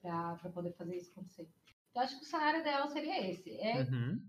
para 0.00 0.50
poder 0.52 0.72
fazer 0.72 0.96
isso 0.96 1.10
acontecer. 1.12 1.48
Então, 1.90 2.02
acho 2.02 2.18
que 2.18 2.24
o 2.24 2.28
cenário 2.28 2.60
ideal 2.60 2.88
seria 2.88 3.30
esse. 3.30 3.50
É 3.60 3.82
uhum. 3.82 4.22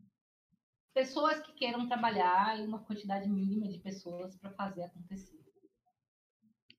Pessoas 0.93 1.39
que 1.39 1.53
queiram 1.53 1.87
trabalhar 1.87 2.59
e 2.59 2.65
uma 2.65 2.79
quantidade 2.79 3.29
mínima 3.29 3.67
de 3.67 3.79
pessoas 3.79 4.35
para 4.35 4.51
fazer 4.51 4.83
acontecer. 4.83 5.39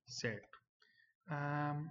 Certo. 0.07 0.59
Ah, 1.27 1.83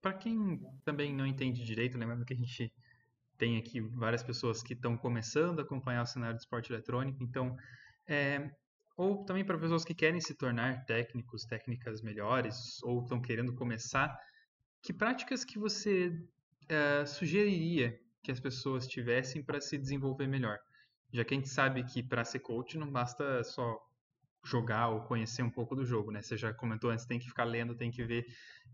para 0.00 0.14
quem 0.14 0.60
também 0.84 1.14
não 1.14 1.26
entende 1.26 1.64
direito, 1.64 1.98
lembrando 1.98 2.24
que 2.24 2.32
a 2.32 2.36
gente 2.36 2.72
tem 3.36 3.56
aqui 3.56 3.80
várias 3.80 4.22
pessoas 4.22 4.62
que 4.62 4.72
estão 4.72 4.96
começando 4.96 5.60
a 5.60 5.62
acompanhar 5.62 6.02
o 6.02 6.06
cenário 6.06 6.36
do 6.36 6.40
esporte 6.40 6.72
eletrônico, 6.72 7.22
então, 7.22 7.56
é, 8.06 8.50
ou 8.96 9.24
também 9.24 9.44
para 9.44 9.58
pessoas 9.58 9.84
que 9.84 9.94
querem 9.94 10.20
se 10.20 10.34
tornar 10.34 10.84
técnicos, 10.84 11.44
técnicas 11.44 12.02
melhores, 12.02 12.82
ou 12.82 13.02
estão 13.02 13.20
querendo 13.20 13.54
começar, 13.54 14.16
que 14.82 14.92
práticas 14.92 15.44
que 15.44 15.58
você 15.58 16.12
é, 16.68 17.06
sugeriria 17.06 17.98
que 18.22 18.32
as 18.32 18.40
pessoas 18.40 18.86
tivessem 18.86 19.42
para 19.42 19.60
se 19.60 19.78
desenvolver 19.78 20.26
melhor? 20.26 20.58
Já 21.12 21.24
que 21.24 21.34
a 21.34 21.36
gente 21.36 21.48
sabe 21.48 21.82
que 21.84 22.02
para 22.02 22.24
ser 22.24 22.40
coach 22.40 22.76
não 22.76 22.90
basta 22.90 23.42
só 23.44 23.78
jogar 24.44 24.88
ou 24.88 25.02
conhecer 25.02 25.42
um 25.42 25.50
pouco 25.50 25.74
do 25.74 25.84
jogo, 25.84 26.10
né? 26.10 26.22
Você 26.22 26.36
já 26.36 26.52
comentou 26.52 26.90
antes, 26.90 27.06
tem 27.06 27.18
que 27.18 27.26
ficar 27.26 27.44
lendo, 27.44 27.74
tem 27.74 27.90
que 27.90 28.04
ver, 28.04 28.24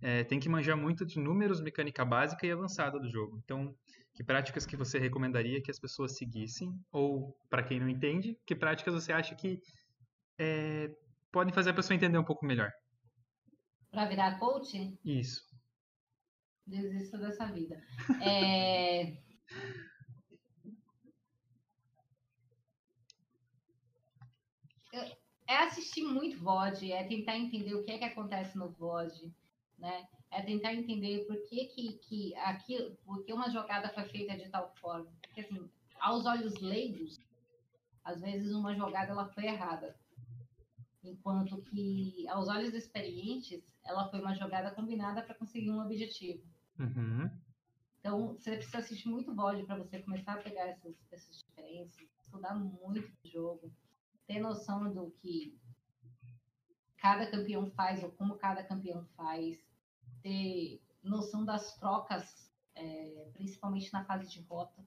é, 0.01 0.23
tem 0.25 0.39
que 0.39 0.49
manjar 0.49 0.77
muito 0.77 1.05
de 1.05 1.19
números, 1.19 1.61
mecânica 1.61 2.05
básica 2.05 2.47
e 2.47 2.53
avançada 2.53 2.99
do 2.99 3.09
jogo. 3.09 3.41
Então, 3.45 3.75
que 4.15 4.23
práticas 4.23 4.67
que 4.67 4.77
você 4.77 4.99
recomendaria 4.99 5.63
que 5.63 5.71
as 5.71 5.79
pessoas 5.79 6.17
seguissem? 6.17 6.73
Ou, 6.93 7.37
para 7.49 7.63
quem 7.63 7.81
não 7.81 7.89
entende, 7.89 8.39
que 8.47 8.55
práticas 8.55 8.95
você 8.95 9.13
acha 9.13 9.35
que 9.35 9.61
é, 10.39 10.91
podem 11.33 11.53
fazer 11.53 11.71
a 11.71 11.75
pessoa 11.75 11.97
entender 11.97 12.19
um 12.19 12.25
pouco 12.25 12.47
melhor? 12.47 12.71
Para 13.91 14.07
virar 14.07 14.39
coach? 14.39 14.99
Isso. 15.05 15.43
Desista 16.67 17.19
dessa 17.19 17.47
vida. 17.47 17.77
É... 18.23 19.17
é 25.47 25.57
assistir 25.59 26.03
muito 26.03 26.39
VOD, 26.39 26.93
é 26.93 27.05
tentar 27.05 27.37
entender 27.37 27.75
o 27.75 27.85
que 27.85 27.93
é 27.93 27.99
que 27.99 28.05
acontece 28.05 28.57
no 28.57 28.71
VOD, 28.71 29.33
né? 29.79 30.09
É 30.31 30.43
tentar 30.43 30.75
entender 30.75 31.27
por 31.27 31.37
que 31.49 31.67
que, 31.67 31.93
que 31.99 32.35
aquilo, 32.37 32.97
porque 33.05 33.33
uma 33.33 33.51
jogada 33.51 33.89
foi 33.91 34.05
feita 34.05 34.37
de 34.37 34.49
tal 34.49 34.73
forma. 34.81 35.11
Porque 35.23 35.43
assim, 35.43 35.69
aos 36.01 36.27
olhos 36.27 36.55
leigos, 36.61 37.21
às 38.03 38.21
vezes 38.21 38.53
uma 38.53 38.75
jogada 38.75 39.13
ela 39.13 39.29
foi 39.29 39.45
errada. 39.45 39.97
Enquanto 41.03 41.61
que 41.63 42.27
aos 42.29 42.49
olhos 42.49 42.75
experientes, 42.75 43.63
ela 43.85 44.09
foi 44.09 44.21
uma 44.21 44.35
jogada 44.35 44.71
combinada 44.71 45.23
para 45.23 45.35
conseguir 45.35 45.71
um 45.71 45.85
objetivo. 45.85 46.43
Uhum. 46.79 47.31
Então, 48.01 48.35
você 48.35 48.57
precisa 48.57 48.79
assistir 48.79 49.09
muito 49.09 49.35
VOD 49.35 49.65
para 49.65 49.77
você 49.77 49.99
começar 50.01 50.35
a 50.35 50.43
pegar 50.43 50.67
essas, 50.67 50.95
essas 51.13 51.39
diferenças, 51.39 52.07
estudar 52.23 52.55
muito 52.55 53.13
o 53.25 53.29
jogo 53.29 53.73
ter 54.27 54.41
noção 54.41 54.93
do 54.93 55.11
que 55.11 55.59
cada 56.99 57.31
campeão 57.31 57.71
faz 57.71 58.03
ou 58.03 58.11
como 58.13 58.37
cada 58.37 58.65
campeão 58.65 59.05
faz, 59.17 59.59
ter 60.23 60.83
noção 61.03 61.45
das 61.45 61.75
trocas, 61.77 62.51
é, 62.75 63.31
principalmente 63.35 63.93
na 63.93 64.05
fase 64.05 64.31
de 64.31 64.41
rota. 64.41 64.85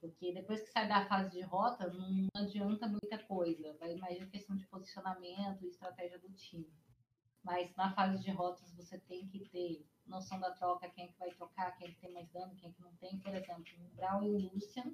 Porque 0.00 0.32
depois 0.32 0.62
que 0.62 0.70
sai 0.70 0.88
da 0.88 1.06
fase 1.06 1.30
de 1.30 1.40
rota, 1.42 1.92
não 1.92 2.28
adianta 2.34 2.88
muita 2.88 3.18
coisa. 3.24 3.76
Vai 3.78 3.94
mais 3.96 4.20
em 4.20 4.28
questão 4.28 4.56
de 4.56 4.66
posicionamento 4.66 5.64
e 5.64 5.68
estratégia 5.68 6.18
do 6.18 6.30
time. 6.32 6.72
Mas 7.42 7.74
na 7.76 7.92
fase 7.94 8.22
de 8.22 8.30
rotas 8.30 8.72
você 8.74 8.98
tem 8.98 9.26
que 9.28 9.48
ter 9.48 9.86
noção 10.06 10.38
da 10.40 10.50
troca, 10.52 10.88
quem 10.90 11.04
é 11.04 11.08
que 11.08 11.18
vai 11.18 11.30
trocar, 11.30 11.76
quem 11.76 11.88
é 11.88 11.90
que 11.92 12.00
tem 12.00 12.12
mais 12.12 12.28
dano, 12.30 12.54
quem 12.56 12.70
é 12.70 12.72
que 12.72 12.80
não 12.80 12.94
tem. 12.96 13.18
Por 13.20 13.34
exemplo, 13.34 13.64
o 13.80 13.96
Brawl 13.96 14.24
e 14.24 14.30
o 14.30 14.52
Lucian 14.52 14.92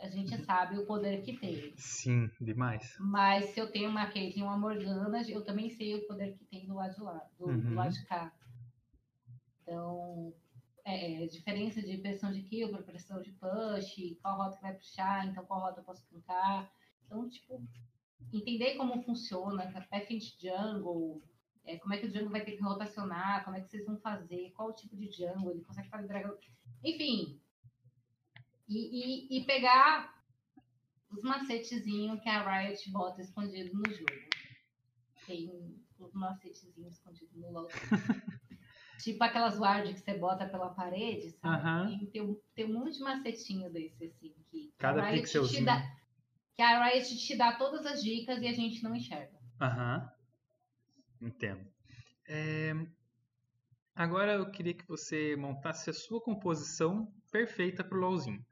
a 0.00 0.08
gente 0.08 0.36
sabe 0.44 0.78
o 0.78 0.86
poder 0.86 1.22
que 1.22 1.36
tem. 1.38 1.72
Sim, 1.76 2.30
demais. 2.40 2.96
Mas 2.98 3.46
se 3.50 3.60
eu 3.60 3.70
tenho 3.70 3.90
uma 3.90 4.06
Kate 4.06 4.38
e 4.38 4.42
uma 4.42 4.58
Morgana, 4.58 5.22
eu 5.28 5.44
também 5.44 5.68
sei 5.68 5.94
o 5.94 6.06
poder 6.06 6.32
que 6.36 6.44
tem 6.46 6.66
do 6.66 6.74
lado 6.74 6.94
de 6.94 7.02
lá, 7.02 7.28
do, 7.38 7.46
uhum. 7.46 7.60
do 7.60 7.74
lado 7.74 7.92
de 7.92 8.04
cá. 8.06 8.32
Então, 9.62 10.32
é, 10.84 11.22
é, 11.22 11.26
diferença 11.26 11.82
de 11.82 11.98
pressão 11.98 12.32
de 12.32 12.42
kill 12.42 12.70
para 12.70 12.82
pressão 12.82 13.20
de 13.20 13.30
push, 13.32 14.16
qual 14.22 14.38
rota 14.38 14.56
que 14.56 14.62
vai 14.62 14.74
puxar, 14.74 15.26
então 15.26 15.44
qual 15.44 15.60
rota 15.60 15.80
eu 15.80 15.84
posso 15.84 16.06
clicar. 16.08 16.72
Então, 17.04 17.28
tipo, 17.28 17.62
entender 18.32 18.76
como 18.76 19.02
funciona, 19.02 19.70
path 19.90 20.08
de 20.08 20.34
jungle, 20.40 21.22
é, 21.64 21.76
como 21.78 21.92
é 21.92 21.98
que 21.98 22.06
o 22.06 22.10
jungle 22.10 22.30
vai 22.30 22.44
ter 22.44 22.52
que 22.52 22.62
rotacionar, 22.62 23.44
como 23.44 23.56
é 23.56 23.60
que 23.60 23.68
vocês 23.68 23.84
vão 23.84 23.98
fazer, 23.98 24.50
qual 24.52 24.70
o 24.70 24.74
tipo 24.74 24.96
de 24.96 25.10
jungle, 25.10 25.50
ele 25.50 25.62
consegue 25.62 25.90
fazer 25.90 26.08
dragão. 26.08 26.36
Enfim, 26.82 27.38
e, 28.70 29.34
e, 29.34 29.38
e 29.38 29.44
pegar 29.44 30.14
os 31.10 31.22
macetezinhos 31.24 32.20
que 32.20 32.28
a 32.28 32.62
Riot 32.62 32.88
bota 32.92 33.20
escondido 33.20 33.74
no 33.74 33.90
jogo. 33.90 34.30
Tem 35.26 35.50
os 35.98 36.14
macetezinhos 36.14 36.94
escondidos 36.94 37.34
no 37.34 37.50
LoL. 37.50 37.68
tipo 39.02 39.24
aquelas 39.24 39.58
ward 39.58 39.92
que 39.92 40.00
você 40.00 40.16
bota 40.16 40.48
pela 40.48 40.70
parede, 40.70 41.32
sabe? 41.32 41.90
Uhum. 41.90 42.06
Tem, 42.10 42.40
tem 42.54 42.64
um 42.66 42.78
monte 42.78 42.98
de 42.98 43.00
macetinho 43.00 43.72
desse, 43.72 44.04
assim. 44.04 44.32
Que 44.48 44.72
Cada 44.78 45.08
a 45.08 45.10
pixelzinho. 45.10 45.64
Dá, 45.64 45.82
que 46.54 46.62
a 46.62 46.84
Riot 46.84 47.18
te 47.18 47.36
dá 47.36 47.54
todas 47.54 47.84
as 47.84 48.02
dicas 48.02 48.40
e 48.40 48.46
a 48.46 48.52
gente 48.52 48.84
não 48.84 48.94
enxerga. 48.94 49.36
Aham. 49.60 50.08
Entendo. 51.20 51.66
É... 52.28 52.72
Agora 53.96 54.34
eu 54.34 54.50
queria 54.50 54.74
que 54.74 54.86
você 54.86 55.34
montasse 55.36 55.90
a 55.90 55.92
sua 55.92 56.22
composição 56.22 57.12
perfeita 57.32 57.82
pro 57.82 57.98
LoLzinho 57.98 58.44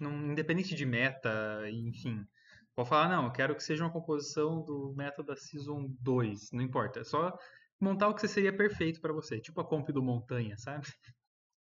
não, 0.00 0.32
independente 0.32 0.74
de 0.74 0.84
meta, 0.84 1.30
enfim. 1.70 2.26
Pode 2.74 2.88
falar, 2.88 3.08
não, 3.08 3.26
eu 3.26 3.32
quero 3.32 3.54
que 3.54 3.62
seja 3.62 3.84
uma 3.84 3.92
composição 3.92 4.62
do 4.64 4.92
meta 4.96 5.22
da 5.22 5.36
Season 5.36 5.94
2, 6.00 6.50
não 6.52 6.62
importa. 6.62 7.00
É 7.00 7.04
só 7.04 7.38
montar 7.80 8.08
o 8.08 8.14
que 8.14 8.26
seria 8.26 8.56
perfeito 8.56 9.00
para 9.00 9.12
você, 9.12 9.40
tipo 9.40 9.60
a 9.60 9.64
comp 9.64 9.88
do 9.90 10.02
Montanha, 10.02 10.56
sabe? 10.56 10.86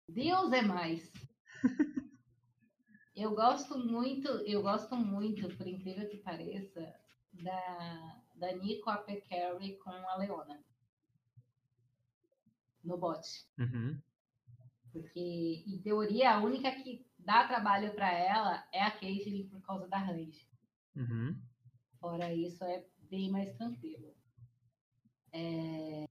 Deus 0.10 0.51
é 0.51 0.61
mais. 0.61 1.11
eu 3.15 3.35
gosto 3.35 3.77
muito, 3.77 4.27
eu 4.27 4.61
gosto 4.61 4.95
muito, 4.95 5.55
por 5.55 5.68
incrível 5.68 6.10
que 6.10 6.18
pareça, 6.18 6.93
da, 7.34 8.22
da 8.35 8.51
Nico 8.53 8.89
AP 8.89 9.07
Carry 9.30 9.77
com 9.77 9.91
a 9.91 10.18
Leona. 10.18 10.60
No 12.84 12.97
bot. 12.97 13.26
Uhum. 13.57 14.01
Porque, 14.91 15.64
em 15.65 15.80
teoria, 15.81 16.35
a 16.35 16.43
única 16.43 16.72
que 16.72 17.05
dá 17.25 17.47
trabalho 17.47 17.93
para 17.93 18.11
ela 18.11 18.67
é 18.71 18.81
a 18.81 18.91
Caitlyn 18.91 19.47
por 19.47 19.61
causa 19.61 19.87
da 19.87 19.97
range. 19.97 20.47
Uhum. 20.95 21.39
Fora 21.99 22.33
isso, 22.33 22.63
é 22.63 22.85
bem 23.09 23.29
mais 23.31 23.51
tranquilo. 23.55 24.13
É... 25.31 26.07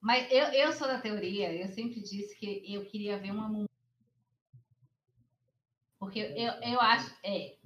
Mas 0.00 0.30
eu, 0.30 0.46
eu 0.48 0.72
sou 0.72 0.86
da 0.86 1.00
teoria, 1.00 1.54
eu 1.54 1.68
sempre 1.68 2.00
disse 2.00 2.36
que 2.36 2.62
eu 2.66 2.84
queria 2.86 3.18
ver 3.18 3.30
uma 3.30 3.66
Porque 5.98 6.18
eu, 6.18 6.52
eu 6.72 6.80
acho. 6.80 7.14
É. 7.24 7.56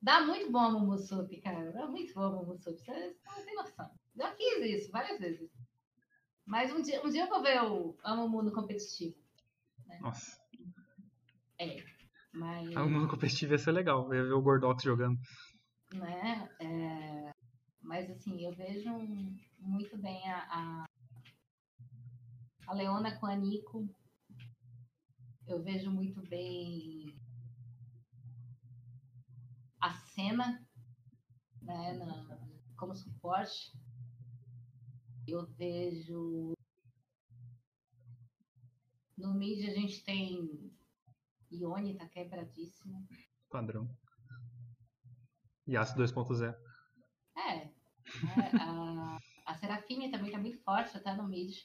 Dá 0.00 0.22
muito 0.22 0.50
bom 0.50 0.58
a 0.58 0.70
Mumusup, 0.70 1.40
cara. 1.40 1.72
Dá 1.72 1.86
muito 1.86 2.12
bom 2.14 2.22
a 2.22 2.30
Mumusup. 2.30 2.78
Você 2.78 3.14
não 3.26 3.44
tem 3.44 3.54
noção. 3.54 3.90
Já 4.16 4.32
fiz 4.34 4.82
isso 4.82 4.90
várias 4.90 5.18
vezes. 5.18 5.50
Mas 6.46 6.72
um 6.72 6.82
dia, 6.82 7.04
um 7.04 7.08
dia 7.08 7.24
eu 7.24 7.28
vou 7.28 7.42
ver 7.42 7.62
o 7.62 7.96
Amumu 8.02 8.42
no 8.42 8.52
competitivo. 8.52 9.16
Né? 9.94 10.00
Nossa. 10.00 10.38
É, 11.58 11.76
mas... 12.32 12.76
Ah, 12.76 12.84
o 12.84 12.90
mundo 12.90 13.08
competitivo 13.08 13.52
ia 13.52 13.58
ser 13.58 13.72
legal, 13.72 14.12
eu 14.12 14.14
ia 14.14 14.24
ver 14.24 14.32
o 14.32 14.42
Gordox 14.42 14.82
jogando. 14.82 15.18
Né? 15.92 16.48
É... 16.60 17.32
Mas 17.80 18.10
assim, 18.10 18.44
eu 18.44 18.52
vejo 18.54 18.90
muito 19.60 19.96
bem 19.98 20.26
a, 20.28 20.38
a, 20.50 20.84
a 22.66 22.74
Leona 22.74 23.18
com 23.18 23.26
a 23.26 23.36
Nico. 23.36 23.86
Eu 25.46 25.62
vejo 25.62 25.90
muito 25.90 26.20
bem 26.28 27.14
a 29.80 29.92
cena 29.92 30.66
né, 31.60 31.92
na, 31.92 32.38
como 32.76 32.96
suporte. 32.96 33.70
Eu 35.26 35.46
vejo 35.58 36.54
no 39.16 39.34
mid 39.34 39.68
a 39.68 39.72
gente 39.72 40.02
tem 40.04 40.72
Ione, 41.50 41.96
tá 41.96 42.06
quebradíssimo. 42.08 43.06
Padrão. 43.50 43.88
Yasuo 45.68 46.02
2.0. 46.02 46.54
É. 47.36 47.56
é 47.56 47.70
a, 48.60 49.18
a 49.46 49.54
Serafine 49.54 50.10
também 50.10 50.30
tá 50.30 50.38
muito 50.38 50.58
forte, 50.62 50.96
até 50.96 51.14
no 51.14 51.28
mid. 51.28 51.56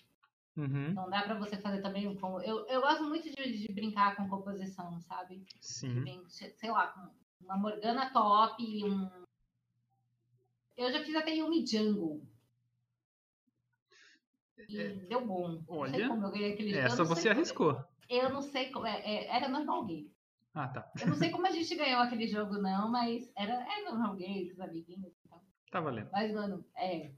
Uhum. 0.56 0.94
Não 0.94 1.10
dá 1.10 1.24
pra 1.24 1.40
você 1.40 1.58
fazer 1.58 1.82
também 1.82 2.08
um. 2.08 2.42
Eu, 2.42 2.66
eu 2.68 2.82
gosto 2.82 3.04
muito 3.04 3.30
de, 3.30 3.66
de 3.66 3.74
brincar 3.74 4.16
com 4.16 4.28
composição, 4.28 5.00
sabe? 5.02 5.44
Sim. 5.62 6.04
Bem, 6.04 6.24
sei 6.28 6.72
lá, 6.72 6.88
com 6.88 7.10
uma 7.46 7.58
Morgana 7.58 8.12
top 8.12 8.62
e 8.62 8.84
um. 8.84 9.10
Eu 10.76 10.92
já 10.92 11.04
fiz 11.04 11.16
até 11.16 11.36
Yumi 11.36 11.66
Jungle. 11.66 12.22
E 14.68 14.78
É. 14.82 14.90
deu 14.90 15.26
bom. 15.26 15.48
Não 15.50 15.60
sei 15.62 15.66
Olha, 15.78 16.08
como 16.10 16.26
eu 16.26 16.32
ganhei 16.32 16.54
aquele 16.54 16.78
Essa 16.78 16.96
sei 16.98 17.06
você 17.06 17.22
como- 17.30 17.36
arriscou. 17.40 17.84
Eu 18.10 18.30
não 18.32 18.42
sei 18.42 18.72
como. 18.72 18.86
é- 18.88 19.00
é- 19.02 19.28
era 19.36 19.48
normal 19.48 19.86
game. 19.86 20.12
Ah, 20.54 20.68
tá. 20.68 20.92
Eu 21.00 21.08
não 21.08 21.16
sei 21.16 21.30
como 21.30 21.46
a 21.48 21.52
gente 21.52 21.76
ganhou 21.76 22.02
aquele 22.02 22.28
jogo, 22.28 22.56
não, 22.58 22.90
mas 22.90 23.32
era, 23.36 23.54
era 23.54 23.90
normal 23.92 24.16
game, 24.16 24.48
com 24.48 24.54
os 24.54 24.60
amiguinhos 24.60 25.14
e 25.24 25.30
tal. 25.30 25.42
Tá 25.72 25.80
valendo. 25.80 26.10
Mas, 26.12 26.34
mano, 26.34 26.66
é. 26.76 27.12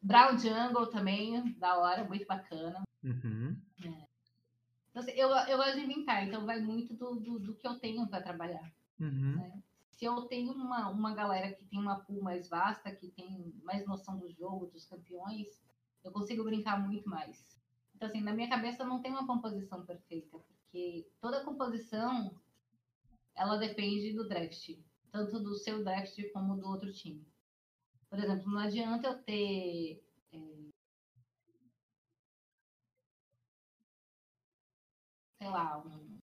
Brown 0.00 0.38
Jungle 0.38 0.86
também, 0.86 1.52
da 1.58 1.76
hora, 1.78 2.04
muito 2.04 2.26
bacana. 2.26 2.82
Uhum. 3.04 3.56
Então, 3.78 5.02
assim, 5.02 5.10
eu, 5.12 5.28
eu 5.28 5.56
gosto 5.58 5.74
de 5.74 5.84
inventar, 5.84 6.26
então 6.26 6.46
vai 6.46 6.60
muito 6.60 6.94
do, 6.94 7.16
do, 7.16 7.38
do 7.38 7.54
que 7.54 7.66
eu 7.66 7.78
tenho 7.78 8.06
para 8.08 8.22
trabalhar. 8.22 8.72
Uhum. 8.98 9.60
Se 9.90 10.04
eu 10.04 10.22
tenho 10.22 10.52
uma, 10.52 10.88
uma 10.88 11.14
galera 11.14 11.52
que 11.52 11.64
tem 11.64 11.78
uma 11.78 12.00
pool 12.00 12.22
mais 12.22 12.48
vasta, 12.48 12.90
que 12.94 13.08
tem 13.08 13.52
mais 13.64 13.84
noção 13.86 14.16
do 14.18 14.30
jogo, 14.30 14.66
dos 14.66 14.84
campeões, 14.86 15.60
eu 16.04 16.12
consigo 16.12 16.44
brincar 16.44 16.80
muito 16.80 17.08
mais. 17.08 17.46
Então, 17.94 18.08
assim, 18.08 18.20
na 18.20 18.32
minha 18.32 18.48
cabeça 18.48 18.84
não 18.84 19.02
tem 19.02 19.10
uma 19.12 19.26
composição 19.26 19.84
perfeita, 19.84 20.38
porque 20.38 21.10
toda 21.20 21.44
composição 21.44 22.40
ela 23.34 23.56
depende 23.56 24.12
do 24.14 24.28
draft, 24.28 24.78
tanto 25.10 25.40
do 25.40 25.54
seu 25.56 25.82
draft 25.84 26.16
como 26.32 26.56
do 26.56 26.66
outro 26.68 26.92
time. 26.92 27.26
Por 28.10 28.18
exemplo, 28.18 28.50
não 28.50 28.60
adianta 28.60 29.08
eu 29.08 29.22
ter 29.22 30.04
é, 30.32 30.68
sei 35.38 35.48
lá, 35.50 35.78
um, 35.84 36.18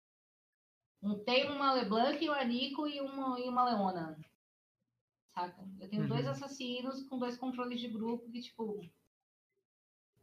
um 1.01 1.23
tem 1.23 1.49
uma 1.51 1.73
LeBlanc, 1.73 2.27
um 2.29 2.33
Anico 2.33 2.87
e 2.87 2.99
uma, 3.01 3.39
e 3.39 3.47
uma 3.49 3.65
Leona. 3.65 4.19
Saca? 5.35 5.67
Eu 5.79 5.89
tenho 5.89 6.03
Uhum. 6.03 6.09
dois 6.09 6.27
assassinos 6.27 7.07
com 7.07 7.17
dois 7.19 7.37
controles 7.37 7.79
de 7.81 7.87
grupo 7.89 8.31
que, 8.31 8.41
tipo, 8.41 8.81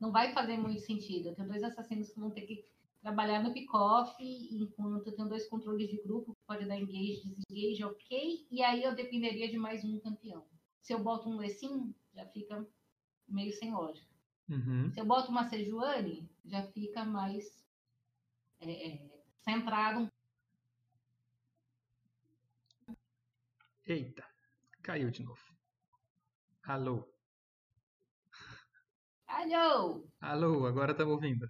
não 0.00 0.10
vai 0.10 0.32
fazer 0.32 0.56
muito 0.56 0.80
sentido. 0.80 1.28
Eu 1.28 1.34
tenho 1.34 1.48
dois 1.48 1.62
assassinos 1.62 2.10
que 2.10 2.18
vão 2.18 2.30
ter 2.30 2.42
que 2.42 2.64
trabalhar 3.02 3.42
no 3.42 3.52
pick-off, 3.52 4.14
enquanto 4.20 5.06
eu 5.06 5.14
tenho 5.14 5.28
dois 5.28 5.46
controles 5.48 5.88
de 5.88 6.02
grupo 6.02 6.34
que 6.34 6.40
pode 6.46 6.66
dar 6.66 6.78
engage, 6.78 7.22
desengage, 7.24 7.84
ok. 7.84 8.46
E 8.50 8.62
aí 8.62 8.82
eu 8.82 8.94
dependeria 8.94 9.48
de 9.48 9.58
mais 9.58 9.84
um 9.84 9.98
campeão. 10.00 10.46
Se 10.80 10.92
eu 10.92 11.02
boto 11.02 11.28
um 11.28 11.36
Lessin, 11.36 11.94
já 12.14 12.26
fica 12.26 12.66
meio 13.28 13.52
sem 13.52 13.72
lógica. 13.72 14.08
Uhum. 14.48 14.90
Se 14.92 15.00
eu 15.00 15.04
boto 15.04 15.30
uma 15.30 15.48
Sejuani, 15.48 16.28
já 16.44 16.62
fica 16.72 17.04
mais 17.04 17.64
é, 18.60 18.88
é, 18.88 19.22
centrado. 19.42 20.10
Eita. 23.86 24.24
Caiu 24.82 25.10
de 25.10 25.22
novo. 25.22 25.40
Alô. 26.64 27.09
Alô! 29.30 30.06
Alô, 30.20 30.66
agora 30.66 30.92
estamos 30.92 31.14
ouvindo. 31.14 31.48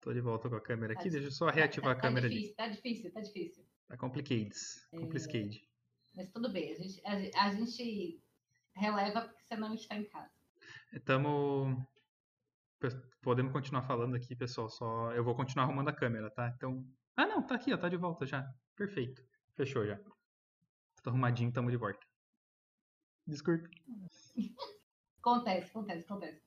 Tô 0.00 0.12
de 0.12 0.20
volta 0.20 0.48
com 0.50 0.56
a 0.56 0.60
câmera 0.60 0.92
aqui. 0.92 1.04
Tá- 1.04 1.10
Deixa 1.10 1.28
eu 1.28 1.30
só 1.32 1.48
reativar 1.48 1.92
a 1.92 1.94
tá, 1.94 2.00
câmera 2.02 2.28
tá 2.28 2.32
ali. 2.32 2.34
difícil, 2.34 2.56
Tá 2.56 2.68
difícil, 2.68 3.12
tá 3.12 3.20
difícil. 3.20 3.64
Tá 3.88 3.96
complicated. 3.96 4.54
Complicated. 4.90 5.68
Mas 6.14 6.30
tudo 6.32 6.52
bem, 6.52 6.72
a 6.72 6.76
gente, 6.76 7.00
a, 7.06 7.46
a 7.46 7.52
gente 7.54 8.22
releva 8.76 9.22
porque 9.22 9.42
senão 9.44 9.68
a 9.68 9.70
gente 9.70 9.88
tá 9.88 9.96
em 9.96 10.08
casa. 10.08 10.30
Estamos. 10.92 11.78
Podemos 13.22 13.52
continuar 13.52 13.82
falando 13.82 14.14
aqui, 14.14 14.36
pessoal. 14.36 14.68
Só 14.68 15.12
eu 15.12 15.24
vou 15.24 15.34
continuar 15.34 15.64
arrumando 15.64 15.88
a 15.88 15.96
câmera, 15.96 16.30
tá? 16.30 16.52
Então. 16.56 16.84
Ah, 17.16 17.26
não, 17.26 17.42
tá 17.46 17.54
aqui, 17.54 17.72
ó, 17.72 17.76
tá 17.78 17.88
de 17.88 17.96
volta 17.96 18.26
já. 18.26 18.44
Perfeito. 18.76 19.22
Fechou 19.54 19.86
já. 19.86 19.98
Tô 21.02 21.10
arrumadinho, 21.10 21.52
tamo 21.52 21.70
de 21.70 21.76
volta. 21.76 22.04
Desculpe. 23.26 23.68
Acontece, 25.24 25.70
acontece, 25.70 26.04
acontece. 26.04 26.42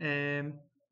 É, 0.00 0.42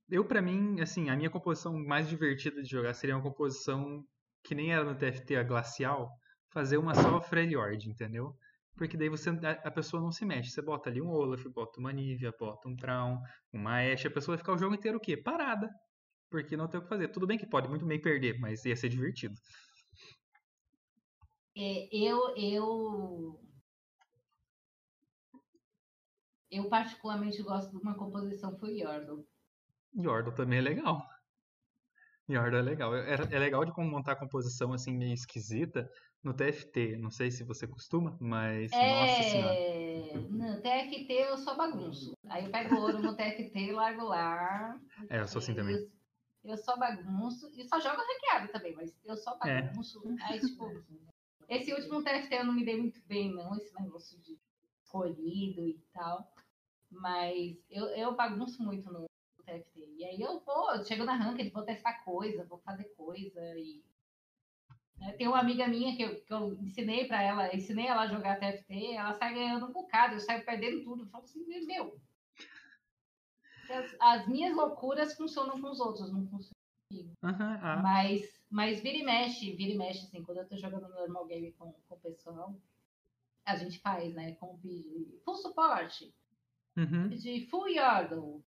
eu, 0.08 0.24
pra 0.24 0.40
mim, 0.40 0.80
assim, 0.80 1.10
a 1.10 1.16
minha 1.16 1.28
composição 1.28 1.76
mais 1.76 2.08
divertida 2.08 2.62
de 2.62 2.70
jogar 2.70 2.94
seria 2.94 3.16
uma 3.16 3.22
composição 3.22 4.04
que 4.44 4.54
nem 4.54 4.72
era 4.72 4.84
no 4.84 4.94
TFT 4.94 5.34
a 5.34 5.42
glacial, 5.42 6.08
fazer 6.52 6.78
uma 6.78 6.94
só 6.94 7.20
Freljord, 7.20 7.90
entendeu? 7.90 8.32
Porque 8.76 8.96
daí 8.96 9.08
você 9.08 9.30
a 9.30 9.68
a 9.68 9.70
pessoa 9.72 10.00
não 10.00 10.12
se 10.12 10.24
mexe. 10.24 10.50
Você 10.50 10.62
bota 10.62 10.88
ali 10.88 11.02
um 11.02 11.10
Olaf, 11.10 11.44
bota 11.48 11.80
uma 11.80 11.92
Nivea, 11.92 12.32
bota 12.38 12.68
um 12.68 12.76
Traum, 12.76 13.18
uma 13.52 13.80
Ashe, 13.80 14.06
a 14.06 14.10
pessoa 14.10 14.36
vai 14.36 14.38
ficar 14.38 14.54
o 14.54 14.58
jogo 14.58 14.74
inteiro 14.76 14.98
o 14.98 15.00
quê? 15.00 15.16
Parada. 15.16 15.68
Porque 16.30 16.56
não 16.56 16.68
tem 16.68 16.78
o 16.78 16.82
que 16.84 16.88
fazer. 16.88 17.08
Tudo 17.08 17.26
bem 17.26 17.38
que 17.38 17.46
pode 17.46 17.68
muito 17.68 17.84
bem 17.84 18.00
perder, 18.00 18.38
mas 18.38 18.64
ia 18.64 18.76
ser 18.76 18.88
divertido. 18.88 19.34
É, 21.56 21.88
eu, 21.92 22.36
eu. 22.36 23.40
Eu 26.54 26.68
particularmente 26.68 27.42
gosto 27.42 27.68
de 27.72 27.76
uma 27.78 27.96
composição 27.96 28.56
foi 28.56 28.78
Yordle. 28.78 29.26
Yordle 29.96 30.32
também 30.36 30.60
é 30.60 30.62
legal. 30.62 31.04
Yordle 32.30 32.60
é 32.60 32.62
legal. 32.62 32.94
É, 32.94 33.14
é 33.14 33.38
legal 33.40 33.64
de 33.64 33.72
como 33.72 33.90
montar 33.90 34.12
a 34.12 34.16
composição 34.16 34.72
assim 34.72 34.96
meio 34.96 35.12
esquisita 35.14 35.90
no 36.22 36.32
TFT. 36.32 36.96
Não 36.96 37.10
sei 37.10 37.32
se 37.32 37.42
você 37.42 37.66
costuma, 37.66 38.16
mas 38.20 38.70
nossa 38.70 39.22
senhora. 39.24 39.56
É, 39.58 40.12
no 40.30 40.62
TFT 40.62 41.12
eu 41.12 41.36
só 41.38 41.56
bagunço. 41.56 42.16
Aí 42.28 42.44
eu 42.44 42.52
pego 42.52 42.76
ouro 42.76 43.02
no 43.02 43.16
TFT 43.16 43.58
e 43.58 43.72
largo 43.72 44.04
lá. 44.04 44.80
É, 45.10 45.20
eu 45.22 45.26
sou 45.26 45.40
assim 45.40 45.56
também. 45.56 45.74
Eu, 45.74 45.90
eu 46.44 46.56
só 46.56 46.76
bagunço. 46.76 47.50
E 47.56 47.68
só 47.68 47.80
jogo 47.80 47.96
ranqueado 48.00 48.52
também, 48.52 48.76
mas 48.76 48.96
eu 49.04 49.16
só 49.16 49.36
É. 49.44 49.62
bagunço. 49.62 50.00
Aí, 50.22 50.38
tipo, 50.38 50.84
esse 51.48 51.72
último 51.72 52.00
TFT 52.00 52.32
eu 52.36 52.44
não 52.44 52.54
me 52.54 52.64
dei 52.64 52.80
muito 52.80 53.00
bem, 53.08 53.34
não. 53.34 53.56
Esse 53.56 53.74
negócio 53.74 54.16
de 54.20 54.38
escolhido 54.94 55.66
e 55.66 55.74
tal. 55.92 56.32
Mas 56.94 57.56
eu, 57.70 57.86
eu 57.88 58.14
bagunço 58.14 58.62
muito 58.62 58.92
no 58.92 59.06
TFT. 59.44 59.94
E 59.98 60.04
aí 60.04 60.20
eu 60.20 60.40
vou, 60.40 60.74
eu 60.74 60.84
chego 60.84 61.04
na 61.04 61.14
ranked, 61.14 61.50
vou 61.50 61.64
testar 61.64 62.04
coisa, 62.04 62.44
vou 62.44 62.58
fazer 62.58 62.84
coisa 62.96 63.40
e 63.58 63.82
né, 64.98 65.12
Tem 65.12 65.28
uma 65.28 65.40
amiga 65.40 65.66
minha 65.66 65.96
que 65.96 66.02
eu, 66.02 66.20
que 66.20 66.32
eu 66.32 66.54
ensinei 66.62 67.06
pra 67.06 67.22
ela, 67.22 67.54
ensinei 67.54 67.86
ela 67.86 68.02
a 68.02 68.08
jogar 68.08 68.38
TFT, 68.38 68.94
ela 68.94 69.12
sai 69.14 69.34
ganhando 69.34 69.66
um 69.66 69.72
bocado, 69.72 70.14
eu 70.14 70.20
saio 70.20 70.44
perdendo 70.44 70.82
tudo. 70.82 71.02
Eu 71.02 71.08
falo 71.08 71.24
assim, 71.24 71.44
meu. 71.66 72.00
As, 73.70 73.96
as 74.00 74.28
minhas 74.28 74.54
loucuras 74.54 75.16
funcionam 75.16 75.60
com 75.60 75.70
os 75.70 75.80
outros, 75.80 76.12
não 76.12 76.26
funcionam 76.26 76.52
comigo. 76.88 77.12
Aham, 77.22 77.58
ah, 77.62 77.76
Mas, 77.82 78.40
mas 78.50 78.80
vira 78.80 78.98
e 78.98 79.04
mexe, 79.04 79.52
vira 79.52 79.72
e 79.72 79.78
mexe, 79.78 80.04
assim, 80.04 80.22
quando 80.22 80.38
eu 80.38 80.48
tô 80.48 80.56
jogando 80.56 80.88
normal 80.88 81.26
game 81.26 81.52
com, 81.52 81.72
com 81.72 81.94
o 81.94 81.98
pessoal, 81.98 82.54
a 83.44 83.56
gente 83.56 83.78
faz, 83.80 84.14
né? 84.14 84.34
Com 84.36 84.58
de 84.58 85.18
full 85.24 85.36
suporte, 85.36 86.14
uhum. 86.76 87.08
de 87.08 87.46
full 87.48 87.68
Yordle, 87.68 88.44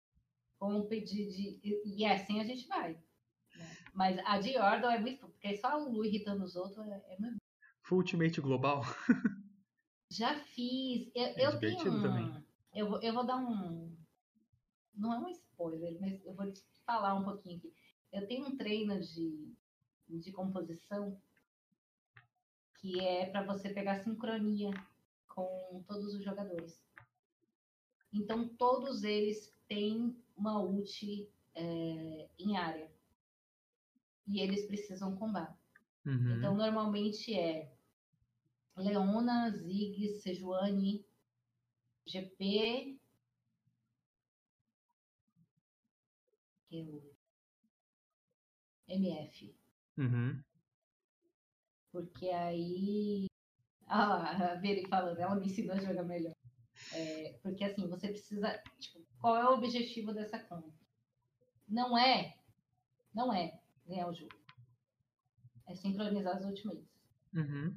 com 0.59 0.87
pedir 0.87 1.29
de. 1.29 1.61
E 1.85 2.05
assim 2.05 2.41
a 2.41 2.45
gente 2.45 2.67
vai. 2.67 2.93
né? 3.57 3.77
Mas 3.93 4.19
a 4.25 4.39
de 4.39 4.51
Yordle 4.51 4.91
é 4.91 5.01
muito. 5.01 5.29
Porque 5.29 5.57
só 5.57 5.81
o 5.81 5.91
Lu 5.91 6.05
irritando 6.05 6.45
os 6.45 6.57
outros 6.57 6.87
é, 6.87 7.03
é 7.09 7.17
muito. 7.19 7.37
Full 7.83 7.99
Ultimate 7.99 8.41
Global. 8.41 8.83
Já 10.11 10.35
fiz. 10.35 11.11
Eu, 11.15 11.25
É 11.25 11.47
eu 11.47 11.59
tenho 11.59 11.93
um. 11.93 12.03
também. 12.03 12.45
Eu, 12.75 12.89
vou, 12.89 13.03
eu 13.03 13.13
vou 13.13 13.25
dar 13.25 13.37
um. 13.37 13.97
Não 14.95 15.13
é 15.13 15.19
um 15.19 15.29
spoiler, 15.29 15.99
mas 16.01 16.25
eu 16.25 16.35
vou 16.35 16.51
te 16.53 16.63
falar 16.85 17.15
um 17.15 17.25
pouquinho 17.25 17.59
aqui. 17.59 17.73
Eu 18.13 18.27
tenho 18.27 18.47
um 18.47 18.57
treino 18.57 19.01
de, 19.01 19.55
de 20.09 20.33
composição 20.33 21.19
que 22.79 23.01
é 23.01 23.27
para 23.27 23.43
você 23.45 23.71
pegar 23.71 24.03
sincronia 24.03 24.71
com 25.29 25.83
todos 25.87 26.15
os 26.15 26.25
jogadores. 26.25 26.82
Então, 28.13 28.49
todos 28.49 29.05
eles 29.05 29.55
têm 29.67 30.17
uma 30.37 30.61
ult 30.61 31.29
é, 31.55 32.29
em 32.39 32.57
área. 32.57 32.91
E 34.27 34.41
eles 34.41 34.67
precisam 34.67 35.17
combar. 35.17 35.57
Uhum. 36.05 36.37
Então, 36.39 36.55
normalmente 36.55 37.35
é 37.35 37.73
Leona, 38.77 39.51
Ziggs, 39.51 40.23
Sejuani 40.23 41.05
GP. 42.07 42.99
Eu... 46.71 47.13
MF. 48.89 49.55
Uhum. 49.97 50.43
Porque 51.91 52.29
aí. 52.29 53.27
Ah, 53.95 54.53
a 54.53 54.55
Veri 54.55 54.89
falando, 54.89 55.19
ela 55.19 55.35
me 55.35 55.45
ensinou 55.45 55.77
a 55.77 55.79
jogar 55.79 56.05
melhor. 56.05 56.35
É, 56.95 57.39
porque 57.43 57.65
assim, 57.65 57.89
você 57.89 58.09
precisa. 58.09 58.63
Tipo, 58.79 59.01
qual 59.21 59.37
é 59.37 59.49
o 59.49 59.55
objetivo 59.55 60.13
dessa 60.13 60.39
conta? 60.39 60.73
Não 61.69 61.97
é. 61.97 62.37
Não 63.15 63.33
é 63.33 63.59
ganhar 63.87 64.09
o 64.09 64.15
jogo. 64.15 64.33
É 65.67 65.75
sincronizar 65.75 66.39
os 66.39 66.45
ultimates. 66.45 66.89
Uhum. 67.35 67.75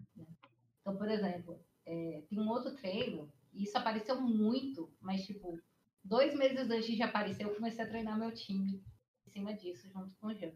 Então, 0.82 0.98
por 0.98 1.10
exemplo, 1.10 1.60
é, 1.86 2.24
tem 2.30 2.40
um 2.40 2.50
outro 2.50 2.76
treino, 2.76 3.32
e 3.54 3.64
isso 3.64 3.78
apareceu 3.78 4.20
muito, 4.20 4.92
mas 5.00 5.26
tipo, 5.26 5.60
dois 6.04 6.36
meses 6.36 6.70
antes 6.70 6.96
de 6.96 7.02
aparecer, 7.02 7.44
eu 7.46 7.56
comecei 7.56 7.84
a 7.84 7.88
treinar 7.88 8.20
meu 8.20 8.34
time 8.34 8.84
em 9.26 9.30
cima 9.32 9.54
disso, 9.54 9.90
junto 9.90 10.16
com 10.16 10.28
o 10.28 10.34
Jean. 10.34 10.54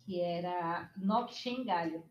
Que 0.00 0.20
era 0.20 0.90
Nock 0.96 1.64
Galho. 1.64 2.08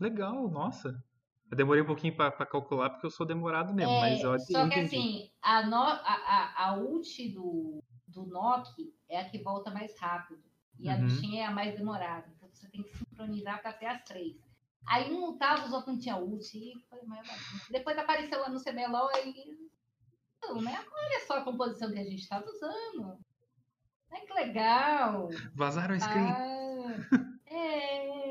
Legal, 0.00 0.48
nossa. 0.48 1.02
Eu 1.50 1.56
demorei 1.56 1.82
um 1.82 1.86
pouquinho 1.86 2.16
para 2.16 2.30
calcular 2.46 2.90
porque 2.90 3.06
eu 3.06 3.10
sou 3.10 3.26
demorado 3.26 3.72
mesmo, 3.72 3.92
é, 3.92 4.00
mas 4.00 4.22
eu 4.22 4.38
Só 4.40 4.68
que 4.68 4.80
assim, 4.80 5.30
a, 5.42 5.66
no, 5.66 5.76
a, 5.76 5.98
a, 5.98 6.66
a 6.66 6.76
ult 6.76 7.28
do, 7.30 7.82
do 8.08 8.26
Nock 8.26 8.70
é 9.08 9.20
a 9.20 9.28
que 9.28 9.38
volta 9.42 9.70
mais 9.70 9.98
rápido. 9.98 10.42
E 10.78 10.88
a 10.88 10.96
do 10.96 11.08
Shen 11.08 11.38
é 11.38 11.46
a 11.46 11.50
mais 11.50 11.76
demorada. 11.76 12.26
Então 12.36 12.48
você 12.52 12.68
tem 12.68 12.82
que 12.82 12.96
sincronizar 12.96 13.62
para 13.62 13.72
ter 13.72 13.86
as 13.86 14.02
três. 14.02 14.36
Aí 14.86 15.10
um 15.12 15.26
lutava, 15.26 15.66
os 15.66 15.72
outros 15.72 15.94
não 15.94 15.98
tinha 15.98 16.16
ult. 16.16 16.56
E 16.56 16.74
foi 16.88 16.98
Depois 17.70 17.96
apareceu 17.96 18.40
lá 18.40 18.48
no 18.48 18.62
CBLOL 18.62 19.10
e. 19.24 19.70
Não, 20.42 20.60
né? 20.60 20.84
Olha 20.92 21.26
só 21.26 21.38
a 21.38 21.44
composição 21.44 21.90
que 21.90 21.98
a 21.98 22.04
gente 22.04 22.20
estava 22.20 22.44
usando. 22.44 23.18
É 24.12 24.20
que 24.20 24.32
legal. 24.32 25.28
Vazaram 25.54 25.94
a 25.94 25.98
screen. 25.98 26.26
Ah, 26.26 26.86
é, 27.46 28.08
mas. 28.08 28.23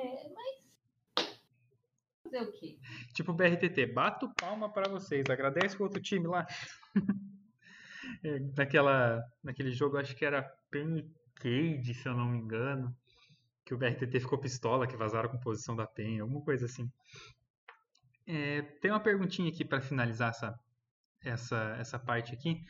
Fazer 2.34 2.50
o 2.50 2.52
quê? 2.52 2.80
Tipo 3.14 3.32
BRTT, 3.32 3.86
bato 3.94 4.34
palma 4.34 4.68
para 4.68 4.90
vocês. 4.90 5.24
Agradece 5.30 5.78
o 5.78 5.84
outro 5.84 6.02
time 6.02 6.26
lá. 6.26 6.48
é, 8.24 8.40
naquela, 8.58 9.24
naquele 9.44 9.72
jogo, 9.72 9.98
acho 9.98 10.16
que 10.16 10.26
era 10.26 10.42
Pancade, 10.72 11.94
se 11.94 12.08
eu 12.08 12.16
não 12.16 12.26
me 12.26 12.40
engano 12.40 12.96
que 13.64 13.74
o 13.74 13.78
BRTT 13.78 14.20
ficou 14.20 14.40
pistola, 14.40 14.88
que 14.88 14.98
vazaram 14.98 15.30
a 15.30 15.32
composição 15.32 15.76
da 15.76 15.86
PEN, 15.86 16.20
alguma 16.20 16.42
coisa 16.42 16.66
assim. 16.66 16.92
É, 18.26 18.64
tem 18.82 18.90
uma 18.90 19.00
perguntinha 19.00 19.50
aqui 19.50 19.64
para 19.64 19.80
finalizar 19.80 20.32
essa, 20.32 20.60
essa, 21.24 21.76
essa 21.80 22.00
parte 22.00 22.34
aqui, 22.34 22.62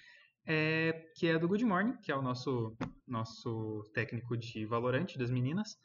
é, 0.46 1.10
que 1.16 1.28
é 1.28 1.40
do 1.40 1.48
Good 1.48 1.64
Morning, 1.64 1.96
que 2.02 2.12
é 2.12 2.16
o 2.16 2.22
nosso, 2.22 2.76
nosso 3.08 3.82
técnico 3.94 4.36
de 4.38 4.66
Valorante 4.66 5.18
das 5.18 5.32
meninas. 5.32 5.80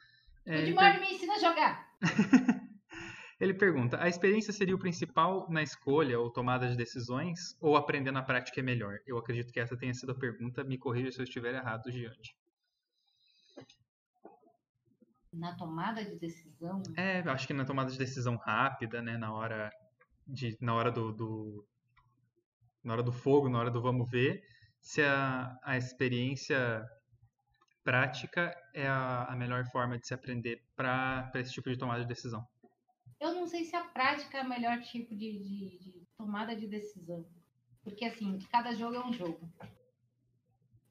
É, 0.44 0.62
Good 0.62 0.74
Morning, 0.74 0.98
per... 0.98 1.00
me 1.00 1.14
ensina 1.14 1.34
a 1.34 1.38
jogar! 1.38 1.88
ele 3.40 3.54
pergunta: 3.54 4.02
a 4.02 4.08
experiência 4.08 4.52
seria 4.52 4.74
o 4.74 4.78
principal 4.78 5.46
na 5.50 5.62
escolha 5.62 6.18
ou 6.18 6.30
tomada 6.30 6.68
de 6.68 6.76
decisões, 6.76 7.56
ou 7.60 7.76
aprender 7.76 8.10
na 8.10 8.22
prática 8.22 8.60
é 8.60 8.62
melhor? 8.62 8.98
Eu 9.06 9.18
acredito 9.18 9.52
que 9.52 9.60
essa 9.60 9.76
tenha 9.76 9.94
sido 9.94 10.12
a 10.12 10.18
pergunta, 10.18 10.64
me 10.64 10.78
corrija 10.78 11.12
se 11.12 11.20
eu 11.20 11.24
estiver 11.24 11.54
errado, 11.54 11.90
Giante 11.90 12.34
na 15.32 15.54
tomada 15.54 16.04
de 16.04 16.16
decisão? 16.16 16.82
É, 16.96 17.20
acho 17.20 17.46
que 17.46 17.54
na 17.54 17.64
tomada 17.64 17.90
de 17.90 17.98
decisão 17.98 18.36
rápida, 18.36 19.00
né? 19.00 19.16
Na 19.16 19.32
hora 19.32 19.70
de, 20.26 20.56
na 20.60 20.74
hora 20.74 20.90
do, 20.90 21.12
do 21.12 21.66
na 22.82 22.94
hora 22.94 23.02
do 23.02 23.12
fogo, 23.12 23.48
na 23.48 23.58
hora 23.58 23.70
do 23.70 23.82
vamos 23.82 24.10
ver, 24.10 24.42
se 24.80 25.02
a, 25.02 25.56
a 25.62 25.76
experiência 25.76 26.84
prática 27.84 28.54
é 28.74 28.86
a, 28.86 29.24
a 29.24 29.36
melhor 29.36 29.64
forma 29.66 29.98
de 29.98 30.06
se 30.06 30.14
aprender 30.14 30.62
para 30.76 31.30
esse 31.34 31.52
tipo 31.52 31.70
de 31.70 31.78
tomada 31.78 32.00
de 32.00 32.08
decisão. 32.08 32.46
Sei 33.48 33.64
se 33.64 33.74
a 33.74 33.84
prática 33.84 34.38
é 34.38 34.42
o 34.42 34.48
melhor 34.48 34.80
tipo 34.80 35.14
de, 35.14 35.38
de, 35.38 35.78
de 35.78 36.06
tomada 36.16 36.54
de 36.54 36.66
decisão. 36.66 37.26
Porque, 37.82 38.04
assim, 38.04 38.38
cada 38.50 38.74
jogo 38.74 38.96
é 38.96 39.06
um 39.06 39.12
jogo. 39.12 39.50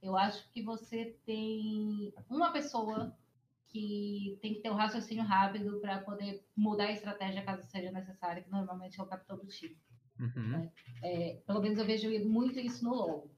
Eu 0.01 0.17
acho 0.17 0.49
que 0.51 0.61
você 0.61 1.17
tem 1.25 2.13
uma 2.29 2.51
pessoa 2.51 3.15
que 3.67 4.37
tem 4.41 4.53
que 4.53 4.61
ter 4.61 4.71
um 4.71 4.75
raciocínio 4.75 5.23
rápido 5.23 5.79
para 5.79 6.01
poder 6.01 6.43
mudar 6.55 6.85
a 6.85 6.91
estratégia 6.91 7.43
caso 7.43 7.67
seja 7.69 7.91
necessário, 7.91 8.43
que 8.43 8.49
normalmente 8.49 8.99
é 8.99 9.03
o 9.03 9.07
capitão 9.07 9.37
do 9.37 9.47
time. 9.47 9.77
Uhum. 10.19 10.47
Né? 10.49 10.71
É, 11.03 11.41
pelo 11.45 11.61
menos 11.61 11.77
eu 11.77 11.85
vejo 11.85 12.09
muito 12.27 12.59
isso 12.59 12.83
no 12.83 12.93
LoL. 12.93 13.31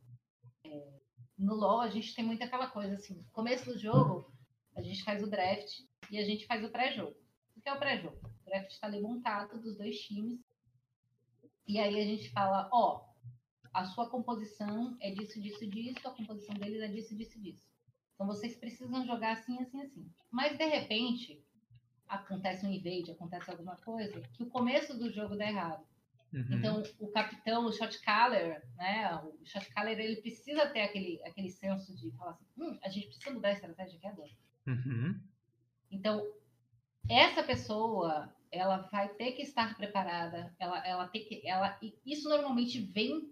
É, 0.64 1.00
no 1.38 1.56
LoL 1.56 1.82
a 1.82 1.90
gente 1.90 2.16
tem 2.16 2.26
muito 2.26 2.44
aquela 2.44 2.68
coisa 2.68 2.96
assim, 2.96 3.16
no 3.16 3.24
começo 3.32 3.66
do 3.66 3.78
jogo 3.78 4.32
a 4.76 4.82
gente 4.82 5.04
faz 5.04 5.22
o 5.22 5.30
draft 5.30 5.82
e 6.10 6.18
a 6.18 6.24
gente 6.24 6.46
faz 6.46 6.64
o 6.64 6.70
pré-jogo. 6.70 7.16
O 7.56 7.62
que 7.62 7.68
é 7.68 7.74
o 7.74 7.80
pré-jogo? 7.80 8.18
O 8.50 8.52
draft 8.52 8.72
está 8.72 8.88
ali 8.88 9.00
montado 9.00 9.62
dos 9.62 9.78
dois 9.78 10.00
times 10.00 10.40
e 11.68 11.78
aí 11.78 12.02
a 12.02 12.06
gente 12.06 12.32
fala, 12.32 12.68
ó, 12.74 13.06
a 13.72 13.86
sua 13.86 14.10
composição 14.10 14.98
é 15.00 15.12
disso, 15.12 15.40
disso, 15.40 15.70
disso, 15.70 16.08
a 16.08 16.16
composição 16.16 16.56
deles 16.56 16.82
é 16.82 16.88
disso, 16.88 17.16
disso, 17.16 17.40
disso. 17.40 17.64
Então 18.16 18.26
vocês 18.26 18.58
precisam 18.58 19.06
jogar 19.06 19.34
assim, 19.34 19.62
assim, 19.62 19.84
assim. 19.84 20.12
Mas 20.32 20.58
de 20.58 20.66
repente 20.66 21.46
acontece 22.08 22.66
um 22.66 22.72
invade, 22.72 23.12
acontece 23.12 23.52
alguma 23.52 23.76
coisa 23.78 24.20
que 24.34 24.42
o 24.42 24.50
começo 24.50 24.98
do 24.98 25.12
jogo 25.12 25.36
dá 25.36 25.46
errado. 25.46 25.86
Uhum. 26.34 26.48
Então 26.54 26.84
o 27.00 27.08
capitão, 27.10 27.66
o 27.66 27.72
shot 27.72 28.02
caller, 28.02 28.68
né? 28.76 29.16
O 29.18 29.46
shot 29.46 29.70
caller 29.70 30.00
ele 30.00 30.22
precisa 30.22 30.68
ter 30.68 30.82
aquele 30.82 31.22
aquele 31.24 31.50
senso 31.50 31.96
de 31.96 32.10
falar 32.18 32.32
assim, 32.32 32.46
hum, 32.58 32.80
a 32.84 32.90
gente 32.90 33.10
precisa 33.10 33.32
mudar 33.32 33.50
a 33.50 33.54
estratégia 33.54 33.96
aqui 33.96 34.08
agora. 34.08 34.32
Uhum. 34.66 35.22
Então 35.92 36.28
essa 37.08 37.44
pessoa 37.44 38.34
ela 38.52 38.78
vai 38.92 39.10
ter 39.10 39.34
que 39.34 39.42
estar 39.42 39.76
preparada, 39.78 40.56
ela 40.60 40.86
ela 40.88 41.08
tem 41.08 41.26
que 41.26 41.48
ela 41.48 41.78
isso 42.06 42.28
normalmente 42.28 42.80
vem 42.80 43.30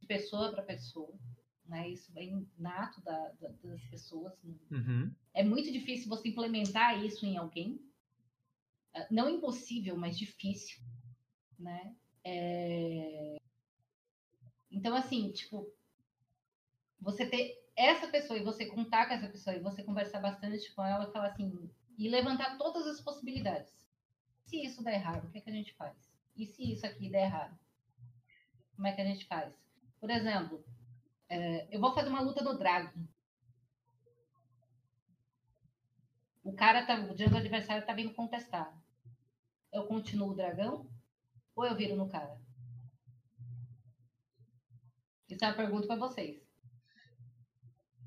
de 0.00 0.06
pessoa 0.06 0.52
para 0.52 0.62
pessoa 0.62 1.18
né? 1.66 1.88
Isso 1.88 2.12
vem 2.12 2.46
nato 2.58 3.00
da, 3.02 3.32
da, 3.40 3.48
das 3.62 3.82
pessoas. 3.84 4.32
Né? 4.42 4.54
Uhum. 4.70 5.14
É 5.32 5.42
muito 5.42 5.72
difícil 5.72 6.08
você 6.08 6.28
implementar 6.28 7.02
isso 7.04 7.24
em 7.24 7.36
alguém. 7.36 7.80
Ah, 8.94 9.06
não 9.10 9.28
impossível, 9.28 9.96
mas 9.96 10.18
difícil, 10.18 10.82
né? 11.58 11.96
É... 12.22 13.36
Então, 14.70 14.94
assim, 14.94 15.30
tipo, 15.32 15.72
você 17.00 17.26
ter 17.26 17.54
essa 17.76 18.08
pessoa 18.08 18.38
e 18.38 18.44
você 18.44 18.66
contar 18.66 19.06
com 19.06 19.14
essa 19.14 19.28
pessoa 19.28 19.56
e 19.56 19.60
você 19.60 19.82
conversar 19.82 20.20
bastante 20.20 20.72
com 20.74 20.84
ela 20.84 21.08
e 21.08 21.12
falar 21.12 21.28
assim, 21.28 21.70
e 21.98 22.08
levantar 22.08 22.58
todas 22.58 22.86
as 22.86 23.00
possibilidades. 23.00 23.72
Se 24.54 24.62
isso 24.62 24.84
der 24.84 24.94
errado, 24.94 25.26
o 25.26 25.30
que, 25.32 25.38
é 25.38 25.40
que 25.40 25.50
a 25.50 25.52
gente 25.52 25.74
faz? 25.74 25.96
E 26.36 26.46
se 26.46 26.70
isso 26.70 26.86
aqui 26.86 27.10
der 27.10 27.24
errado? 27.24 27.58
Como 28.76 28.86
é 28.86 28.92
que 28.92 29.00
a 29.00 29.04
gente 29.04 29.26
faz? 29.26 29.52
Por 29.98 30.08
exemplo, 30.08 30.64
é, 31.28 31.66
eu 31.74 31.80
vou 31.80 31.92
fazer 31.92 32.08
uma 32.08 32.20
luta 32.20 32.40
do 32.44 32.56
Dragon. 32.56 33.04
O 36.44 36.52
cara 36.54 36.86
tá, 36.86 37.00
o 37.00 37.14
do 37.16 37.36
adversário 37.36 37.84
tá 37.84 37.92
vindo 37.94 38.14
contestar. 38.14 38.72
Eu 39.72 39.88
continuo 39.88 40.30
o 40.30 40.36
dragão 40.36 40.88
ou 41.56 41.66
eu 41.66 41.74
viro 41.74 41.96
no 41.96 42.08
cara? 42.08 42.40
Isso 45.28 45.44
é 45.44 45.48
uma 45.48 45.56
pergunta 45.56 45.88
para 45.88 45.96
vocês. 45.96 46.40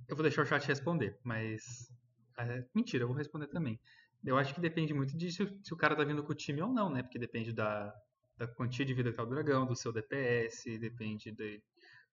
Eu 0.07 0.15
vou 0.15 0.23
deixar 0.23 0.43
o 0.43 0.45
chat 0.45 0.65
responder, 0.65 1.19
mas. 1.25 1.91
É, 2.37 2.65
mentira, 2.73 3.03
eu 3.03 3.09
vou 3.09 3.17
responder 3.17 3.47
também. 3.47 3.77
Eu 4.23 4.37
acho 4.37 4.53
que 4.53 4.61
depende 4.61 4.93
muito 4.93 5.15
de 5.17 5.31
se, 5.31 5.59
se, 5.63 5.73
o 5.73 5.77
cara 5.77 5.95
tá 5.95 6.03
vindo 6.03 6.23
com 6.23 6.31
o 6.31 6.35
time 6.35 6.61
ou 6.61 6.71
não, 6.71 6.89
né? 6.89 7.03
Porque 7.03 7.19
depende 7.19 7.53
da, 7.53 7.93
da 8.35 8.47
quantia 8.47 8.85
de 8.85 8.93
vida 8.93 9.11
que 9.11 9.17
tá 9.17 9.23
o 9.23 9.27
dragão, 9.27 9.65
do 9.65 9.75
seu 9.75 9.93
DPS, 9.93 10.77
depende 10.79 11.31
de, 11.31 11.61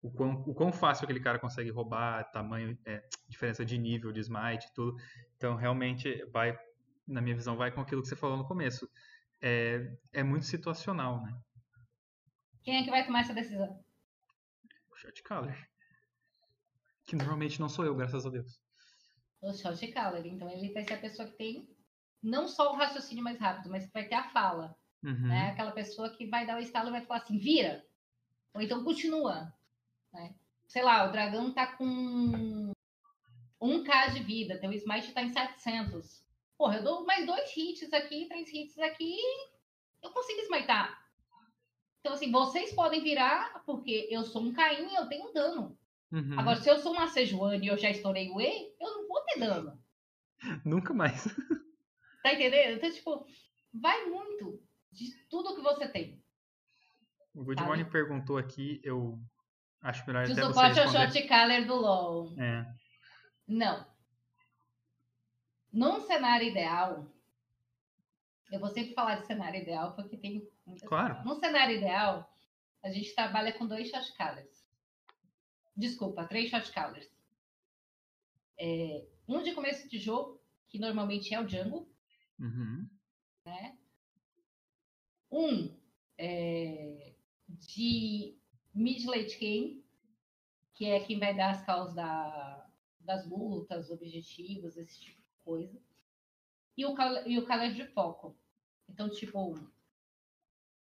o 0.02 0.10
quão, 0.10 0.32
o 0.46 0.52
quão 0.52 0.72
fácil 0.72 1.04
aquele 1.04 1.20
cara 1.20 1.38
consegue 1.38 1.70
roubar, 1.70 2.30
tamanho, 2.32 2.76
é, 2.84 3.02
diferença 3.28 3.64
de 3.64 3.78
nível, 3.78 4.12
de 4.12 4.20
smite, 4.20 4.72
tudo. 4.74 4.96
Então, 5.36 5.54
realmente, 5.54 6.24
vai, 6.32 6.58
na 7.06 7.20
minha 7.20 7.36
visão, 7.36 7.56
vai 7.56 7.70
com 7.70 7.80
aquilo 7.80 8.02
que 8.02 8.08
você 8.08 8.16
falou 8.16 8.36
no 8.36 8.46
começo. 8.46 8.90
É, 9.40 9.96
é 10.12 10.22
muito 10.22 10.44
situacional, 10.44 11.22
né? 11.22 11.32
Quem 12.62 12.78
é 12.78 12.84
que 12.84 12.90
vai 12.90 13.06
tomar 13.06 13.20
essa 13.20 13.34
decisão? 13.34 13.80
O 14.90 14.96
shot 14.96 15.22
caller. 15.22 15.56
Que 17.04 17.16
normalmente 17.16 17.60
não 17.60 17.68
sou 17.68 17.84
eu, 17.84 17.94
graças 17.94 18.26
a 18.26 18.30
Deus. 18.30 18.60
O 19.40 19.52
shot 19.52 19.86
caller. 19.88 20.26
Então, 20.26 20.50
ele 20.50 20.72
vai 20.72 20.84
ser 20.84 20.94
a 20.94 21.00
pessoa 21.00 21.28
que 21.28 21.36
tem 21.36 21.68
não 22.22 22.46
só 22.46 22.72
o 22.72 22.76
raciocínio 22.76 23.24
mais 23.24 23.38
rápido, 23.38 23.70
mas 23.70 23.90
vai 23.92 24.04
ter 24.04 24.14
a 24.14 24.28
fala. 24.30 24.76
Uhum. 25.02 25.28
Né? 25.28 25.50
Aquela 25.50 25.72
pessoa 25.72 26.10
que 26.10 26.26
vai 26.26 26.46
dar 26.46 26.56
o 26.56 26.62
estalo 26.62 26.88
e 26.88 26.92
vai 26.92 27.04
falar 27.04 27.20
assim, 27.20 27.38
vira. 27.38 27.84
Ou 28.54 28.62
então 28.62 28.84
continua. 28.84 29.52
Né? 30.12 30.34
Sei 30.66 30.82
lá, 30.82 31.08
o 31.08 31.12
dragão 31.12 31.52
tá 31.52 31.66
com 31.66 32.72
1k 33.60 34.12
de 34.12 34.22
vida, 34.22 34.58
teu 34.58 34.72
smite 34.72 35.12
tá 35.12 35.22
em 35.22 35.32
700. 35.32 36.22
Porra, 36.56 36.76
eu 36.76 36.84
dou 36.84 37.04
mais 37.04 37.26
dois 37.26 37.56
hits 37.56 37.92
aqui, 37.92 38.26
três 38.28 38.48
hits 38.52 38.78
aqui, 38.78 39.16
eu 40.02 40.10
consigo 40.10 40.40
smitar. 40.42 41.02
Então, 42.00 42.12
assim, 42.12 42.30
vocês 42.30 42.72
podem 42.74 43.02
virar, 43.02 43.62
porque 43.64 44.08
eu 44.10 44.24
sou 44.24 44.42
um 44.42 44.52
Caim 44.52 44.88
e 44.88 44.94
eu 44.94 45.06
tenho 45.06 45.32
dano. 45.32 45.78
Uhum. 46.10 46.38
Agora, 46.38 46.60
se 46.60 46.68
eu 46.68 46.78
sou 46.78 46.92
uma 46.92 47.06
Sejuani 47.06 47.66
e 47.66 47.68
eu 47.68 47.78
já 47.78 47.90
estourei 47.90 48.28
o 48.30 48.40
E, 48.40 48.74
eu 48.80 48.90
não 48.90 49.08
vou 49.08 49.20
ter 49.22 49.40
dano. 49.40 49.78
Nunca 50.64 50.92
mais. 50.92 51.24
Tá 52.22 52.32
entendendo? 52.32 52.76
Então, 52.76 52.92
tipo, 52.92 53.26
vai 53.72 54.06
muito 54.06 54.62
de 54.90 55.10
tudo 55.28 55.54
que 55.54 55.62
você 55.62 55.88
tem. 55.88 56.22
O 57.34 57.44
Good 57.44 57.62
Morning 57.62 57.88
perguntou 57.88 58.36
aqui, 58.36 58.80
eu 58.84 59.18
acho 59.80 60.06
melhor 60.06 60.26
Se 60.26 60.32
até 60.32 60.44
o 60.44 60.48
suporte 60.48 60.78
é 60.78 60.84
o 60.84 60.88
shot 60.88 61.26
caller 61.26 61.66
do 61.66 61.74
LoL. 61.74 62.38
É. 62.38 62.66
Não. 63.48 63.90
Num 65.72 66.00
cenário 66.00 66.46
ideal, 66.46 67.10
eu 68.50 68.60
vou 68.60 68.68
sempre 68.68 68.92
falar 68.92 69.16
de 69.16 69.26
cenário 69.26 69.60
ideal 69.60 69.96
porque 69.96 70.16
tem 70.16 70.46
Claro. 70.86 71.24
Num 71.24 71.34
cenário 71.34 71.76
ideal, 71.76 72.30
a 72.82 72.90
gente 72.90 73.14
trabalha 73.14 73.52
com 73.52 73.66
dois 73.66 73.88
shot 73.88 74.12
callers. 74.14 74.64
Desculpa, 75.76 76.26
três 76.26 76.50
shot 76.50 76.70
callers. 76.70 77.10
É, 78.58 79.04
um 79.26 79.42
de 79.42 79.52
começo 79.54 79.88
de 79.88 79.98
jogo, 79.98 80.40
que 80.68 80.78
normalmente 80.78 81.34
é 81.34 81.40
o 81.40 81.48
jungle, 81.48 81.91
Uhum. 82.42 82.88
né? 83.46 83.78
Um 85.30 85.74
é, 86.18 87.14
de 87.48 88.36
mid 88.74 89.04
late 89.06 89.38
game, 89.38 89.84
que 90.74 90.86
é 90.86 91.00
quem 91.00 91.18
vai 91.18 91.36
dar 91.36 91.52
as 91.52 91.64
causas 91.64 91.94
da, 91.94 92.68
das 93.00 93.26
lutas, 93.28 93.90
objetivos, 93.90 94.76
esse 94.76 95.00
tipo 95.00 95.22
de 95.22 95.34
coisa. 95.44 95.80
E 96.76 96.84
o, 96.84 96.94
e 97.26 97.38
o 97.38 97.46
caller 97.46 97.72
de 97.72 97.86
foco. 97.86 98.36
Então, 98.88 99.08
tipo, 99.08 99.54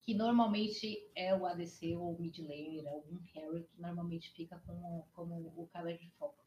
que 0.03 0.15
normalmente 0.15 1.11
é 1.15 1.35
o 1.35 1.47
ADC 1.47 1.97
ou 1.97 2.15
o 2.15 2.21
mid 2.21 2.39
algum 2.87 3.19
carry 3.33 3.65
que 3.65 3.81
normalmente 3.81 4.31
fica 4.33 4.59
como, 4.67 5.09
como 5.13 5.53
o 5.57 5.67
caller 5.69 5.99
de 5.99 6.11
foco. 6.13 6.45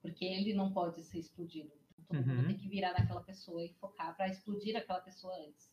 Porque 0.00 0.24
ele 0.24 0.54
não 0.54 0.72
pode 0.72 1.02
ser 1.04 1.18
explodido. 1.18 1.72
Então, 2.02 2.16
todo 2.18 2.26
mundo 2.26 2.40
Uhum. 2.42 2.48
tem 2.48 2.56
que 2.56 2.68
virar 2.68 2.92
naquela 2.92 3.22
pessoa 3.22 3.62
e 3.64 3.72
focar 3.74 4.16
para 4.16 4.28
explodir 4.28 4.76
aquela 4.76 5.00
pessoa 5.00 5.34
antes. 5.46 5.70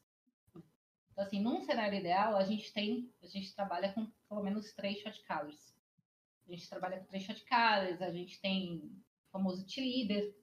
Então, 1.11 1.23
assim, 1.25 1.41
num 1.41 1.61
cenário 1.61 1.97
ideal, 1.97 2.35
a 2.35 2.43
gente 2.43 2.71
tem, 2.73 3.11
a 3.23 3.27
gente 3.27 3.53
trabalha 3.55 3.91
com 3.93 4.05
pelo 4.29 4.43
menos 4.43 4.71
três 4.73 4.99
shot 4.99 5.23
callers. 5.23 5.75
A 6.47 6.51
gente 6.51 6.69
trabalha 6.69 6.99
com 6.99 7.05
três 7.05 7.23
shot 7.23 7.43
callers, 7.45 8.01
a 8.01 8.11
gente 8.11 8.39
tem 8.39 8.77
o 8.77 9.31
famoso 9.31 9.65
T-Leader, 9.65 10.35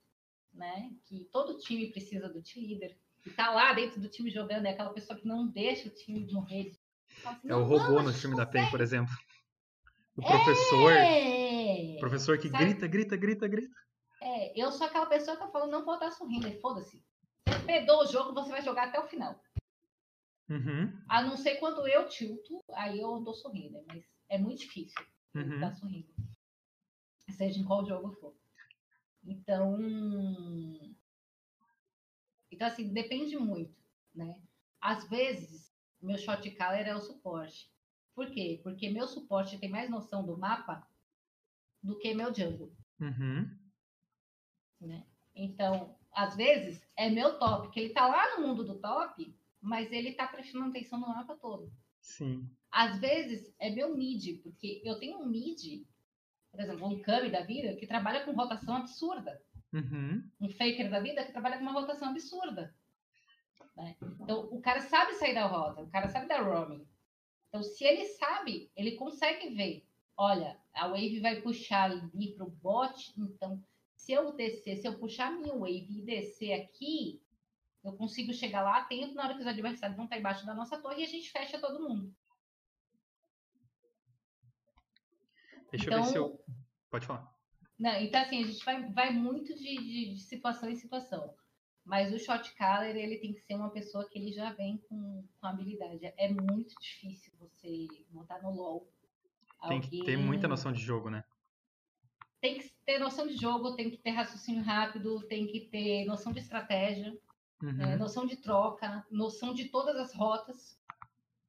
né? 0.52 0.90
Que 1.06 1.24
todo 1.32 1.58
time 1.58 1.90
precisa 1.90 2.28
do 2.28 2.42
T-Leader. 2.42 2.96
E 3.26 3.30
tá 3.30 3.50
lá 3.52 3.72
dentro 3.72 4.00
do 4.00 4.08
time 4.08 4.30
jogando, 4.30 4.66
é 4.66 4.70
aquela 4.70 4.92
pessoa 4.92 5.18
que 5.18 5.26
não 5.26 5.46
deixa 5.48 5.88
o 5.88 5.94
time 5.94 6.30
morrer. 6.32 6.76
Assim, 7.24 7.48
É 7.48 7.54
o 7.54 7.60
"Não, 7.60 7.64
robô 7.66 8.02
no 8.02 8.12
time 8.12 8.34
da 8.36 8.44
PEN, 8.44 8.62
consegue." 8.64 8.70
por 8.70 8.80
exemplo. 8.80 9.14
O 10.16 10.22
professor. 10.22 10.92
É! 10.92 11.94
O 11.96 12.00
professor 12.00 12.38
que 12.38 12.48
Sabe? 12.48 12.64
grita, 12.64 12.86
grita, 12.86 13.16
grita, 13.16 13.48
grita. 13.48 13.74
É, 14.24 14.58
eu 14.58 14.72
sou 14.72 14.86
aquela 14.86 15.04
pessoa 15.04 15.36
que 15.36 15.42
eu 15.42 15.50
falo, 15.50 15.70
não 15.70 15.84
vou 15.84 15.94
estar 15.94 16.10
sorrindo, 16.10 16.50
foda-se. 16.60 17.04
Você 17.46 17.58
perdeu 17.66 17.98
o 17.98 18.06
jogo, 18.06 18.32
você 18.32 18.50
vai 18.50 18.62
jogar 18.62 18.88
até 18.88 18.98
o 18.98 19.06
final. 19.06 19.38
Uhum. 20.48 20.98
A 21.06 21.22
não 21.22 21.36
ser 21.36 21.56
quando 21.56 21.86
eu 21.86 22.08
tilto, 22.08 22.64
aí 22.72 22.98
eu 22.98 23.20
dou 23.20 23.34
sorrindo, 23.34 23.84
mas 23.86 24.02
é 24.30 24.38
muito 24.38 24.60
difícil 24.60 24.98
Uhum. 25.34 25.54
estar 25.54 25.72
sorrindo. 25.72 26.14
Seja 27.28 27.60
em 27.60 27.64
qual 27.64 27.84
jogo 27.84 28.12
for. 28.12 28.34
Então. 29.22 29.76
Então, 32.50 32.66
assim, 32.66 32.92
depende 32.94 33.36
muito, 33.36 33.76
né? 34.14 34.40
Às 34.80 35.06
vezes, 35.08 35.70
meu 36.00 36.16
shot 36.16 36.50
caller 36.52 36.86
é 36.86 36.94
o 36.94 37.00
suporte. 37.00 37.70
Por 38.14 38.30
quê? 38.30 38.60
Porque 38.62 38.88
meu 38.88 39.06
suporte 39.06 39.58
tem 39.58 39.68
mais 39.68 39.90
noção 39.90 40.24
do 40.24 40.38
mapa 40.38 40.88
do 41.82 41.98
que 41.98 42.14
meu 42.14 42.32
jungle. 42.32 42.72
Uhum. 43.00 43.63
Né? 44.86 45.04
Então, 45.34 45.96
às 46.12 46.36
vezes, 46.36 46.80
é 46.96 47.10
meu 47.10 47.38
top, 47.38 47.70
que 47.70 47.80
ele 47.80 47.92
tá 47.92 48.06
lá 48.06 48.36
no 48.36 48.46
mundo 48.46 48.64
do 48.64 48.78
top, 48.78 49.36
mas 49.60 49.90
ele 49.90 50.12
tá 50.12 50.26
prestando 50.28 50.66
atenção 50.66 51.00
no 51.00 51.08
mapa 51.08 51.34
todo. 51.36 51.72
Sim. 52.00 52.48
Às 52.70 52.98
vezes, 52.98 53.54
é 53.58 53.70
meu 53.70 53.96
mid, 53.96 54.42
porque 54.42 54.82
eu 54.84 54.98
tenho 54.98 55.18
um 55.18 55.26
mid, 55.26 55.84
por 56.50 56.60
exemplo, 56.60 56.86
um 56.86 57.00
Kami 57.00 57.30
da 57.30 57.42
vida, 57.42 57.74
que 57.76 57.86
trabalha 57.86 58.24
com 58.24 58.32
rotação 58.32 58.76
absurda. 58.76 59.42
Uhum. 59.72 60.22
Um 60.40 60.48
Faker 60.50 60.88
da 60.88 61.00
vida 61.00 61.24
que 61.24 61.32
trabalha 61.32 61.56
com 61.56 61.62
uma 61.62 61.72
rotação 61.72 62.08
absurda. 62.08 62.74
né? 63.76 63.96
Então, 64.20 64.48
o 64.52 64.60
cara 64.60 64.80
sabe 64.80 65.14
sair 65.14 65.34
da 65.34 65.46
rota, 65.46 65.82
o 65.82 65.90
cara 65.90 66.08
sabe 66.08 66.28
dar 66.28 66.42
roaming. 66.42 66.86
Então, 67.48 67.62
se 67.62 67.84
ele 67.84 68.04
sabe, 68.04 68.70
ele 68.76 68.92
consegue 68.96 69.54
ver. 69.54 69.84
Olha, 70.16 70.60
a 70.72 70.88
wave 70.88 71.20
vai 71.20 71.40
puxar 71.40 71.90
ali 71.90 72.34
pro 72.36 72.50
bot, 72.50 73.12
então 73.18 73.60
se 74.04 74.12
eu 74.12 74.32
descer, 74.32 74.76
se 74.76 74.86
eu 74.86 74.98
puxar 74.98 75.30
minha 75.32 75.54
wave 75.54 75.86
e 75.98 76.02
descer 76.02 76.52
aqui, 76.52 77.22
eu 77.82 77.92
consigo 77.94 78.32
chegar 78.34 78.62
lá 78.62 78.78
a 78.78 78.84
tempo 78.84 79.14
na 79.14 79.24
hora 79.24 79.34
que 79.34 79.40
os 79.40 79.46
adversários 79.46 79.96
vão 79.96 80.04
estar 80.04 80.18
embaixo 80.18 80.44
da 80.44 80.54
nossa 80.54 80.78
torre 80.80 81.00
e 81.00 81.04
a 81.04 81.08
gente 81.08 81.30
fecha 81.30 81.58
todo 81.58 81.82
mundo. 81.88 82.14
Deixa 85.70 85.86
Então- 85.86 85.98
eu 85.98 86.04
ver 86.04 86.10
se 86.10 86.16
eu. 86.18 86.44
Pode 86.90 87.06
falar. 87.06 87.34
Não, 87.78 87.92
então, 88.00 88.20
assim, 88.20 88.44
a 88.44 88.46
gente 88.46 88.64
vai, 88.64 88.92
vai 88.92 89.10
muito 89.12 89.54
de, 89.54 89.76
de- 89.76 90.14
de 90.14 90.20
situação 90.20 90.68
em 90.70 90.76
situação. 90.76 91.34
Mas 91.84 92.12
o 92.12 92.18
shot 92.18 92.54
caller, 92.54 92.94
ele 92.96 93.18
tem 93.18 93.32
que 93.34 93.40
ser 93.40 93.54
uma 93.54 93.70
pessoa 93.70 94.08
que 94.08 94.18
ele 94.18 94.32
já 94.32 94.52
vem 94.52 94.78
com, 94.88 95.26
com 95.40 95.46
habilidade. 95.46 96.00
É 96.16 96.28
muito 96.30 96.74
difícil 96.80 97.32
você 97.38 97.88
botar 98.10 98.40
no 98.42 98.50
LoL. 98.54 98.88
Tem 99.68 99.80
que 99.80 99.90
ter 99.90 99.98
alguém- 100.00 100.16
muita 100.18 100.46
noção 100.46 100.72
de 100.72 100.80
jogo, 100.80 101.10
né? 101.10 101.24
Tem 102.44 102.58
que 102.58 102.68
ter 102.84 102.98
noção 102.98 103.26
de 103.26 103.36
jogo, 103.38 103.74
tem 103.74 103.88
que 103.90 103.96
ter 103.96 104.10
raciocínio 104.10 104.62
rápido, 104.62 105.26
tem 105.28 105.46
que 105.46 105.60
ter 105.60 106.04
noção 106.04 106.30
de 106.30 106.40
estratégia, 106.40 107.18
Uhum. 107.62 107.80
é, 107.80 107.96
noção 107.96 108.26
de 108.26 108.36
troca, 108.36 109.02
noção 109.10 109.54
de 109.54 109.70
todas 109.70 109.96
as 109.96 110.12
rotas. 110.14 110.78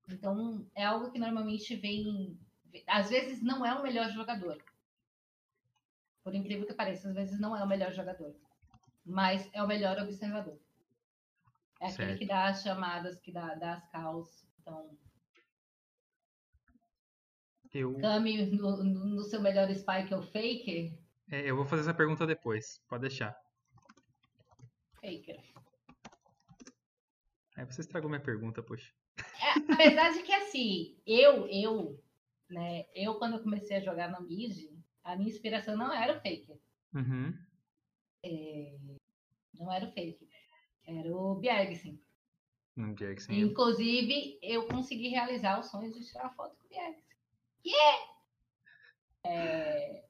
Então, 0.08 0.66
é 0.74 0.86
algo 0.86 1.12
que 1.12 1.20
normalmente 1.20 1.76
vem. 1.76 2.40
Às 2.88 3.10
vezes 3.10 3.44
não 3.44 3.66
é 3.66 3.74
o 3.74 3.84
melhor 3.84 4.10
jogador. 4.10 4.58
Por 6.24 6.34
incrível 6.34 6.66
que 6.66 6.74
pareça, 6.74 7.10
às 7.10 7.14
vezes 7.14 7.42
não 7.42 7.54
é 7.54 7.62
o 7.62 7.68
melhor 7.68 7.92
jogador. 7.92 8.34
Mas 9.06 9.50
é 9.52 9.62
o 9.62 9.68
melhor 9.68 10.00
observador. 10.00 10.58
É 11.82 11.88
aquele 11.88 12.08
Certo. 12.08 12.20
que 12.20 12.26
dá 12.26 12.46
as 12.46 12.64
chamadas, 12.64 13.20
que 13.20 13.34
dá, 13.34 13.54
dá 13.56 13.74
as 13.74 13.88
calls. 13.90 14.48
Então, 14.62 14.98
Eu, 17.78 17.98
Kami 17.98 18.46
no, 18.52 18.84
no- 18.84 19.06
no 19.16 19.24
seu 19.26 19.42
melhor 19.42 19.70
spike 19.76 20.14
é 20.14 20.18
o 20.18 20.22
Faker. 20.22 20.98
é, 21.30 21.42
eu 21.50 21.58
vou 21.58 21.66
fazer 21.66 21.82
essa 21.82 21.94
pergunta 21.94 22.26
depois. 22.26 22.82
Pode 22.88 23.02
deixar. 23.02 23.38
Faker. 25.02 25.42
Aí 27.58 27.66
você 27.66 27.82
estragou 27.82 28.10
minha 28.10 28.22
pergunta, 28.22 28.64
poxa. 28.64 28.94
É, 29.18 29.74
apesar 29.74 30.14
de 30.14 30.24
que 30.24 30.32
assim, 30.34 30.98
eu, 31.06 31.48
eu, 31.48 32.02
né, 32.50 32.86
eu 32.96 33.16
quando 33.16 33.34
eu 33.34 33.44
comecei 33.44 33.76
a 33.78 33.82
jogar 33.82 34.10
no 34.10 34.26
mid, 34.26 34.70
a 35.04 35.16
minha 35.18 35.30
inspiração 35.30 35.76
não 35.76 35.92
era 35.94 36.14
o 36.14 36.22
Faker. 36.22 36.58
Uhum. 36.94 37.38
Não 39.54 39.72
era 39.72 39.86
o 39.86 39.90
Faker. 39.90 40.28
Era 40.86 41.14
o 41.16 41.36
Bjergsen. 41.36 42.02
Sem 43.20 43.42
Inclusive, 43.42 44.38
eu 44.42 44.68
consegui 44.68 45.08
realizar 45.10 45.60
o 45.60 45.64
sonho 45.64 45.92
de 45.94 46.06
tirar 46.06 46.30
foto 46.36 46.56
com 46.58 46.66
o 46.66 46.70
Bjergsen. 46.70 47.05
Yeah! 47.66 48.08
É, 49.24 50.06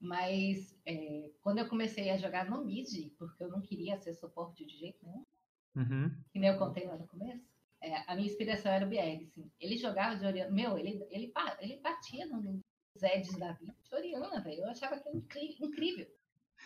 mas 0.00 0.78
é, 0.86 1.30
quando 1.42 1.58
eu 1.58 1.68
comecei 1.68 2.10
a 2.10 2.16
jogar 2.16 2.48
no 2.48 2.64
mid, 2.64 3.10
porque 3.18 3.42
eu 3.42 3.48
não 3.48 3.60
queria 3.60 3.98
ser 3.98 4.14
suporte 4.14 4.64
de 4.64 4.76
jeito 4.78 5.04
nenhum, 5.04 5.26
Uhum. 5.74 6.10
que 6.30 6.38
nem 6.38 6.50
eu 6.50 6.58
contei 6.58 6.86
lá 6.86 6.96
no 6.96 7.06
começo, 7.06 7.48
é, 7.80 7.96
a 8.06 8.14
minha 8.14 8.26
inspiração 8.28 8.70
era 8.70 8.84
o 8.84 8.88
Bjergsen. 8.88 9.50
Ele 9.58 9.76
jogava 9.78 10.16
de 10.16 10.26
Oriana. 10.26 10.50
Meu, 10.50 10.76
ele, 10.78 11.04
ele, 11.10 11.32
ele 11.60 11.80
batia 11.80 12.26
no- 12.26 12.40
nos 12.42 13.02
Eds 13.02 13.36
da 13.38 13.52
vida 13.52 13.74
de 13.82 13.94
Oriana, 13.94 14.40
velho. 14.42 14.60
Eu 14.62 14.70
achava 14.70 14.96
aquilo 14.96 15.16
incrível. 15.16 16.06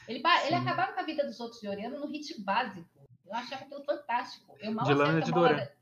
Ele, 0.09 0.21
ele 0.45 0.55
acabava 0.57 0.93
com 0.93 1.01
a 1.01 1.05
vida 1.05 1.25
dos 1.25 1.39
outros 1.41 1.61
de 1.61 1.69
Oriana 1.69 1.99
no 1.99 2.07
hit 2.09 2.43
básico. 2.43 3.09
Eu 3.25 3.33
achava 3.33 3.65
aquilo 3.65 3.83
fantástico. 3.85 4.55
Eu 4.59 4.73
mal 4.73 4.85
De 4.85 4.93
lâmina 4.93 5.21
de 5.23 5.31
Dora. 5.33 5.75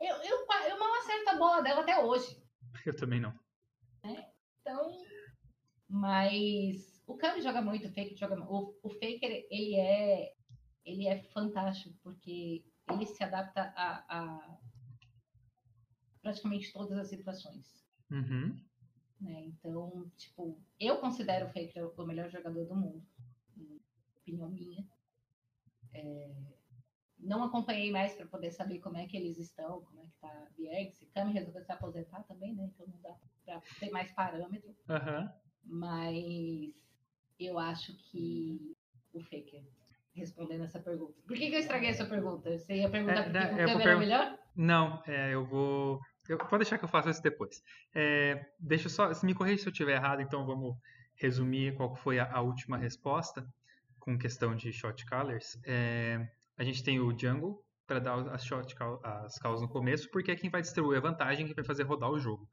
Eu, 0.00 0.16
eu, 0.16 0.38
eu 0.68 0.78
mal 0.78 0.92
acerto 0.98 1.30
a 1.30 1.36
bola 1.36 1.62
dela 1.62 1.80
até 1.82 1.98
hoje. 2.04 2.42
Eu 2.84 2.94
também 2.96 3.20
não. 3.20 3.32
Então, 4.70 5.02
mas 5.88 7.02
o 7.04 7.16
Kami 7.16 7.42
joga 7.42 7.60
muito, 7.60 7.88
o 7.88 7.92
Faker 7.92 8.16
joga 8.16 8.40
o, 8.44 8.78
o 8.82 8.90
Faker, 8.90 9.46
ele 9.50 9.74
é 9.74 10.34
ele 10.84 11.08
é 11.08 11.22
fantástico 11.24 11.94
porque 12.02 12.64
ele 12.90 13.04
se 13.06 13.22
adapta 13.22 13.72
a, 13.76 14.04
a 14.08 14.58
praticamente 16.22 16.72
todas 16.72 16.96
as 16.98 17.08
situações, 17.08 17.84
Uhum. 18.10 18.56
né? 19.20 19.44
Então, 19.46 20.08
tipo, 20.16 20.60
eu 20.78 20.98
considero 20.98 21.46
o 21.46 21.48
Faker 21.48 21.92
o 21.96 22.06
melhor 22.06 22.30
jogador 22.30 22.64
do 22.64 22.76
mundo, 22.76 23.04
opinião 24.20 24.48
minha. 24.50 24.86
É, 25.92 26.59
não 27.22 27.44
acompanhei 27.44 27.90
mais 27.90 28.14
para 28.14 28.26
poder 28.26 28.50
saber 28.50 28.78
como 28.80 28.96
é 28.96 29.06
que 29.06 29.16
eles 29.16 29.38
estão, 29.38 29.82
como 29.82 30.00
é 30.00 30.04
que 30.04 30.16
tá 30.20 30.28
a 30.28 30.50
Bjergsen, 30.56 31.08
Kami 31.14 31.32
resolveu 31.32 31.62
se 31.62 31.72
aposentar 31.72 32.22
também, 32.24 32.54
né? 32.54 32.70
Então 32.74 32.86
não 32.86 33.00
dá 33.02 33.14
pra 33.44 33.60
ter 33.78 33.90
mais 33.90 34.10
parâmetro. 34.12 34.74
Aham. 34.88 35.32
Mas 35.64 36.74
eu 37.38 37.58
acho 37.58 37.94
que 37.96 38.74
o 39.12 39.20
Faker 39.20 39.62
respondendo 40.14 40.64
essa 40.64 40.78
pergunta. 40.78 41.14
Por 41.26 41.36
que, 41.36 41.48
que 41.48 41.54
eu 41.54 41.60
estraguei 41.60 41.90
essa 41.90 42.04
pergunta? 42.04 42.50
Você 42.58 42.76
ia 42.76 42.90
perguntar 42.90 43.20
É, 43.20 43.48
por 43.48 43.56
que 43.56 43.64
o 43.64 43.66
Kami 43.66 43.82
era 43.82 43.98
melhor? 43.98 44.38
Não, 44.56 45.02
é, 45.06 45.34
eu 45.34 45.44
vou. 45.44 46.00
Eu, 46.28 46.38
pode 46.38 46.58
deixar 46.58 46.78
que 46.78 46.84
eu 46.84 46.88
faça 46.88 47.10
isso 47.10 47.22
depois. 47.22 47.62
É, 47.94 48.44
deixa 48.58 48.86
eu 48.86 48.90
só. 48.90 49.12
Se 49.12 49.24
me 49.24 49.34
corrija 49.34 49.62
se 49.62 49.68
eu 49.68 49.72
estiver 49.72 49.94
errado, 49.94 50.20
então 50.20 50.44
vamos 50.44 50.76
resumir 51.14 51.74
qual 51.76 51.94
foi 51.96 52.18
a, 52.18 52.30
a 52.32 52.40
última 52.40 52.76
resposta 52.76 53.46
com 53.98 54.18
questão 54.18 54.54
de 54.54 54.72
shot 54.72 55.04
callers. 55.06 55.58
É, 55.64 56.28
a 56.60 56.62
gente 56.62 56.84
tem 56.84 57.00
o 57.00 57.18
jungle 57.18 57.64
para 57.86 57.98
dar 57.98 58.20
as 58.34 58.44
shot 58.44 58.74
as 59.02 59.38
calls 59.38 59.62
no 59.62 59.68
começo, 59.68 60.10
porque 60.10 60.30
é 60.30 60.36
quem 60.36 60.50
vai 60.50 60.60
distribuir 60.60 60.98
a 60.98 61.00
vantagem, 61.00 61.46
quem 61.46 61.54
vai 61.54 61.64
fazer 61.64 61.84
rodar 61.84 62.10
o 62.10 62.20
jogo. 62.20 62.46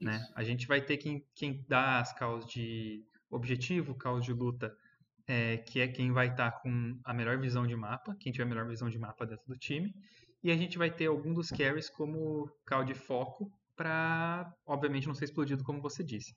Né? 0.00 0.28
A 0.34 0.42
gente 0.42 0.66
vai 0.66 0.80
ter 0.80 0.96
quem, 0.96 1.24
quem 1.36 1.64
dá 1.68 2.00
as 2.00 2.12
calls 2.12 2.44
de 2.46 3.04
objetivo, 3.30 3.94
calls 3.94 4.24
de 4.24 4.32
luta, 4.32 4.76
é, 5.24 5.58
que 5.58 5.78
é 5.78 5.86
quem 5.86 6.10
vai 6.10 6.26
estar 6.26 6.50
com 6.50 6.98
a 7.04 7.14
melhor 7.14 7.38
visão 7.38 7.64
de 7.64 7.76
mapa, 7.76 8.16
quem 8.18 8.32
tiver 8.32 8.42
a 8.42 8.48
melhor 8.48 8.66
visão 8.66 8.90
de 8.90 8.98
mapa 8.98 9.24
dentro 9.24 9.46
do 9.46 9.56
time. 9.56 9.94
E 10.42 10.50
a 10.50 10.56
gente 10.56 10.76
vai 10.76 10.90
ter 10.90 11.06
algum 11.06 11.32
dos 11.32 11.48
carries 11.48 11.88
como 11.88 12.50
call 12.66 12.84
de 12.84 12.94
foco 12.94 13.52
para, 13.76 14.52
obviamente, 14.66 15.06
não 15.06 15.14
ser 15.14 15.26
explodido 15.26 15.62
como 15.62 15.80
você 15.80 16.02
disse. 16.02 16.34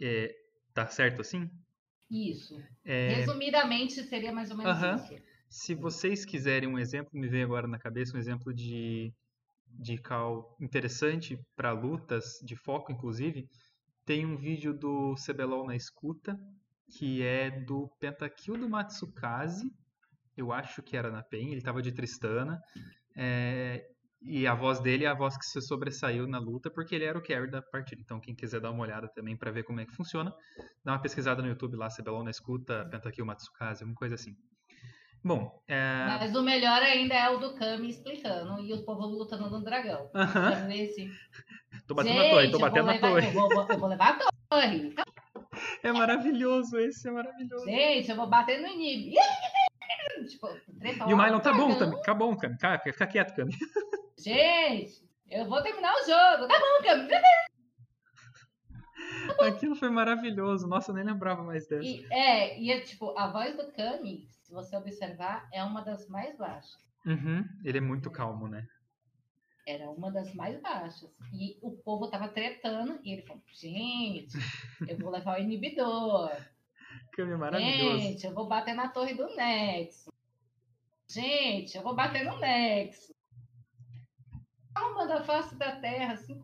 É, 0.00 0.32
tá 0.72 0.86
certo 0.86 1.22
assim? 1.22 1.50
Isso. 2.08 2.62
É, 2.84 3.16
Resumidamente, 3.16 4.00
seria 4.04 4.30
mais 4.32 4.52
ou 4.52 4.56
menos 4.56 4.76
Aham. 4.76 4.94
isso. 4.94 5.35
Se 5.48 5.74
vocês 5.74 6.24
quiserem 6.24 6.68
um 6.68 6.78
exemplo, 6.78 7.10
me 7.12 7.28
veio 7.28 7.44
agora 7.44 7.66
na 7.66 7.78
cabeça 7.78 8.16
um 8.16 8.20
exemplo 8.20 8.52
de, 8.52 9.12
de 9.68 9.98
call 9.98 10.56
interessante 10.60 11.38
para 11.54 11.72
lutas, 11.72 12.38
de 12.42 12.56
foco 12.56 12.92
inclusive, 12.92 13.48
tem 14.04 14.24
um 14.24 14.36
vídeo 14.36 14.72
do 14.72 15.14
CBLOL 15.14 15.66
na 15.66 15.76
escuta, 15.76 16.38
que 16.96 17.22
é 17.22 17.50
do 17.50 17.88
Pentakill 17.98 18.56
do 18.56 18.68
Matsukaze, 18.68 19.70
eu 20.36 20.52
acho 20.52 20.82
que 20.82 20.96
era 20.96 21.10
na 21.10 21.22
PEN, 21.22 21.48
ele 21.48 21.58
estava 21.58 21.82
de 21.82 21.90
Tristana, 21.90 22.60
é, 23.16 23.84
e 24.22 24.46
a 24.46 24.54
voz 24.54 24.80
dele 24.80 25.04
é 25.04 25.08
a 25.08 25.14
voz 25.14 25.36
que 25.36 25.44
se 25.44 25.60
sobressaiu 25.60 26.26
na 26.26 26.38
luta, 26.38 26.70
porque 26.70 26.94
ele 26.94 27.04
era 27.04 27.18
o 27.18 27.22
carry 27.22 27.50
da 27.50 27.62
partida. 27.62 28.00
Então, 28.02 28.20
quem 28.20 28.34
quiser 28.34 28.60
dar 28.60 28.70
uma 28.70 28.82
olhada 28.82 29.08
também 29.08 29.36
para 29.36 29.50
ver 29.50 29.62
como 29.62 29.80
é 29.80 29.86
que 29.86 29.94
funciona, 29.94 30.34
dá 30.84 30.92
uma 30.92 31.00
pesquisada 31.00 31.42
no 31.42 31.48
YouTube 31.48 31.76
lá, 31.76 31.88
CBLOL 31.88 32.24
na 32.24 32.30
escuta, 32.30 32.86
Pentakill 32.90 33.24
Matsukaze, 33.24 33.82
alguma 33.82 33.96
coisa 33.96 34.14
assim. 34.14 34.36
Bom, 35.26 35.60
é... 35.66 36.04
Mas 36.06 36.36
o 36.36 36.42
melhor 36.42 36.80
ainda 36.80 37.12
é 37.14 37.28
o 37.30 37.38
do 37.38 37.56
Kami 37.56 37.88
explicando 37.88 38.60
e 38.62 38.72
o 38.72 38.84
povo 38.84 39.06
lutando 39.06 39.50
no 39.50 39.60
dragão. 39.60 40.08
Ver 40.68 40.86
se- 40.90 41.10
Tô 41.88 41.94
batendo 41.96 42.14
na 42.16 42.30
torre, 42.30 42.46
tô 42.46 42.58
Gente, 42.58 42.60
batendo 42.60 42.86
levar- 42.86 43.08
torre. 43.08 43.26
Eu 43.26 43.32
vou, 43.32 43.66
eu 43.68 43.78
vou 43.80 43.88
levar 43.88 44.10
a 44.20 44.28
torre. 44.48 44.94
É 45.82 45.90
maravilhoso, 45.92 46.78
esse 46.78 47.08
é 47.08 47.10
maravilhoso. 47.10 47.64
Gente, 47.64 48.08
eu 48.08 48.14
vou 48.16 48.28
bater 48.28 48.60
no 48.60 48.68
inimigo. 48.68 49.16
Tipo, 50.30 50.48
E 51.08 51.12
o 51.12 51.16
Mylon 51.16 51.32
no 51.32 51.40
tá 51.40 51.52
bom. 51.52 51.76
Cami. 51.76 52.02
Tá 52.02 52.14
bom, 52.14 52.36
Cami. 52.36 52.56
Cara, 52.58 52.78
Fica 52.78 53.06
quieto, 53.08 53.34
Cami. 53.34 53.52
Gente, 54.18 54.92
eu 55.28 55.44
vou 55.48 55.60
terminar 55.62 55.92
o 55.92 55.98
jogo. 56.06 56.46
Tá 56.46 56.58
bom, 56.58 56.84
Kami. 56.84 57.08
Aquilo 59.56 59.74
foi 59.76 59.90
maravilhoso. 59.90 60.66
Nossa, 60.66 60.90
eu 60.90 60.94
nem 60.94 61.04
lembrava 61.04 61.42
mais 61.42 61.66
dessa. 61.66 61.84
E, 61.84 62.06
é, 62.12 62.58
e 62.58 62.70
é 62.70 62.80
tipo, 62.80 63.16
a 63.18 63.28
voz 63.28 63.56
do 63.56 63.72
Kami, 63.72 64.28
se 64.42 64.52
você 64.52 64.76
observar, 64.76 65.48
é 65.52 65.62
uma 65.62 65.82
das 65.82 66.08
mais 66.08 66.36
baixas. 66.36 66.76
Uhum. 67.04 67.44
Ele 67.64 67.78
é 67.78 67.80
muito 67.80 68.10
calmo, 68.10 68.48
né? 68.48 68.66
Era 69.66 69.90
uma 69.90 70.10
das 70.10 70.32
mais 70.34 70.60
baixas. 70.60 71.10
E 71.32 71.58
o 71.60 71.72
povo 71.72 72.08
tava 72.08 72.28
tretando 72.28 73.00
e 73.02 73.12
ele 73.12 73.22
falou, 73.22 73.42
gente, 73.52 74.36
eu 74.88 74.98
vou 74.98 75.10
levar 75.10 75.38
o 75.38 75.42
inibidor. 75.42 76.30
Cami 77.12 77.32
é 77.32 77.36
maravilhoso. 77.36 77.98
Gente, 77.98 78.26
eu 78.26 78.34
vou 78.34 78.46
bater 78.46 78.74
na 78.74 78.88
torre 78.88 79.14
do 79.14 79.34
Nexo. 79.34 80.12
Gente, 81.08 81.76
eu 81.76 81.82
vou 81.82 81.94
bater 81.94 82.24
no 82.24 82.38
Nexo. 82.38 83.14
Calma 84.74 85.06
da 85.06 85.24
face 85.24 85.56
da 85.56 85.76
terra, 85.80 86.14
assim. 86.14 86.40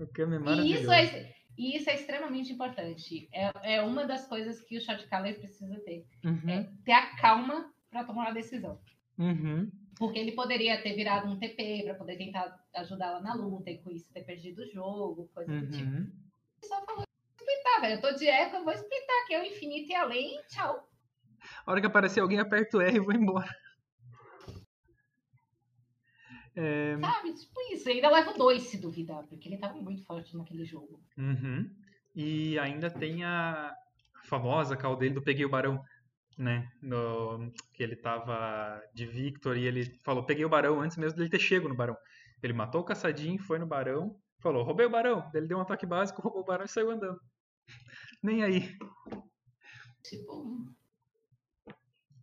O 0.00 0.04
é 0.04 0.54
E 0.64 0.72
isso 0.72 0.90
é, 0.90 1.34
e 1.56 1.76
isso 1.76 1.90
é 1.90 1.94
extremamente 1.94 2.52
importante. 2.52 3.28
É, 3.32 3.76
é 3.76 3.82
uma 3.82 4.04
das 4.06 4.26
coisas 4.26 4.60
que 4.62 4.76
o 4.76 4.80
shot 4.80 5.06
caller 5.08 5.38
precisa 5.38 5.78
ter. 5.80 6.06
Uhum. 6.24 6.48
É 6.48 6.68
ter 6.84 6.92
a 6.92 7.16
calma 7.16 7.72
para 7.90 8.04
tomar 8.04 8.22
uma 8.22 8.34
decisão. 8.34 8.80
Uhum. 9.18 9.70
Porque 9.98 10.18
ele 10.18 10.32
poderia 10.32 10.82
ter 10.82 10.94
virado 10.94 11.28
um 11.28 11.38
TP 11.38 11.82
para 11.84 11.94
poder 11.94 12.16
tentar 12.16 12.58
ajudá-la 12.74 13.20
na 13.20 13.34
luta 13.34 13.70
e 13.70 13.78
com 13.78 13.90
isso 13.90 14.12
ter 14.12 14.24
perdido 14.24 14.62
o 14.62 14.66
jogo, 14.66 15.30
coisa 15.34 15.52
do 15.52 15.70
tipo. 15.70 15.90
Uhum. 15.90 16.10
Ele 16.62 16.66
só 16.66 16.84
falou, 16.84 17.04
splitar, 17.38 17.80
velho. 17.82 17.94
Eu 17.94 18.00
tô 18.00 18.12
de 18.12 18.26
eco, 18.26 18.56
eu 18.56 18.64
vou 18.64 18.72
splitar 18.72 19.22
aqui, 19.24 19.34
é 19.34 19.42
o 19.42 19.44
infinito 19.44 19.90
e 19.90 19.94
além, 19.94 20.40
tchau. 20.48 20.88
A 21.66 21.70
hora 21.70 21.80
que 21.80 21.86
aparecer 21.86 22.20
alguém, 22.20 22.38
aperto 22.38 22.80
R 22.80 22.96
e 22.96 23.00
vou 23.00 23.12
embora. 23.14 23.50
É, 26.54 26.98
Sabe? 27.00 27.32
Tipo 27.34 27.60
isso. 27.72 27.88
Ainda 27.88 28.10
leva 28.10 28.34
dois 28.34 28.62
se 28.64 28.78
duvidar, 28.78 29.24
porque 29.26 29.48
ele 29.48 29.58
tava 29.58 29.74
muito 29.74 30.04
forte 30.04 30.36
naquele 30.36 30.64
jogo. 30.64 31.00
Uhum. 31.16 31.70
E 32.14 32.58
ainda 32.58 32.90
tem 32.90 33.24
a 33.24 33.74
famosa 34.24 34.76
call 34.76 34.96
dele 34.96 35.14
do 35.14 35.22
Peguei 35.22 35.44
o 35.44 35.48
Barão, 35.50 35.82
né? 36.36 36.70
No, 36.80 37.50
que 37.72 37.82
ele 37.82 37.96
tava 37.96 38.82
de 38.94 39.06
Victor 39.06 39.56
e 39.56 39.66
ele 39.66 39.98
falou, 40.02 40.24
peguei 40.24 40.44
o 40.44 40.48
Barão 40.48 40.80
antes 40.80 40.96
mesmo 40.96 41.16
dele 41.16 41.30
ter 41.30 41.38
chego 41.38 41.68
no 41.68 41.74
Barão. 41.74 41.96
Ele 42.42 42.52
matou 42.52 42.80
o 42.80 42.84
caçadinho, 42.84 43.38
foi 43.38 43.58
no 43.58 43.66
Barão, 43.66 44.16
falou, 44.40 44.62
roubei 44.62 44.86
o 44.86 44.90
Barão. 44.90 45.30
Ele 45.34 45.46
deu 45.46 45.58
um 45.58 45.62
ataque 45.62 45.86
básico, 45.86 46.20
roubou 46.20 46.42
o 46.42 46.44
Barão 46.44 46.64
e 46.64 46.68
saiu 46.68 46.90
andando. 46.90 47.20
Nem 48.22 48.42
aí. 48.42 48.76
Tipo, 50.04 50.66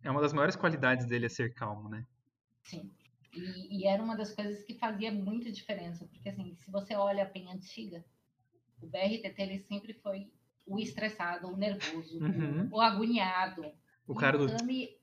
É 0.02 0.10
uma 0.10 0.20
das 0.20 0.32
maiores 0.32 0.54
qualidades 0.54 1.06
dele 1.06 1.26
é 1.26 1.28
ser 1.28 1.52
calmo, 1.54 1.88
né? 1.88 2.06
sim. 2.62 2.90
E, 3.32 3.78
e 3.80 3.86
era 3.86 4.02
uma 4.02 4.16
das 4.16 4.34
coisas 4.34 4.62
que 4.64 4.74
fazia 4.74 5.12
muita 5.12 5.52
diferença, 5.52 6.04
porque 6.06 6.28
assim, 6.28 6.54
se 6.56 6.70
você 6.70 6.94
olha 6.94 7.22
a 7.22 7.26
PEN 7.26 7.48
antiga, 7.48 8.04
o 8.82 8.86
BRTT 8.86 9.34
ele 9.42 9.58
sempre 9.60 9.92
foi 9.94 10.32
o 10.66 10.78
estressado, 10.78 11.48
o 11.48 11.56
nervoso, 11.56 12.18
Uhum. 12.22 12.68
o, 12.70 12.76
o 12.76 12.80
agoniado. 12.80 13.72
O 14.06 14.14
cara 14.14 14.36
do. 14.38 14.46
Kami, 14.46 14.96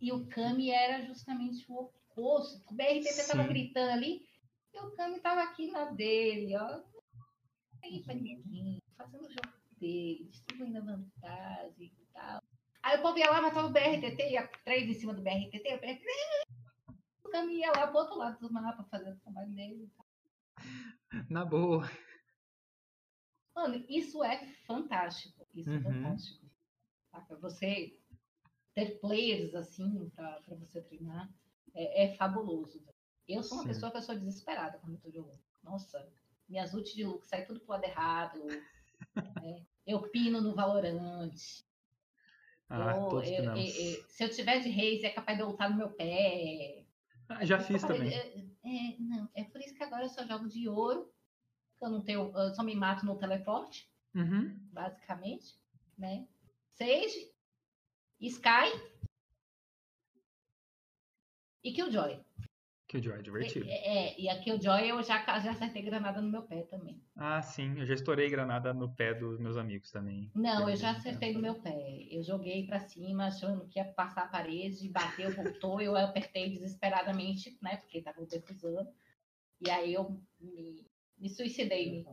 e 0.00 0.12
o 0.12 0.26
Kami 0.26 0.70
era 0.70 1.04
justamente 1.06 1.64
o 1.70 1.80
oposto. 1.80 2.62
O 2.70 2.74
BRTT 2.74 3.26
tava 3.28 3.42
Sim. 3.42 3.48
gritando 3.48 3.90
ali, 3.92 4.26
e 4.74 4.80
o 4.80 4.90
Kami 4.92 5.20
tava 5.20 5.42
aqui 5.42 5.70
na 5.70 5.84
dele, 5.86 6.56
ó. 6.56 6.80
Aí 7.84 8.02
pra 8.02 8.14
ninguém, 8.14 8.80
fazendo 8.96 9.26
o 9.26 9.28
jogo 9.30 9.48
dele, 9.78 10.24
distribuindo 10.30 10.78
a 10.78 10.80
vantagem 10.80 11.92
e 12.00 12.06
tal. 12.12 12.42
Aí 12.82 12.98
o 12.98 13.02
povo 13.02 13.18
ia 13.18 13.30
lá, 13.30 13.40
matava 13.42 13.68
o 13.68 13.72
BRTT, 13.72 14.30
ia 14.30 14.48
três 14.64 14.88
em 14.88 14.94
cima 14.94 15.14
do 15.14 15.22
BRTT, 15.22 15.74
o 15.74 15.80
BRTT. 15.80 16.06
Kami 17.32 17.54
ia 17.60 17.72
lá 17.72 17.86
pro 17.86 17.98
outro 17.98 18.16
lado 18.18 18.38
do 18.38 18.52
mapa 18.52 18.84
fazendo 18.84 19.16
o 19.16 19.20
trabalho 19.20 19.50
dele. 19.52 19.90
Na 21.30 21.44
boa. 21.44 21.90
Mano, 23.56 23.84
isso 23.88 24.22
é 24.22 24.46
fantástico. 24.66 25.46
Isso 25.54 25.70
é 25.70 25.74
Uhum. 25.76 25.82
fantástico. 25.82 26.46
Saca? 27.10 27.36
Você 27.36 27.98
ter 28.74 28.98
players 29.00 29.54
assim 29.54 30.10
pra, 30.14 30.40
pra 30.42 30.54
você 30.56 30.80
treinar 30.82 31.30
é, 31.74 32.04
é 32.04 32.14
fabuloso. 32.16 32.82
Eu 33.28 33.42
sou 33.42 33.58
uma 33.58 33.62
Sim. 33.62 33.68
pessoa 33.70 33.90
que 33.90 33.98
eu 33.98 34.02
sou 34.02 34.14
desesperada 34.14 34.78
quando 34.78 34.94
eu 34.94 35.00
tô 35.00 35.10
jogando. 35.10 35.40
Nossa, 35.62 36.06
minhas 36.48 36.74
ult 36.74 36.94
de 36.94 37.04
look 37.04 37.26
sai 37.26 37.46
tudo 37.46 37.60
pro 37.60 37.70
lado 37.72 37.84
errado. 37.84 38.44
né? 39.42 39.64
Eu 39.86 40.02
pino 40.10 40.40
no 40.40 40.54
Valorante. 40.54 41.64
Ah, 42.68 42.94
eu, 42.96 43.22
eu- 43.22 43.56
eu- 43.56 44.04
se 44.08 44.24
eu 44.24 44.30
tiver 44.30 44.60
de 44.60 44.68
reis, 44.70 45.02
é 45.04 45.10
capaz 45.10 45.36
de 45.36 45.42
eu 45.44 45.48
ultar 45.48 45.70
no 45.70 45.76
meu 45.76 45.90
pé. 45.90 46.81
Ah, 47.38 47.44
já 47.44 47.58
fiz 47.58 47.82
também. 47.82 48.12
É, 48.12 48.38
é, 48.64 48.96
não, 48.98 49.28
é 49.34 49.44
por 49.44 49.60
isso 49.60 49.74
que 49.74 49.82
agora 49.82 50.04
eu 50.04 50.08
só 50.08 50.24
jogo 50.26 50.48
de 50.48 50.68
ouro. 50.68 51.12
Eu 51.80 51.90
não 51.90 52.00
tenho, 52.00 52.32
eu 52.36 52.54
só 52.54 52.62
me 52.62 52.74
mato 52.74 53.04
no 53.04 53.18
teleporte 53.18 53.90
Uhum. 54.14 54.56
basicamente, 54.72 55.56
né? 55.98 56.28
Sage, 56.70 57.32
Sky 58.20 58.70
e 61.64 61.72
Killjoy. 61.72 62.20
Killjoy, 62.92 63.18
é 63.18 63.22
divertido. 63.22 63.66
É, 63.66 64.10
é, 64.10 64.20
e 64.20 64.28
a 64.28 64.38
Killjoy 64.38 64.90
eu 64.90 65.02
já, 65.02 65.24
já 65.40 65.52
acertei 65.52 65.80
granada 65.80 66.20
no 66.20 66.30
meu 66.30 66.42
pé 66.42 66.60
também. 66.64 67.02
Ah, 67.16 67.40
sim, 67.40 67.78
eu 67.78 67.86
já 67.86 67.94
estourei 67.94 68.28
granada 68.28 68.74
no 68.74 68.94
pé 68.94 69.14
dos 69.14 69.38
meus 69.38 69.56
amigos 69.56 69.90
também. 69.90 70.30
Não, 70.34 70.68
eu 70.68 70.76
já 70.76 70.90
acertei 70.90 71.30
então. 71.30 71.40
no 71.40 71.48
meu 71.48 71.62
pé. 71.62 72.06
Eu 72.10 72.22
joguei 72.22 72.66
pra 72.66 72.80
cima 72.80 73.28
achando 73.28 73.66
que 73.66 73.78
ia 73.78 73.86
passar 73.86 74.24
a 74.24 74.28
parede, 74.28 74.90
bateu, 74.90 75.34
voltou, 75.34 75.80
eu 75.80 75.96
apertei 75.96 76.50
desesperadamente, 76.50 77.56
né? 77.62 77.78
Porque 77.78 78.02
tava 78.02 78.26
defusando. 78.26 78.90
E 79.58 79.70
aí 79.70 79.94
eu 79.94 80.20
me, 80.38 80.86
me 81.16 81.30
suicidei. 81.30 82.04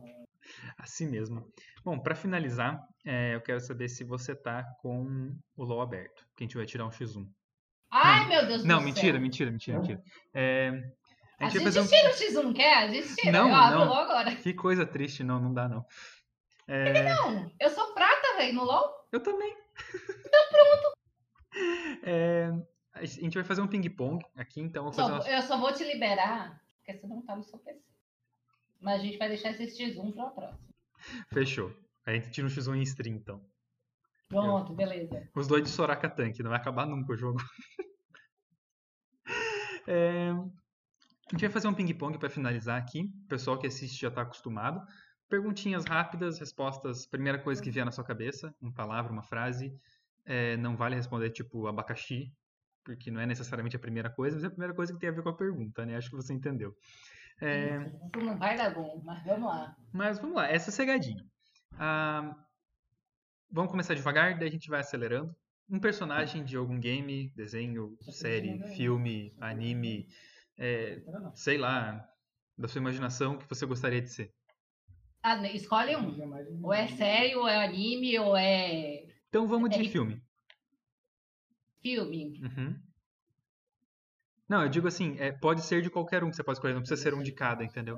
Assim 0.78 1.06
mesmo. 1.06 1.46
Bom, 1.84 1.98
pra 1.98 2.14
finalizar, 2.14 2.82
é, 3.04 3.34
eu 3.34 3.42
quero 3.42 3.60
saber 3.60 3.90
se 3.90 4.02
você 4.02 4.34
tá 4.34 4.64
com 4.80 5.36
o 5.54 5.62
LoL 5.62 5.82
aberto, 5.82 6.26
que 6.34 6.42
a 6.42 6.46
gente 6.46 6.56
vai 6.56 6.64
tirar 6.64 6.86
um 6.86 6.90
X1. 6.90 7.28
Ai, 7.90 8.26
meu 8.28 8.46
Deus 8.46 8.64
Não, 8.64 8.78
do 8.78 8.84
mentira, 8.84 9.12
céu. 9.14 9.20
mentira, 9.20 9.50
mentira, 9.50 9.78
mentira. 9.80 10.02
É, 10.34 10.68
A 11.38 11.46
A 11.46 11.48
gente, 11.48 11.54
gente 11.54 11.64
fazer 11.64 11.80
um... 11.80 11.86
tira 11.86 12.08
o 12.10 12.12
X1, 12.50 12.54
quer? 12.54 12.74
A 12.76 12.88
gente 12.88 13.14
tira. 13.16 13.32
Não, 13.32 13.48
eu 13.48 13.54
abro 13.54 13.78
não. 13.80 13.88
logo 13.88 14.00
agora. 14.12 14.36
Que 14.36 14.52
coisa 14.54 14.86
triste, 14.86 15.24
não, 15.24 15.40
não 15.40 15.52
dá 15.52 15.68
não. 15.68 15.84
É, 16.68 17.02
Não, 17.14 17.50
eu 17.58 17.70
sou 17.70 17.92
prata, 17.94 18.36
velho, 18.36 18.54
no 18.54 18.64
LOL. 18.64 19.08
Eu 19.10 19.20
também. 19.20 19.56
Então 20.24 20.48
pronto. 20.50 20.96
a 22.94 23.04
gente 23.04 23.34
vai 23.34 23.42
fazer 23.44 23.60
um 23.60 23.66
ping-pong 23.66 24.24
aqui, 24.36 24.60
então 24.60 24.86
eu 24.86 24.92
Só- 24.92 25.06
umas... 25.08 25.26
eu 25.26 25.42
só 25.42 25.58
vou 25.58 25.72
te 25.72 25.82
liberar, 25.84 26.60
porque 26.76 26.96
você 26.98 27.06
não 27.08 27.22
tá 27.22 27.34
no 27.34 27.42
seu 27.42 27.58
PC. 27.58 27.80
Mas 28.80 29.00
a 29.00 29.04
gente 29.04 29.18
vai 29.18 29.28
deixar 29.28 29.50
esse 29.50 29.64
X1 29.66 30.12
pra 30.14 30.26
próxima. 30.30 30.68
Fechou. 31.32 31.74
A 32.06 32.12
gente 32.12 32.30
tira 32.30 32.46
um 32.46 32.50
X1 32.50 32.76
em 32.76 32.82
stream, 32.82 33.16
então. 33.16 33.44
Pronto, 34.30 34.72
beleza. 34.72 35.28
Os 35.34 35.46
dois 35.48 35.64
de 35.64 35.68
Soraka 35.68 36.08
Tank, 36.08 36.38
não 36.38 36.50
vai 36.50 36.58
acabar 36.58 36.86
nunca 36.86 37.12
o 37.12 37.16
jogo. 37.16 37.38
É, 39.86 40.30
A 40.30 41.32
gente 41.32 41.40
vai 41.40 41.50
fazer 41.50 41.66
um 41.66 41.74
ping-pong 41.74 42.16
para 42.18 42.30
finalizar 42.30 42.78
aqui. 42.78 43.10
O 43.24 43.28
pessoal 43.28 43.58
que 43.58 43.66
assiste 43.66 44.00
já 44.00 44.06
está 44.08 44.22
acostumado. 44.22 44.80
Perguntinhas 45.28 45.84
rápidas, 45.84 46.38
respostas. 46.38 47.06
Primeira 47.06 47.38
coisa 47.38 47.60
que 47.60 47.70
vier 47.70 47.84
na 47.84 47.90
sua 47.90 48.04
cabeça, 48.04 48.54
uma 48.60 48.72
palavra, 48.72 49.10
uma 49.12 49.22
frase. 49.22 49.74
É, 50.24 50.56
não 50.58 50.76
vale 50.76 50.94
responder 50.94 51.30
tipo 51.30 51.66
abacaxi, 51.66 52.32
porque 52.84 53.10
não 53.10 53.20
é 53.20 53.26
necessariamente 53.26 53.74
a 53.74 53.80
primeira 53.80 54.10
coisa, 54.10 54.36
mas 54.36 54.44
é 54.44 54.46
a 54.46 54.50
primeira 54.50 54.74
coisa 54.74 54.92
que 54.92 54.98
tem 55.00 55.08
a 55.08 55.12
ver 55.12 55.22
com 55.22 55.30
a 55.30 55.36
pergunta, 55.36 55.84
né? 55.84 55.96
Acho 55.96 56.10
que 56.10 56.16
você 56.16 56.32
entendeu. 56.32 56.76
É, 57.40 57.78
não 58.16 58.38
vai 58.38 58.56
dar 58.56 58.72
bom, 58.74 59.00
mas 59.04 59.24
vamos 59.24 59.48
lá. 59.48 59.76
mas 59.92 60.18
vamos 60.18 60.36
lá, 60.36 60.46
essa 60.48 60.70
é 60.70 60.72
cegadinha. 60.72 61.24
Ah, 61.78 62.36
vamos 63.50 63.70
começar 63.70 63.94
devagar, 63.94 64.38
daí 64.38 64.48
a 64.48 64.52
gente 64.52 64.68
vai 64.68 64.80
acelerando. 64.80 65.34
Um 65.68 65.78
personagem 65.78 66.44
de 66.44 66.56
algum 66.56 66.78
game, 66.80 67.30
desenho, 67.34 67.96
série, 68.00 68.58
filme, 68.74 69.32
anime, 69.40 70.08
é, 70.58 71.00
sei 71.34 71.56
lá, 71.58 72.04
da 72.58 72.66
sua 72.66 72.80
imaginação 72.80 73.38
que 73.38 73.48
você 73.48 73.64
gostaria 73.66 74.02
de 74.02 74.08
ser. 74.10 74.34
Ah, 75.22 75.36
né, 75.36 75.52
escolhe 75.52 75.94
um. 75.96 76.64
Ou 76.64 76.72
é 76.72 76.88
sério, 76.88 77.40
ou 77.40 77.48
é 77.48 77.64
anime, 77.64 78.18
ou 78.18 78.36
é 78.36 79.04
Então 79.28 79.46
vamos 79.46 79.70
de 79.70 79.80
É, 79.80 79.84
filme. 79.84 80.20
filme. 81.82 82.40
Uhum. 82.42 82.89
Não, 84.50 84.64
eu 84.64 84.68
digo 84.68 84.88
assim, 84.88 85.16
é, 85.20 85.30
pode 85.30 85.62
ser 85.62 85.80
de 85.80 85.88
qualquer 85.88 86.24
um 86.24 86.28
que 86.28 86.34
você 86.34 86.42
pode 86.42 86.58
escolher, 86.58 86.74
não 86.74 86.80
precisa 86.80 87.00
ser 87.00 87.14
um 87.14 87.22
de 87.22 87.30
cada, 87.30 87.62
entendeu? 87.62 87.96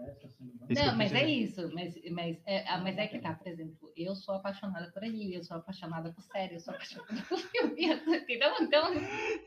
Não, 0.69 0.95
mas 0.95 1.11
é 1.11 1.27
isso. 1.27 1.73
Mas, 1.73 1.95
mas, 2.11 2.43
é, 2.45 2.69
ah, 2.69 2.77
mas 2.77 2.99
é 2.99 3.07
que 3.07 3.19
tá, 3.19 3.33
por 3.33 3.49
exemplo, 3.49 3.91
eu 3.97 4.15
sou 4.15 4.35
apaixonada 4.35 4.93
por 4.93 5.03
anime, 5.03 5.37
eu 5.37 5.43
sou 5.43 5.57
apaixonada 5.57 6.13
por 6.13 6.23
série, 6.25 6.57
eu 6.57 6.61
sou 6.61 6.75
apaixonada 6.75 7.09
por 7.27 7.39
filme, 7.39 7.87
entendeu? 8.19 8.51
Então, 8.61 8.93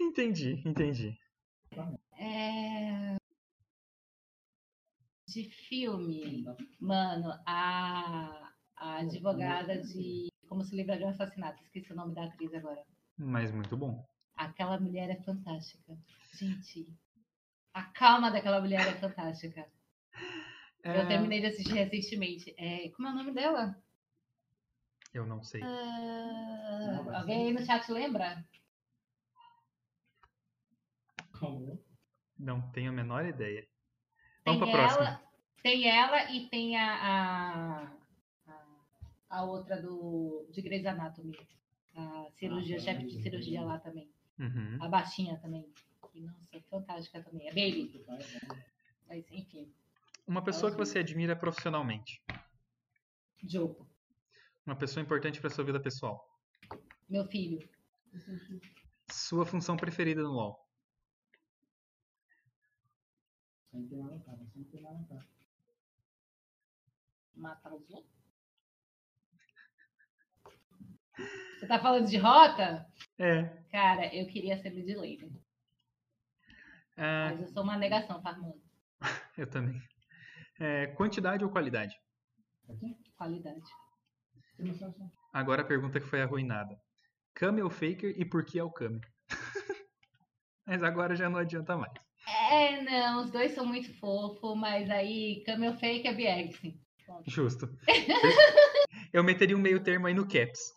Entendi, 0.02 0.64
entendi. 0.66 1.16
é... 2.18 3.18
De 5.28 5.44
filme, 5.70 6.44
mano, 6.80 7.30
a, 7.46 8.52
a 8.78 8.98
advogada 9.02 9.80
de 9.80 10.30
Como 10.50 10.64
se 10.64 10.76
livrar 10.76 10.98
de 10.98 11.04
um 11.04 11.10
assassinato, 11.10 11.62
esqueci 11.62 11.94
o 11.94 11.96
nome 11.96 12.16
da 12.16 12.24
atriz 12.24 12.52
agora. 12.52 12.82
Mas 13.16 13.52
muito 13.52 13.78
bom. 13.78 14.04
Aquela 14.36 14.80
mulher 14.80 15.10
é 15.10 15.16
fantástica. 15.24 15.98
Gente, 16.34 16.88
a 17.74 17.84
calma 17.84 18.30
daquela 18.32 18.60
mulher 18.60 18.86
é 18.88 18.96
fantástica. 19.00 19.68
É, 20.84 21.02
Eu 21.02 21.08
terminei 21.08 21.40
de 21.40 21.48
assistir 21.48 21.74
recentemente. 21.74 22.54
É, 22.58 22.90
como 22.90 23.08
é 23.08 23.12
o 23.12 23.16
nome 23.16 23.32
dela? 23.34 23.76
eu 25.14 25.26
não 25.26 25.42
sei. 25.42 25.62
Ah, 25.64 27.20
alguém 27.20 27.48
aí 27.48 27.54
no 27.54 27.66
chat 27.66 27.90
lembra? 27.90 28.46
Como? 31.40 31.82
Não 32.38 32.62
tenho 32.72 32.92
a 32.92 32.94
menor 32.94 33.26
ideia. 33.26 33.66
Tem 34.44 34.60
Vamos 34.60 34.70
pra 34.70 34.80
próxima. 34.80 35.06
ela, 35.08 35.24
tem 35.64 35.88
ela 35.90 36.32
e 36.32 36.50
tem 36.50 36.76
a, 36.78 36.94
a, 36.96 37.92
a, 38.48 38.66
a 39.30 39.44
outra 39.46 39.82
do, 39.82 40.46
de 40.52 40.62
Grey's 40.62 40.86
Anatomy. 40.86 41.36
A 41.96 42.28
cirurgia, 42.34 42.76
Ah, 42.76 42.80
chefe 42.80 43.06
de 43.06 43.22
cirurgia 43.22 43.62
lá 43.62 43.80
também. 43.80 44.10
Uhum. 44.40 44.78
A 44.82 44.88
baixinha 44.88 45.38
também. 45.40 45.66
Nossa, 46.14 46.62
fantástica 46.70 47.22
também. 47.24 47.48
É 47.48 47.54
Bailey. 47.54 48.06
Mas, 49.08 49.26
enfim, 49.32 49.72
Uma 50.28 50.44
pessoa 50.44 50.72
que 50.72 50.78
você 50.78 51.00
admira 51.00 51.36
profissionalmente. 51.36 52.22
jogo. 53.44 53.88
Uma 54.66 54.76
pessoa 54.76 55.04
importante 55.04 55.40
para 55.40 55.50
sua 55.50 55.64
vida 55.64 55.80
pessoal. 55.80 56.28
Meu 57.08 57.26
filho. 57.28 57.60
Sua 59.12 59.46
função 59.46 59.78
preferida 59.78 60.24
no 60.24 60.32
LoL. 60.32 60.66
Sempre 63.72 63.96
lá 63.98 64.06
no 64.08 64.50
sempre 64.54 64.80
lá 64.82 64.92
no. 64.94 65.20
Matar 67.36 67.74
os 67.74 67.90
outros. 67.90 68.16
Você 71.60 71.68
tá 71.68 71.80
falando 71.80 72.08
de 72.08 72.18
rota? 72.18 72.88
É. 73.18 73.44
Cara, 73.72 74.14
eu 74.14 74.28
queria 74.28 74.58
ser 74.58 74.72
mid 74.72 74.90
laner. 74.96 75.30
ah, 76.98 77.30
Mas 77.32 77.42
eu 77.42 77.48
sou 77.48 77.64
uma 77.64 77.78
negação 77.78 78.22
farmando. 78.22 78.62
eu 79.38 79.48
também. 79.48 79.82
É, 80.60 80.88
quantidade 80.88 81.44
ou 81.44 81.50
qualidade? 81.50 81.96
Qualidade. 83.18 83.62
Situação. 84.58 85.12
Agora 85.34 85.62
a 85.62 85.66
pergunta 85.66 86.00
que 86.00 86.08
foi 86.08 86.22
arruinada. 86.22 86.80
Kame 87.34 87.62
ou 87.62 87.70
Faker 87.70 88.14
e 88.18 88.24
por 88.24 88.46
que 88.46 88.58
é 88.58 88.64
o 88.64 88.72
Kame? 88.72 89.02
Mas 90.66 90.82
agora 90.82 91.16
já 91.16 91.30
não 91.30 91.38
adianta 91.38 91.78
mais. 91.78 91.94
É, 92.50 92.82
não, 92.82 93.22
os 93.22 93.30
dois 93.30 93.52
são 93.52 93.66
muito 93.66 93.94
fofos, 94.00 94.58
mas 94.58 94.90
aí 94.90 95.44
Camel 95.46 95.74
Fake 95.74 96.08
é 96.08 96.14
Bjergsen. 96.14 96.80
Justo. 97.28 97.70
Eu 99.14 99.24
meteria 99.24 99.56
um 99.56 99.62
meio 99.62 99.84
termo 99.84 100.08
aí 100.08 100.14
no 100.14 100.24
Caps. 100.28 100.74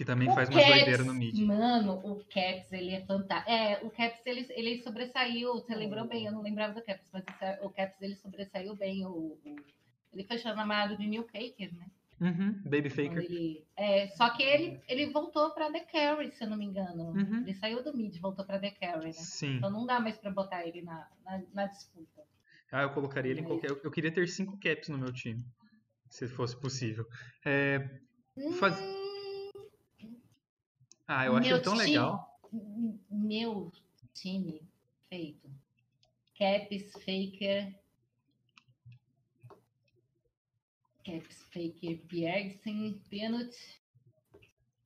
Que 0.00 0.04
também 0.06 0.32
faz 0.34 0.48
uma 0.48 0.58
doideira 0.64 1.04
no 1.04 1.12
mid. 1.12 1.38
Mano, 1.44 2.00
o 2.02 2.24
Caps, 2.24 2.72
ele 2.72 2.94
é 2.94 3.02
fantástico. 3.04 3.50
É, 3.50 3.80
o 3.82 3.90
Caps, 3.90 4.24
ele, 4.24 4.46
ele 4.48 4.82
sobressaiu, 4.82 5.52
você 5.52 5.74
lembrou 5.74 6.08
bem, 6.08 6.24
eu 6.24 6.32
não 6.32 6.40
lembrava 6.40 6.72
do 6.72 6.80
Caps, 6.82 7.06
mas 7.12 7.22
esse- 7.22 7.62
o 7.62 7.68
Caps, 7.68 8.00
ele 8.00 8.16
sobressaiu 8.16 8.74
bem. 8.74 9.04
O, 9.04 9.10
o- 9.44 9.56
ele 10.14 10.24
foi 10.24 10.38
chamado 10.38 10.96
de 10.96 11.06
New 11.06 11.22
Faker, 11.24 11.70
né? 11.74 11.84
Uhum, 12.18 12.62
Baby 12.64 12.88
Faker. 12.88 13.18
ele- 13.18 13.62
é, 13.76 14.06
só 14.08 14.30
que 14.30 14.42
ele, 14.42 14.80
ele 14.88 15.12
voltou 15.12 15.50
pra 15.50 15.70
The 15.70 15.80
Carry, 15.80 16.32
se 16.32 16.44
eu 16.44 16.48
não 16.48 16.56
me 16.56 16.64
engano. 16.64 17.10
Uhum. 17.10 17.42
Ele 17.42 17.52
saiu 17.52 17.84
do 17.84 17.94
mid, 17.94 18.16
voltou 18.20 18.46
pra 18.46 18.58
The 18.58 18.70
Carry, 18.70 19.04
né? 19.08 19.12
Sim. 19.12 19.56
Então 19.56 19.70
não 19.70 19.84
dá 19.84 20.00
mais 20.00 20.16
pra 20.16 20.30
botar 20.30 20.66
ele 20.66 20.80
na, 20.80 21.06
na, 21.26 21.42
na 21.52 21.66
disputa. 21.66 22.22
Ah, 22.72 22.84
eu 22.84 22.90
colocaria 22.94 23.32
ele 23.32 23.42
em 23.42 23.44
qualquer. 23.44 23.68
Eu 23.68 23.78
eu 23.84 23.90
queria 23.90 24.10
ter 24.10 24.26
cinco 24.28 24.56
caps 24.58 24.88
no 24.88 24.96
meu 24.96 25.12
time. 25.12 25.44
Se 26.08 26.26
fosse 26.26 26.56
possível. 26.58 27.06
É, 27.44 27.86
Faz- 28.58 28.80
Ah, 31.12 31.26
eu 31.26 31.36
acho 31.36 31.48
ele 31.48 31.60
tão 31.60 31.72
time- 31.72 31.86
legal. 31.86 32.40
Meu 33.10 33.72
time 34.14 34.62
feito. 35.08 35.50
Caps, 36.38 36.92
Faker. 36.92 37.74
Caps, 41.04 41.42
Faker, 41.52 42.00
Bjergsen, 42.06 43.02
Penut. 43.10 43.56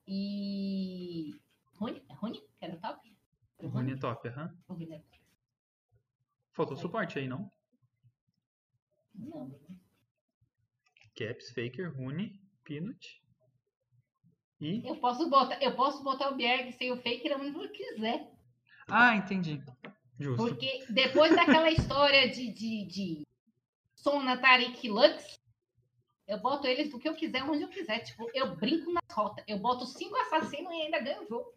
E. 0.09 1.39
Rune? 1.75 2.03
É 2.09 2.15
Rune? 2.15 2.41
Que 2.59 2.65
era 2.65 2.77
top? 2.79 3.15
O 3.59 3.69
Rune 3.69 3.93
é 3.93 3.97
top, 3.99 4.27
aham. 4.29 4.57
O 4.67 4.73
Rune 4.73 4.95
é 4.95 4.99
top. 5.01 5.21
Faltou 6.53 6.77
suporte 6.79 7.19
aí, 7.19 7.29
não? 7.29 7.53
Não. 9.15 9.51
Caps, 11.15 11.51
Faker, 11.51 11.95
Rune, 11.95 12.41
Peanut. 12.65 13.23
E. 14.61 14.87
Eu 14.87 14.97
posso 14.97 15.29
botar, 15.29 15.63
eu 15.63 15.75
posso 15.75 16.03
botar 16.03 16.31
o 16.31 16.37
Bjergsen 16.37 16.89
e 16.89 16.93
o 16.93 16.97
Faker 16.97 17.39
onde 17.41 17.57
eu 17.57 17.69
quiser. 17.71 18.31
Ah, 18.89 19.17
entendi. 19.17 19.63
Justo. 20.19 20.37
Porque 20.37 20.85
depois 20.89 21.35
daquela 21.35 21.71
história 21.71 22.29
de, 22.29 22.53
de, 22.53 22.85
de 22.87 23.27
Sona, 23.95 24.37
Tarik 24.37 24.87
e 24.87 24.91
Lux, 24.91 25.41
eu 26.27 26.39
boto 26.39 26.67
eles 26.67 26.91
do 26.91 26.99
que 26.99 27.09
eu 27.09 27.15
quiser, 27.15 27.43
onde 27.43 27.63
eu 27.63 27.69
quiser. 27.69 28.01
Tipo, 28.01 28.31
eu 28.33 28.55
brinco 28.57 28.93
nas 28.93 29.05
rotas. 29.13 29.45
Eu 29.49 29.59
boto 29.59 29.87
cinco 29.87 30.17
assassinos 30.17 30.73
e 30.73 30.83
ainda 30.83 31.01
ganho 31.01 31.25
o 31.25 31.27
jogo. 31.27 31.53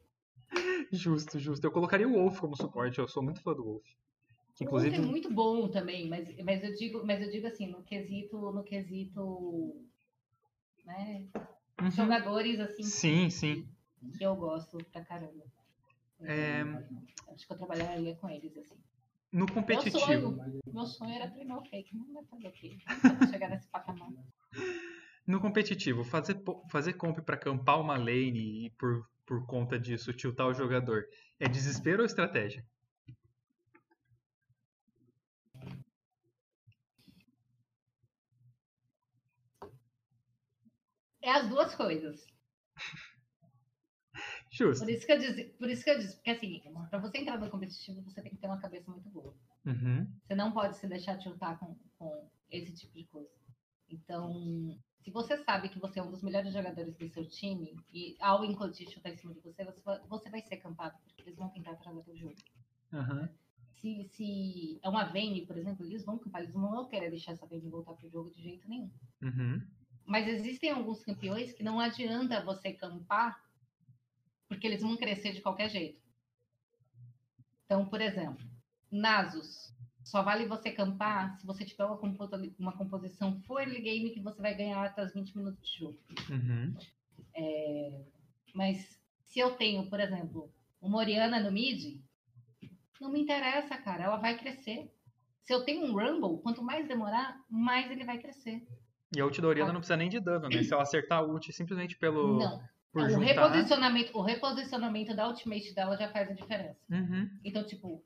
Justo, 0.91 1.39
justo. 1.39 1.65
Eu 1.65 1.71
colocaria 1.71 2.07
o 2.07 2.13
Wolf 2.13 2.39
como 2.39 2.55
suporte. 2.55 2.99
Eu 2.99 3.07
sou 3.07 3.21
muito 3.21 3.41
fã 3.41 3.53
do 3.53 3.63
Wolf. 3.63 3.85
Que, 4.55 4.65
O 4.65 4.71
Wolf 4.71 4.85
inclusive. 4.85 4.95
é 4.95 4.99
muito 4.99 5.31
bom 5.31 5.67
também, 5.67 6.09
mas, 6.09 6.27
mas, 6.43 6.63
eu 6.63 6.73
digo, 6.73 7.05
mas 7.05 7.21
eu 7.21 7.29
digo 7.29 7.45
assim, 7.45 7.67
no 7.67 7.83
quesito, 7.83 8.37
no 8.51 8.63
quesito, 8.63 9.85
né, 10.83 11.27
Uhum. 11.81 11.91
jogadores 11.91 12.59
assim 12.59 12.83
Sim, 12.83 13.29
sim. 13.29 13.67
que 14.17 14.23
eu 14.23 14.35
gosto 14.35 14.77
pra 14.91 15.03
caramba. 15.05 15.43
É, 16.21 16.61
Acho 17.31 17.45
que 17.45 17.53
eu 17.53 17.57
trabalharia 17.57 18.15
com 18.15 18.29
eles 18.29 18.57
assim. 18.57 18.75
no 19.31 19.45
Meu 19.45 19.53
competitivo. 19.53 19.99
sonho, 19.99 20.61
meu 20.73 20.85
sonho 20.85 21.13
era 21.13 21.29
treinar 21.29 21.59
o 21.59 21.65
fake, 21.65 21.95
não 21.95 22.13
vai 22.13 22.23
fazer 22.25 22.47
o 22.47 22.51
quê? 22.51 22.77
Não 23.03 23.27
chegar 23.27 23.49
nesse 23.49 23.67
patamar. 23.67 24.09
No 25.27 25.39
competitivo, 25.39 26.03
fazer, 26.03 26.41
fazer 26.71 26.93
comp 26.93 27.19
pra 27.19 27.37
campar 27.37 27.79
uma 27.79 27.97
lane 27.97 28.65
e 28.65 28.69
por, 28.71 29.07
por 29.25 29.45
conta 29.45 29.77
disso 29.77 30.13
tiltar 30.13 30.47
o 30.47 30.53
jogador 30.53 31.03
é 31.39 31.47
desespero 31.47 31.99
ou 31.99 32.05
estratégia? 32.05 32.65
É 41.27 41.33
as 41.33 41.49
duas 41.49 41.75
coisas. 41.75 42.25
Justo. 44.49 44.83
Por 44.83 44.91
isso 44.91 45.05
que 45.05 45.11
eu 45.11 45.19
disse, 45.19 45.43
por 45.59 45.69
isso 45.69 45.83
que 45.83 45.89
eu 45.89 45.99
disse, 45.99 46.15
porque 46.15 46.31
assim, 46.31 46.61
pra 46.89 46.99
você 46.99 47.19
entrar 47.19 47.37
no 47.37 47.49
competitivo, 47.49 48.01
você 48.01 48.21
tem 48.21 48.31
que 48.31 48.37
ter 48.37 48.47
uma 48.47 48.59
cabeça 48.59 48.89
muito 48.89 49.09
boa. 49.09 49.35
Uhum. 49.65 50.07
Você 50.25 50.35
não 50.35 50.51
pode 50.51 50.77
se 50.77 50.87
deixar 50.87 51.17
tiltar 51.17 51.59
com, 51.59 51.75
com 51.97 52.29
esse 52.49 52.73
tipo 52.73 52.93
de 52.95 53.03
coisa. 53.05 53.29
Então, 53.89 54.79
se 55.03 55.11
você 55.11 55.37
sabe 55.43 55.69
que 55.69 55.79
você 55.79 55.99
é 55.99 56.03
um 56.03 56.09
dos 56.09 56.23
melhores 56.23 56.53
jogadores 56.53 56.95
do 56.95 57.07
seu 57.09 57.27
time 57.27 57.75
e 57.93 58.17
ao 58.19 58.43
Incotition 58.43 59.01
tá 59.01 59.09
em 59.09 59.17
cima 59.17 59.33
de 59.33 59.41
você, 59.41 59.63
você 59.63 59.81
vai, 59.81 59.99
você 60.07 60.29
vai 60.29 60.41
ser 60.41 60.57
campado, 60.57 60.97
porque 61.03 61.21
eles 61.21 61.35
vão 61.35 61.49
tentar 61.49 61.75
travar 61.75 62.03
teu 62.03 62.17
jogo. 62.17 62.35
Uhum. 62.91 63.27
Se, 63.75 64.03
se 64.05 64.79
é 64.81 64.89
uma 64.89 65.03
Vayne, 65.05 65.45
por 65.45 65.57
exemplo, 65.57 65.85
eles 65.85 66.03
vão 66.03 66.17
campar, 66.17 66.41
eles 66.41 66.55
não 66.55 66.71
vão 66.71 66.87
querer 66.87 67.11
deixar 67.11 67.33
essa 67.33 67.45
Vayne 67.45 67.69
voltar 67.69 67.93
pro 67.93 68.09
jogo 68.09 68.31
de 68.31 68.41
jeito 68.41 68.67
nenhum. 68.67 68.91
Uhum. 69.21 69.61
Mas 70.07 70.27
existem 70.27 70.71
alguns 70.71 71.03
campeões 71.03 71.51
que 71.51 71.61
não 71.61 71.79
adianta 71.79 72.41
você 72.43 72.71
campar, 72.71 73.43
porque 74.47 74.65
eles 74.65 74.81
vão 74.81 74.95
crescer 74.95 75.33
de 75.33 75.41
qualquer 75.41 75.69
jeito. 75.69 76.01
Então, 77.65 77.85
por 77.85 78.01
exemplo, 78.01 78.43
Nasus. 78.91 79.75
Só 80.05 80.23
vale 80.23 80.45
você 80.47 80.71
campar 80.71 81.37
se 81.37 81.45
você 81.45 81.65
tiver 81.65 81.83
uma, 81.83 81.97
compo- 81.97 82.29
uma 82.57 82.71
composição 82.71 83.41
early 83.49 83.81
game 83.81 84.09
que 84.11 84.21
você 84.21 84.41
vai 84.41 84.55
ganhar 84.55 84.81
até 84.85 85.03
os 85.03 85.13
20 85.13 85.35
minutos 85.35 85.69
de 85.69 85.79
jogo. 85.79 85.99
Uhum. 86.29 86.73
Mas 88.53 88.97
se 89.25 89.39
eu 89.39 89.55
tenho, 89.57 89.89
por 89.89 89.99
exemplo, 89.99 90.49
uma 90.81 90.97
Oriana 90.99 91.41
no 91.41 91.51
mid, 91.51 91.99
não 93.01 93.11
me 93.11 93.19
interessa, 93.21 93.77
cara. 93.77 94.05
Ela 94.05 94.15
vai 94.15 94.37
crescer. 94.37 94.89
Se 95.41 95.53
eu 95.53 95.65
tenho 95.65 95.83
um 95.85 95.91
Rumble, 95.93 96.41
quanto 96.41 96.63
mais 96.63 96.87
demorar, 96.87 97.43
mais 97.49 97.91
ele 97.91 98.05
vai 98.05 98.17
crescer. 98.17 98.65
E 99.15 99.21
a 99.21 99.25
ult 99.25 99.41
da 99.41 99.47
Oriana 99.47 99.71
não 99.71 99.79
precisa 99.79 99.97
nem 99.97 100.09
de 100.09 100.19
dano, 100.19 100.49
né? 100.49 100.63
Se 100.63 100.73
ela 100.73 100.83
acertar 100.83 101.19
a 101.19 101.21
ult 101.23 101.51
simplesmente 101.53 101.97
pelo. 101.97 102.39
Não. 102.39 102.61
Por 102.91 103.03
o, 103.03 103.09
juntar. 103.09 103.25
reposicionamento, 103.25 104.17
o 104.17 104.21
reposicionamento 104.21 105.15
da 105.15 105.27
ultimate 105.27 105.73
dela 105.73 105.97
já 105.97 106.09
faz 106.09 106.29
a 106.29 106.33
diferença. 106.33 106.79
Uhum. 106.89 107.29
Então, 107.43 107.63
tipo, 107.63 108.03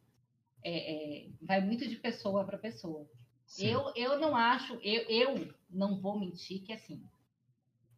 é- 0.63 1.25
é, 1.25 1.29
vai 1.41 1.61
muito 1.61 1.87
de 1.87 1.95
pessoa 1.95 2.43
para 2.43 2.57
pessoa. 2.57 3.07
Sim. 3.45 3.67
Eu, 3.67 3.91
eu 3.95 4.19
não 4.19 4.35
acho, 4.35 4.73
eu, 4.81 5.03
eu 5.09 5.53
não 5.69 5.99
vou 5.99 6.19
mentir 6.19 6.61
que 6.63 6.73
assim, 6.73 7.03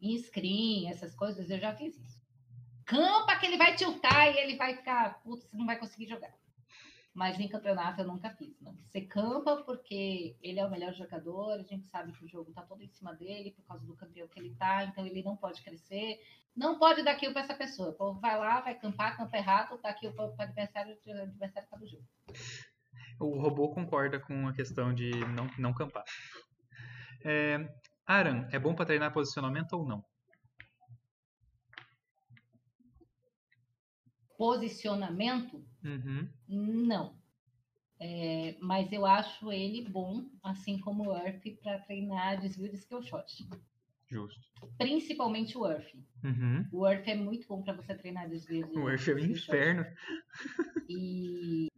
em 0.00 0.16
screen, 0.18 0.88
essas 0.88 1.14
coisas, 1.14 1.48
eu 1.50 1.58
já 1.58 1.74
fiz 1.74 1.96
isso. 1.96 2.22
Campa 2.84 3.36
que 3.36 3.46
ele 3.46 3.56
vai 3.56 3.74
tiltar 3.74 4.34
e 4.34 4.38
ele 4.38 4.56
vai 4.56 4.76
ficar, 4.76 5.22
putz, 5.22 5.44
você 5.44 5.56
não 5.56 5.64
vai 5.64 5.78
conseguir 5.78 6.06
jogar. 6.06 6.34
Mas 7.14 7.38
em 7.38 7.48
campeonato 7.48 8.00
eu 8.00 8.06
nunca 8.08 8.30
fiz. 8.30 8.60
Não. 8.60 8.76
Você 8.84 9.00
campa 9.02 9.62
porque 9.64 10.36
ele 10.42 10.58
é 10.58 10.66
o 10.66 10.70
melhor 10.70 10.92
jogador, 10.92 11.52
a 11.52 11.62
gente 11.62 11.86
sabe 11.86 12.12
que 12.12 12.24
o 12.24 12.28
jogo 12.28 12.52
tá 12.52 12.62
todo 12.62 12.82
em 12.82 12.88
cima 12.88 13.14
dele 13.14 13.52
por 13.52 13.64
causa 13.64 13.86
do 13.86 13.94
campeão 13.94 14.26
que 14.26 14.40
ele 14.40 14.54
tá, 14.56 14.84
então 14.84 15.06
ele 15.06 15.22
não 15.22 15.36
pode 15.36 15.62
crescer. 15.62 16.18
Não 16.56 16.78
pode 16.78 17.02
dar 17.02 17.14
kill 17.14 17.32
pra 17.32 17.42
essa 17.42 17.54
pessoa. 17.54 17.90
O 17.90 17.94
povo 17.94 18.20
vai 18.20 18.38
lá, 18.38 18.60
vai 18.60 18.74
campar, 18.74 19.16
campa 19.16 19.36
errado, 19.36 19.80
dá 19.80 19.92
kill 19.94 20.12
para 20.12 20.26
o 20.26 20.34
adversário, 20.38 20.98
o 21.06 21.22
adversário 21.22 21.68
tá 21.68 21.78
no 21.78 21.86
jogo. 21.86 22.04
O 23.20 23.38
robô 23.40 23.70
concorda 23.70 24.18
com 24.18 24.48
a 24.48 24.52
questão 24.52 24.92
de 24.92 25.10
não, 25.34 25.48
não 25.58 25.72
campar. 25.72 26.04
É, 27.24 27.58
Aran, 28.06 28.48
é 28.52 28.58
bom 28.58 28.74
pra 28.74 28.84
treinar 28.84 29.12
posicionamento 29.12 29.72
ou 29.72 29.86
não? 29.86 30.04
Posicionamento, 34.36 35.64
Uhum. 35.84 36.28
Não. 36.48 37.16
É, 38.00 38.56
mas 38.60 38.92
eu 38.92 39.06
acho 39.06 39.52
ele 39.52 39.88
bom, 39.88 40.24
assim 40.42 40.78
como 40.78 41.08
o 41.10 41.16
Earth, 41.16 41.42
para 41.62 41.78
treinar 41.80 42.40
desvio 42.40 42.68
de 42.68 42.76
skill 42.76 43.02
shot. 43.02 43.48
Justo. 44.06 44.40
Principalmente 44.78 45.56
o 45.56 45.66
Earth. 45.66 45.94
Uhum. 46.22 46.66
O 46.72 46.86
Earth 46.86 47.06
é 47.08 47.14
muito 47.14 47.46
bom 47.46 47.62
para 47.62 47.74
você 47.74 47.94
treinar 47.94 48.28
desvio 48.28 48.66
de 48.68 48.78
O 48.78 48.88
Earth 48.88 49.08
é 49.08 49.14
um 49.14 49.18
shot. 49.18 49.32
inferno. 49.32 49.86
E, 50.88 51.68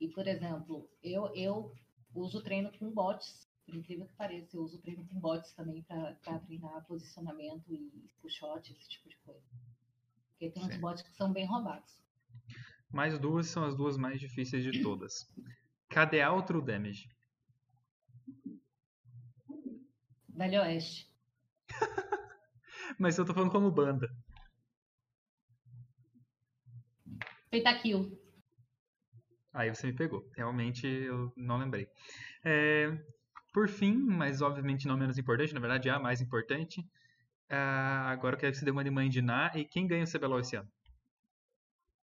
e, 0.00 0.08
por 0.08 0.26
exemplo, 0.26 0.88
eu, 1.02 1.34
eu 1.34 1.74
uso 2.14 2.42
treino 2.42 2.70
com 2.78 2.90
bots. 2.90 3.48
Por 3.66 3.74
incrível 3.74 4.06
que 4.06 4.14
pareça, 4.14 4.56
eu 4.56 4.62
uso 4.62 4.78
treino 4.78 5.06
com 5.06 5.20
bots 5.20 5.52
também 5.52 5.82
para 5.82 6.14
treinar 6.40 6.84
posicionamento 6.86 7.72
e 7.72 8.06
skill 8.06 8.30
shot, 8.30 8.72
esse 8.72 8.88
tipo 8.88 9.08
de 9.08 9.16
coisa. 9.18 9.44
Porque 10.30 10.50
tem 10.50 10.64
uns 10.64 10.74
Sim. 10.74 10.80
bots 10.80 11.02
que 11.02 11.14
são 11.14 11.32
bem 11.32 11.44
roubados. 11.44 12.00
Mais 12.92 13.18
duas 13.18 13.46
são 13.46 13.64
as 13.64 13.76
duas 13.76 13.96
mais 13.96 14.20
difíceis 14.20 14.64
de 14.64 14.82
todas. 14.82 15.26
KDA 15.88 16.30
ou 16.32 16.42
True 16.42 16.64
Damage? 16.64 17.08
Velho 20.28 20.60
Oeste. 20.62 21.08
Mas 22.98 23.18
eu 23.18 23.24
tô 23.24 23.34
falando 23.34 23.52
como 23.52 23.70
banda. 23.70 24.08
Pentakill. 27.50 28.18
Aí 29.52 29.68
você 29.74 29.86
me 29.88 29.92
pegou. 29.92 30.24
Realmente 30.36 30.86
eu 30.86 31.32
não 31.36 31.58
lembrei. 31.58 31.88
É, 32.44 32.96
por 33.52 33.68
fim, 33.68 33.94
mas 33.94 34.40
obviamente 34.40 34.86
não 34.86 34.96
menos 34.96 35.18
importante, 35.18 35.52
na 35.52 35.60
verdade 35.60 35.88
é 35.88 35.92
a 35.92 35.98
mais 35.98 36.20
importante. 36.20 36.84
ah, 37.48 38.10
agora 38.10 38.36
eu 38.36 38.40
quero 38.40 38.52
que 38.52 38.58
você 38.58 38.64
dê 38.64 38.70
uma 38.70 38.84
de 38.84 38.90
mãe 38.90 39.08
de 39.08 39.20
Ná. 39.20 39.50
E 39.54 39.64
quem 39.64 39.86
ganha 39.86 40.04
o 40.04 40.10
CBLOL 40.10 40.40
esse 40.40 40.56
ano? 40.56 40.70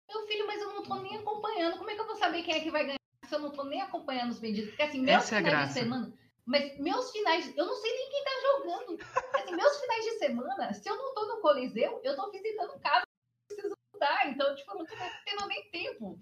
Meu 0.09 0.27
filho, 0.27 0.45
mas 0.45 0.61
eu 0.61 0.73
não 0.73 0.83
tô 0.83 0.95
nem 1.01 1.17
acompanhando. 1.17 1.77
Como 1.77 1.89
é 1.89 1.95
que 1.95 2.01
eu 2.01 2.07
vou 2.07 2.15
saber 2.17 2.36
quem 2.47 2.55
é 2.55 2.59
que 2.61 2.71
vai 2.71 2.85
ganhar 2.85 2.97
se 3.25 3.35
eu 3.35 3.39
não 3.39 3.51
tô 3.51 3.65
nem 3.65 3.81
acompanhando 3.81 4.31
os 4.31 4.39
vendidos? 4.39 4.69
Porque 4.69 4.83
assim, 4.83 5.01
meus 5.01 5.23
Essa 5.23 5.35
é 5.35 5.37
finais 5.39 5.53
graça. 5.53 5.73
de 5.73 5.79
semana. 5.79 6.13
Mas 6.45 6.79
meus 6.79 7.11
finais. 7.11 7.57
Eu 7.57 7.65
não 7.65 7.75
sei 7.75 7.91
nem 7.91 8.09
quem 8.09 8.23
tá 8.23 8.31
jogando. 8.41 8.99
Assim, 9.35 9.53
meus 9.53 9.81
finais 9.81 10.05
de 10.05 10.11
semana, 10.11 10.73
se 10.73 10.89
eu 10.89 10.95
não 10.95 11.13
tô 11.13 11.25
no 11.25 11.41
Coliseu, 11.41 11.99
eu 12.05 12.15
tô 12.15 12.31
visitando 12.31 12.79
casa 12.79 13.03
preciso 13.49 13.75
mudar. 13.93 14.29
Então, 14.29 14.55
tipo, 14.55 14.71
eu 14.71 14.77
não 14.77 14.85
tô 14.85 14.95
tendo 15.25 15.47
nem 15.47 15.69
tempo. 15.71 16.17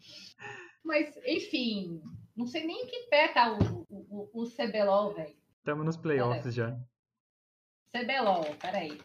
Mas, 0.83 1.15
enfim, 1.27 2.01
não 2.35 2.47
sei 2.47 2.65
nem 2.65 2.83
em 2.83 2.87
que 2.87 3.07
pé 3.07 3.27
tá 3.27 3.53
o, 3.53 3.85
o, 3.87 4.29
o, 4.33 4.41
o 4.41 4.49
CBLOL, 4.49 5.13
velho. 5.13 5.35
Estamos 5.59 5.85
nos 5.85 5.97
playoffs 5.97 6.55
já. 6.55 6.75
CBLOL, 7.91 8.45
peraí. 8.59 8.99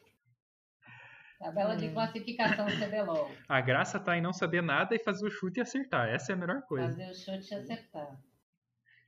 Tabela 1.41 1.75
de 1.75 1.87
Hum. 1.89 1.95
classificação 1.95 2.67
do 2.67 2.77
CBLOL. 2.77 3.31
A 3.49 3.61
graça 3.62 3.99
tá 3.99 4.15
em 4.17 4.21
não 4.21 4.33
saber 4.33 4.62
nada 4.62 4.95
e 4.95 4.99
fazer 4.99 5.27
o 5.27 5.31
chute 5.31 5.59
e 5.59 5.62
acertar. 5.62 6.07
Essa 6.09 6.33
é 6.33 6.35
a 6.35 6.39
melhor 6.39 6.61
coisa. 6.62 6.89
Fazer 6.89 7.11
o 7.11 7.15
chute 7.15 7.53
e 7.53 7.57
acertar. 7.57 8.21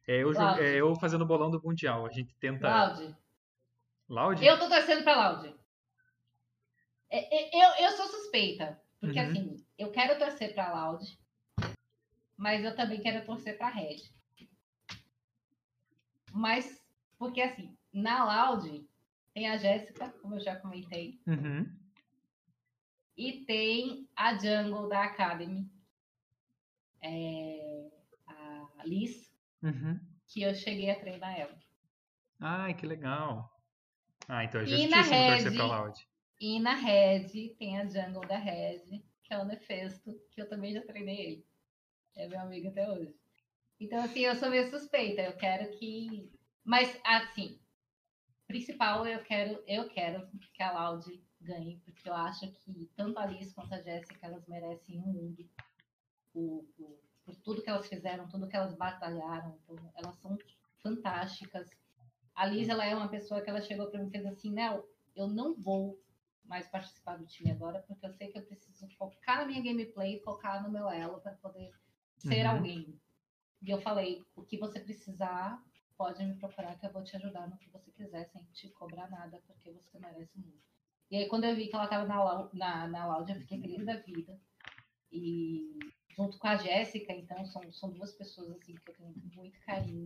É 0.09 0.17
eu, 0.17 0.33
é 0.59 0.75
eu 0.77 0.95
fazendo 0.97 1.23
o 1.23 1.27
bolão 1.27 1.51
do 1.51 1.63
Mundial. 1.63 2.07
A 2.07 2.11
gente 2.11 2.35
tenta. 2.37 2.67
Claudio. 2.67 3.17
Loud? 4.09 4.45
Eu 4.45 4.59
tô 4.59 4.69
torcendo 4.69 5.05
pra 5.05 5.31
Loud. 5.31 5.55
É, 7.11 7.19
é, 7.19 7.65
Eu, 7.83 7.87
eu 7.87 7.93
sou 7.97 8.07
suspeita. 8.07 8.81
Porque 8.99 9.19
Uhum. 9.21 9.27
assim, 9.27 9.67
eu 9.79 9.91
quero 9.91 10.19
torcer 10.19 10.55
pra 10.55 10.73
Loud, 10.73 11.05
mas 12.37 12.65
eu 12.65 12.75
também 12.75 13.01
quero 13.01 13.27
torcer 13.27 13.59
pra 13.59 13.69
Red. 13.69 13.97
Mas, 16.33 16.81
porque 17.19 17.43
assim, 17.43 17.77
na 17.93 18.25
Loud 18.49 18.89
tem 19.35 19.49
a 19.51 19.57
Jéssica, 19.57 20.11
como 20.23 20.37
eu 20.37 20.41
já 20.41 20.57
comentei, 20.57 21.21
Uhum. 21.27 21.69
E 23.17 23.45
tem 23.45 24.09
a 24.17 24.35
Jungle 24.39 24.89
da 24.89 25.05
Academy, 25.05 25.71
é, 27.03 27.91
a 28.27 28.85
Liz, 28.85 29.31
Uhum. 29.63 29.99
que 30.27 30.43
eu 30.43 30.55
cheguei 30.55 30.91
a 30.91 30.99
treinar 30.99 31.39
ela. 31.39 31.59
Ai, 32.41 32.75
que 32.75 32.87
legal. 32.87 33.49
Ah, 34.29 34.45
então 34.45 34.61
é 34.61 34.67
justíssimo 34.67 35.27
torcer 35.27 35.55
pra 35.55 35.67
Loud. 35.67 36.09
E 36.41 36.59
na 36.59 36.75
Red 36.75 37.55
tem 37.59 37.79
a 37.79 37.87
Jungle 37.87 38.27
da 38.27 38.39
Red, 38.39 39.03
que 39.23 39.33
é 39.33 39.39
o 39.39 39.45
Nefesto, 39.45 40.13
que 40.33 40.41
eu 40.43 40.49
também 40.49 40.73
já 40.73 40.83
treinei 40.83 41.21
ele. 41.21 41.47
É 42.17 42.27
meu 42.27 42.41
amigo 42.41 42.69
até 42.69 42.91
hoje. 42.91 43.15
Então, 43.81 44.03
assim, 44.03 44.21
eu 44.21 44.35
sou 44.37 44.51
meio 44.51 44.69
suspeita. 44.71 45.23
Eu 45.23 45.37
quero 45.37 45.71
que. 45.79 46.31
Mas, 46.65 47.01
assim, 47.05 47.61
principal, 48.47 49.07
eu 49.07 49.23
quero, 49.25 49.63
eu 49.67 49.89
quero 49.89 50.29
que 50.53 50.63
a 50.63 50.73
Loud 50.73 51.23
ganhe, 51.43 51.78
porque 51.85 52.09
eu 52.09 52.14
acho 52.14 52.51
que 52.52 52.90
tanto 52.97 53.19
a 53.19 53.23
Alice 53.23 53.55
quanto 53.55 53.74
a 53.74 53.82
Jéssica, 53.82 54.27
elas 54.27 54.47
merecem 54.47 54.98
um 54.98 55.06
mundo 55.06 55.48
por, 56.32 56.64
por, 56.77 56.98
por 57.24 57.36
tudo 57.36 57.62
que 57.62 57.70
elas 57.70 57.86
fizeram, 57.86 58.28
tudo 58.28 58.48
que 58.48 58.56
elas 58.56 58.74
batalharam. 58.74 59.59
Então, 59.62 59.93
elas 59.97 60.16
são 60.16 60.39
fantásticas. 60.82 61.69
A 62.35 62.47
Liz, 62.47 62.69
ela 62.69 62.85
é 62.85 62.94
uma 62.94 63.09
pessoa 63.09 63.43
que 63.43 63.51
ela 63.51 63.60
chegou 63.60 63.90
para 63.90 64.01
mim 64.01 64.09
e 64.09 64.10
fez 64.10 64.24
assim, 64.27 64.51
Nel, 64.51 64.89
eu 65.14 65.28
não 65.28 65.55
vou 65.55 66.01
mais 66.44 66.66
participar 66.69 67.16
do 67.16 67.27
time 67.27 67.51
agora, 67.51 67.82
porque 67.86 68.05
eu 68.05 68.12
sei 68.12 68.28
que 68.28 68.39
eu 68.39 68.47
preciso 68.47 68.89
focar 68.97 69.39
na 69.39 69.47
minha 69.47 69.62
gameplay, 69.62 70.20
focar 70.20 70.62
no 70.62 70.70
meu 70.70 70.89
elo 70.90 71.20
para 71.20 71.35
poder 71.36 71.73
ser 72.16 72.47
Uhum. 72.47 72.56
alguém. 72.56 73.01
E 73.60 73.70
eu 73.70 73.81
falei, 73.81 74.24
o 74.35 74.43
que 74.43 74.59
você 74.59 74.81
precisar, 74.81 75.62
pode 75.97 76.24
me 76.24 76.35
procurar 76.35 76.77
que 76.77 76.86
eu 76.86 76.93
vou 76.93 77.05
te 77.05 77.14
ajudar 77.16 77.48
no 77.48 77.56
que 77.59 77.70
você 77.70 77.90
quiser, 77.93 78.27
sem 78.27 78.43
te 78.47 78.69
cobrar 78.70 79.09
nada, 79.09 79.40
porque 79.47 79.70
você 79.70 79.98
merece 80.01 80.36
muito. 80.39 80.72
E 81.13 81.17
aí, 81.17 81.29
quando 81.29 81.45
eu 81.45 81.55
vi 81.55 81.69
que 81.69 81.75
ela 81.75 81.85
estava 81.85 82.07
na, 82.07 82.49
na, 82.55 82.89
na 82.89 83.07
loud, 83.07 83.31
eu 83.31 83.39
fiquei 83.41 83.61
feliz 83.61 83.85
da 83.85 83.97
vida. 83.97 84.41
E 85.13 85.79
junto 86.17 86.39
com 86.39 86.47
a 86.49 86.57
Jéssica, 86.57 87.13
então, 87.13 87.45
são, 87.45 87.71
são 87.71 87.91
duas 87.91 88.13
pessoas 88.13 88.51
assim 88.53 88.75
que 88.75 88.91
eu 88.91 88.95
tenho 88.95 89.15
muito 89.35 89.61
carinho. 89.61 90.05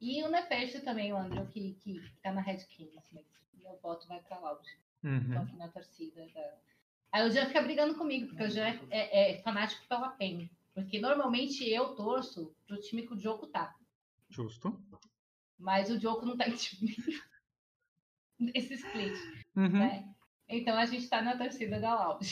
E 0.00 0.22
o 0.22 0.28
Nefeste 0.30 0.80
também, 0.82 1.12
o 1.12 1.16
Andrew, 1.16 1.46
que, 1.48 1.74
que 1.74 2.00
tá 2.22 2.32
na 2.32 2.40
Red 2.40 2.58
Kings, 2.66 2.94
mas 3.12 3.26
meu 3.54 3.76
voto 3.82 4.06
vai 4.06 4.20
pra 4.22 4.38
Loud. 4.38 4.62
Uhum. 5.02 5.32
Tô 5.34 5.38
aqui 5.40 5.56
na 5.56 5.68
torcida. 5.68 6.24
Da... 6.32 6.54
Aí 7.10 7.28
o 7.28 7.30
Jean 7.32 7.46
fica 7.46 7.60
brigando 7.62 7.96
comigo, 7.96 8.28
porque 8.28 8.44
o 8.44 8.50
Jean 8.50 8.68
é, 8.68 8.78
é- 8.90 9.30
é 9.32 9.42
fanático 9.42 9.84
pela 9.88 10.10
PEN. 10.10 10.48
Porque 10.72 11.00
normalmente 11.00 11.68
eu 11.68 11.96
torço 11.96 12.54
pro 12.68 12.80
time 12.80 13.04
que 13.04 13.12
o 13.12 13.16
Diogo 13.16 13.48
tá. 13.48 13.74
Justo. 14.28 14.80
Mas 15.58 15.90
o 15.90 15.98
Diogo 15.98 16.24
não 16.24 16.36
tá 16.36 16.48
em 16.48 16.54
time 16.54 16.94
nesse 18.38 18.74
split, 18.74 19.18
Uhum. 19.56 19.68
né? 19.68 20.09
Então 20.50 20.76
a 20.76 20.84
gente 20.84 21.08
tá 21.08 21.22
na 21.22 21.36
torcida 21.36 21.80
da 21.80 21.94
Loud. 21.94 22.26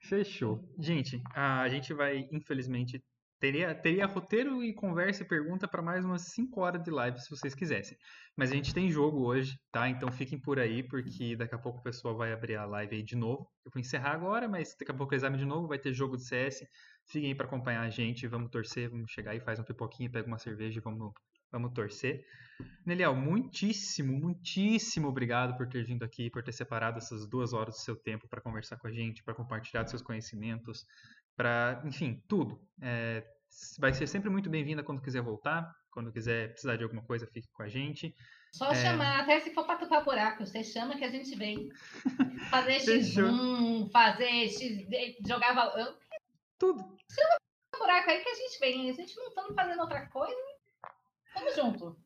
Fechou. 0.00 0.66
Gente, 0.78 1.22
a 1.34 1.68
gente 1.68 1.92
vai, 1.92 2.28
infelizmente, 2.32 3.02
teria, 3.38 3.74
teria 3.74 4.06
roteiro 4.06 4.64
e 4.64 4.72
conversa 4.72 5.22
e 5.22 5.28
pergunta 5.28 5.68
para 5.68 5.82
mais 5.82 6.04
umas 6.04 6.22
5 6.32 6.60
horas 6.60 6.82
de 6.82 6.90
live, 6.90 7.18
se 7.18 7.28
vocês 7.28 7.54
quisessem. 7.54 7.96
Mas 8.36 8.50
a 8.50 8.54
gente 8.54 8.74
tem 8.74 8.90
jogo 8.90 9.24
hoje, 9.24 9.58
tá? 9.70 9.88
Então 9.88 10.10
fiquem 10.10 10.40
por 10.40 10.58
aí, 10.58 10.82
porque 10.82 11.36
daqui 11.36 11.54
a 11.54 11.58
pouco 11.58 11.80
o 11.80 11.82
pessoal 11.82 12.16
vai 12.16 12.32
abrir 12.32 12.56
a 12.56 12.64
live 12.64 12.96
aí 12.96 13.02
de 13.02 13.16
novo. 13.16 13.46
Eu 13.64 13.70
vou 13.72 13.80
encerrar 13.80 14.12
agora, 14.12 14.48
mas 14.48 14.74
daqui 14.78 14.90
a 14.90 14.94
pouco 14.94 15.12
eles 15.12 15.24
abrem 15.24 15.40
de 15.40 15.46
novo, 15.46 15.68
vai 15.68 15.78
ter 15.78 15.92
jogo 15.92 16.16
de 16.16 16.24
CS. 16.24 16.66
Fiquem 17.06 17.28
aí 17.28 17.34
para 17.34 17.46
acompanhar 17.46 17.82
a 17.82 17.90
gente, 17.90 18.26
vamos 18.26 18.50
torcer, 18.50 18.90
vamos 18.90 19.10
chegar 19.10 19.32
aí, 19.32 19.40
faz 19.40 19.58
um 19.58 19.64
pipoquinho, 19.64 20.10
pega 20.10 20.26
uma 20.26 20.38
cerveja 20.38 20.78
e 20.78 20.82
vamos, 20.82 21.12
vamos 21.54 21.72
torcer. 21.72 22.24
Neliel, 22.84 23.14
muitíssimo, 23.14 24.12
muitíssimo 24.12 25.08
obrigado 25.08 25.56
por 25.56 25.68
ter 25.68 25.84
vindo 25.84 26.04
aqui, 26.04 26.28
por 26.30 26.42
ter 26.42 26.52
separado 26.52 26.98
essas 26.98 27.26
duas 27.28 27.52
horas 27.52 27.76
do 27.76 27.80
seu 27.80 27.96
tempo 27.96 28.28
para 28.28 28.40
conversar 28.40 28.76
com 28.76 28.86
a 28.88 28.92
gente, 28.92 29.22
para 29.22 29.34
compartilhar 29.34 29.86
seus 29.86 30.02
conhecimentos, 30.02 30.84
para, 31.36 31.80
enfim, 31.84 32.22
tudo. 32.28 32.60
É, 32.80 33.24
vai 33.78 33.92
ser 33.92 34.06
sempre 34.06 34.30
muito 34.30 34.50
bem-vinda 34.50 34.82
quando 34.82 35.00
quiser 35.00 35.22
voltar, 35.22 35.72
quando 35.90 36.12
quiser 36.12 36.50
precisar 36.52 36.76
de 36.76 36.82
alguma 36.82 37.02
coisa, 37.02 37.26
fique 37.26 37.48
com 37.52 37.62
a 37.62 37.68
gente. 37.68 38.14
Só 38.52 38.70
É. 38.70 38.74
chamar, 38.74 39.20
até 39.20 39.40
se 39.40 39.52
for 39.52 39.64
pra 39.64 39.76
tapar 39.76 40.04
buraco, 40.04 40.44
você 40.46 40.62
chama 40.62 40.96
que 40.96 41.04
a 41.04 41.10
gente 41.10 41.36
vem. 41.36 41.68
Fazer 42.50 42.80
Fechou. 42.80 43.24
X1, 43.24 43.90
fazer 43.90 44.48
X, 44.48 44.86
jogar 45.26 45.54
valor. 45.54 45.98
Tudo. 46.58 46.82
buraco 47.76 48.10
aí 48.10 48.22
que 48.22 48.28
a 48.28 48.34
gente 48.34 48.58
vem. 48.60 48.90
A 48.90 48.92
gente 48.92 49.16
não 49.16 49.26
estamos 49.28 49.54
fazendo 49.54 49.80
outra 49.80 50.06
coisa. 50.06 50.53
Tamo 51.34 51.54
junto. 51.54 51.96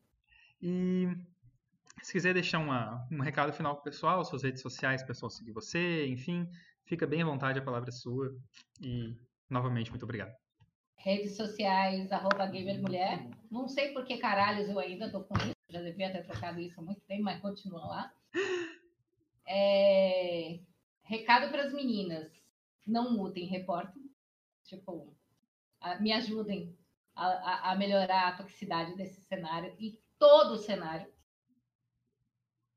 E 0.61 1.07
se 2.01 2.11
quiser 2.13 2.33
deixar 2.33 2.59
uma- 2.59 3.07
um 3.11 3.19
recado 3.21 3.53
final 3.53 3.75
pro 3.75 3.83
pessoal, 3.83 4.23
suas 4.25 4.43
redes 4.43 4.61
sociais, 4.61 5.03
pessoal 5.03 5.29
seguir 5.29 5.51
você, 5.51 6.07
enfim, 6.07 6.49
fica 6.85 7.05
bem 7.07 7.21
à 7.21 7.25
vontade, 7.25 7.59
a 7.59 7.63
palavra 7.63 7.89
é 7.89 7.91
sua. 7.93 8.35
E, 8.81 9.15
novamente, 9.49 9.89
muito 9.89 10.03
obrigado. 10.03 10.33
Redes 10.97 11.37
sociais, 11.37 12.11
arroba 12.11 12.45
gamermulher. 12.47 13.29
Não 13.49 13.67
sei 13.69 13.93
por 13.93 14.03
que 14.03 14.17
caralhos 14.17 14.67
eu 14.67 14.77
ainda 14.79 15.09
tô 15.09 15.23
com 15.23 15.35
isso. 15.37 15.53
Já 15.69 15.81
devia 15.81 16.11
ter 16.11 16.23
trocado 16.23 16.59
isso 16.59 16.79
há 16.79 16.83
muito 16.83 16.99
tempo, 17.01 17.23
mas 17.23 17.39
continua 17.41 17.85
lá. 17.85 18.13
É, 19.45 20.59
Recado 21.03 21.49
para 21.49 21.63
as 21.63 21.73
meninas. 21.73 22.31
Não 22.85 23.11
mutem, 23.13 23.45
reportem. 23.45 24.11
Tipo, 24.63 25.15
me 25.99 26.11
ajudem 26.13 26.77
a, 27.27 27.71
a- 27.71 27.75
melhorar 27.75 28.27
a 28.29 28.37
toxicidade 28.37 28.95
desse 28.95 29.21
cenário 29.21 29.75
e 29.79 29.99
todo 30.17 30.53
o 30.53 30.57
cenário. 30.57 31.11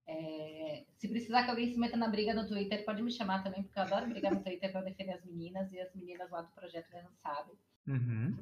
É, 0.07 0.85
se 0.97 1.09
precisar 1.09 1.45
que 1.45 1.51
alguém 1.51 1.69
se 1.73 1.79
meta 1.79 1.97
na 1.97 2.09
briga 2.09 2.35
no 2.35 2.47
Twitter, 2.47 2.85
pode 2.85 3.03
me 3.03 3.11
chamar 3.11 3.43
também, 3.43 3.63
porque 3.63 3.79
eu 3.79 3.83
adoro 3.85 4.09
brigar 4.09 4.35
no 4.35 4.43
Twitter 4.43 4.71
para 4.71 4.83
defender 4.83 5.13
as 5.15 5.25
meninas 5.25 5.73
e 5.73 5.81
as 5.81 5.95
meninas 5.95 6.31
lá 6.31 6.43
do 6.43 6.53
projeto 6.53 6.91
já 6.91 7.03
não 7.03 7.13
sabem. 7.15 7.57
Uhum. 7.87 8.37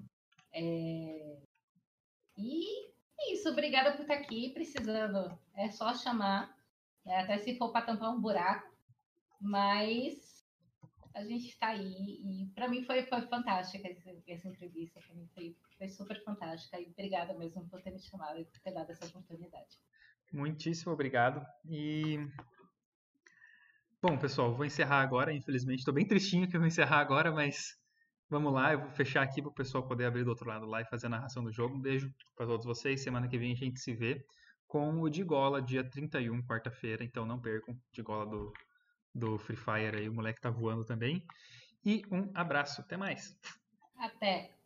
É, 0.52 1.36
E 2.36 2.86
é 3.18 3.32
isso, 3.34 3.48
obrigada 3.50 3.92
por 3.92 4.02
estar 4.02 4.14
aqui. 4.14 4.50
Precisando, 4.50 5.38
é 5.54 5.70
só 5.70 5.94
chamar, 5.94 6.56
né, 7.04 7.18
até 7.20 7.38
se 7.38 7.56
for 7.56 7.70
para 7.72 7.86
tampar 7.86 8.10
um 8.10 8.20
buraco. 8.20 8.70
Mas 9.40 10.46
a 11.14 11.24
gente 11.24 11.48
está 11.48 11.68
aí 11.68 12.20
e 12.42 12.46
para 12.54 12.68
mim 12.68 12.82
foi, 12.84 13.02
foi 13.04 13.22
fantástica 13.22 13.88
essa, 13.88 14.10
essa 14.26 14.48
entrevista. 14.48 15.00
Para 15.00 15.14
mim 15.14 15.28
foi, 15.34 15.56
foi 15.80 15.88
super 15.88 16.22
fantástica 16.22 16.78
e 16.78 16.90
obrigada 16.90 17.32
mesmo 17.32 17.66
por 17.70 17.80
ter 17.80 17.90
me 17.90 17.98
chamado 17.98 18.38
e 18.38 18.44
por 18.44 18.60
ter 18.60 18.70
dado 18.70 18.90
essa 18.90 19.06
oportunidade. 19.06 19.78
Muitíssimo 20.30 20.92
obrigado. 20.92 21.42
E. 21.64 22.18
Bom, 24.02 24.18
pessoal, 24.18 24.54
vou 24.54 24.66
encerrar 24.66 25.00
agora, 25.00 25.32
infelizmente. 25.32 25.78
Estou 25.78 25.94
bem 25.94 26.06
tristinho 26.06 26.46
que 26.46 26.54
eu 26.54 26.60
vou 26.60 26.66
encerrar 26.66 26.98
agora, 26.98 27.32
mas 27.32 27.78
vamos 28.28 28.52
lá. 28.52 28.74
Eu 28.74 28.80
vou 28.80 28.90
fechar 28.90 29.22
aqui 29.22 29.40
para 29.40 29.50
o 29.50 29.54
pessoal 29.54 29.86
poder 29.88 30.04
abrir 30.04 30.22
do 30.22 30.28
outro 30.28 30.46
lado 30.46 30.66
lá 30.66 30.82
e 30.82 30.84
fazer 30.84 31.06
a 31.06 31.10
narração 31.10 31.42
do 31.42 31.50
jogo. 31.50 31.74
Um 31.74 31.80
beijo 31.80 32.12
para 32.36 32.46
todos 32.46 32.66
vocês. 32.66 33.02
Semana 33.02 33.26
que 33.26 33.38
vem 33.38 33.52
a 33.52 33.56
gente 33.56 33.80
se 33.80 33.94
vê 33.94 34.22
com 34.66 35.00
o 35.00 35.08
Digola, 35.08 35.62
dia 35.62 35.82
31, 35.82 36.42
quarta-feira. 36.42 37.02
Então 37.02 37.24
não 37.24 37.40
percam. 37.40 37.74
Digola 37.90 38.26
do, 38.26 38.52
do 39.14 39.38
Free 39.38 39.56
Fire 39.56 39.96
aí. 39.96 40.08
O 40.10 40.14
moleque 40.14 40.42
tá 40.42 40.50
voando 40.50 40.84
também. 40.84 41.24
E 41.82 42.02
um 42.12 42.30
abraço. 42.34 42.82
Até 42.82 42.98
mais. 42.98 43.34
Até! 43.98 44.59